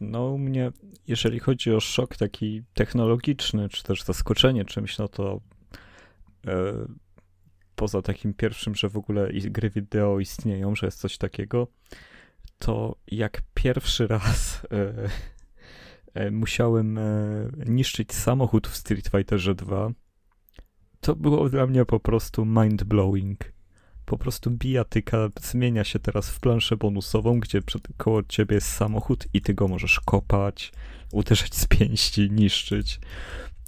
No, 0.00 0.26
u 0.30 0.38
mnie, 0.38 0.72
jeżeli 1.08 1.38
chodzi 1.38 1.72
o 1.72 1.80
szok 1.80 2.16
taki 2.16 2.62
technologiczny, 2.74 3.68
czy 3.68 3.84
też 3.84 4.02
zaskoczenie 4.02 4.64
czymś, 4.64 4.98
no 4.98 5.08
to 5.08 5.40
poza 7.76 8.02
takim 8.02 8.34
pierwszym, 8.34 8.74
że 8.74 8.88
w 8.88 8.96
ogóle 8.96 9.28
gry 9.32 9.70
wideo 9.70 10.20
istnieją, 10.20 10.74
że 10.74 10.86
jest 10.86 11.00
coś 11.00 11.18
takiego, 11.18 11.68
to 12.58 12.96
jak 13.06 13.42
pierwszy 13.54 14.06
raz 14.06 14.62
e, 14.72 15.08
e, 16.14 16.30
musiałem 16.30 16.98
e, 16.98 17.02
niszczyć 17.66 18.12
samochód 18.12 18.68
w 18.68 18.76
Street 18.76 19.08
Fighterze 19.08 19.54
2, 19.54 19.90
to 21.00 21.16
było 21.16 21.48
dla 21.48 21.66
mnie 21.66 21.84
po 21.84 22.00
prostu 22.00 22.44
mind-blowing. 22.44 23.36
Po 24.04 24.18
prostu 24.18 24.50
bijatyka 24.50 25.28
zmienia 25.40 25.84
się 25.84 25.98
teraz 25.98 26.30
w 26.30 26.40
planszę 26.40 26.76
bonusową, 26.76 27.40
gdzie 27.40 27.62
przed, 27.62 27.88
koło 27.96 28.22
ciebie 28.22 28.54
jest 28.54 28.72
samochód 28.72 29.26
i 29.34 29.40
ty 29.40 29.54
go 29.54 29.68
możesz 29.68 30.00
kopać, 30.00 30.72
uderzać 31.12 31.54
z 31.54 31.66
pięści, 31.66 32.30
niszczyć. 32.30 33.00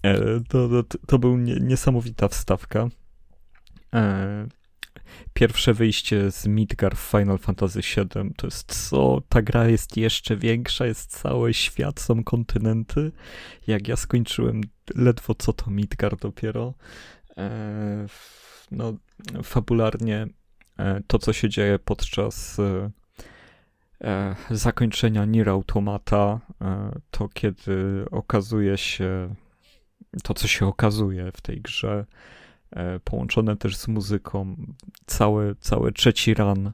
E, 0.02 0.40
to, 0.48 0.82
to, 0.82 0.98
to 1.06 1.18
był 1.18 1.36
nie, 1.36 1.54
niesamowita 1.54 2.28
wstawka. 2.28 2.88
E, 3.97 4.47
pierwsze 5.35 5.74
wyjście 5.74 6.31
z 6.31 6.47
Midgar 6.47 6.97
w 6.97 7.01
Final 7.01 7.39
Fantasy 7.39 7.81
VII 7.81 8.35
to 8.36 8.47
jest 8.47 8.89
co? 8.89 9.23
Ta 9.28 9.43
gra 9.43 9.68
jest 9.68 9.97
jeszcze 9.97 10.36
większa, 10.36 10.86
jest 10.86 11.20
cały 11.20 11.55
świat, 11.55 12.01
są 12.01 12.24
kontynenty. 12.24 13.12
Jak 13.66 13.89
ja 13.89 13.97
skończyłem 13.97 14.60
ledwo 14.94 15.35
co 15.35 15.52
to 15.52 15.70
Midgar 15.70 16.16
dopiero. 16.16 16.74
E, 17.36 18.06
no, 18.70 18.94
fabularnie 19.43 20.27
e, 20.78 21.01
to, 21.06 21.18
co 21.18 21.32
się 21.32 21.48
dzieje 21.48 21.78
podczas 21.78 22.60
zakończenia 24.51 25.24
Nier 25.24 25.48
Automata, 25.48 26.40
to 27.10 27.28
kiedy 27.28 28.05
okazuje 28.10 28.78
się 28.78 29.35
to, 30.23 30.35
co 30.35 30.48
się 30.48 30.66
okazuje 30.66 31.32
w 31.32 31.40
tej 31.40 31.60
grze, 31.60 32.06
połączone 33.04 33.56
też 33.56 33.76
z 33.76 33.88
muzyką, 33.88 34.56
cały, 35.06 35.56
cały 35.60 35.92
trzeci 35.92 36.34
run, 36.34 36.72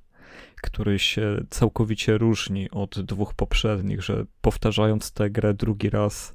który 0.62 0.98
się 0.98 1.44
całkowicie 1.50 2.18
różni 2.18 2.70
od 2.70 3.00
dwóch 3.00 3.34
poprzednich, 3.34 4.02
że 4.02 4.24
powtarzając 4.40 5.12
tę 5.12 5.30
grę 5.30 5.54
drugi 5.54 5.90
raz, 5.90 6.34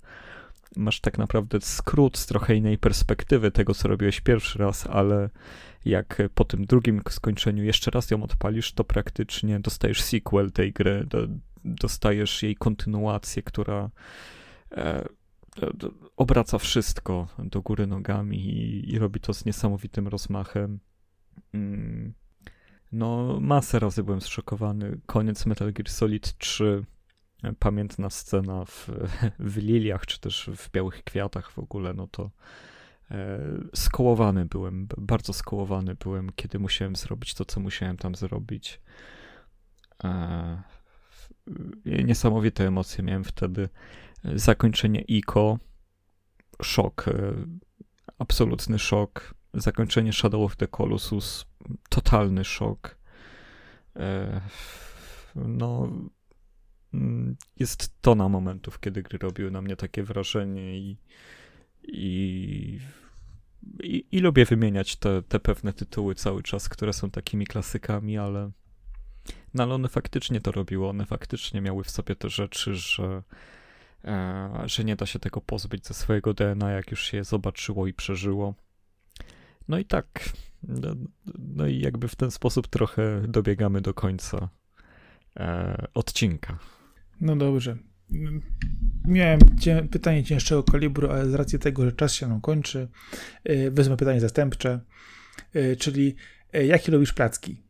masz 0.76 1.00
tak 1.00 1.18
naprawdę 1.18 1.62
skrót 1.62 2.18
z 2.18 2.26
trochę 2.26 2.56
innej 2.56 2.78
perspektywy 2.78 3.52
tego, 3.52 3.74
co 3.74 3.88
robiłeś 3.88 4.22
pierwszy 4.22 4.60
raz, 4.60 4.88
ale 4.88 5.30
jak 5.86 6.22
po 6.36 6.46
tym 6.46 6.66
drugim 6.66 7.02
skończeniu 7.10 7.64
jeszcze 7.64 7.92
raz 7.92 8.12
ją 8.12 8.24
odpalisz, 8.24 8.74
to 8.74 8.84
praktycznie 8.84 9.60
dostajesz 9.60 10.02
sequel 10.02 10.52
tej 10.52 10.74
gry, 10.74 11.06
do, 11.06 11.28
dostajesz 11.66 12.44
jej 12.44 12.56
kontynuację, 12.56 13.44
która 13.44 13.90
e, 14.72 15.06
obraca 16.18 16.58
wszystko 16.58 17.28
do 17.40 17.62
góry 17.62 17.88
nogami 17.88 18.38
i, 18.38 18.94
i, 18.94 19.00
robi 19.00 19.20
to 19.20 19.34
z 19.34 19.46
niesamowitym 19.46 20.08
rozmachem. 20.08 20.80
Mm. 21.54 22.14
No, 22.92 23.38
masę 23.42 23.80
razy 23.80 24.04
byłem 24.04 24.22
zszokowany. 24.22 25.00
Koniec 25.06 25.46
Metal 25.46 25.74
Gear 25.74 25.90
Solid 25.90 26.38
3 26.38 26.86
pamiętna 27.60 28.10
scena 28.10 28.66
w, 28.66 28.90
w 29.40 29.58
liliach, 29.58 30.06
czy 30.06 30.20
też 30.20 30.50
w 30.56 30.72
białych 30.72 31.04
kwiatach 31.04 31.52
w 31.52 31.60
ogóle, 31.60 31.94
no 31.94 32.08
to 32.08 32.32
e, 33.12 33.40
skołowany 33.76 34.46
byłem, 34.46 34.88
bardzo 34.98 35.34
skołowany 35.34 35.96
byłem, 35.96 36.30
kiedy 36.36 36.60
musiałem 36.60 36.96
zrobić 36.96 37.34
to, 37.34 37.46
co 37.46 37.60
musiałem 37.60 37.98
tam 37.98 38.16
zrobić. 38.16 38.82
E, 40.04 40.64
niesamowite 41.86 42.68
emocje 42.68 43.04
miałem 43.04 43.24
wtedy. 43.24 43.70
Zakończenie 44.24 45.02
ICO, 45.02 45.60
szok, 46.62 47.08
e, 47.08 47.34
absolutny 48.20 48.80
szok. 48.80 49.34
Zakończenie 49.54 50.14
Shadow 50.14 50.42
of 50.42 50.56
the 50.56 50.68
Colossus, 50.68 51.46
totalny 51.90 52.46
szok. 52.46 52.98
E, 53.96 54.42
no, 55.36 55.92
Mm, 56.94 57.36
jest 57.60 58.02
tona 58.02 58.30
momentów, 58.30 58.80
kiedy 58.80 59.04
gry 59.04 59.18
robiły 59.18 59.52
na 59.52 59.62
mnie 59.62 59.76
takie 59.76 60.04
wrażenie 60.04 60.78
i, 60.78 60.98
i, 61.84 62.80
i, 63.84 64.06
i 64.12 64.20
lubię 64.20 64.46
wymieniać 64.46 64.96
te, 64.96 65.24
te 65.24 65.40
pewne 65.40 65.74
tytuły 65.74 66.16
cały 66.16 66.44
czas, 66.44 66.70
które 66.70 66.94
są 66.94 67.12
takimi 67.12 67.48
klasykami, 67.48 68.18
ale, 68.18 68.52
no 69.54 69.64
ale 69.64 69.74
one 69.74 69.88
faktycznie 69.88 70.42
to 70.42 70.52
robiły, 70.52 70.88
one 70.88 71.06
faktycznie 71.06 71.62
miały 71.62 71.84
w 71.84 71.92
sobie 71.92 72.16
te 72.16 72.30
rzeczy, 72.30 72.76
że, 72.76 73.24
że 74.66 74.84
nie 74.84 74.96
da 74.96 75.06
się 75.06 75.20
tego 75.20 75.42
pozbyć 75.42 75.88
ze 75.88 75.94
swojego 75.94 76.34
DNA, 76.34 76.72
jak 76.72 76.92
już 76.92 77.04
się 77.04 77.18
je 77.18 77.24
zobaczyło 77.24 77.88
i 77.88 77.94
przeżyło. 77.94 78.56
No 79.68 79.78
i 79.78 79.86
tak, 79.86 80.30
no, 80.64 80.96
no 81.40 81.68
i 81.68 81.80
jakby 81.80 82.08
w 82.08 82.16
ten 82.16 82.32
sposób 82.32 82.68
trochę 82.68 83.22
dobiegamy 83.28 83.82
do 83.82 83.94
końca 83.94 84.50
e, 85.40 85.88
odcinka. 85.94 86.60
No 87.22 87.36
dobrze. 87.36 87.78
Miałem 89.06 89.40
pytanie 89.92 90.24
cięższego 90.24 90.64
kalibru, 90.64 91.12
ale 91.12 91.30
z 91.30 91.34
racji 91.34 91.60
tego, 91.60 91.86
że 91.86 91.92
czas 91.92 92.14
się 92.14 92.28
nam 92.28 92.42
kończy, 92.42 92.88
y, 93.50 93.72
wezmę 93.72 93.98
pytanie 93.98 94.22
zastępcze, 94.22 94.80
czyli 95.80 96.16
jakie 96.54 96.92
lubisz 96.92 97.14
placki? 97.14 97.64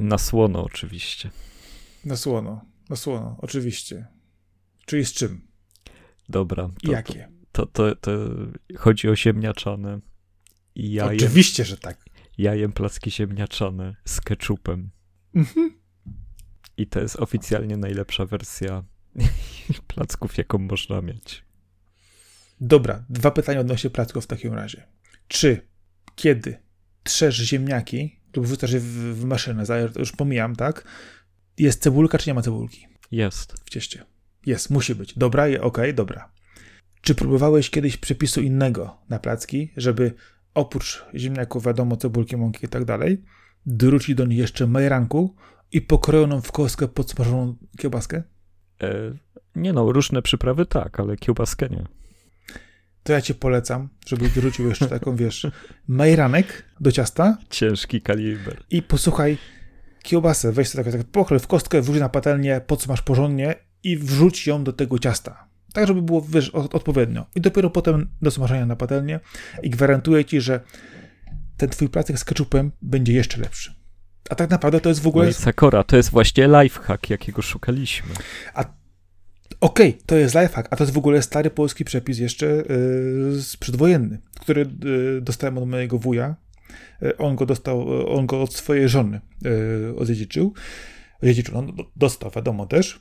Na 0.00 0.18
słono 0.18 0.64
oczywiście. 0.64 1.30
Na 2.04 2.16
słono, 2.16 2.64
na 2.90 2.96
słono, 2.96 3.36
oczywiście. 3.38 4.06
Czyli 4.86 5.04
z 5.04 5.12
czym? 5.12 5.40
Dobra. 6.28 6.70
To, 6.82 6.92
jakie? 6.92 7.28
To, 7.52 7.66
to, 7.66 7.96
to, 7.96 8.10
chodzi 8.76 9.08
o 9.08 9.16
ziemniaczane. 9.16 10.00
I 10.74 10.92
ja 10.92 11.06
oczywiście, 11.06 11.62
jem, 11.62 11.68
że 11.68 11.76
tak. 11.76 12.04
Ja 12.38 12.54
jem 12.54 12.72
placki 12.72 13.10
ziemniaczane 13.10 13.96
z 14.04 14.20
ketchupem. 14.20 14.90
Mhm. 15.34 15.78
I 16.76 16.86
to 16.86 17.00
jest 17.00 17.16
oficjalnie 17.16 17.76
najlepsza 17.76 18.26
wersja 18.26 18.84
placków, 19.94 20.38
jaką 20.38 20.58
można 20.58 21.02
mieć. 21.02 21.44
Dobra, 22.60 23.04
dwa 23.10 23.30
pytania 23.30 23.60
odnośnie 23.60 23.90
placków 23.90 24.24
w 24.24 24.26
takim 24.26 24.54
razie. 24.54 24.86
Czy, 25.28 25.60
kiedy 26.16 26.58
trzesz 27.02 27.36
ziemniaki 27.36 28.20
lub 28.36 28.46
wrzucasz 28.46 28.72
je 28.72 28.80
w, 28.80 29.20
w 29.20 29.24
maszynę, 29.24 29.64
już 29.98 30.12
pomijam, 30.12 30.56
tak? 30.56 30.84
Jest 31.58 31.82
cebulka, 31.82 32.18
czy 32.18 32.30
nie 32.30 32.34
ma 32.34 32.42
cebulki? 32.42 32.86
Jest. 33.10 33.52
W 33.64 33.70
cieście. 33.70 34.04
Jest, 34.46 34.70
musi 34.70 34.94
być. 34.94 35.18
Dobra, 35.18 35.44
okej, 35.44 35.60
okay, 35.60 35.92
dobra. 35.92 36.32
Czy 37.00 37.14
próbowałeś 37.14 37.70
kiedyś 37.70 37.96
przepisu 37.96 38.40
innego 38.40 38.96
na 39.08 39.18
placki, 39.18 39.72
żeby 39.76 40.14
oprócz 40.54 41.04
ziemniaków, 41.14 41.64
wiadomo, 41.64 41.96
cebulki, 41.96 42.36
mąki 42.36 42.66
i 42.66 42.68
tak 42.68 42.84
dalej, 42.84 43.22
dorzucić 43.66 44.14
do 44.14 44.26
nich 44.26 44.38
jeszcze 44.38 44.66
majranku 44.66 45.34
i 45.72 45.80
pokrojoną 45.80 46.40
w 46.40 46.52
kostkę 46.52 46.88
podsmażoną 46.88 47.56
kiełbaskę? 47.78 48.22
E, 48.82 49.12
nie 49.56 49.72
no, 49.72 49.92
różne 49.92 50.22
przyprawy 50.22 50.66
tak, 50.66 51.00
ale 51.00 51.16
kiełbaskę 51.16 51.68
nie. 51.68 51.86
To 53.02 53.12
ja 53.12 53.20
ci 53.20 53.34
polecam, 53.34 53.88
żebyś 54.06 54.34
dorzucił 54.34 54.68
jeszcze 54.68 54.86
taką, 54.86 55.16
wiesz, 55.24 55.46
majranek 55.88 56.64
do 56.80 56.92
ciasta. 56.92 57.38
Ciężki 57.50 58.00
kaliber. 58.00 58.64
I 58.70 58.82
posłuchaj, 58.82 59.38
kiełbasę 60.02 60.52
weź 60.52 60.68
sobie 60.68 60.92
tak, 60.92 61.04
tak 61.12 61.40
w 61.40 61.46
kostkę, 61.46 61.82
wrzuć 61.82 62.00
na 62.00 62.08
patelnię, 62.08 62.60
podsmaż 62.66 63.02
porządnie 63.02 63.54
i 63.84 63.96
wrzuć 63.96 64.46
ją 64.46 64.64
do 64.64 64.72
tego 64.72 64.98
ciasta. 64.98 65.48
Tak, 65.72 65.86
żeby 65.86 66.02
było 66.02 66.26
wiesz, 66.28 66.50
odpowiednio. 66.50 67.26
I 67.34 67.40
dopiero 67.40 67.70
potem 67.70 68.08
do 68.22 68.30
smażenia 68.30 68.66
na 68.66 68.76
patelnię 68.76 69.20
i 69.62 69.70
gwarantuję 69.70 70.24
ci, 70.24 70.40
że 70.40 70.60
ten 71.56 71.68
twój 71.68 71.88
placek 71.88 72.18
z 72.18 72.24
keczupem 72.24 72.72
będzie 72.82 73.12
jeszcze 73.12 73.40
lepszy. 73.40 73.74
A 74.30 74.34
tak 74.34 74.50
naprawdę 74.50 74.80
to 74.80 74.88
jest 74.88 75.00
w 75.00 75.06
ogóle... 75.06 75.26
No 75.26 75.32
Sakora, 75.32 75.84
to 75.84 75.96
jest 75.96 76.10
właśnie 76.10 76.48
lifehack, 76.62 77.10
jakiego 77.10 77.42
szukaliśmy. 77.42 78.08
A 78.54 78.64
Okej, 79.60 79.88
okay, 79.88 80.02
to 80.06 80.16
jest 80.16 80.34
lifehack, 80.34 80.68
a 80.70 80.76
to 80.76 80.84
jest 80.84 80.94
w 80.94 80.98
ogóle 80.98 81.22
stary 81.22 81.50
polski 81.50 81.84
przepis 81.84 82.18
jeszcze 82.18 82.46
yy, 82.46 83.40
przedwojenny, 83.60 84.20
który 84.40 84.70
yy, 84.84 85.20
dostałem 85.20 85.58
od 85.58 85.68
mojego 85.68 85.98
wuja. 85.98 86.36
Yy, 87.02 87.16
on 87.16 87.36
go 87.36 87.46
dostał, 87.46 88.08
on 88.16 88.26
go 88.26 88.42
od 88.42 88.54
swojej 88.54 88.88
żony 88.88 89.20
yy, 89.42 89.94
odziedziczył. 89.96 90.54
Odziedziczył, 91.22 91.62
no, 91.62 91.84
dostał, 91.96 92.30
wiadomo 92.36 92.66
też, 92.66 93.00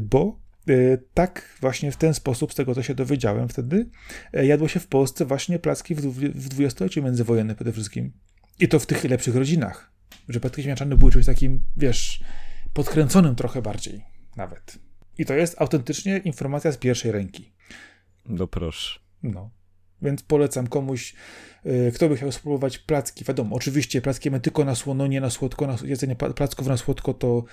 bo 0.00 0.40
yy, 0.66 1.02
tak 1.14 1.56
właśnie 1.60 1.92
w 1.92 1.96
ten 1.96 2.14
sposób, 2.14 2.52
z 2.52 2.56
tego 2.56 2.74
co 2.74 2.82
się 2.82 2.94
dowiedziałem 2.94 3.48
wtedy, 3.48 3.88
jadło 4.32 4.68
się 4.68 4.80
w 4.80 4.86
Polsce 4.86 5.24
właśnie 5.24 5.58
placki 5.58 5.94
w, 5.94 6.28
dwudziestoleciu 6.48 7.02
międzywojennym 7.02 7.56
przede 7.56 7.72
wszystkim. 7.72 8.12
I 8.60 8.68
to 8.68 8.78
w 8.78 8.86
tych 8.86 9.04
lepszych 9.04 9.36
rodzinach 9.36 9.94
że 10.28 10.40
Patryk 10.40 10.64
Śmiaczany 10.64 10.96
był 10.96 11.10
czymś 11.10 11.26
takim, 11.26 11.60
wiesz, 11.76 12.24
podkręconym 12.72 13.34
trochę 13.34 13.62
bardziej 13.62 14.04
nawet. 14.36 14.78
I 15.18 15.24
to 15.24 15.34
jest 15.34 15.60
autentycznie 15.60 16.18
informacja 16.18 16.72
z 16.72 16.76
pierwszej 16.76 17.12
ręki. 17.12 17.52
No 18.26 18.46
proszę. 18.46 19.00
No. 19.22 19.50
Więc 20.02 20.22
polecam 20.22 20.66
komuś, 20.66 21.14
kto 21.94 22.08
by 22.08 22.16
chciał 22.16 22.32
spróbować 22.32 22.78
placki. 22.78 23.24
Wiadomo, 23.24 23.56
oczywiście 23.56 24.02
placki 24.02 24.30
mamy 24.30 24.40
tylko 24.40 24.64
na 24.64 24.74
słono, 24.74 25.06
nie 25.06 25.20
na 25.20 25.30
słodko. 25.30 25.66
Na 25.66 25.76
jedzenie 25.84 26.16
placków 26.16 26.66
na 26.66 26.76
słodko 26.76 27.14
to 27.14 27.44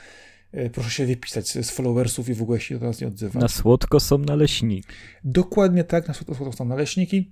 proszę 0.74 0.90
się 0.90 1.06
wypisać 1.06 1.50
z 1.52 1.70
followersów 1.70 2.30
i 2.30 2.34
w 2.34 2.42
ogóle 2.42 2.60
się 2.60 2.80
do 2.80 2.86
nas 2.86 3.02
nie 3.02 3.08
odzywa. 3.08 3.40
Na 3.40 3.48
słodko 3.48 4.00
są 4.00 4.18
naleśniki. 4.18 4.88
Dokładnie 5.24 5.84
tak, 5.84 6.08
na 6.08 6.14
słodko 6.14 6.54
są 6.54 6.66
naleśniki, 6.66 7.32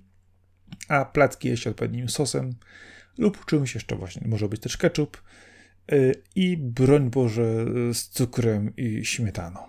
a 0.88 1.04
placki 1.04 1.48
jeść 1.48 1.66
odpowiednim 1.66 2.08
sosem 2.08 2.54
lub 3.18 3.44
czymś 3.44 3.74
jeszcze 3.74 3.96
właśnie. 3.96 4.28
Może 4.28 4.48
być 4.48 4.60
też 4.60 4.76
ketchup 4.76 5.22
y, 5.92 6.14
i 6.34 6.56
broń 6.56 7.10
Boże 7.10 7.64
z 7.92 8.08
cukrem 8.08 8.76
i 8.76 9.04
śmietaną. 9.04 9.60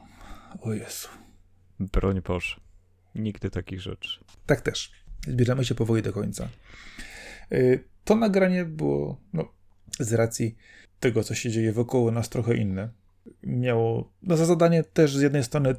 O 0.62 0.74
Jezu. 0.74 1.08
Broń 1.80 2.22
Boże. 2.22 2.56
Nigdy 3.16 3.50
takich 3.50 3.82
rzeczy. 3.82 4.24
Tak 4.46 4.62
też. 4.62 4.92
Zbieramy 5.28 5.66
się 5.66 5.76
powoli 5.76 6.02
do 6.02 6.14
końca. 6.14 6.50
Y, 7.52 7.84
to 8.04 8.16
nagranie 8.16 8.66
było, 8.66 9.22
no, 9.34 9.52
z 10.00 10.14
racji 10.14 10.56
tego, 11.00 11.24
co 11.24 11.36
się 11.36 11.52
dzieje 11.52 11.74
wokoło 11.74 12.12
nas, 12.12 12.30
trochę 12.30 12.56
inne. 12.56 12.90
Miało 13.44 14.12
no, 14.24 14.38
za 14.38 14.46
zadanie 14.46 14.84
też 14.84 15.18
z 15.18 15.22
jednej 15.22 15.44
strony 15.44 15.76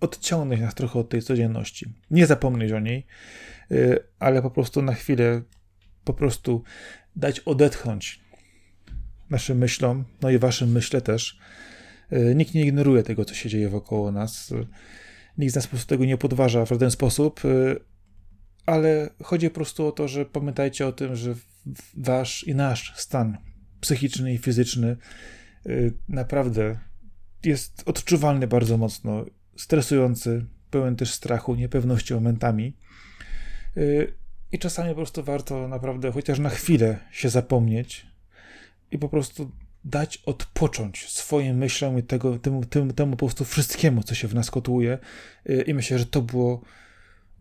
odciągnąć 0.00 0.60
nas 0.60 0.74
trochę 0.74 0.98
od 0.98 1.08
tej 1.08 1.22
codzienności. 1.22 1.86
Nie 2.10 2.26
zapomnieć 2.26 2.72
o 2.72 2.80
niej, 2.80 3.06
y, 3.72 3.98
ale 4.18 4.42
po 4.42 4.50
prostu 4.50 4.82
na 4.82 4.94
chwilę 4.94 5.42
po 6.04 6.14
prostu 6.14 6.62
dać 7.16 7.40
odetchnąć 7.40 8.20
naszym 9.30 9.58
myślom, 9.58 10.04
no 10.22 10.30
i 10.30 10.38
waszym 10.38 10.72
myśle 10.72 11.00
też. 11.00 11.38
E, 12.10 12.34
nikt 12.34 12.54
nie 12.54 12.62
ignoruje 12.62 13.02
tego, 13.02 13.24
co 13.24 13.34
się 13.34 13.48
dzieje 13.48 13.68
wokoło 13.68 14.12
nas. 14.12 14.54
Nikt 15.38 15.52
z 15.52 15.56
nas 15.56 15.66
po 15.66 15.70
prostu 15.70 15.88
tego 15.88 16.04
nie 16.04 16.18
podważa 16.18 16.64
w 16.64 16.68
żaden 16.68 16.90
sposób, 16.90 17.40
e, 17.44 17.48
ale 18.66 19.10
chodzi 19.22 19.48
po 19.48 19.54
prostu 19.54 19.86
o 19.86 19.92
to, 19.92 20.08
że 20.08 20.26
pamiętajcie 20.26 20.86
o 20.86 20.92
tym, 20.92 21.16
że 21.16 21.34
wasz 21.96 22.44
i 22.44 22.54
nasz 22.54 22.92
stan 22.96 23.38
psychiczny 23.80 24.34
i 24.34 24.38
fizyczny 24.38 24.96
naprawdę 26.08 26.78
jest 27.44 27.82
odczuwalny 27.86 28.46
bardzo 28.46 28.76
mocno, 28.76 29.24
stresujący, 29.56 30.46
pełen 30.70 30.96
też 30.96 31.12
strachu, 31.12 31.54
niepewności 31.54 32.14
momentami. 32.14 32.76
Y, 33.76 34.12
I 34.52 34.58
czasami 34.58 34.88
po 34.90 34.96
prostu 34.96 35.22
warto 35.24 35.68
naprawdę 35.68 36.12
chociaż 36.12 36.38
na 36.38 36.50
chwilę 36.50 36.98
się 37.10 37.28
zapomnieć 37.28 38.06
i 38.90 38.98
po 38.98 39.08
prostu 39.08 39.50
dać 39.84 40.22
odpocząć 40.26 41.08
swoim 41.08 41.56
myślom 41.56 41.98
i 41.98 42.02
tego, 42.02 42.38
temu, 42.38 42.64
temu, 42.64 42.92
temu 42.92 43.10
po 43.10 43.26
prostu 43.26 43.44
wszystkiemu, 43.44 44.02
co 44.02 44.14
się 44.14 44.28
w 44.28 44.34
nas 44.34 44.50
kotłuje. 44.50 44.98
Y, 45.50 45.64
I 45.66 45.74
myślę, 45.74 45.98
że 45.98 46.06
to 46.06 46.22
było 46.22 46.62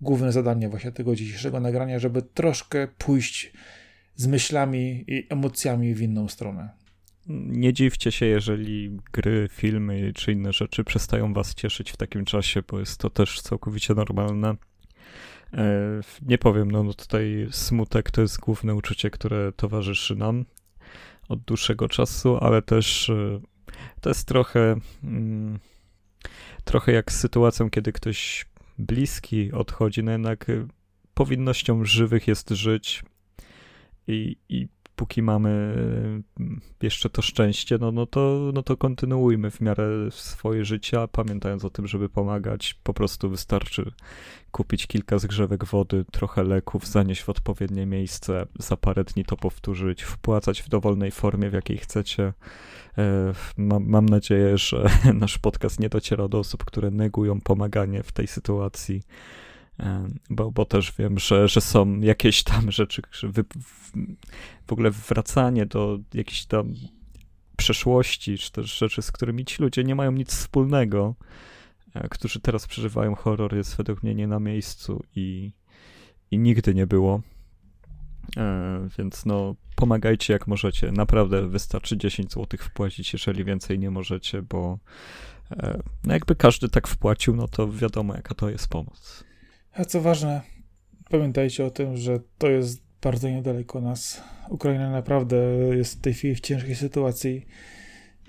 główne 0.02 0.32
zadanie 0.32 0.70
właśnie 0.70 0.92
tego 0.92 1.16
dzisiejszego 1.16 1.60
nagrania, 1.60 2.00
żeby 2.00 2.22
troszkę 2.22 2.88
pójść 2.88 3.54
z 4.16 4.28
myślami 4.28 5.06
i 5.08 5.28
emocjami 5.30 5.96
w 5.96 6.02
inną 6.02 6.28
stronę. 6.28 6.70
Nie 7.30 7.74
dziwcie 7.74 8.12
się, 8.12 8.26
jeżeli 8.26 8.98
gry, 9.12 9.48
filmy 9.52 10.12
czy 10.16 10.32
inne 10.32 10.54
rzeczy 10.54 10.84
przestają 10.84 11.34
was 11.34 11.56
cieszyć 11.56 11.92
w 11.92 11.98
takim 11.98 12.26
czasie, 12.26 12.62
bo 12.68 12.80
jest 12.80 13.00
to 13.00 13.10
też 13.10 13.42
całkowicie 13.42 13.94
normalne. 13.94 14.56
E, 15.54 16.02
nie 16.22 16.38
powiem, 16.38 16.72
no, 16.72 16.84
no 16.84 16.94
tutaj 16.94 17.48
smutek 17.52 18.12
to 18.12 18.22
jest 18.22 18.40
główne 18.40 18.76
uczucie, 18.76 19.10
które 19.10 19.52
towarzyszy 19.52 20.16
nam 20.16 20.46
od 21.30 21.40
dłuższego 21.40 21.90
czasu, 21.90 22.38
ale 22.42 22.62
też 22.62 23.10
e, 23.10 23.40
to 24.02 24.10
jest 24.10 24.28
trochę 24.28 24.76
mm, 25.04 25.60
trochę 26.64 26.92
jak 26.92 27.12
z 27.12 27.20
sytuacją, 27.20 27.70
kiedy 27.70 27.92
ktoś 27.92 28.46
bliski 28.78 29.52
odchodzi, 29.52 30.04
no 30.04 30.12
jednak 30.12 30.50
e, 30.50 30.68
powinnością 31.14 31.86
żywych 31.86 32.28
jest 32.28 32.50
żyć 32.50 33.04
i, 34.08 34.36
i 34.50 34.68
póki 34.98 35.22
mamy 35.22 35.50
mm, 36.40 36.62
jeszcze 36.82 37.10
to 37.10 37.22
szczęście, 37.22 37.78
no, 37.78 37.92
no, 37.92 38.06
to, 38.06 38.52
no 38.54 38.64
to 38.64 38.78
kontynuujmy 38.78 39.52
w 39.52 39.62
miarę 39.62 39.88
swoje 40.12 40.66
życia, 40.66 41.08
pamiętając 41.08 41.66
o 41.66 41.70
tym, 41.70 41.88
żeby 41.88 42.10
pomagać. 42.10 42.80
Po 42.84 42.94
prostu 42.94 43.30
wystarczy 43.30 43.92
kupić 44.52 44.88
kilka 44.88 45.20
zgrzewek 45.20 45.66
wody, 45.66 46.06
trochę 46.12 46.44
leków, 46.44 46.88
zanieść 46.88 47.24
w 47.24 47.30
odpowiednie 47.30 47.86
miejsce, 47.86 48.48
za 48.60 48.78
parę 48.78 49.04
dni 49.04 49.26
to 49.26 49.38
powtórzyć, 49.38 50.04
wpłacać 50.04 50.62
w 50.62 50.70
dowolnej 50.70 51.12
formie, 51.12 51.50
w 51.50 51.54
jakiej 51.54 51.78
chcecie. 51.78 52.34
E, 52.98 53.34
mam, 53.58 53.86
mam 53.86 54.06
nadzieję, 54.06 54.58
że 54.58 54.90
nasz 55.14 55.38
podcast 55.38 55.80
nie 55.80 55.90
dociera 55.90 56.28
do 56.28 56.40
osób, 56.40 56.66
które 56.66 56.92
negują 56.92 57.42
pomaganie 57.42 58.04
w 58.04 58.12
tej 58.12 58.28
sytuacji 58.28 59.02
bo, 60.30 60.52
bo 60.52 60.66
też 60.66 60.94
wiem, 61.00 61.20
że, 61.20 61.48
że 61.48 61.62
są 61.62 62.00
jakieś 62.00 62.44
tam 62.44 62.72
rzeczy, 62.72 63.02
że 63.12 63.28
wy, 63.28 63.44
w 64.68 64.74
ogóle 64.74 64.92
wracanie 64.92 65.66
do 65.66 66.00
jakiejś 66.14 66.46
tam 66.46 66.74
przeszłości, 67.58 68.38
czy 68.38 68.52
też 68.52 68.78
rzeczy, 68.78 69.02
z 69.02 69.12
którymi 69.12 69.46
ci 69.46 69.62
ludzie 69.62 69.84
nie 69.84 69.96
mają 69.96 70.12
nic 70.12 70.30
wspólnego, 70.30 71.16
e, 71.94 72.10
którzy 72.10 72.40
teraz 72.40 72.68
przeżywają 72.68 73.16
horror, 73.16 73.56
jest 73.56 73.78
według 73.78 74.04
mnie 74.04 74.16
nie 74.16 74.28
na 74.28 74.40
miejscu 74.40 75.04
i, 75.16 75.52
i 76.32 76.40
nigdy 76.40 76.74
nie 76.74 76.88
było. 76.88 77.22
E, 78.38 78.88
więc 78.98 79.26
no, 79.26 79.56
pomagajcie 79.76 80.34
jak 80.34 80.48
możecie. 80.48 80.92
Naprawdę 80.92 81.48
wystarczy 81.48 81.98
10 81.98 82.34
zł 82.34 82.60
wpłacić, 82.62 83.14
jeżeli 83.14 83.44
więcej 83.44 83.80
nie 83.80 83.92
możecie, 83.92 84.42
bo 84.42 84.80
e, 85.52 85.80
no 86.04 86.14
jakby 86.14 86.36
każdy 86.36 86.70
tak 86.70 86.88
wpłacił, 86.88 87.36
no 87.36 87.48
to 87.48 87.72
wiadomo, 87.72 88.16
jaka 88.16 88.36
to 88.36 88.50
jest 88.50 88.68
pomoc. 88.68 89.24
A 89.78 89.86
co 89.86 90.02
ważne, 90.02 90.42
pamiętajcie 91.10 91.66
o 91.66 91.72
tym, 91.72 91.98
że 91.98 92.20
to 92.38 92.50
jest 92.50 92.82
bardzo 93.02 93.30
niedaleko 93.30 93.82
nas. 93.82 94.22
Ukraina 94.50 94.92
naprawdę 94.92 95.38
jest 95.76 95.98
w 95.98 96.02
tej 96.02 96.14
chwili 96.14 96.36
w 96.36 96.40
ciężkiej 96.40 96.76
sytuacji. 96.76 97.46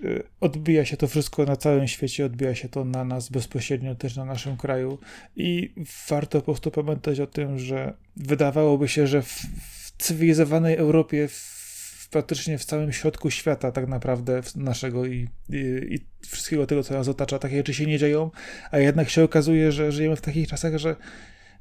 Y, 0.05 0.23
odbija 0.41 0.85
się 0.85 0.97
to 0.97 1.09
wszystko 1.09 1.45
na 1.45 1.57
całym 1.57 1.89
świecie, 1.89 2.27
odbija 2.27 2.55
się 2.55 2.69
to 2.69 2.85
na 2.85 3.05
nas 3.05 3.29
bezpośrednio, 3.29 3.95
też 3.95 4.17
na 4.17 4.25
naszym 4.25 4.57
kraju. 4.57 4.99
I 5.37 5.75
warto 6.09 6.39
po 6.39 6.45
prostu 6.45 6.71
pamiętać 6.71 7.21
o 7.21 7.27
tym, 7.27 7.59
że 7.59 7.95
wydawałoby 8.17 8.89
się, 8.89 9.07
że 9.07 9.23
w, 9.23 9.33
w 9.71 9.93
cywilizowanej 9.99 10.77
Europie, 10.77 11.29
w, 11.29 12.09
praktycznie 12.11 12.59
w 12.59 12.65
całym 12.65 12.93
środku 12.93 13.31
świata, 13.31 13.73
tak 13.73 13.89
naprawdę 13.89 14.41
naszego 14.57 15.07
i, 15.07 15.29
i, 15.49 15.57
i, 15.95 15.99
wszystkiego 16.27 16.67
tego, 16.67 16.83
co 16.83 16.95
nas 16.95 17.09
otacza, 17.09 17.39
takie 17.39 17.57
rzeczy 17.57 17.75
się 17.75 17.87
nie 17.87 17.99
dzieją, 17.99 18.31
a 18.71 18.79
jednak 18.79 19.11
się 19.11 19.25
okazuje, 19.25 19.73
że 19.73 19.93
żyjemy 19.93 20.17
w 20.17 20.21
takich 20.21 20.49
czasach, 20.49 20.77
że 20.77 20.97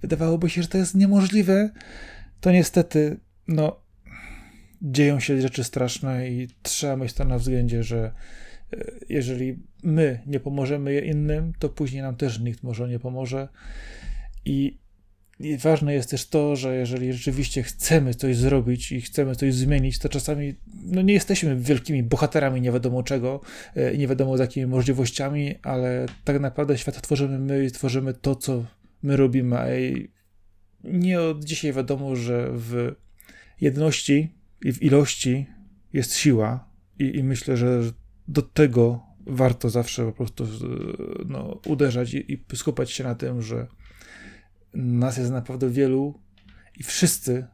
wydawałoby 0.01 0.49
się, 0.49 0.61
że 0.61 0.67
to 0.67 0.77
jest 0.77 0.95
niemożliwe, 0.95 1.69
to 2.41 2.51
niestety, 2.51 3.19
no, 3.47 3.87
dzieją 4.81 5.19
się 5.19 5.41
rzeczy 5.41 5.63
straszne 5.63 6.29
i 6.29 6.47
trzeba 6.61 6.95
mieć 6.95 7.13
to 7.13 7.25
na 7.25 7.37
względzie, 7.37 7.83
że 7.83 8.11
e, 8.73 8.77
jeżeli 9.09 9.59
my 9.83 10.19
nie 10.27 10.39
pomożemy 10.39 10.99
innym, 10.99 11.53
to 11.59 11.69
później 11.69 12.01
nam 12.01 12.15
też 12.15 12.39
nikt 12.39 12.63
może 12.63 12.89
nie 12.89 12.99
pomoże. 12.99 13.47
I, 14.45 14.77
I, 15.39 15.57
ważne 15.57 15.93
jest 15.93 16.09
też 16.09 16.29
to, 16.29 16.55
że 16.55 16.75
jeżeli 16.75 17.13
rzeczywiście 17.13 17.63
chcemy 17.63 18.13
coś 18.13 18.37
zrobić 18.37 18.91
i 18.91 19.01
chcemy 19.01 19.35
coś 19.35 19.53
zmienić, 19.53 19.99
to 19.99 20.09
czasami 20.09 20.55
no 20.85 21.01
nie 21.01 21.13
jesteśmy 21.13 21.55
wielkimi 21.55 22.03
bohaterami 22.03 22.61
nie 22.61 22.71
wiadomo 22.71 23.03
czego 23.03 23.41
e, 23.75 23.93
i 23.93 23.97
nie 23.97 24.07
wiadomo 24.07 24.37
z 24.37 24.39
jakimi 24.39 24.67
możliwościami, 24.67 25.55
ale 25.63 26.05
tak 26.23 26.39
naprawdę 26.39 26.77
świat 26.77 27.01
tworzymy 27.01 27.39
my 27.39 27.65
i 27.65 27.71
tworzymy 27.71 28.13
to, 28.13 28.35
co 28.35 28.63
my 29.03 29.17
robimy, 29.17 29.57
nie 30.83 31.21
od 31.21 31.43
dzisiaj 31.43 31.73
wiadomo, 31.73 32.15
że 32.15 32.49
w 32.51 32.95
jedności 33.61 34.35
i 34.61 34.73
w 34.73 34.83
ilości 34.83 35.45
jest 35.93 36.15
siła 36.15 36.69
i, 36.99 37.17
i 37.17 37.23
myślę, 37.23 37.57
że 37.57 37.81
do 38.27 38.41
tego 38.41 39.03
warto 39.25 39.69
zawsze 39.69 40.05
po 40.05 40.11
prostu 40.11 40.47
no, 41.25 41.59
uderzać 41.65 42.13
i, 42.13 42.33
i 42.33 42.55
skupiać 42.55 42.91
się 42.91 43.03
na 43.03 43.15
tym, 43.15 43.41
że 43.41 43.67
nas 44.73 45.17
jest 45.17 45.31
naprawdę 45.31 45.69
wielu 45.69 46.19
i 46.77 46.83
wszyscy, 46.83 47.47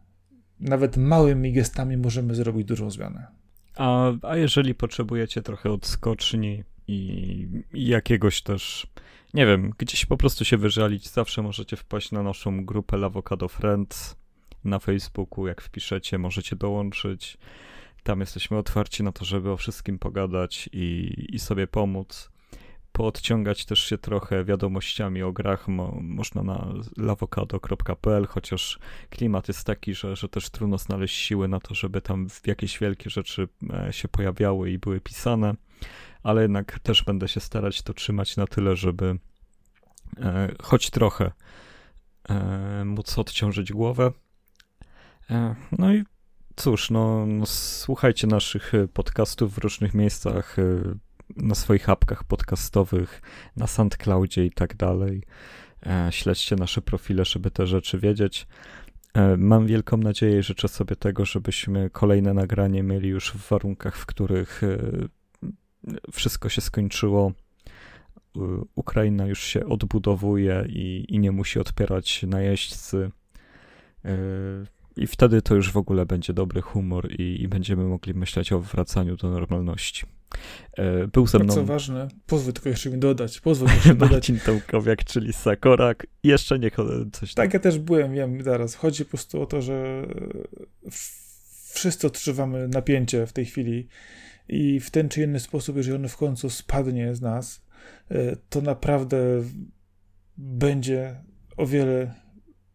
nawet 0.59 0.97
małymi 0.97 1.53
gestami, 1.53 1.97
możemy 1.97 2.35
zrobić 2.35 2.67
dużą 2.67 2.91
zmianę. 2.91 3.27
A, 3.75 4.11
a 4.21 4.37
jeżeli 4.37 4.75
potrzebujecie 4.75 5.41
trochę 5.41 5.71
odskoczni 5.71 6.63
i 6.87 7.47
jakiegoś 7.73 8.41
też 8.41 8.87
nie 9.34 9.45
wiem, 9.45 9.73
gdzieś 9.77 10.05
po 10.05 10.18
prostu 10.18 10.45
się 10.45 10.57
wyżalić, 10.57 11.10
zawsze 11.10 11.41
możecie 11.41 11.77
wpaść 11.77 12.11
na 12.11 12.23
naszą 12.23 12.65
grupę 12.65 12.97
L'Avocado 12.97 13.49
Friends 13.49 14.15
na 14.64 14.80
Facebooku, 14.80 15.47
jak 15.47 15.61
wpiszecie, 15.61 16.18
możecie 16.18 16.55
dołączyć. 16.55 17.38
Tam 18.03 18.19
jesteśmy 18.19 18.57
otwarci 18.57 19.03
na 19.03 19.11
to, 19.11 19.26
żeby 19.26 19.51
o 19.51 19.57
wszystkim 19.57 19.99
pogadać 19.99 20.69
i, 20.73 21.14
i 21.30 21.39
sobie 21.39 21.68
pomóc. 21.68 22.30
Poodciągać 22.91 23.65
też 23.65 23.80
się 23.80 23.97
trochę 23.97 24.43
wiadomościami 24.43 25.23
o 25.23 25.31
grach 25.31 25.68
mo, 25.68 25.97
można 26.01 26.43
na 26.43 26.73
lawokado.pl, 26.97 28.27
chociaż 28.27 28.80
klimat 29.10 29.47
jest 29.47 29.64
taki, 29.64 29.93
że, 29.93 30.15
że 30.15 30.30
też 30.30 30.49
trudno 30.49 30.77
znaleźć 30.77 31.15
siły 31.15 31.47
na 31.47 31.60
to, 31.60 31.76
żeby 31.76 32.01
tam 32.01 32.27
jakieś 32.45 32.80
wielkie 32.80 33.10
rzeczy 33.10 33.47
e, 33.73 33.93
się 33.93 34.07
pojawiały 34.07 34.72
i 34.72 34.80
były 34.80 35.01
pisane 35.01 35.55
ale 36.23 36.41
jednak 36.41 36.79
też 36.79 37.03
będę 37.03 37.27
się 37.27 37.39
starać 37.39 37.81
to 37.81 37.93
trzymać 37.93 38.37
na 38.37 38.47
tyle, 38.47 38.75
żeby 38.75 39.19
e, 40.17 40.51
choć 40.61 40.89
trochę 40.89 41.31
e, 42.29 42.85
móc 42.85 43.17
odciążyć 43.17 43.73
głowę. 43.73 44.11
E, 45.29 45.55
no 45.71 45.93
i 45.93 46.03
cóż, 46.55 46.89
no, 46.89 47.25
no, 47.25 47.45
słuchajcie 47.45 48.27
naszych 48.27 48.71
podcastów 48.93 49.53
w 49.53 49.57
różnych 49.57 49.93
miejscach, 49.93 50.55
na 51.37 51.55
swoich 51.55 51.89
apkach 51.89 52.23
podcastowych, 52.23 53.21
na 53.55 53.67
SoundCloudzie 53.67 54.45
i 54.45 54.51
tak 54.51 54.75
dalej. 54.75 55.23
Śledźcie 56.09 56.55
nasze 56.55 56.81
profile, 56.81 57.25
żeby 57.25 57.51
te 57.51 57.67
rzeczy 57.67 57.99
wiedzieć. 57.99 58.47
Mam 59.37 59.67
wielką 59.67 59.97
nadzieję 59.97 60.39
i 60.39 60.43
życzę 60.43 60.67
sobie 60.67 60.95
tego, 60.95 61.25
żebyśmy 61.25 61.89
kolejne 61.89 62.33
nagranie 62.33 62.83
mieli 62.83 63.09
już 63.09 63.31
w 63.31 63.49
warunkach, 63.49 63.97
w 63.97 64.05
których 64.05 64.61
wszystko 66.11 66.49
się 66.49 66.61
skończyło. 66.61 67.31
Y, 68.38 68.39
Ukraina 68.76 69.26
już 69.26 69.43
się 69.43 69.65
odbudowuje 69.65 70.65
i, 70.69 71.05
i 71.10 71.19
nie 71.19 71.31
musi 71.31 71.60
odpierać 71.60 72.23
najeźdźcy. 72.23 73.11
Y, 74.05 74.10
I 74.97 75.07
wtedy 75.07 75.41
to 75.41 75.55
już 75.55 75.72
w 75.72 75.77
ogóle 75.77 76.05
będzie 76.05 76.34
dobry 76.34 76.61
humor 76.61 77.11
i, 77.11 77.41
i 77.41 77.47
będziemy 77.47 77.84
mogli 77.84 78.14
myśleć 78.14 78.51
o 78.51 78.60
wracaniu 78.60 79.15
do 79.15 79.30
normalności. 79.30 80.05
Y, 80.80 81.07
był 81.07 81.27
ze 81.27 81.39
mną. 81.39 81.53
Co 81.53 81.65
ważne, 81.65 82.07
pozwól 82.26 82.53
tylko 82.53 82.69
jeszcze 82.69 82.89
mi 82.89 82.97
dodać. 82.97 83.39
Pozwól 83.39 83.69
mi 83.85 83.95
Marcin 83.95 84.39
Tomkowiak, 84.39 85.03
czyli 85.03 85.34
Sakorak. 85.34 86.07
Jeszcze 86.23 86.60
niech 86.60 86.76
coś 87.11 87.34
tam. 87.34 87.45
Tak, 87.45 87.53
ja 87.53 87.60
też 87.60 87.80
byłem, 87.80 88.14
wiem, 88.14 88.43
zaraz. 88.43 88.76
Chodzi 88.76 89.05
po 89.05 89.10
prostu 89.10 89.41
o 89.41 89.45
to, 89.45 89.61
że 89.61 90.07
wszyscy 91.73 92.07
odczuwamy 92.07 92.68
napięcie 92.68 93.27
w 93.27 93.34
tej 93.34 93.45
chwili 93.45 93.88
i 94.47 94.79
w 94.79 94.91
ten 94.91 95.09
czy 95.09 95.23
inny 95.23 95.39
sposób, 95.39 95.77
jeżeli 95.77 95.95
on 95.95 96.07
w 96.07 96.17
końcu 96.17 96.49
spadnie 96.49 97.15
z 97.15 97.21
nas, 97.21 97.65
e, 98.11 98.35
to 98.49 98.61
naprawdę 98.61 99.17
będzie 100.37 101.15
o 101.57 101.65
wiele 101.65 102.13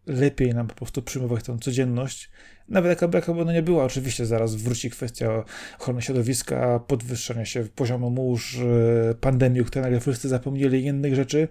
lepiej 0.06 0.54
nam 0.54 0.66
po 0.66 0.74
prostu 0.74 1.02
przyjmować 1.02 1.44
tą 1.44 1.58
codzienność, 1.58 2.30
nawet 2.68 3.02
jaka, 3.02 3.32
by 3.32 3.40
ona 3.42 3.52
nie 3.52 3.62
była. 3.62 3.84
Oczywiście 3.84 4.26
zaraz 4.26 4.54
wróci 4.54 4.90
kwestia 4.90 5.44
ochrony 5.80 6.02
środowiska, 6.02 6.80
podwyższania 6.80 7.44
się 7.44 7.64
poziomu 7.74 8.10
mórz, 8.10 8.58
e, 8.58 9.14
pandemii, 9.14 9.60
o 9.60 9.64
której 9.64 9.82
nagle 9.82 10.00
wszyscy 10.00 10.28
zapomnieli 10.28 10.80
i 10.80 10.86
innych 10.86 11.14
rzeczy, 11.14 11.48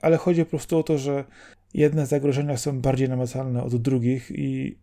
ale 0.00 0.16
chodzi 0.16 0.44
po 0.44 0.50
prostu 0.50 0.78
o 0.78 0.82
to, 0.82 0.98
że 0.98 1.24
jedne 1.74 2.06
zagrożenia 2.06 2.56
są 2.56 2.80
bardziej 2.80 3.08
namacalne 3.08 3.62
od 3.62 3.76
drugich 3.76 4.30
i 4.34 4.78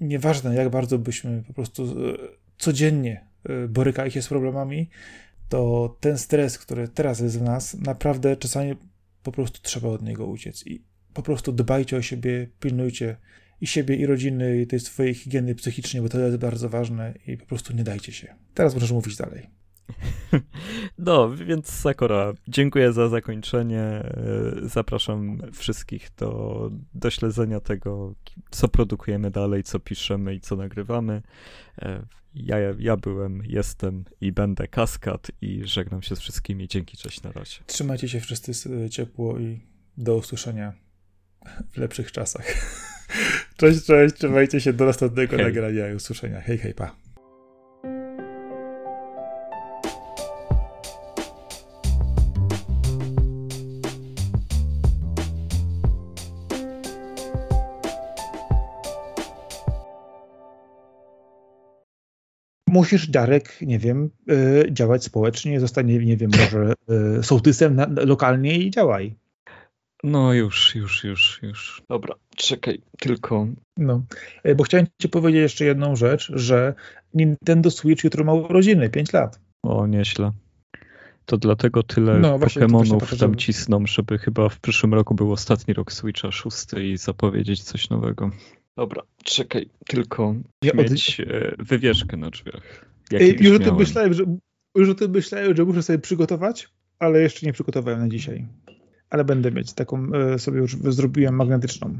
nieważne 0.00 0.54
jak 0.54 0.68
bardzo 0.68 0.98
byśmy 0.98 1.42
po 1.46 1.52
prostu 1.52 1.84
e, 1.84 2.16
codziennie 2.58 3.29
borykali 3.68 4.10
się 4.10 4.22
z 4.22 4.28
problemami, 4.28 4.90
to 5.48 5.96
ten 6.00 6.18
stres, 6.18 6.58
który 6.58 6.88
teraz 6.88 7.20
jest 7.20 7.38
w 7.38 7.42
nas, 7.42 7.74
naprawdę 7.74 8.36
czasami 8.36 8.74
po 9.22 9.32
prostu 9.32 9.60
trzeba 9.62 9.88
od 9.88 10.02
niego 10.02 10.26
uciec. 10.26 10.66
I 10.66 10.84
po 11.14 11.22
prostu 11.22 11.52
dbajcie 11.52 11.96
o 11.96 12.02
siebie, 12.02 12.48
pilnujcie 12.60 13.16
i 13.60 13.66
siebie, 13.66 13.96
i 13.96 14.06
rodziny, 14.06 14.60
i 14.60 14.66
tej 14.66 14.80
swojej 14.80 15.14
higieny 15.14 15.54
psychicznej, 15.54 16.02
bo 16.02 16.08
to 16.08 16.18
jest 16.18 16.36
bardzo 16.36 16.68
ważne 16.68 17.14
i 17.26 17.36
po 17.36 17.46
prostu 17.46 17.72
nie 17.72 17.84
dajcie 17.84 18.12
się. 18.12 18.34
Teraz 18.54 18.74
możesz 18.74 18.92
mówić 18.92 19.16
dalej. 19.16 19.46
No, 20.98 21.30
więc 21.30 21.72
Sakura, 21.72 22.32
dziękuję 22.48 22.92
za 22.92 23.08
zakończenie. 23.08 23.80
E, 23.80 24.12
zapraszam 24.62 25.38
wszystkich 25.52 26.10
do, 26.18 26.70
do 26.94 27.10
śledzenia 27.10 27.60
tego, 27.60 28.14
co 28.50 28.68
produkujemy 28.68 29.30
dalej, 29.30 29.62
co 29.62 29.80
piszemy 29.80 30.34
i 30.34 30.40
co 30.40 30.56
nagrywamy. 30.56 31.22
Ja, 32.34 32.56
ja 32.78 32.96
byłem, 32.96 33.42
jestem 33.46 34.04
i 34.20 34.32
będę 34.32 34.68
Kaskad 34.68 35.30
i 35.40 35.62
żegnam 35.64 36.02
się 36.02 36.16
z 36.16 36.20
wszystkimi. 36.20 36.68
Dzięki, 36.68 36.96
cześć, 36.96 37.22
na 37.22 37.32
razie. 37.32 37.58
Trzymajcie 37.66 38.08
się 38.08 38.20
wszyscy 38.20 38.52
ciepło 38.90 39.38
i 39.38 39.60
do 39.96 40.16
usłyszenia 40.16 40.72
w 41.72 41.76
lepszych 41.76 42.12
czasach. 42.12 42.46
Cześć, 43.56 43.84
cześć, 43.84 44.14
trzymajcie 44.14 44.60
się 44.60 44.72
do 44.72 44.84
następnego 44.84 45.36
hej. 45.36 45.46
nagrania 45.46 45.90
i 45.90 45.94
usłyszenia. 45.94 46.40
Hej, 46.40 46.58
hej, 46.58 46.74
pa. 46.74 46.96
Musisz, 62.70 63.08
Darek, 63.08 63.58
nie 63.60 63.78
wiem, 63.78 64.10
y, 64.30 64.68
działać 64.72 65.04
społecznie, 65.04 65.60
zostanie, 65.60 65.98
nie 65.98 66.16
wiem, 66.16 66.30
może 66.40 66.72
y, 67.18 67.22
sołtysem 67.22 67.76
na, 67.76 67.86
lokalnie 68.04 68.58
i 68.58 68.70
działaj. 68.70 69.14
No 70.04 70.32
już, 70.32 70.74
już, 70.74 71.04
już, 71.04 71.40
już. 71.42 71.82
Dobra, 71.88 72.14
czekaj, 72.36 72.80
tylko. 72.98 73.46
No, 73.76 74.02
e, 74.42 74.54
bo 74.54 74.64
chciałem 74.64 74.86
ci 75.02 75.08
powiedzieć 75.08 75.40
jeszcze 75.40 75.64
jedną 75.64 75.96
rzecz, 75.96 76.32
że 76.34 76.74
Nintendo 77.14 77.70
Switch 77.70 78.04
jutro 78.04 78.24
ma 78.24 78.32
urodziny, 78.32 78.90
5 78.90 79.12
lat. 79.12 79.40
O, 79.62 79.86
nieźle. 79.86 80.32
To 81.26 81.36
dlatego 81.38 81.82
tyle 81.82 82.18
no, 82.18 82.38
Pokémonów 82.38 83.18
tam 83.18 83.36
cisną, 83.36 83.86
żeby 83.86 84.18
chyba 84.18 84.48
w 84.48 84.60
przyszłym 84.60 84.94
roku 84.94 85.14
był 85.14 85.32
ostatni 85.32 85.74
rok 85.74 85.92
Switcha, 85.92 86.32
szósty 86.32 86.86
i 86.86 86.96
zapowiedzieć 86.96 87.62
coś 87.62 87.90
nowego. 87.90 88.30
Dobra, 88.80 89.02
czekaj, 89.24 89.68
tylko 89.86 90.34
ja 90.64 90.72
mieć 90.74 91.20
od... 91.20 91.26
E, 91.26 91.54
wywieszkę 91.58 92.16
na 92.16 92.30
drzwiach. 92.30 92.86
już, 93.40 93.60
o 93.60 93.64
tym 93.64 93.76
myślałem, 93.76 94.14
że, 94.14 94.24
już 94.74 94.88
o 94.88 94.94
tym 94.94 95.10
myślałem, 95.10 95.56
że 95.56 95.64
muszę 95.64 95.82
sobie 95.82 95.98
przygotować, 95.98 96.68
ale 96.98 97.22
jeszcze 97.22 97.46
nie 97.46 97.52
przygotowałem 97.52 98.00
na 98.00 98.08
dzisiaj 98.08 98.46
ale 99.10 99.24
będę 99.24 99.52
mieć 99.52 99.72
taką, 99.72 100.12
e, 100.14 100.38
sobie 100.38 100.58
już 100.58 100.76
zrobiłem 100.76 101.34
magnetyczną. 101.34 101.98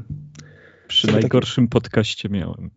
Przy 0.87 1.07
sobie 1.07 1.19
najgorszym 1.19 1.67
taki... 1.67 1.71
podcaście 1.71 2.29
miałem. 2.29 2.69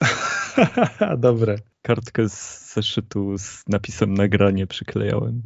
Dobre. 1.18 1.56
Kartkę 1.82 2.28
z 2.28 2.72
zeszytu 2.74 3.38
z 3.38 3.62
napisem 3.68 4.14
nagranie 4.14 4.66
przyklejałem. 4.66 5.42